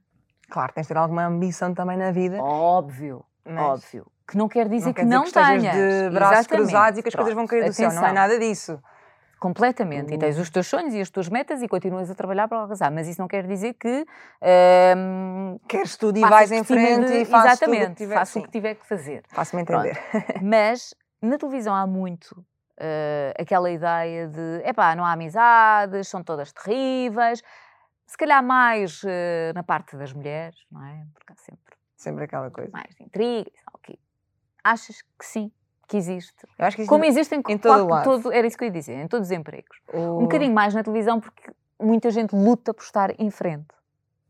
Claro, 0.51 0.73
tens 0.75 0.87
de 0.87 0.89
ter 0.89 0.97
alguma 0.99 1.25
ambição 1.27 1.75
também 1.75 1.97
na 1.97 2.11
vida, 2.13 2.39
óbvio, 2.41 3.25
mas 3.45 3.59
óbvio. 3.59 4.07
Que 4.27 4.37
não 4.37 4.49
quer 4.49 4.69
dizer 4.69 4.87
não 4.87 4.93
que 4.95 5.01
quer 5.01 5.05
dizer 5.05 5.17
não 5.17 5.23
que 5.23 5.29
estejas 5.29 5.63
tenhas. 5.63 5.77
de 5.77 6.11
braços 6.11 6.47
Exatamente. 6.47 6.47
cruzados 6.47 6.99
e 6.99 7.03
que 7.03 7.09
as 7.09 7.15
coisas 7.15 7.35
vão 7.35 7.47
Pronto, 7.47 7.51
cair 7.51 7.65
do 7.65 7.73
céu, 7.73 7.93
não 7.93 8.05
é 8.07 8.13
atenção. 8.13 8.15
nada 8.15 8.39
disso. 8.39 8.81
Completamente. 9.45 10.15
E 10.15 10.17
tens 10.19 10.39
O- 10.39 10.41
os 10.41 10.49
teus 10.49 10.67
sonhos 10.67 10.95
e 10.95 11.01
as 11.03 11.11
tuas 11.11 11.29
metas 11.29 11.61
e 11.61 11.69
continuas 11.69 12.11
a 12.11 12.15
trabalhar 12.15 12.49
para 12.49 12.61
alcançar. 12.61 12.91
Mas 12.91 13.07
isso 13.07 13.21
não 13.21 13.29
quer 13.29 13.47
dizer 13.47 13.75
que 13.75 14.07
hum, 14.97 15.59
Queres 15.69 15.99
tudo 15.99 16.17
e 16.17 16.23
vais 16.23 16.51
em 16.51 16.65
frente 16.65 17.07
de- 17.07 17.21
e 17.21 17.25
fazes 17.27 17.61
tudo 17.61 17.73
o 17.73 17.73
que 17.73 17.83
Exatamente, 17.83 17.99
tiver. 17.99 18.15
faço 18.15 18.39
o 18.39 18.41
Sim, 18.41 18.47
que 18.47 18.51
tiver 18.53 18.75
que 18.77 18.87
fazer. 18.87 19.23
faço-me 19.29 19.61
entender. 19.61 19.99
Mas 20.43 20.95
na 21.21 21.37
televisão 21.37 21.75
há 21.75 21.87
muito 21.87 22.43
eh, 22.79 23.35
aquela 23.39 23.71
ideia 23.71 24.29
de 24.29 24.63
epá, 24.65 24.97
não 24.97 25.05
há 25.05 25.13
amizades, 25.13 26.09
são 26.09 26.25
todas 26.25 26.51
terríveis. 26.51 27.43
Se 28.07 28.17
calhar 28.17 28.43
mais 28.43 29.03
eh, 29.07 29.53
na 29.55 29.63
parte 29.63 29.95
das 29.95 30.11
mulheres, 30.15 30.59
não 30.71 30.83
é? 30.87 31.05
Porque 31.13 31.33
há 31.35 31.37
sempre 31.37 31.75
Sempre 31.97 32.25
aquela 32.25 32.51
coisa. 32.51 32.71
mais 32.73 32.99
intriga 32.99 33.51
tal, 33.65 33.75
ok. 33.75 33.99
Achas 34.65 35.03
que 35.03 35.25
sim, 35.27 35.53
que 35.87 35.97
existe? 35.97 36.35
Isso 36.79 36.87
Como 36.87 37.05
existem 37.05 37.43
em 37.49 37.59
todo 37.59 37.89
lado. 37.89 38.05
todo, 38.05 38.33
era 38.33 38.47
isso 38.47 38.57
que 38.57 38.65
eu 38.65 38.67
ia 38.67 38.73
dizer, 38.73 38.95
em 38.99 39.09
todos 39.09 39.29
os 39.29 39.33
empregos. 39.33 39.77
o- 39.93 40.19
Um 40.19 40.23
bocadinho 40.23 40.53
mais 40.55 40.75
na 40.75 40.83
televisão 40.83 41.21
porque 41.21 41.51
muita 41.81 42.11
gente 42.11 42.35
luta 42.35 42.73
por 42.73 42.83
estar 42.83 43.19
em 43.21 43.31
frente, 43.31 43.67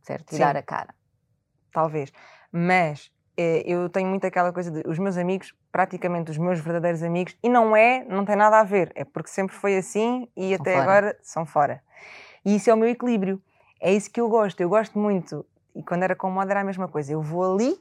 certo? 0.02 0.32
E 0.32 0.36
Sim. 0.36 0.38
dar 0.40 0.56
a 0.56 0.62
cara. 0.62 0.94
talvez. 1.72 2.12
Mas 2.52 3.10
eh, 3.36 3.64
eu 3.66 3.88
tenho 3.88 4.08
muito 4.08 4.24
aquela 4.26 4.52
coisa 4.52 4.70
de 4.70 4.88
os 4.88 4.96
meus 4.98 5.16
amigos, 5.16 5.52
praticamente 5.72 6.30
os 6.30 6.38
meus 6.38 6.60
verdadeiros 6.60 7.02
amigos, 7.02 7.36
e 7.42 7.48
não 7.48 7.76
é, 7.76 8.04
não 8.04 8.24
tem 8.24 8.36
nada 8.36 8.60
a 8.60 8.62
ver, 8.62 8.92
é 8.94 9.04
porque 9.04 9.28
sempre 9.28 9.56
foi 9.56 9.76
assim 9.76 10.28
e 10.36 10.54
até 10.54 10.72
fora. 10.74 10.82
agora 10.84 11.18
são 11.20 11.44
fora. 11.44 11.82
E 12.44 12.54
isso 12.54 12.70
é 12.70 12.74
o 12.74 12.76
meu 12.76 12.88
equilíbrio. 12.88 13.42
É 13.80 13.92
isso 13.92 14.08
que 14.10 14.20
eu 14.20 14.28
gosto. 14.28 14.60
Eu 14.60 14.68
gosto 14.68 14.96
muito, 14.98 15.44
e 15.74 15.82
quando 15.82 16.04
era 16.04 16.14
com 16.14 16.30
moda 16.30 16.52
era 16.52 16.60
a 16.60 16.64
mesma 16.64 16.86
coisa. 16.86 17.12
Eu 17.12 17.20
vou 17.20 17.42
ali, 17.54 17.76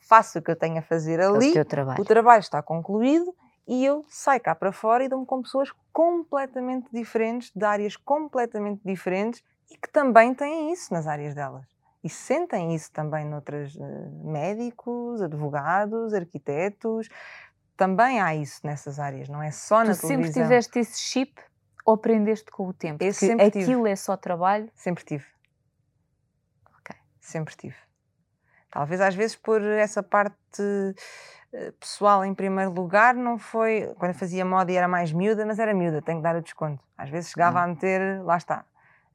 faço 0.00 0.38
o 0.38 0.42
que 0.42 0.50
eu 0.50 0.56
tenho 0.56 0.78
a 0.78 0.82
fazer 0.82 1.18
É 1.20 1.28
o 1.30 1.34
ali, 1.34 1.52
teu 1.52 1.64
trabalho. 1.64 2.00
o 2.00 2.04
trabalho 2.04 2.40
está 2.40 2.62
concluído 2.62 3.34
e 3.66 3.84
eu 3.84 4.04
saio 4.08 4.40
cá 4.40 4.54
para 4.54 4.72
fora 4.72 5.04
e 5.04 5.08
dou-me 5.08 5.26
com 5.26 5.42
pessoas 5.42 5.70
completamente 5.92 6.88
diferentes, 6.92 7.50
de 7.54 7.64
áreas 7.64 7.96
completamente 7.96 8.80
diferentes 8.84 9.42
e 9.70 9.76
que 9.76 9.90
também 9.90 10.34
têm 10.34 10.72
isso 10.72 10.92
nas 10.94 11.06
áreas 11.06 11.34
delas. 11.34 11.64
E 12.04 12.08
sentem 12.08 12.72
isso 12.74 12.92
também 12.92 13.24
noutras 13.24 13.76
eh, 13.76 14.08
médicos, 14.22 15.20
advogados, 15.20 16.14
arquitetos. 16.14 17.08
Também 17.76 18.20
há 18.20 18.34
isso 18.36 18.60
nessas 18.64 19.00
áreas, 19.00 19.28
não 19.28 19.42
é 19.42 19.50
só 19.50 19.78
na 19.82 19.86
Tu 19.90 19.94
sempre 19.96 20.16
televisão. 20.18 20.42
tiveste 20.44 20.78
esse 20.78 21.00
chip 21.00 21.42
ou 21.84 21.94
aprendeste 21.94 22.48
com 22.50 22.68
o 22.68 22.72
tempo? 22.72 23.02
Eu 23.02 23.08
que 23.08 23.12
sempre 23.14 23.50
tive. 23.50 23.64
aquilo 23.64 23.86
é 23.88 23.96
só 23.96 24.16
trabalho? 24.16 24.70
Sempre 24.76 25.04
tive. 25.04 25.26
Ok. 26.78 26.94
Sempre 27.20 27.56
tive. 27.56 27.76
Talvez 28.70 29.00
às 29.00 29.14
vezes 29.14 29.36
por 29.36 29.62
essa 29.62 30.02
parte 30.02 30.34
eh, 31.52 31.72
pessoal 31.80 32.24
em 32.24 32.34
primeiro 32.34 32.72
lugar, 32.72 33.14
não 33.14 33.38
foi. 33.38 33.92
Quando 33.98 34.12
eu 34.12 34.18
fazia 34.18 34.44
moda 34.44 34.70
e 34.72 34.76
era 34.76 34.88
mais 34.88 35.12
miúda, 35.12 35.44
mas 35.46 35.58
era 35.58 35.72
miúda, 35.72 36.02
tenho 36.02 36.18
que 36.18 36.22
dar 36.24 36.36
o 36.36 36.42
desconto. 36.42 36.82
Às 36.98 37.08
vezes 37.10 37.30
chegava 37.30 37.60
Ah. 37.60 37.64
a 37.64 37.66
meter, 37.66 38.22
lá 38.22 38.36
está, 38.36 38.64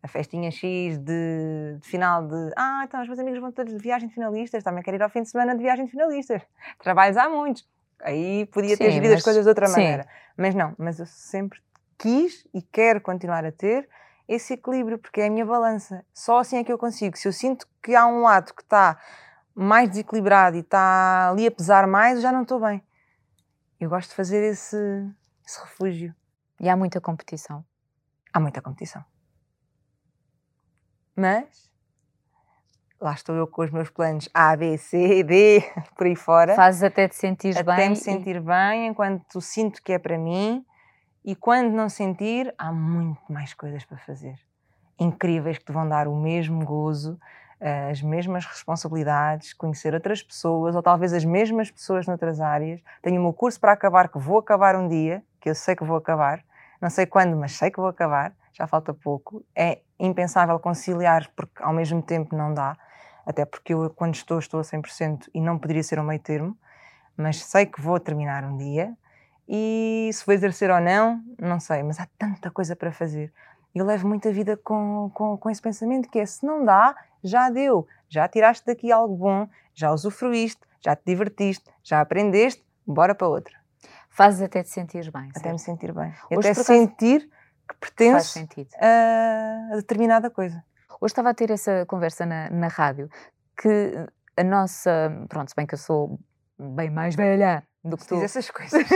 a 0.01 0.07
festinha 0.07 0.49
X 0.51 0.97
de, 0.97 1.77
de 1.79 1.87
final 1.87 2.25
de. 2.27 2.51
Ah, 2.55 2.83
então 2.85 3.01
os 3.01 3.07
meus 3.07 3.19
amigos 3.19 3.39
vão 3.39 3.51
todos 3.51 3.73
de 3.75 3.79
viagem 3.81 4.07
de 4.07 4.13
finalistas, 4.15 4.63
também 4.63 4.81
quero 4.83 4.97
ir 4.97 5.03
ao 5.03 5.09
fim 5.09 5.21
de 5.21 5.29
semana 5.29 5.55
de 5.55 5.61
viagem 5.61 5.85
de 5.85 5.91
finalistas. 5.91 6.41
Trabalhos 6.81 7.17
há 7.17 7.29
muitos. 7.29 7.67
Aí 8.03 8.47
podia 8.47 8.75
ter 8.75 8.85
Sim, 8.85 8.91
gerido 8.91 9.13
as 9.13 9.21
coisas 9.23 9.43
de 9.43 9.49
outra 9.49 9.67
sim. 9.67 9.73
maneira. 9.73 10.07
Mas 10.35 10.55
não, 10.55 10.73
mas 10.77 10.99
eu 10.99 11.05
sempre 11.05 11.59
quis 11.99 12.47
e 12.51 12.61
quero 12.63 12.99
continuar 12.99 13.45
a 13.45 13.51
ter 13.51 13.87
esse 14.27 14.53
equilíbrio, 14.53 14.97
porque 14.97 15.21
é 15.21 15.27
a 15.27 15.29
minha 15.29 15.45
balança. 15.45 16.03
Só 16.11 16.39
assim 16.39 16.57
é 16.57 16.63
que 16.63 16.71
eu 16.71 16.79
consigo. 16.79 17.15
Se 17.15 17.27
eu 17.27 17.33
sinto 17.33 17.67
que 17.83 17.93
há 17.93 18.07
um 18.07 18.21
lado 18.21 18.53
que 18.55 18.63
está 18.63 18.97
mais 19.55 19.89
desequilibrado 19.89 20.57
e 20.57 20.61
está 20.61 21.29
ali 21.29 21.47
a 21.47 21.51
pesar 21.51 21.87
mais, 21.87 22.17
eu 22.17 22.21
já 22.21 22.31
não 22.31 22.43
estou 22.43 22.59
bem. 22.59 22.81
Eu 23.79 23.89
gosto 23.89 24.09
de 24.09 24.15
fazer 24.15 24.43
esse, 24.43 24.77
esse 25.45 25.59
refúgio. 25.61 26.15
E 26.59 26.69
há 26.69 26.75
muita 26.75 27.01
competição. 27.01 27.65
Há 28.31 28.39
muita 28.39 28.61
competição. 28.61 29.03
Mas 31.15 31.71
lá 32.99 33.13
estou 33.13 33.35
eu 33.35 33.47
com 33.47 33.63
os 33.63 33.71
meus 33.71 33.89
planos 33.89 34.29
A, 34.33 34.55
B, 34.55 34.77
C, 34.77 35.23
D, 35.23 35.61
por 35.97 36.05
aí 36.05 36.15
fora. 36.15 36.55
Fazes 36.55 36.83
até 36.83 37.07
te 37.07 37.15
sentir 37.15 37.57
até 37.57 37.63
bem. 37.63 37.89
me 37.89 37.93
e- 37.93 37.97
sentir 37.97 38.39
bem 38.39 38.87
enquanto 38.87 39.41
sinto 39.41 39.81
que 39.81 39.91
é 39.93 39.99
para 39.99 40.17
mim 40.17 40.63
e 41.25 41.35
quando 41.35 41.71
não 41.71 41.89
sentir, 41.89 42.53
há 42.57 42.71
muito 42.71 43.21
mais 43.31 43.53
coisas 43.53 43.83
para 43.85 43.97
fazer. 43.97 44.35
Incríveis 44.99 45.57
que 45.57 45.65
te 45.65 45.71
vão 45.71 45.87
dar 45.87 46.07
o 46.07 46.15
mesmo 46.15 46.63
gozo, 46.63 47.19
as 47.61 48.01
mesmas 48.01 48.45
responsabilidades, 48.45 49.53
conhecer 49.53 49.93
outras 49.93 50.23
pessoas 50.23 50.75
ou 50.75 50.81
talvez 50.81 51.13
as 51.13 51.23
mesmas 51.23 51.69
pessoas 51.69 52.07
noutras 52.07 52.41
áreas. 52.41 52.81
Tenho 53.01 53.19
o 53.19 53.23
meu 53.23 53.33
curso 53.33 53.59
para 53.59 53.71
acabar, 53.71 54.09
que 54.09 54.17
vou 54.17 54.39
acabar 54.39 54.75
um 54.75 54.87
dia, 54.87 55.23
que 55.39 55.49
eu 55.49 55.55
sei 55.55 55.75
que 55.75 55.83
vou 55.83 55.97
acabar. 55.97 56.43
não 56.81 56.89
sei 56.89 57.05
quando, 57.05 57.37
mas 57.37 57.51
sei 57.53 57.69
que 57.69 57.79
vou 57.79 57.89
acabar, 57.89 58.33
já 58.51 58.65
falta 58.65 58.93
pouco. 58.93 59.45
É 59.55 59.79
impensável 59.99 60.57
conciliar, 60.59 61.29
porque 61.35 61.61
ao 61.61 61.71
mesmo 61.71 62.01
tempo 62.01 62.35
não 62.35 62.53
dá, 62.53 62.75
até 63.25 63.45
porque 63.45 63.73
eu, 63.73 63.89
quando 63.91 64.15
estou, 64.15 64.39
estou 64.39 64.59
a 64.59 64.63
100% 64.63 65.29
e 65.33 65.39
não 65.39 65.59
poderia 65.59 65.83
ser 65.83 65.99
um 65.99 66.03
meio 66.03 66.19
termo, 66.19 66.57
mas 67.15 67.43
sei 67.43 67.67
que 67.67 67.79
vou 67.79 67.99
terminar 67.99 68.43
um 68.43 68.57
dia. 68.57 68.93
E 69.47 70.09
se 70.13 70.25
vou 70.25 70.33
exercer 70.33 70.71
ou 70.71 70.79
não, 70.79 71.21
não 71.39 71.59
sei, 71.59 71.83
mas 71.83 71.99
há 71.99 72.07
tanta 72.17 72.49
coisa 72.49 72.75
para 72.75 72.91
fazer. 72.91 73.31
Eu 73.73 73.85
levo 73.85 74.07
muita 74.07 74.31
vida 74.31 74.57
com, 74.57 75.09
com, 75.13 75.37
com 75.37 75.49
esse 75.49 75.61
pensamento 75.61 76.09
que 76.09 76.19
é, 76.19 76.25
se 76.25 76.45
não 76.45 76.65
dá, 76.65 76.95
já 77.23 77.49
deu, 77.49 77.87
já 78.09 78.27
tiraste 78.27 78.65
daqui 78.65 78.91
algo 78.91 79.15
bom, 79.15 79.47
já 79.73 79.91
usufruíste, 79.91 80.61
já 80.83 80.95
te 80.95 81.03
divertiste, 81.05 81.69
já 81.83 82.01
aprendeste, 82.01 82.65
bora 82.85 83.15
para 83.15 83.27
outra. 83.27 83.55
Fazes 84.09 84.41
até 84.41 84.61
te 84.61 84.69
sentir 84.69 85.09
bem. 85.11 85.29
Até 85.29 85.39
certo? 85.39 85.53
me 85.53 85.59
sentir 85.59 85.93
bem. 85.93 86.13
Hoje, 86.29 86.49
até 86.49 86.53
sentir 86.53 87.29
que 87.67 87.75
pertenço 87.79 88.39
a 89.71 89.75
determinada 89.77 90.29
coisa. 90.29 90.61
Hoje 90.99 91.11
estava 91.11 91.29
a 91.29 91.33
ter 91.33 91.49
essa 91.49 91.85
conversa 91.85 92.25
na, 92.25 92.49
na 92.49 92.67
rádio 92.67 93.09
que 93.57 93.93
a 94.35 94.43
nossa. 94.43 95.25
Pronto, 95.29 95.49
se 95.49 95.55
bem 95.55 95.65
que 95.65 95.75
eu 95.75 95.79
sou 95.79 96.19
bem 96.59 96.89
mais 96.89 97.15
velha 97.15 97.63
do 97.83 97.97
que 97.97 98.05
tu. 98.07 98.15
diz 98.15 98.23
essas 98.25 98.49
coisas. 98.51 98.87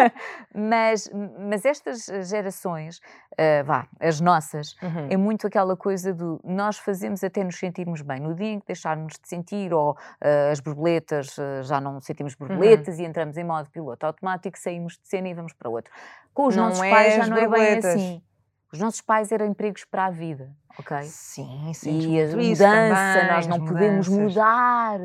mas, 0.54 1.10
mas 1.48 1.64
estas 1.64 2.04
gerações, 2.28 3.00
ah, 3.38 3.62
vá, 3.64 3.88
as 4.00 4.20
nossas, 4.20 4.74
Uhum. 4.82 5.08
é 5.10 5.16
muito 5.16 5.46
aquela 5.46 5.76
coisa 5.76 6.12
do 6.12 6.40
nós 6.44 6.78
fazemos 6.78 7.24
até 7.24 7.42
nos 7.42 7.58
sentirmos 7.58 8.02
bem. 8.02 8.20
No 8.20 8.34
dia 8.34 8.48
em 8.52 8.60
que 8.60 8.66
deixarmos 8.66 9.14
de 9.20 9.28
sentir, 9.28 9.72
ou 9.72 9.96
ah, 10.20 10.50
as 10.50 10.60
borboletas, 10.60 11.36
ah, 11.38 11.62
já 11.62 11.80
não 11.80 12.00
sentimos 12.00 12.34
Uhum. 12.38 12.48
borboletas 12.48 12.98
e 12.98 13.04
entramos 13.04 13.36
em 13.36 13.44
modo 13.44 13.70
piloto 13.70 14.04
automático, 14.06 14.58
saímos 14.58 14.94
de 14.94 15.08
cena 15.08 15.28
e 15.28 15.34
vamos 15.34 15.52
para 15.52 15.68
outro. 15.70 15.92
Com 16.32 16.46
os 16.48 16.56
Não 16.56 16.64
nossos 16.68 16.82
é 16.82 16.90
pais 16.90 17.14
já 17.14 17.26
não 17.26 17.36
é 17.36 17.40
bem 17.40 17.48
borboletas. 17.48 17.84
assim. 17.94 18.22
Os 18.72 18.80
nossos 18.80 19.00
pais 19.00 19.30
eram 19.30 19.46
empregos 19.46 19.84
para 19.84 20.06
a 20.06 20.10
vida, 20.10 20.50
ok? 20.76 21.02
Sim, 21.04 21.72
sentes 21.72 22.06
E 22.06 22.20
a 22.20 22.26
mudança, 22.36 23.20
também, 23.20 23.26
nós 23.28 23.46
não 23.46 23.64
podemos 23.64 24.08
mudar. 24.08 24.98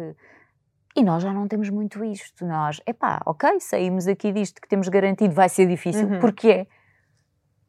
E 1.00 1.04
nós 1.04 1.24
já 1.24 1.32
não 1.32 1.48
temos 1.48 1.70
muito 1.70 2.04
isto. 2.04 2.46
Nós, 2.46 2.82
epá, 2.86 3.22
ok, 3.26 3.60
saímos 3.62 4.06
aqui 4.08 4.34
disto 4.34 4.60
que 4.62 4.68
temos 4.68 4.90
garantido, 4.90 5.34
vai 5.34 5.48
ser 5.48 5.66
difícil, 5.66 6.06
Uhum. 6.08 6.20
porque 6.20 6.50
é. 6.50 6.68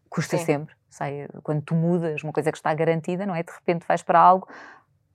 Custa 0.09 0.37
Sim. 0.37 0.45
sempre. 0.45 0.75
Sai, 0.89 1.29
quando 1.45 1.63
tu 1.63 1.75
mudas 1.77 2.25
uma 2.25 2.33
coisa 2.33 2.51
que 2.51 2.59
está 2.59 2.75
garantida, 2.75 3.25
não 3.25 3.35
é? 3.35 3.45
De 3.45 3.53
repente 3.53 3.87
vais 3.87 4.03
para 4.03 4.19
algo 4.19 4.49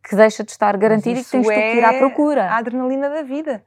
que 0.07 0.15
deixa 0.15 0.43
de 0.45 0.51
estar 0.51 0.77
garantido 0.77 1.19
e 1.19 1.23
que 1.23 1.29
tens 1.29 1.45
tu 1.45 1.49
que 1.51 1.59
ir 1.59 1.83
à 1.83 1.93
é 1.93 1.99
procura. 1.99 2.45
a 2.49 2.55
adrenalina 2.57 3.09
da 3.09 3.21
vida. 3.23 3.65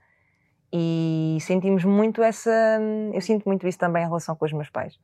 E 0.73 1.37
sentimos 1.43 1.85
muito 1.85 2.23
essa. 2.23 2.51
Eu 3.13 3.21
sinto 3.21 3.45
muito 3.47 3.67
isso 3.69 3.79
também 3.79 4.03
em 4.03 4.07
relação 4.07 4.35
com 4.35 4.47
os 4.47 4.53
meus 4.55 4.71
pais, 4.71 4.95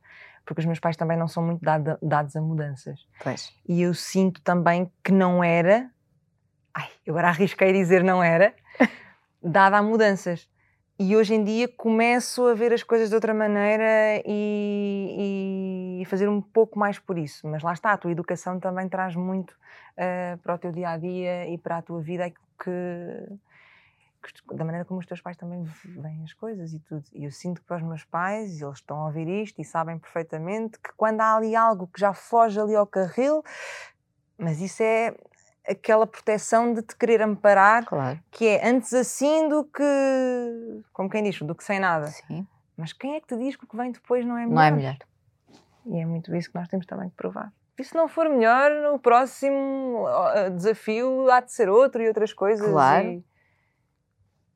porque 0.45 0.61
os 0.61 0.65
meus 0.65 0.79
pais 0.79 0.95
também 0.97 1.17
não 1.17 1.27
são 1.27 1.43
muito 1.43 1.61
dado- 1.63 1.97
dados 2.01 2.35
a 2.35 2.41
mudanças. 2.41 2.99
Pois. 3.23 3.51
E 3.67 3.83
eu 3.83 3.93
sinto 3.93 4.41
também 4.41 4.91
que 5.03 5.11
não 5.11 5.43
era. 5.43 5.89
Ai, 6.73 6.89
eu 7.05 7.13
agora 7.13 7.29
arrisquei 7.29 7.71
dizer 7.71 8.03
não 8.03 8.23
era, 8.23 8.53
dada 9.45 9.77
a 9.77 9.83
mudanças. 9.83 10.49
E 10.97 11.15
hoje 11.15 11.35
em 11.35 11.43
dia 11.43 11.67
começo 11.67 12.47
a 12.47 12.53
ver 12.53 12.71
as 12.73 12.81
coisas 12.81 13.09
de 13.09 13.15
outra 13.15 13.33
maneira 13.33 14.23
e, 14.25 15.99
e 16.01 16.05
fazer 16.05 16.29
um 16.29 16.41
pouco 16.41 16.79
mais 16.79 16.97
por 16.97 17.17
isso. 17.17 17.45
Mas 17.47 17.61
lá 17.61 17.73
está, 17.73 17.91
a 17.91 17.97
tua 17.97 18.11
educação 18.11 18.59
também 18.59 18.87
traz 18.87 19.13
muito 19.15 19.53
eh, 19.97 20.37
para 20.41 20.55
o 20.55 20.57
teu 20.57 20.71
dia 20.71 20.89
a 20.89 20.97
dia 20.97 21.49
e 21.49 21.57
para 21.57 21.77
a 21.77 21.81
tua 21.81 22.01
vida 22.01 22.29
que, 22.29 23.27
da 24.53 24.63
maneira 24.63 24.85
como 24.85 25.01
os 25.01 25.05
teus 25.05 25.19
pais 25.19 25.35
também 25.35 25.63
veem 25.85 26.23
as 26.23 26.31
coisas 26.33 26.73
e 26.73 26.79
tudo. 26.79 27.03
E 27.13 27.25
eu 27.25 27.31
sinto 27.31 27.59
que 27.59 27.67
para 27.67 27.75
os 27.77 27.83
meus 27.83 28.05
pais, 28.05 28.61
eles 28.61 28.75
estão 28.75 29.01
a 29.01 29.05
ouvir 29.07 29.27
isto 29.27 29.61
e 29.61 29.65
sabem 29.65 29.99
perfeitamente 29.99 30.79
que 30.79 30.91
quando 30.95 31.19
há 31.19 31.35
ali 31.35 31.57
algo 31.57 31.87
que 31.87 31.99
já 31.99 32.13
foge 32.13 32.57
ali 32.57 32.73
ao 32.73 32.87
carril, 32.87 33.43
mas 34.37 34.61
isso 34.61 34.81
é 34.81 35.13
aquela 35.67 36.05
proteção 36.07 36.73
de 36.73 36.81
te 36.81 36.95
querer 36.95 37.21
amparar, 37.21 37.85
Claro. 37.85 38.19
que 38.31 38.47
é 38.47 38.67
antes 38.67 38.93
assim 38.93 39.47
do 39.49 39.63
que, 39.63 39.83
como 40.93 41.09
quem 41.09 41.23
diz, 41.23 41.39
do 41.41 41.55
que 41.55 41.63
sem 41.63 41.79
nada. 41.79 42.07
Sim. 42.07 42.45
Mas 42.77 42.91
quem 42.93 43.15
é 43.15 43.21
que 43.21 43.27
te 43.27 43.37
diz 43.37 43.55
que 43.55 43.63
o 43.63 43.67
que 43.67 43.75
vem 43.77 43.91
depois 43.91 44.25
não 44.25 44.37
é 44.37 44.41
melhor? 44.45 44.53
Não 44.55 44.61
é 44.61 44.71
melhor. 44.71 44.97
E 45.85 45.99
é 45.99 46.05
muito 46.05 46.35
isso 46.35 46.49
que 46.51 46.55
nós 46.57 46.67
temos 46.67 46.85
também 46.85 47.09
que 47.09 47.15
provar. 47.15 47.51
E 47.77 47.83
se 47.83 47.93
não 47.95 48.07
for 48.07 48.27
melhor, 48.29 48.71
o 48.93 48.99
próximo 48.99 50.05
desafio 50.55 51.29
há 51.29 51.41
de 51.41 51.51
ser 51.51 51.69
outro 51.69 52.01
e 52.01 52.07
outras 52.07 52.33
coisas. 52.33 52.65
Claro. 52.69 53.05
E, 53.07 53.23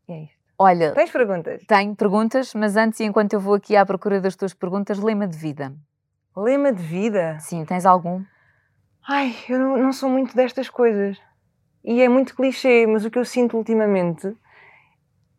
e 0.07 0.11
é 0.13 0.23
isto. 0.23 0.39
Olha, 0.57 0.93
Tens 0.93 1.11
perguntas? 1.11 1.63
tenho 1.67 1.95
perguntas, 1.95 2.53
mas 2.53 2.75
antes, 2.75 2.99
enquanto 2.99 3.33
eu 3.33 3.39
vou 3.39 3.53
aqui 3.55 3.75
à 3.77 3.85
procura 3.85 4.19
das 4.19 4.35
tuas 4.35 4.53
perguntas, 4.53 4.99
lema 4.99 5.25
de 5.27 5.37
vida. 5.37 5.73
Lema 6.35 6.71
de 6.73 6.81
vida? 6.83 7.37
Sim, 7.39 7.63
tens 7.65 7.85
algum? 7.85 8.23
Ai, 9.07 9.35
eu 9.47 9.59
não, 9.59 9.77
não 9.77 9.93
sou 9.93 10.09
muito 10.09 10.35
destas 10.35 10.69
coisas. 10.69 11.19
E 11.83 12.01
é 12.01 12.09
muito 12.09 12.35
clichê, 12.35 12.85
mas 12.85 13.05
o 13.05 13.09
que 13.09 13.17
eu 13.17 13.25
sinto 13.25 13.57
ultimamente, 13.57 14.35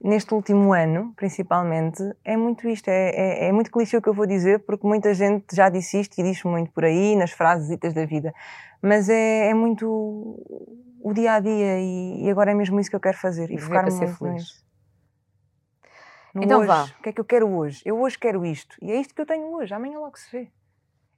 neste 0.02 0.32
último 0.34 0.72
ano, 0.72 1.12
principalmente, 1.14 2.02
é 2.24 2.36
muito 2.36 2.68
isto. 2.68 2.88
É, 2.88 3.10
é, 3.10 3.48
é 3.48 3.52
muito 3.52 3.70
clichê 3.70 3.96
o 3.96 4.02
que 4.02 4.08
eu 4.08 4.14
vou 4.14 4.26
dizer, 4.26 4.60
porque 4.60 4.86
muita 4.86 5.12
gente 5.14 5.54
já 5.54 5.68
disse 5.68 6.00
isto 6.00 6.18
e 6.18 6.22
diz 6.22 6.42
muito 6.42 6.72
por 6.72 6.84
aí, 6.84 7.14
nas 7.14 7.30
frases 7.30 7.76
da 7.78 8.04
vida. 8.06 8.32
Mas 8.82 9.08
é, 9.08 9.50
é 9.50 9.54
muito 9.54 9.86
o 11.02 11.12
dia 11.12 11.34
a 11.34 11.40
dia 11.40 11.78
e, 11.78 12.24
e 12.24 12.30
agora 12.30 12.50
é 12.50 12.54
mesmo 12.54 12.80
isso 12.80 12.90
que 12.90 12.96
eu 12.96 13.00
quero 13.00 13.18
fazer. 13.18 13.50
E 13.50 13.58
focar 13.58 13.82
para 13.82 13.90
ser 13.90 14.08
feliz. 14.08 14.34
nisso. 14.34 14.64
No 16.34 16.44
Então 16.44 16.58
hoje. 16.60 16.68
vá. 16.68 16.84
O 16.84 17.02
que 17.02 17.08
é 17.08 17.12
que 17.12 17.20
eu 17.20 17.24
quero 17.24 17.48
hoje? 17.48 17.82
Eu 17.84 18.00
hoje 18.00 18.18
quero 18.18 18.44
isto. 18.44 18.76
E 18.80 18.90
é 18.90 19.00
isto 19.00 19.14
que 19.14 19.20
eu 19.20 19.26
tenho 19.26 19.52
hoje. 19.52 19.74
Amanhã 19.74 19.98
logo 19.98 20.16
se 20.18 20.30
vê. 20.30 20.48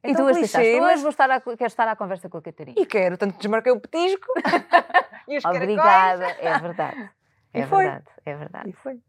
É 0.03 0.11
e 0.11 0.17
tu 0.17 0.27
clichê, 0.27 0.59
hoje 0.59 0.81
mas 0.81 1.01
vou 1.01 1.11
estar 1.11 1.31
a, 1.31 1.41
quero 1.41 1.67
estar 1.67 1.87
à 1.89 1.95
conversa 1.95 2.29
com 2.29 2.39
a 2.39 2.43
Catarina. 2.43 2.79
e 2.81 2.85
quero, 2.85 3.17
tanto 3.17 3.39
desmarquei 3.39 3.71
o 3.73 3.79
petisco 3.81 4.27
e 5.29 5.37
os 5.37 5.45
caracóis. 5.45 5.63
Obrigada, 5.63 6.25
é 6.41 6.59
verdade. 6.59 7.11
É 7.55 7.61
E 7.61 7.67
foi. 7.67 7.85
verdade, 7.85 8.05
é 8.27 8.37
verdade. 8.37 8.69
E 8.71 8.73
foi. 8.73 9.01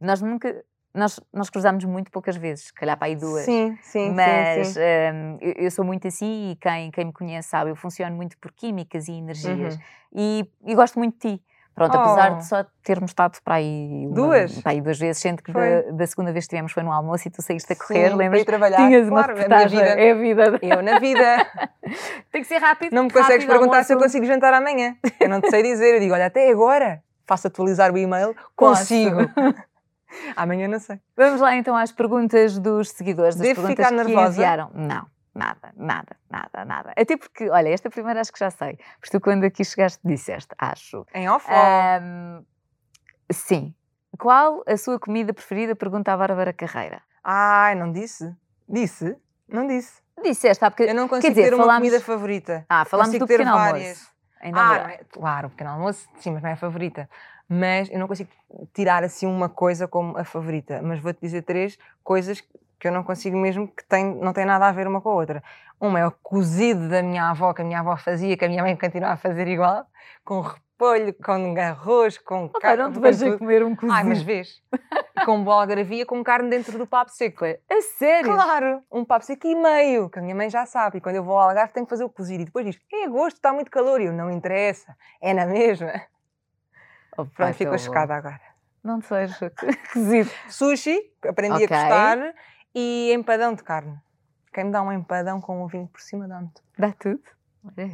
Nós 0.00 0.20
nunca, 0.20 0.64
nós, 0.92 1.20
nós 1.32 1.48
cruzámos 1.48 1.84
muito 1.84 2.10
poucas 2.10 2.36
vezes, 2.36 2.66
se 2.66 2.74
calhar 2.74 2.96
para 2.98 3.06
aí 3.06 3.14
duas. 3.14 3.44
Sim, 3.44 3.78
sim, 3.82 4.12
mas 4.14 4.48
sim, 4.48 4.64
sim. 4.64 4.80
hum, 4.80 5.38
eu, 5.40 5.52
eu 5.64 5.70
sou 5.70 5.84
muito 5.84 6.08
assim 6.08 6.50
e 6.50 6.56
quem, 6.56 6.90
quem 6.90 7.04
me 7.04 7.12
conhece 7.12 7.48
sabe, 7.50 7.70
eu 7.70 7.76
funciono 7.76 8.16
muito 8.16 8.36
por 8.38 8.50
químicas 8.52 9.06
e 9.06 9.12
energias 9.12 9.76
Uhum. 9.76 9.80
e, 10.14 10.50
e 10.66 10.74
gosto 10.74 10.98
muito 10.98 11.14
de 11.20 11.36
ti. 11.36 11.44
Pronto, 11.74 11.96
apesar 11.96 12.32
Oh. 12.32 12.36
de 12.36 12.46
só 12.46 12.64
termos 12.84 13.10
estado 13.12 13.38
para 13.42 13.54
aí, 13.54 14.04
uma- 14.06 14.14
Duas? 14.14 14.60
para 14.60 14.72
aí 14.72 14.80
duas 14.82 14.98
vezes, 14.98 15.22
sendo 15.22 15.42
que 15.42 15.50
da, 15.52 15.90
da 15.92 16.06
segunda 16.06 16.30
vez 16.30 16.44
que 16.44 16.48
estivemos 16.48 16.70
foi 16.72 16.82
no 16.82 16.92
almoço 16.92 17.26
e 17.26 17.30
tu 17.30 17.40
saíste 17.40 17.72
a 17.72 17.76
correr, 17.76 18.10
Sim, 18.10 18.16
lembras? 18.16 18.44
trabalhar. 18.44 18.76
Tinhas 18.76 19.08
uma 19.08 19.24
claro, 19.24 19.38
é 19.40 19.44
a 19.54 19.66
vida. 19.66 19.82
é 19.82 20.10
a 20.10 20.14
vida. 20.14 20.58
Eu 20.62 20.82
na 20.82 20.98
vida. 20.98 21.46
Tem 22.30 22.42
que 22.42 22.48
ser 22.48 22.58
rápido. 22.58 22.92
Não 22.92 23.04
me 23.04 23.10
consegues 23.10 23.44
rápido, 23.44 23.48
perguntar 23.58 23.84
se 23.84 23.92
eu 23.92 23.96
almoço. 23.96 24.12
consigo 24.12 24.26
jantar 24.26 24.52
amanhã. 24.52 24.96
Eu 25.18 25.28
não 25.30 25.40
te 25.40 25.48
sei 25.50 25.62
dizer. 25.62 25.94
Eu 25.94 26.00
digo, 26.00 26.12
olha, 26.14 26.26
até 26.26 26.50
agora 26.50 27.02
faço 27.26 27.46
atualizar 27.46 27.90
o 27.92 27.96
e-mail. 27.96 28.34
Consigo. 28.54 29.20
amanhã 30.36 30.68
não 30.68 30.78
sei. 30.78 30.98
Vamos 31.16 31.40
lá 31.40 31.56
então 31.56 31.74
às 31.76 31.90
perguntas 31.90 32.58
dos 32.58 32.90
seguidores, 32.90 33.34
das 33.34 33.46
Devo 33.48 33.62
perguntas 33.62 33.86
ficar 33.86 33.98
que 33.98 34.04
nervosa? 34.10 34.32
enviaram. 34.32 34.70
Não, 34.74 35.06
nada, 35.34 35.72
nada, 35.76 36.16
nada, 36.30 36.64
nada. 36.64 36.92
Até 36.96 37.16
porque, 37.16 37.48
olha, 37.50 37.68
esta 37.68 37.88
primeira 37.90 38.20
acho 38.20 38.32
que 38.32 38.38
já 38.38 38.50
sei, 38.50 38.76
porque 39.00 39.10
tu 39.10 39.20
quando 39.20 39.44
aqui 39.44 39.64
chegaste 39.64 40.00
disseste, 40.04 40.54
acho. 40.58 41.06
Em 41.14 41.28
off 41.28 41.46
Ahm, 41.50 42.44
sim. 43.32 43.74
Qual 44.18 44.62
a 44.66 44.76
sua 44.76 44.98
comida 44.98 45.32
preferida? 45.32 45.74
Pergunta 45.74 46.12
a 46.12 46.16
Bárbara 46.16 46.52
Carreira. 46.52 47.00
Ai, 47.24 47.74
não 47.74 47.90
disse? 47.92 48.34
Disse? 48.68 49.16
Não 49.48 49.66
disse. 49.66 50.02
Disseste 50.22 50.64
há 50.64 50.70
bocadinho. 50.70 50.92
Eu 50.94 51.00
não 51.00 51.08
consigo 51.08 51.34
dizer, 51.34 51.48
ter 51.48 51.54
uma 51.54 51.64
falámos- 51.64 51.88
comida 51.88 52.04
favorita. 52.04 52.66
Ah, 52.68 52.84
falámos 52.84 53.18
do 53.18 53.26
pequeno 53.26 53.52
várias. 53.52 53.84
almoço. 53.86 54.12
Ainda 54.42 54.60
Ah, 54.60 54.92
é- 54.92 55.04
claro, 55.10 55.46
o 55.46 55.50
pequeno 55.50 55.70
almoço, 55.70 56.08
sim, 56.18 56.30
mas 56.32 56.42
não 56.42 56.50
é 56.50 56.52
a 56.52 56.56
favorita. 56.56 57.08
Mas 57.48 57.88
eu 57.90 57.98
não 57.98 58.06
consigo 58.08 58.30
tirar 58.74 59.02
assim 59.04 59.26
uma 59.26 59.48
coisa 59.48 59.88
como 59.88 60.16
a 60.18 60.24
favorita. 60.24 60.80
Mas 60.82 61.00
vou-te 61.00 61.20
dizer 61.20 61.42
três 61.42 61.78
coisas 62.04 62.42
que 62.82 62.88
eu 62.88 62.92
não 62.92 63.04
consigo 63.04 63.36
mesmo, 63.36 63.68
que 63.68 63.84
tem, 63.84 64.04
não 64.16 64.32
tem 64.32 64.44
nada 64.44 64.66
a 64.66 64.72
ver 64.72 64.88
uma 64.88 65.00
com 65.00 65.10
a 65.10 65.14
outra. 65.14 65.40
Uma 65.80 66.00
é 66.00 66.06
o 66.06 66.10
cozido 66.10 66.88
da 66.88 67.00
minha 67.00 67.30
avó, 67.30 67.54
que 67.54 67.62
a 67.62 67.64
minha 67.64 67.78
avó 67.78 67.96
fazia, 67.96 68.36
que 68.36 68.44
a 68.44 68.48
minha 68.48 68.60
mãe 68.60 68.74
continua 68.76 69.10
a 69.10 69.16
fazer 69.16 69.46
igual, 69.46 69.86
com 70.24 70.40
repolho, 70.40 71.14
com 71.14 71.56
arroz, 71.60 72.18
com 72.18 72.46
Opa, 72.46 72.58
carne. 72.58 72.82
não 72.82 72.92
te 72.92 72.98
vejo 72.98 73.34
a 73.34 73.38
comer 73.38 73.62
um 73.62 73.76
cozido. 73.76 73.92
Ai, 73.92 74.02
mas 74.02 74.20
vês? 74.20 74.60
com 75.24 75.44
boa 75.44 75.60
algarvia, 75.60 76.04
com 76.04 76.24
carne 76.24 76.50
dentro 76.50 76.76
do 76.76 76.84
papo 76.84 77.12
seco. 77.12 77.44
A 77.44 77.82
sério? 77.96 78.34
Claro, 78.34 78.82
um 78.90 79.04
papo 79.04 79.24
seco 79.24 79.46
e 79.46 79.54
meio, 79.54 80.10
que 80.10 80.18
a 80.18 80.22
minha 80.22 80.34
mãe 80.34 80.50
já 80.50 80.66
sabe. 80.66 80.98
E 80.98 81.00
quando 81.00 81.14
eu 81.14 81.22
vou 81.22 81.38
ao 81.38 81.50
Algarve 81.50 81.72
tenho 81.72 81.86
que 81.86 81.90
fazer 81.90 82.02
o 82.02 82.10
cozido. 82.10 82.42
E 82.42 82.46
depois 82.46 82.66
diz, 82.66 82.80
é 82.92 83.04
agosto, 83.04 83.36
está 83.36 83.52
muito 83.52 83.70
calor. 83.70 84.00
E 84.00 84.06
eu, 84.06 84.12
não 84.12 84.28
interessa, 84.28 84.92
é 85.20 85.32
na 85.32 85.46
mesma. 85.46 86.02
Opa, 87.16 87.30
Pronto, 87.36 87.54
ficou 87.54 87.78
chocada 87.78 88.16
agora. 88.16 88.40
Não 88.82 89.00
seja 89.00 89.52
cozido. 89.94 90.28
Sushi, 90.48 90.98
aprendi 91.24 91.62
Ok. 91.64 91.76
a 91.76 91.80
gostar. 91.80 92.34
E 92.74 93.12
empadão 93.12 93.54
de 93.54 93.62
carne. 93.62 93.98
Quem 94.52 94.64
me 94.64 94.70
dá 94.70 94.82
um 94.82 94.92
empadão 94.92 95.40
com 95.40 95.64
um 95.64 95.66
vinho 95.66 95.88
por 95.88 96.00
cima 96.00 96.28
dá-me 96.28 96.48
tudo. 96.48 96.66
Dá 96.78 96.92
tudo. 96.92 97.22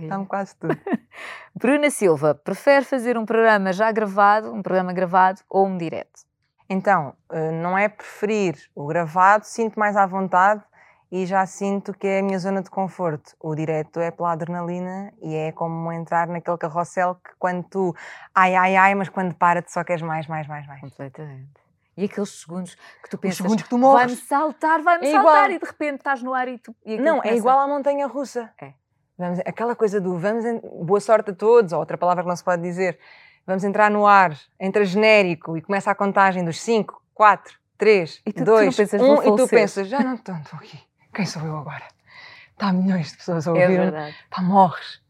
Dá-me 0.09 0.26
quase 0.26 0.57
tudo. 0.57 0.76
Bruna 1.55 1.91
Silva, 1.91 2.35
prefere 2.35 2.85
fazer 2.85 3.18
um 3.18 3.26
programa 3.26 3.72
já 3.72 3.93
gravado, 3.93 4.53
um 4.53 4.62
programa 4.62 4.93
gravado 4.93 5.41
ou 5.49 5.66
um 5.66 5.76
direto? 5.76 6.26
Então, 6.68 7.14
eh, 7.31 7.51
não 7.51 7.76
é 7.76 7.89
preferir 7.89 8.57
o 8.74 8.87
gravado, 8.87 9.45
sinto 9.45 9.79
mais 9.79 9.97
à 9.97 10.07
vontade 10.07 10.62
e 11.11 11.24
já 11.24 11.45
sinto 11.47 11.95
que 11.95 12.07
é 12.07 12.20
a 12.20 12.22
minha 12.22 12.39
zona 12.39 12.62
de 12.62 12.70
conforto. 12.70 13.35
O 13.41 13.55
direto 13.55 14.01
é 14.01 14.11
pela 14.11 14.33
adrenalina 14.33 15.12
e 15.22 15.35
é 15.35 15.53
como 15.53 15.91
entrar 15.93 16.26
naquele 16.29 16.59
carrossel 16.59 17.14
que 17.16 17.31
quando 17.39 17.64
tu 17.64 17.95
ai, 18.35 18.55
ai, 18.55 18.76
ai, 18.76 18.95
mas 18.95 19.09
quando 19.09 19.35
para 19.35 19.62
tu 19.62 19.70
só 19.70 19.83
queres 19.85 20.03
mais, 20.03 20.26
mais, 20.26 20.47
mais, 20.47 20.66
mais. 20.66 20.81
Completamente. 20.81 21.68
E 21.99 22.05
aqueles 22.05 22.31
segundos 22.31 22.77
que 23.03 23.11
tu 23.11 23.19
pensas, 23.19 23.39
segundos 23.39 23.63
que 23.65 23.69
tu 23.69 23.77
morres. 23.77 24.05
vai-me 24.07 24.17
saltar, 24.17 24.81
vai-me 24.83 25.05
É 25.09 25.11
saltar, 25.11 25.47
igual. 25.47 25.51
e 25.51 25.59
de 25.59 25.65
repente 25.67 25.97
estás 25.97 26.23
no 26.23 26.33
ar 26.33 26.47
e 26.47 26.57
tu. 26.57 26.73
E 26.87 26.97
Não, 26.97 27.17
é 27.19 27.23
começa- 27.23 27.37
igual 27.37 27.59
à 27.59 27.67
montanha 27.67 28.07
russa. 28.07 28.53
É. 28.63 28.73
Vamos, 29.19 29.41
aquela 29.41 29.75
coisa 29.75 30.01
do 30.01 30.17
vamos, 30.17 30.45
en- 30.45 30.61
boa 30.61 31.01
sorte 31.01 31.33
a 31.33 31.35
todos, 31.35 31.73
ou 31.73 31.81
outra 31.81 31.99
palavra 31.99 32.23
que 32.23 32.29
não 32.29 32.37
se 32.37 32.45
pode 32.45 32.63
dizer, 32.63 33.01
vamos 33.45 33.65
entrar 33.65 33.91
no 33.91 34.07
ar, 34.07 34.33
entra 34.61 34.85
genérico 34.85 35.57
e 35.57 35.61
começa 35.61 35.91
a 35.91 35.95
contagem 35.95 36.45
dos 36.45 36.61
5, 36.61 37.03
4, 37.13 37.59
3, 37.77 38.23
E 38.25 38.33
tu- 38.33 38.37
tu 38.37 38.39
não 38.39 38.45
2, 38.45 38.77
pensas, 38.77 39.01
1 39.03 39.05
vou 39.17 39.23
e 39.35 39.37
tu 39.37 39.49
pensas, 39.49 39.89
já 39.89 39.99
não 39.99 40.15
estou 40.15 40.37
aqui, 40.53 40.79
quem 41.13 41.27
sou 41.27 41.43
eu 41.43 41.57
agora? 41.59 41.83
Está 42.53 42.73
milhões 42.73 43.11
de 43.11 43.17
pessoas 43.17 43.49
a 43.49 43.51
É 43.51 43.55
ouvir, 43.65 43.77
verdade. 43.79 44.17
pá, 44.31 44.41
morres. 44.41 45.03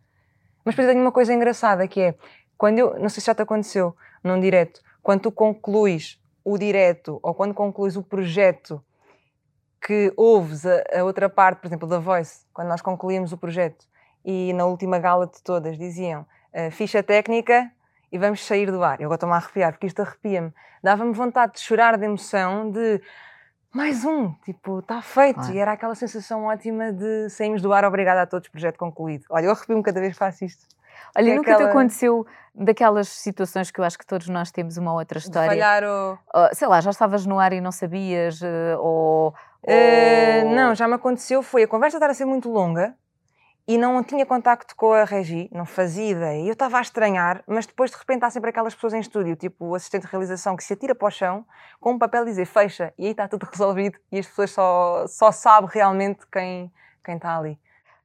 Mas 0.65 0.75
depois 0.75 0.89
tenho 0.89 1.03
uma 1.03 1.13
coisa 1.13 1.35
engraçada 1.35 1.87
que 1.87 2.01
é, 2.01 2.15
quando 2.57 2.79
eu, 2.79 2.99
não 2.99 3.11
sei 3.11 3.21
se 3.21 3.27
já 3.27 3.35
te 3.35 3.43
aconteceu 3.43 3.95
num 4.25 4.41
direto, 4.41 4.81
quando 5.03 5.21
tu 5.21 5.31
concluis 5.33 6.18
o 6.49 6.59
direto 6.59 7.21
ou 7.23 7.35
quando 7.35 7.53
concluis 7.53 7.97
o 7.97 8.03
projeto 8.03 8.83
que 9.81 10.13
ouves 10.17 10.65
a, 10.67 10.83
a 10.99 11.05
outra 11.05 11.29
parte, 11.29 11.61
por 11.61 11.67
exemplo, 11.67 11.87
da 11.87 11.99
Voice, 11.99 12.47
quando 12.53 12.69
nós 12.69 12.81
concluímos 12.81 13.33
o 13.33 13.37
projeto 13.37 13.87
e 14.25 14.53
na 14.55 14.65
última 14.65 14.99
gala 14.99 15.27
de 15.27 15.43
todas 15.43 15.79
diziam 15.79 16.27
eh, 16.53 16.71
ficha 16.71 17.03
técnica 17.03 17.71
e 18.11 18.19
vamos 18.19 18.45
sair 18.45 18.71
do 18.71 18.83
ar. 18.83 19.01
Eu 19.01 19.07
agora 19.07 19.17
estou-me 19.17 19.35
a 19.35 19.37
arrepiar 19.37 19.73
porque 19.73 19.87
isto 19.87 20.01
arrepia-me. 20.01 20.53
Dava-me 20.83 21.13
vontade 21.13 21.55
de 21.55 21.61
chorar 21.61 21.97
de 21.99 22.05
emoção 22.05 22.71
de 22.71 23.01
mais 23.73 24.05
um, 24.05 24.33
tipo, 24.45 24.79
está 24.79 25.03
feito. 25.03 25.37
Claro. 25.37 25.55
E 25.55 25.59
era 25.59 25.73
aquela 25.73 25.95
sensação 25.95 26.45
ótima 26.45 26.93
de 26.93 27.29
saímos 27.29 27.61
do 27.61 27.73
ar, 27.73 27.85
obrigada 27.85 28.23
a 28.23 28.27
todos, 28.27 28.49
projeto 28.49 28.79
concluído. 28.79 29.25
Olha, 29.31 29.47
eu 29.47 29.51
arrepio-me 29.51 29.83
cada 29.83 30.01
vez 30.01 30.15
que 30.15 30.19
faço 30.19 30.45
isto. 30.45 30.67
Olha, 31.17 31.33
É 31.33 31.35
nunca 31.37 31.57
te 31.57 31.63
aconteceu 31.63 32.27
daquelas 32.55 33.09
situações 33.09 33.71
que 33.71 33.81
eu 33.81 33.85
acho 33.85 33.99
que 33.99 34.07
todos 34.07 34.29
nós 34.29 34.51
temos 34.51 34.77
uma 34.77 34.93
outra 34.93 35.19
De 35.19 35.27
história. 35.27 35.49
falhar 35.49 35.85
o... 35.85 36.19
Oh, 36.35 36.55
sei 36.55 36.69
lá, 36.69 36.81
já 36.81 36.91
estavas 36.91 37.25
no 37.27 37.39
ar 37.39 37.53
e 37.53 37.61
não 37.61 37.73
sabias, 37.73 38.41
eh, 38.43 38.77
ou. 38.79 39.35
Ou- 39.63 40.55
não, 40.55 40.75
já 40.75 40.87
me 40.87 40.95
aconteceu, 40.95 41.43
foi 41.43 41.65
a 41.65 41.69
conversa 41.69 41.97
estar 41.97 42.09
a 42.09 42.15
ser 42.15 42.25
muito 42.25 42.49
longa 42.51 42.95
e 43.67 43.77
não 43.77 44.03
tinha 44.03 44.25
contacto 44.25 44.75
com 44.75 44.95
a 44.95 45.05
Regi, 45.05 45.47
não 45.53 45.67
fazia 45.67 46.11
ideia. 46.13 46.41
E 46.43 46.47
Eu 46.49 46.55
estava 46.55 46.79
a 46.79 46.81
estranhar, 46.81 47.43
mas 47.47 47.67
depois 47.67 47.91
de 47.91 47.99
repente 47.99 48.25
há 48.25 48.31
sempre 48.31 48.49
aquelas 48.49 48.75
pessoas 48.75 48.95
em 48.95 49.01
estúdio, 49.01 49.37
tipo 49.37 49.67
o 49.67 49.75
assistente 49.75 50.07
de 50.07 50.09
realização, 50.11 50.57
que 50.57 50.65
se 50.65 50.73
atira 50.73 50.95
para 50.95 51.07
o 51.09 51.11
chão 51.11 51.45
com 51.79 51.93
um 51.93 51.99
papel 51.99 52.23
e 52.23 52.27
dizer 52.27 52.47
fecha, 52.47 52.95
e 52.97 53.05
aí 53.05 53.11
está 53.11 53.29
tudo 53.29 53.45
resolvido 53.53 53.99
e 54.11 54.19
as 54.19 54.27
pessoas 54.27 54.53
só, 54.53 55.07
só 55.07 55.31
sabem 55.31 55.69
realmente 55.71 56.27
quem, 56.33 56.73
quem 57.05 57.17
está 57.17 57.37
ali. 57.37 57.59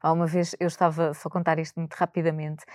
Há 0.03 0.11
uma 0.11 0.27
vez 0.27 0.53
eu 0.59 0.67
estava, 0.67 1.13
só 1.13 1.29
contar 1.29 1.57
isto 1.59 1.79
muito 1.79 1.93
rapidamente, 1.93 2.65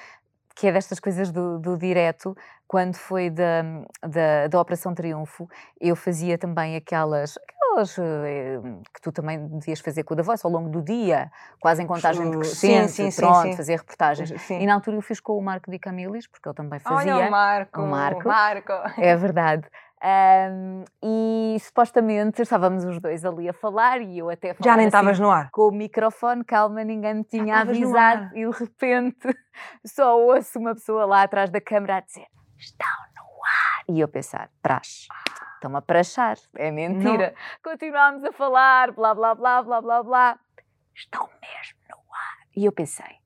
que 0.57 0.67
é 0.67 0.73
destas 0.73 0.99
coisas 0.99 1.31
do, 1.31 1.59
do 1.61 1.77
direto, 1.79 2.37
quando 2.67 2.97
foi 2.97 3.31
da, 3.31 3.63
da, 4.03 4.49
da 4.49 4.61
Operação 4.61 4.93
Triunfo, 4.93 5.49
eu 5.81 5.95
fazia 5.95 6.37
também 6.37 6.75
aquelas, 6.75 7.39
aquelas 7.39 7.97
eh, 7.97 8.59
que 8.93 9.01
tu 9.01 9.13
também 9.13 9.47
devias 9.47 9.79
fazer 9.79 10.03
com 10.03 10.15
o 10.15 10.17
da 10.17 10.23
Voice 10.25 10.45
ao 10.45 10.51
longo 10.51 10.69
do 10.69 10.83
dia, 10.83 11.31
quase 11.61 11.83
em 11.83 11.87
contagem 11.87 12.25
Sim, 12.25 12.31
decrescente, 12.33 12.93
sim, 12.93 13.11
sim, 13.11 13.21
pronto, 13.21 13.43
sim. 13.43 13.57
fazer 13.57 13.77
reportagens. 13.77 14.43
Sim. 14.43 14.61
E 14.61 14.67
na 14.67 14.75
altura 14.75 14.97
eu 14.97 15.03
fiz 15.03 15.21
com 15.21 15.39
o 15.39 15.43
Marco 15.43 15.71
Di 15.71 15.79
Camilis, 15.79 16.27
porque 16.27 16.49
ele 16.49 16.57
também 16.57 16.81
fazia. 16.81 17.15
Olha 17.15 17.29
o 17.29 17.31
Marco, 17.31 17.81
o 17.81 17.87
Marco. 17.87 18.29
Marco. 18.29 18.73
É 18.97 19.15
verdade. 19.15 19.69
Ahm, 20.01 20.85
e 21.03 21.57
supostamente 21.61 22.43
estávamos 22.43 22.85
os 22.85 23.01
dois 23.01 23.25
ali 23.25 23.49
a 23.49 23.53
falar 23.53 24.01
e 24.01 24.19
eu 24.19 24.31
até 24.31 24.55
Já 24.61 24.77
nem 24.77 24.87
assim, 24.87 24.87
estavas 24.87 25.19
no 25.19 25.29
ar. 25.29 25.51
com 25.51 25.69
o 25.69 25.73
microfone, 25.73 26.45
calma, 26.45 26.85
ninguém 26.85 27.15
me 27.15 27.25
tinha 27.25 27.65
no 27.65 27.71
avisado 27.71 28.31
e 28.37 28.49
de 28.49 28.59
repente 28.59 29.27
só 29.85 30.17
ouço 30.21 30.59
uma 30.59 30.75
pessoa 30.75 31.05
lá 31.05 31.23
atrás 31.23 31.51
da 31.51 31.61
câmara 31.61 31.97
a 31.97 32.01
dizer 32.01 32.27
estão 32.59 32.87
no 33.17 33.45
ar. 33.45 33.85
E 33.89 34.01
eu 34.01 34.09
pensar, 34.09 34.51
praxe, 34.63 35.07
estão-me 35.55 35.77
a 35.79 35.83
prachar, 35.83 36.37
é 36.57 36.71
mentira. 36.71 37.35
Continuámos 37.63 38.25
a 38.25 38.33
falar, 38.33 38.93
blá, 38.93 39.15
blá, 39.15 39.35
blá, 39.35 39.63
blá, 39.63 39.81
blá, 39.81 40.03
blá. 40.03 40.39
Estão 40.95 41.29
mesmo 41.41 41.79
no 41.89 41.97
ar. 42.15 42.47
E 42.57 42.65
eu 42.65 42.73
pensei, 42.73 43.17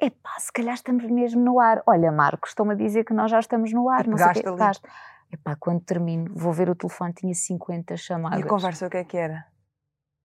epá, 0.00 0.38
se 0.38 0.52
calhar 0.52 0.74
estamos 0.74 1.04
mesmo 1.04 1.42
no 1.42 1.60
ar. 1.60 1.82
Olha, 1.86 2.10
Marcos, 2.10 2.50
estão-me 2.50 2.72
a 2.72 2.76
dizer 2.76 3.04
que 3.04 3.12
nós 3.12 3.30
já 3.30 3.38
estamos 3.38 3.72
no 3.72 3.88
ar. 3.88 4.06
E 4.06 4.10
não 4.10 4.18
sei 4.18 4.42
o. 4.42 4.56
Pegaste. 4.56 4.86
Epá, 5.32 5.56
quando 5.58 5.80
termino, 5.82 6.30
vou 6.34 6.52
ver 6.52 6.68
o 6.68 6.74
telefone, 6.74 7.14
tinha 7.14 7.34
50 7.34 7.96
chamadas. 7.96 8.38
E 8.38 8.42
a 8.42 8.46
conversa 8.46 8.86
o 8.86 8.90
que 8.90 8.98
é 8.98 9.04
que 9.04 9.16
era? 9.16 9.46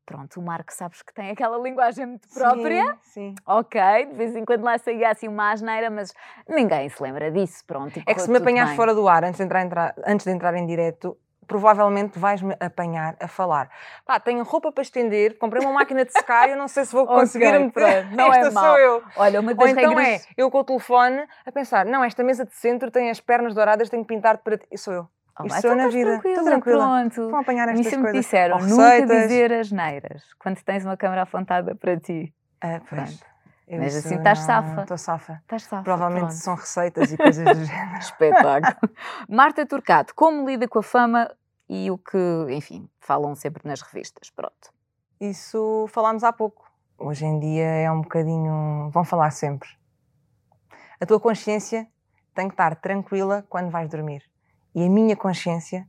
Pronto, 0.05 0.39
o 0.39 0.43
Marco 0.43 0.73
sabes 0.73 1.01
que 1.01 1.13
tem 1.13 1.31
aquela 1.31 1.57
linguagem 1.57 2.05
muito 2.05 2.27
própria. 2.29 2.85
Sim, 2.85 2.99
sim. 3.03 3.35
Ok, 3.45 3.79
de 4.05 4.13
vez 4.13 4.35
em 4.35 4.43
quando 4.45 4.63
lá 4.63 4.77
saía 4.77 5.09
assim 5.11 5.27
uma 5.27 5.51
asneira, 5.51 5.89
mas 5.89 6.13
ninguém 6.47 6.89
se 6.89 7.01
lembra 7.01 7.31
disso, 7.31 7.63
pronto. 7.65 8.01
É 8.05 8.13
que 8.13 8.21
se 8.21 8.29
me 8.29 8.39
bem. 8.67 8.75
fora 8.75 8.93
do 8.93 9.07
ar 9.07 9.23
antes 9.23 9.37
de 9.37 9.43
entrar, 9.43 9.65
entrar- 9.65 9.95
antes 10.05 10.25
de 10.25 10.31
entrar 10.31 10.53
em 10.55 10.65
direto, 10.65 11.17
provavelmente 11.47 12.19
vais-me 12.19 12.55
apanhar 12.59 13.15
a 13.19 13.27
falar. 13.27 13.69
Pá, 14.05 14.19
tenho 14.19 14.43
roupa 14.43 14.71
para 14.71 14.81
estender, 14.81 15.37
comprei 15.37 15.63
uma 15.63 15.71
máquina 15.73 16.03
de 16.05 16.11
secar, 16.11 16.49
eu 16.49 16.57
não 16.57 16.67
sei 16.67 16.85
se 16.85 16.93
vou 16.93 17.05
conseguir 17.07 17.51
meter. 17.57 17.71
pronto, 17.71 18.15
não 18.15 18.33
é 18.33 18.39
esta 18.39 18.51
mau. 18.51 18.63
sou 18.65 18.77
eu. 18.77 19.03
Olha, 19.15 19.39
uma 19.39 19.51
Ou 19.51 19.57
das 19.57 19.69
então 19.71 19.95
regras... 19.95 20.07
é, 20.07 20.33
eu 20.37 20.51
com 20.51 20.59
o 20.59 20.63
telefone 20.63 21.23
a 21.45 21.51
pensar, 21.51 21.85
não, 21.85 22.03
esta 22.03 22.23
mesa 22.23 22.45
de 22.45 22.53
centro 22.55 22.91
tem 22.91 23.09
as 23.09 23.19
pernas 23.21 23.55
douradas, 23.55 23.89
tenho 23.89 24.03
que 24.03 24.13
pintar 24.13 24.37
para 24.39 24.57
ti. 24.57 24.65
Isso 24.71 24.85
sou 24.85 24.93
eu. 24.93 25.07
Oh, 25.39 25.43
então 25.45 25.61
sou 25.61 25.69
eu 25.71 25.75
na 25.77 25.87
vida. 25.87 26.11
tranquila, 26.13 26.33
Estou 26.33 26.45
tranquila. 26.45 26.83
Pronto. 26.85 27.29
Vão 27.29 27.39
apanhar 27.39 27.69
estas 27.69 27.85
me 27.93 28.01
coisas. 28.01 28.13
disseram, 28.21 28.55
Ou 28.57 28.63
nunca 28.63 28.83
receitas. 28.89 29.17
dizer 29.27 29.53
as 29.53 29.71
neiras, 29.71 30.23
quando 30.39 30.61
tens 30.63 30.83
uma 30.83 30.97
câmara 30.97 31.21
apontada 31.21 31.75
para 31.75 31.95
ti. 31.99 32.33
Ah, 32.59 32.81
pois. 32.89 33.01
Pronto. 33.19 33.36
Eu 33.67 33.79
Mas 33.79 33.95
assim 33.95 34.15
estás 34.15 34.39
safa. 34.39 34.81
Estou 34.81 34.97
safa. 34.97 35.33
Estás 35.41 35.63
safa, 35.63 35.83
Provavelmente 35.83 36.27
pronto. 36.27 36.33
são 36.35 36.55
receitas 36.55 37.11
e 37.11 37.17
coisas 37.17 37.45
do 37.45 37.65
género. 37.65 37.97
Espetáculo. 37.99 38.93
Marta 39.27 39.65
Turcato, 39.65 40.15
como 40.15 40.47
lida 40.47 40.67
com 40.67 40.79
a 40.79 40.83
fama 40.83 41.29
e 41.67 41.91
o 41.91 41.97
que, 41.97 42.17
enfim, 42.49 42.89
falam 42.99 43.35
sempre 43.35 43.67
nas 43.67 43.81
revistas, 43.81 44.29
pronto. 44.29 44.71
Isso 45.19 45.85
falámos 45.89 46.23
há 46.23 46.31
pouco. 46.31 46.65
Hoje 46.97 47.25
em 47.25 47.39
dia 47.39 47.65
é 47.65 47.91
um 47.91 48.01
bocadinho. 48.01 48.89
Vão 48.91 49.03
falar 49.03 49.31
sempre. 49.31 49.67
A 50.99 51.05
tua 51.05 51.19
consciência 51.19 51.87
tem 52.33 52.47
que 52.47 52.53
estar 52.53 52.75
tranquila 52.77 53.45
quando 53.49 53.69
vais 53.69 53.89
dormir. 53.89 54.23
E 54.73 54.85
a 54.85 54.89
minha 54.89 55.15
consciência 55.15 55.87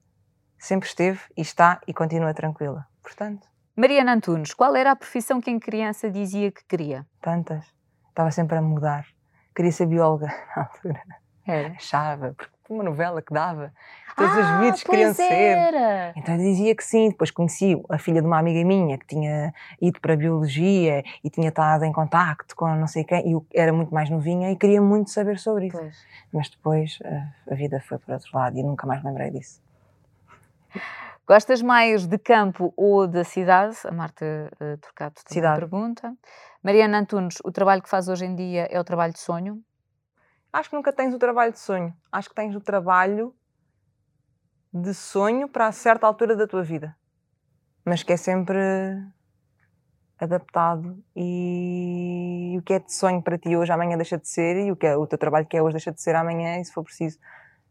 sempre 0.59 0.89
esteve 0.89 1.20
e 1.37 1.43
está 1.43 1.81
e 1.87 1.95
continua 1.95 2.35
tranquila. 2.35 2.87
Portanto, 3.03 3.47
Mariana 3.79 4.14
Antunes, 4.14 4.53
qual 4.55 4.74
era 4.74 4.91
a 4.91 4.97
profissão 4.97 5.41
que 5.41 5.53
em 5.53 5.61
criança 5.61 6.11
dizia 6.11 6.51
que 6.51 6.64
queria? 6.64 7.07
tantas. 7.22 7.64
Estava 8.09 8.29
sempre 8.33 8.59
a 8.59 8.61
mudar. 8.61 9.07
Queria 9.55 9.70
ser 9.70 9.87
bióloga 9.87 10.26
na 10.57 10.62
altura. 10.64 11.01
Era. 11.47 11.68
Achava, 11.68 12.35
porque 12.37 12.53
uma 12.68 12.83
novela 12.83 13.22
que 13.22 13.33
dava. 13.33 13.72
Todos 14.16 14.33
os 14.33 14.45
ah, 14.45 14.59
miúdos 14.59 14.83
pois 14.83 14.97
queriam 14.99 15.14
ser. 15.14 15.33
era. 15.33 16.12
Então 16.16 16.35
eu 16.35 16.41
dizia 16.41 16.74
que 16.74 16.83
sim, 16.83 17.11
depois 17.11 17.31
conheci 17.31 17.81
a 17.89 17.99
filha 17.99 18.20
de 18.20 18.26
uma 18.26 18.41
amiga 18.41 18.66
minha 18.66 18.99
que 18.99 19.07
tinha 19.07 19.55
ido 19.81 20.01
para 20.01 20.14
a 20.14 20.16
biologia 20.16 21.05
e 21.22 21.31
tinha 21.31 21.51
estado 21.51 21.85
em 21.85 21.93
contacto 21.93 22.57
com 22.57 22.66
não 22.74 22.89
sei 22.89 23.05
quem, 23.05 23.29
e 23.29 23.33
eu 23.33 23.47
era 23.55 23.72
muito 23.72 23.95
mais 23.95 24.11
novinha 24.11 24.51
e 24.51 24.57
queria 24.57 24.83
muito 24.83 25.11
saber 25.11 25.39
sobre 25.39 25.68
isso. 25.68 25.79
Pois. 25.79 26.07
Mas 26.33 26.51
depois 26.51 26.99
eh, 27.05 27.22
a 27.49 27.55
vida 27.55 27.81
foi 27.81 27.97
para 27.99 28.14
outro 28.14 28.37
lado 28.37 28.59
e 28.59 28.62
nunca 28.64 28.89
mais 28.89 29.05
lembrei 29.05 29.31
disso. 29.31 29.62
Gostas 31.29 31.61
mais 31.61 32.07
de 32.07 32.16
campo 32.16 32.72
ou 32.74 33.07
da 33.07 33.22
cidade? 33.22 33.76
A 33.85 33.93
Marta 33.93 34.24
uh, 34.24 34.79
Turcato 34.79 35.22
também 35.22 35.35
Cidade. 35.35 35.61
pergunta. 35.61 36.16
Mariana 36.62 37.01
Antunes, 37.01 37.36
o 37.44 37.52
trabalho 37.52 37.82
que 37.82 37.89
faz 37.90 38.09
hoje 38.09 38.24
em 38.24 38.35
dia 38.35 38.66
é 38.70 38.81
o 38.81 38.82
trabalho 38.82 39.12
de 39.12 39.19
sonho? 39.19 39.62
Acho 40.51 40.70
que 40.70 40.77
nunca 40.77 40.90
tens 40.90 41.12
o 41.12 41.19
trabalho 41.19 41.52
de 41.52 41.59
sonho, 41.59 41.94
acho 42.11 42.31
que 42.31 42.35
tens 42.35 42.57
o 42.57 42.61
trabalho 42.62 43.35
de 44.73 44.94
sonho 44.94 45.47
para 45.51 45.66
a 45.66 45.73
certa 45.73 46.07
altura 46.07 46.35
da 46.35 46.47
tua 46.47 46.62
vida, 46.62 46.97
mas 47.85 48.02
que 48.02 48.15
é 48.15 48.16
sempre 48.16 48.59
adaptado 50.19 50.98
e 51.15 52.57
o 52.59 52.62
que 52.62 52.73
é 52.73 52.78
de 52.78 52.90
sonho 52.90 53.20
para 53.23 53.36
ti 53.36 53.55
hoje 53.55 53.70
amanhã 53.70 53.98
deixa 53.98 54.16
de 54.16 54.27
ser 54.27 54.65
e 54.65 54.73
o 54.73 54.77
que 54.77 54.86
é 54.86 54.97
o 54.97 55.07
teu 55.07 55.19
trabalho 55.19 55.47
que 55.47 55.59
é 55.59 55.62
hoje 55.62 55.74
deixa 55.74 55.93
de 55.93 56.01
ser 56.01 56.16
amanhã 56.16 56.59
e 56.59 56.65
se 56.65 56.73
for 56.73 56.82
preciso 56.82 57.19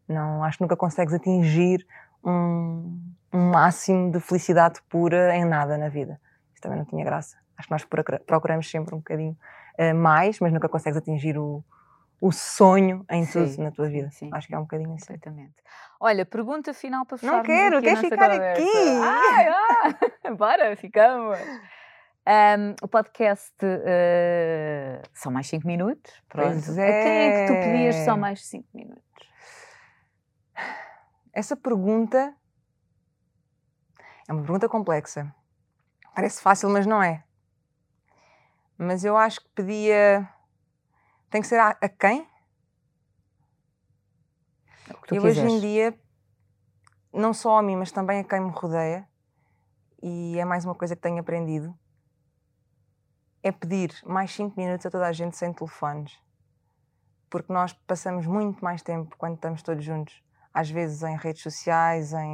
não 0.08 0.44
acho 0.44 0.60
que 0.60 0.64
nunca 0.64 0.78
consegues 0.78 1.14
atingir 1.14 1.86
um, 2.24 3.17
um 3.34 3.52
máximo 3.52 4.12
de 4.12 4.20
felicidade 4.20 4.82
pura 4.90 5.36
em 5.36 5.46
nada 5.46 5.78
na 5.78 5.90
vida 5.90 6.20
isso 6.54 6.62
também 6.62 6.78
não 6.78 6.86
tinha 6.86 7.04
graça 7.06 7.38
acho 7.58 7.68
que 7.68 7.72
nós 7.74 7.84
procura- 7.86 8.20
procuramos 8.26 8.70
sempre 8.70 8.94
um 8.96 9.00
bocadinho 9.00 9.38
eh, 9.78 9.94
mais 9.94 10.40
mas 10.40 10.52
nunca 10.54 10.70
consegues 10.70 10.98
atingir 10.98 11.38
o, 11.38 11.64
o 12.22 12.32
sonho 12.32 13.06
em 13.12 13.26
Sim, 13.26 13.46
tudo 13.46 13.64
na 13.64 13.72
tua 13.72 13.88
vida 13.90 14.10
sim. 14.12 14.30
acho 14.34 14.48
que 14.48 14.56
é 14.56 14.58
um 14.58 14.62
bocadinho 14.64 14.94
assim 14.94 15.06
Completamente. 15.14 15.56
Olha, 16.00 16.26
pergunta 16.28 16.76
final 16.76 17.06
para 17.08 17.18
fechar. 17.18 17.38
Não 17.38 17.42
quero, 17.44 17.82
quero 17.82 17.98
ficar 18.02 18.30
aqui. 18.30 18.70
Ai, 19.02 19.48
ah, 19.48 20.32
bora, 20.38 20.76
ficamos. 20.76 21.40
Ahm, 22.24 22.76
o 22.84 22.88
podcast 22.88 23.56
eh, 23.64 25.02
são 25.12 25.32
mais 25.32 25.48
5 25.48 25.66
minutos. 25.66 26.14
Pronto. 26.30 26.52
Pois 26.52 26.70
A 26.78 26.84
quem 26.84 26.84
é 26.86 27.48
que 27.48 27.52
tu 27.52 27.60
pedias 27.60 27.96
é. 27.96 28.06
só 28.06 28.16
mais 28.16 28.46
5 28.46 28.68
minutos? 28.76 29.02
Essa 31.34 31.56
pergunta 31.56 32.34
é 34.28 34.34
uma 34.34 34.42
pergunta 34.42 34.68
complexa. 34.68 35.34
Parece 36.14 36.42
fácil, 36.42 36.70
mas 36.70 36.86
não 36.86 37.02
é. 37.02 37.24
Mas 38.78 39.04
eu 39.04 39.16
acho 39.16 39.42
que 39.42 39.50
pedia. 39.50 40.28
Tem 41.30 41.42
que 41.42 41.48
ser 41.48 41.60
a, 41.60 41.70
a 41.70 41.90
quem? 41.90 42.28
O 44.90 45.02
que 45.02 45.08
tu 45.08 45.16
e 45.16 45.20
hoje 45.20 45.42
quiseres. 45.42 45.52
em 45.54 45.60
dia, 45.60 46.00
não 47.14 47.34
só 47.34 47.58
a 47.58 47.64
mim, 47.64 47.76
mas 47.76 47.92
também 47.92 48.20
a 48.20 48.24
quem 48.24 48.40
me 48.40 48.52
rodeia, 48.52 49.08
e 50.02 50.38
é 50.40 50.46
mais 50.46 50.64
uma 50.64 50.76
coisa 50.76 50.96
que 50.96 51.02
tenho 51.02 51.20
aprendido, 51.20 51.78
é 53.44 53.52
pedir 53.52 53.92
mais 54.06 54.32
5 54.32 54.60
minutos 54.60 54.86
a 54.86 54.92
toda 54.92 55.08
a 55.08 55.12
gente 55.12 55.36
sem 55.36 55.52
telefones. 55.54 56.18
Porque 57.30 57.52
nós 57.52 57.74
passamos 57.74 58.26
muito 58.26 58.64
mais 58.64 58.82
tempo 58.82 59.16
quando 59.18 59.36
estamos 59.36 59.62
todos 59.62 59.84
juntos. 59.84 60.24
Às 60.58 60.72
vezes 60.72 61.04
em 61.04 61.16
redes 61.16 61.44
sociais, 61.44 62.14
em 62.14 62.32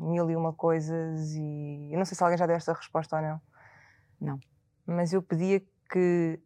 mil 0.00 0.28
e 0.28 0.34
uma 0.34 0.52
coisas, 0.52 1.32
e 1.34 1.90
eu 1.92 1.96
não 1.96 2.04
sei 2.04 2.16
se 2.16 2.22
alguém 2.24 2.36
já 2.36 2.46
deu 2.46 2.56
esta 2.56 2.72
resposta 2.72 3.14
ou 3.14 3.22
não. 3.22 3.40
Não. 4.20 4.40
Mas 4.84 5.12
eu 5.12 5.22
pedia 5.22 5.62
que 5.88 6.40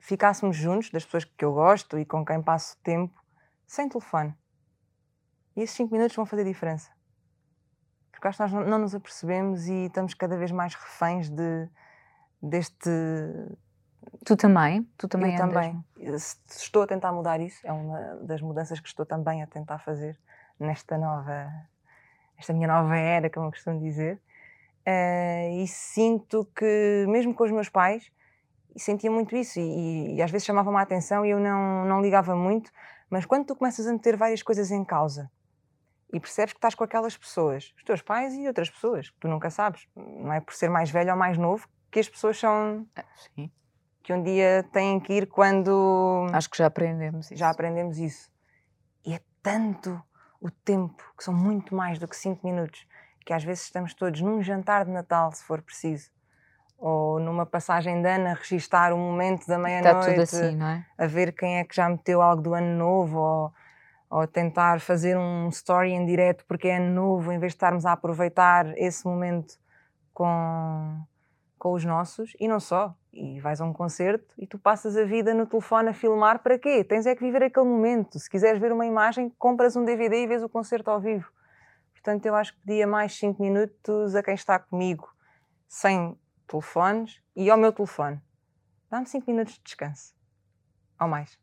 ficássemos 0.00 0.56
juntos, 0.56 0.90
das 0.90 1.04
pessoas 1.04 1.24
que 1.24 1.44
eu 1.44 1.52
gosto 1.52 1.96
e 1.96 2.04
com 2.04 2.24
quem 2.24 2.42
passo 2.42 2.76
tempo, 2.82 3.14
sem 3.68 3.88
telefone. 3.88 4.36
E 5.54 5.62
esses 5.62 5.76
5 5.76 5.92
minutos 5.92 6.16
vão 6.16 6.26
fazer 6.26 6.42
diferença. 6.42 6.90
Porque 8.10 8.26
acho 8.26 8.38
que 8.38 8.42
nós 8.42 8.52
não, 8.52 8.64
não 8.64 8.78
nos 8.80 8.96
apercebemos 8.96 9.68
e 9.68 9.86
estamos 9.86 10.12
cada 10.12 10.36
vez 10.36 10.50
mais 10.50 10.74
reféns 10.74 11.30
de, 11.30 11.68
deste. 12.42 12.90
Tu 14.24 14.36
também? 14.36 14.82
Tu 14.96 15.08
também 15.08 15.32
eu 15.32 15.36
também. 15.36 15.84
Estou 16.48 16.82
a 16.82 16.86
tentar 16.86 17.12
mudar 17.12 17.40
isso, 17.40 17.66
é 17.66 17.72
uma 17.72 18.16
das 18.22 18.40
mudanças 18.40 18.80
que 18.80 18.88
estou 18.88 19.06
também 19.06 19.42
a 19.42 19.46
tentar 19.46 19.78
fazer 19.78 20.18
nesta 20.58 20.98
nova. 20.98 21.50
esta 22.36 22.52
minha 22.52 22.68
nova 22.68 22.96
era, 22.96 23.30
como 23.30 23.46
eu 23.46 23.50
costumo 23.50 23.80
dizer. 23.80 24.20
Eh, 24.84 25.62
e 25.62 25.66
sinto 25.66 26.44
que, 26.56 27.04
mesmo 27.08 27.34
com 27.34 27.44
os 27.44 27.50
meus 27.50 27.68
pais, 27.68 28.10
sentia 28.76 29.10
muito 29.10 29.34
isso 29.36 29.58
e, 29.58 30.16
e 30.16 30.22
às 30.22 30.30
vezes 30.30 30.46
chamava-me 30.46 30.76
a 30.76 30.82
atenção 30.82 31.24
e 31.24 31.30
eu 31.30 31.40
não, 31.40 31.84
não 31.84 32.00
ligava 32.00 32.36
muito, 32.36 32.70
mas 33.10 33.24
quando 33.24 33.46
tu 33.46 33.56
começas 33.56 33.86
a 33.86 33.92
meter 33.92 34.16
várias 34.16 34.42
coisas 34.42 34.70
em 34.70 34.84
causa 34.84 35.30
e 36.12 36.20
percebes 36.20 36.52
que 36.52 36.58
estás 36.58 36.74
com 36.74 36.84
aquelas 36.84 37.16
pessoas, 37.16 37.72
os 37.76 37.84
teus 37.84 38.02
pais 38.02 38.34
e 38.34 38.46
outras 38.46 38.70
pessoas, 38.70 39.10
que 39.10 39.18
tu 39.18 39.28
nunca 39.28 39.50
sabes, 39.50 39.88
não 39.96 40.32
é 40.32 40.40
por 40.40 40.54
ser 40.54 40.68
mais 40.68 40.90
velho 40.90 41.10
ou 41.10 41.16
mais 41.16 41.36
novo 41.36 41.68
que 41.90 41.98
as 41.98 42.08
pessoas 42.08 42.38
são 42.38 42.86
Ah, 42.94 43.04
Sim, 43.34 43.50
que 44.06 44.12
um 44.12 44.22
dia 44.22 44.64
têm 44.70 45.00
que 45.00 45.12
ir 45.12 45.26
quando 45.26 46.28
acho 46.32 46.48
que 46.48 46.56
já 46.56 46.66
aprendemos 46.66 47.28
isso. 47.28 47.36
já 47.36 47.50
aprendemos 47.50 47.98
isso. 47.98 48.30
E 49.04 49.12
é 49.12 49.20
tanto 49.42 50.00
o 50.40 50.48
tempo, 50.48 51.02
que 51.18 51.24
são 51.24 51.34
muito 51.34 51.74
mais 51.74 51.98
do 51.98 52.06
que 52.06 52.14
5 52.14 52.46
minutos, 52.46 52.86
que 53.24 53.32
às 53.32 53.42
vezes 53.42 53.64
estamos 53.64 53.94
todos 53.94 54.20
num 54.20 54.40
jantar 54.40 54.84
de 54.84 54.92
Natal, 54.92 55.32
se 55.32 55.42
for 55.42 55.60
preciso, 55.60 56.08
ou 56.78 57.18
numa 57.18 57.44
passagem 57.44 58.00
de 58.00 58.08
ano 58.08 58.28
a 58.28 58.34
registar 58.34 58.92
o 58.92 58.96
momento 58.96 59.44
da 59.48 59.56
tudo 59.56 59.64
meia-noite, 59.64 60.20
assim, 60.20 60.62
é? 60.62 60.84
a 60.96 61.06
ver 61.08 61.32
quem 61.32 61.58
é 61.58 61.64
que 61.64 61.74
já 61.74 61.88
meteu 61.88 62.22
algo 62.22 62.40
do 62.40 62.54
ano 62.54 62.78
novo, 62.78 63.18
ou, 63.18 63.52
ou 64.08 64.26
tentar 64.28 64.80
fazer 64.80 65.18
um 65.18 65.48
story 65.48 65.90
em 65.90 66.06
direto 66.06 66.44
porque 66.46 66.68
é 66.68 66.76
ano 66.76 66.94
novo, 66.94 67.32
em 67.32 67.40
vez 67.40 67.54
de 67.54 67.56
estarmos 67.56 67.84
a 67.84 67.90
aproveitar 67.90 68.66
esse 68.78 69.04
momento 69.04 69.58
com, 70.14 70.96
com 71.66 71.72
os 71.72 71.84
nossos, 71.84 72.32
e 72.38 72.46
não 72.46 72.60
só. 72.60 72.94
E 73.12 73.40
vais 73.40 73.60
a 73.60 73.64
um 73.64 73.72
concerto 73.72 74.32
e 74.38 74.46
tu 74.46 74.56
passas 74.56 74.96
a 74.96 75.02
vida 75.02 75.34
no 75.34 75.46
telefone 75.46 75.88
a 75.88 75.92
filmar 75.92 76.40
para 76.40 76.56
quê? 76.56 76.84
Tens 76.84 77.06
é 77.06 77.14
que 77.16 77.24
viver 77.24 77.42
aquele 77.42 77.66
momento. 77.66 78.20
Se 78.20 78.30
quiseres 78.30 78.60
ver 78.60 78.70
uma 78.70 78.86
imagem, 78.86 79.32
compras 79.36 79.74
um 79.74 79.84
DVD 79.84 80.22
e 80.22 80.26
vês 80.28 80.44
o 80.44 80.48
concerto 80.48 80.92
ao 80.92 81.00
vivo. 81.00 81.28
Portanto, 81.92 82.24
eu 82.24 82.36
acho 82.36 82.52
que 82.52 82.60
pedia 82.60 82.86
mais 82.86 83.18
5 83.18 83.42
minutos 83.42 84.14
a 84.14 84.22
quem 84.22 84.34
está 84.34 84.60
comigo 84.60 85.12
sem 85.66 86.16
telefones 86.46 87.20
e 87.34 87.50
ao 87.50 87.58
meu 87.58 87.72
telefone. 87.72 88.22
Dá-me 88.88 89.06
5 89.06 89.28
minutos 89.28 89.54
de 89.54 89.62
descanso. 89.64 90.14
Ou 91.00 91.08
mais. 91.08 91.36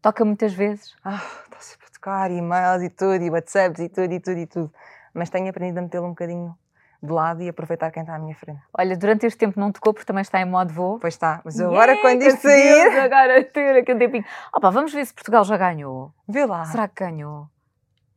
Toca 0.00 0.24
muitas 0.24 0.54
vezes. 0.54 0.96
Ah, 1.04 1.20
está 1.44 1.60
sempre 1.60 1.88
a 1.88 1.90
tocar, 1.90 2.30
e-mails 2.30 2.82
e 2.82 2.88
tudo, 2.88 3.22
e 3.22 3.28
WhatsApps 3.28 3.80
e 3.80 3.88
tudo, 3.90 4.14
e 4.14 4.18
tudo, 4.18 4.38
e 4.38 4.46
tudo. 4.46 4.72
Mas 5.12 5.28
tenho 5.28 5.50
aprendido 5.50 5.76
a 5.76 5.82
metê-lo 5.82 6.06
um 6.06 6.10
bocadinho 6.10 6.56
de 7.02 7.12
lado 7.12 7.42
e 7.42 7.48
aproveitar 7.48 7.90
quem 7.90 8.02
está 8.02 8.16
à 8.16 8.18
minha 8.18 8.34
frente. 8.34 8.60
Olha, 8.76 8.96
durante 8.96 9.24
este 9.26 9.38
tempo 9.38 9.58
não 9.60 9.70
tocou 9.70 9.92
porque 9.94 10.06
também 10.06 10.22
está 10.22 10.40
em 10.40 10.44
modo 10.44 10.72
voo. 10.72 10.98
Pois 10.98 11.14
está, 11.14 11.40
mas 11.44 11.58
agora 11.60 11.92
Yeah, 11.92 12.02
quando 12.02 12.22
isto 12.22 12.42
sair, 12.42 12.98
agora 12.98 13.44
ter 13.44 13.76
aquele 13.78 13.98
tempinho. 13.98 14.24
Opa, 14.52 14.70
vamos 14.70 14.92
ver 14.92 15.06
se 15.06 15.14
Portugal 15.14 15.44
já 15.44 15.56
ganhou. 15.56 16.12
vê 16.28 16.44
lá. 16.44 16.64
Será 16.64 16.88
que 16.88 17.04
ganhou? 17.04 17.48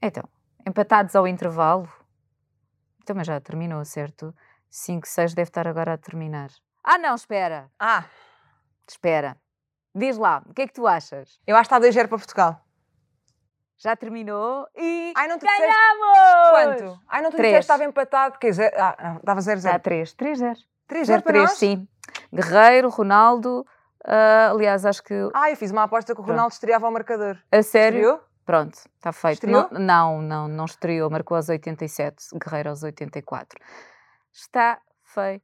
Então, 0.02 0.24
empatados 0.68 1.16
ao 1.16 1.28
intervalo. 1.28 1.88
Também 3.06 3.24
já 3.24 3.40
terminou, 3.40 3.84
certo? 3.86 4.34
5, 4.70 5.08
6 5.08 5.34
deve 5.34 5.50
estar 5.50 5.68
agora 5.68 5.94
a 5.94 5.98
terminar. 5.98 6.50
Ah, 6.84 6.98
não, 6.98 7.14
espera. 7.16 7.70
Ah, 7.80 8.06
Espera. 8.88 9.38
Diz 9.94 10.18
lá, 10.18 10.42
o 10.48 10.54
que 10.54 10.64
é 10.64 10.68
que 10.68 10.74
tu 10.74 10.88
achas? 10.88 11.40
eu 11.46 11.56
acho 11.56 11.70
que 11.70 11.76
está 11.76 11.88
2-0 11.88 12.08
para 12.08 12.18
Portugal. 12.18 12.62
Já 13.84 13.96
terminou 13.96 14.68
e 14.78 15.12
Ai, 15.18 15.28
não 15.28 15.40
tu 15.40 15.46
disseste 15.46 15.62
ganhamos! 15.68 16.50
quanto? 16.52 17.00
Ai, 17.10 17.22
não 17.24 17.32
tu 17.32 17.38
disseste 17.38 17.54
que 17.56 17.60
estava 17.62 17.84
empatado, 17.84 18.38
quer 18.38 18.50
dizer, 18.52 18.74
ah, 18.78 18.96
ah, 18.98 19.16
estava 19.18 19.40
Está 19.40 19.78
0-0. 19.80 19.82
3, 19.82 20.14
3, 20.14 20.38
0. 20.40 20.54
3-0 20.88 21.06
0, 21.06 21.22
para 21.24 21.32
3, 21.34 21.44
nós? 21.50 21.58
sim. 21.58 21.88
Guerreiro, 22.34 22.90
Ronaldo. 22.90 23.66
ah, 24.06 24.50
aliás, 24.52 24.86
acho 24.86 25.02
que 25.02 25.14
Ah, 25.34 25.50
eu 25.50 25.58
fiz 25.58 25.72
uma 25.72 25.84
aposta 25.84 26.14
que 26.14 26.22
o 26.22 26.24
Pronto. 26.24 26.36
Ronaldo 26.36 26.54
estreava 26.54 26.86
ao 26.86 26.92
marcador. 26.92 27.38
a 27.52 27.64
sério. 27.64 27.98
Estreou? 28.00 28.22
Pronto, 28.46 28.74
está 28.76 29.12
feito. 29.12 29.46
Estreou? 29.46 29.68
Não, 29.72 29.80
não, 29.80 30.22
não, 30.22 30.48
não 30.48 30.66
estreou. 30.66 31.10
Marcou 31.10 31.36
aos 31.38 31.50
87, 31.50 32.26
Guerreiro 32.44 32.70
aos 32.70 32.84
84. 32.84 33.60
Está 34.34 34.80
feito. 35.04 35.44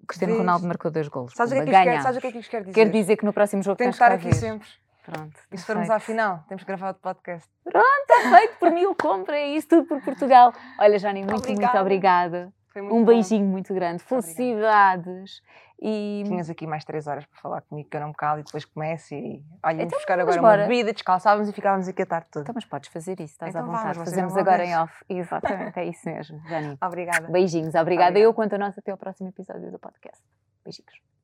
O 0.00 0.06
Cristiano 0.06 0.32
Vês? 0.34 0.40
Ronaldo 0.40 0.66
marcou 0.66 0.90
dois 0.90 1.06
golos. 1.08 1.32
Sabes 1.34 1.52
o, 1.52 1.54
que 1.54 1.60
é 1.60 1.64
que 1.64 1.70
isto 1.70 1.78
quer, 1.78 1.84
ganhámos. 1.84 2.02
sabes 2.02 2.18
o 2.18 2.20
que 2.20 2.26
é 2.26 2.32
que 2.32 2.38
isto 2.38 2.50
quer 2.50 2.60
dizer? 2.60 2.72
Quer 2.74 2.90
dizer 2.90 3.16
que 3.16 3.24
no 3.24 3.32
próximo 3.32 3.62
jogo 3.62 3.76
Tem 3.76 3.86
tens 3.86 3.96
que 3.98 4.02
estar 4.02 4.14
aqui 4.14 4.34
sempre. 4.34 4.68
Pronto. 5.04 5.38
E 5.50 5.58
se 5.58 5.64
formos 5.66 5.88
à 5.90 5.98
final, 5.98 6.44
temos 6.48 6.62
que 6.62 6.68
gravar 6.68 6.88
outro 6.88 7.02
podcast. 7.02 7.48
Está 7.66 8.36
feito 8.38 8.58
por 8.58 8.70
mim, 8.70 8.86
o 8.86 8.94
compra, 8.94 9.36
é 9.36 9.48
isso 9.48 9.68
tudo 9.68 9.86
por 9.88 10.00
Portugal. 10.02 10.52
Olha, 10.78 10.98
Jani, 10.98 11.20
muito, 11.20 11.32
muito 11.32 11.50
Obrigada. 11.50 11.80
obrigada. 11.80 12.52
Foi 12.72 12.82
muito 12.82 12.94
Um 12.94 13.00
bom. 13.00 13.06
beijinho 13.06 13.46
muito 13.46 13.74
grande. 13.74 14.02
Felicidades. 14.02 15.42
E 15.82 16.22
Tinhas 16.26 16.50
aqui 16.50 16.66
mais 16.66 16.84
3 16.84 17.06
horas 17.06 17.24
para 17.24 17.40
falar 17.40 17.62
comigo, 17.62 17.88
que 17.88 17.96
eu 17.96 18.00
não 18.02 18.08
me 18.08 18.14
calo 18.14 18.40
e 18.40 18.42
depois 18.44 18.66
começo 18.66 19.14
e 19.14 19.42
olha, 19.64 19.82
Então 19.82 19.98
buscar 19.98 20.18
vamos 20.18 20.36
agora 20.36 20.62
uma 20.62 20.68
bebida, 20.68 20.92
descalçávamos 20.92 21.48
e 21.48 21.52
ficávamos 21.54 21.88
aqui 21.88 22.02
a 22.02 22.06
tarde 22.06 22.26
toda. 22.30 22.42
Então, 22.42 22.52
mas 22.54 22.66
podes 22.66 22.90
fazer 22.90 23.14
isso, 23.14 23.32
estás 23.32 23.54
Então 23.54 23.62
à 23.62 23.66
vontade. 23.66 23.96
vocês 23.96 24.10
Fazemos 24.10 24.36
agora 24.36 24.62
em 24.64 24.76
off. 24.76 24.92
Exatamente, 25.08 25.78
é 25.80 25.84
isso 25.86 26.06
mesmo, 26.06 26.38
Jani. 26.46 26.76
Obrigada. 26.84 27.28
Beijinhos, 27.28 27.68
obrigada. 27.74 27.82
Obrigada. 27.82 28.18
Eu 28.18 28.34
quanto 28.34 28.52
a 28.54 28.58
nós 28.58 28.76
até 28.76 28.90
ao 28.92 28.98
próximo 28.98 29.30
episódio 29.30 29.72
do 29.72 29.78
podcast. 29.78 30.22
Beijinhos. 30.62 31.19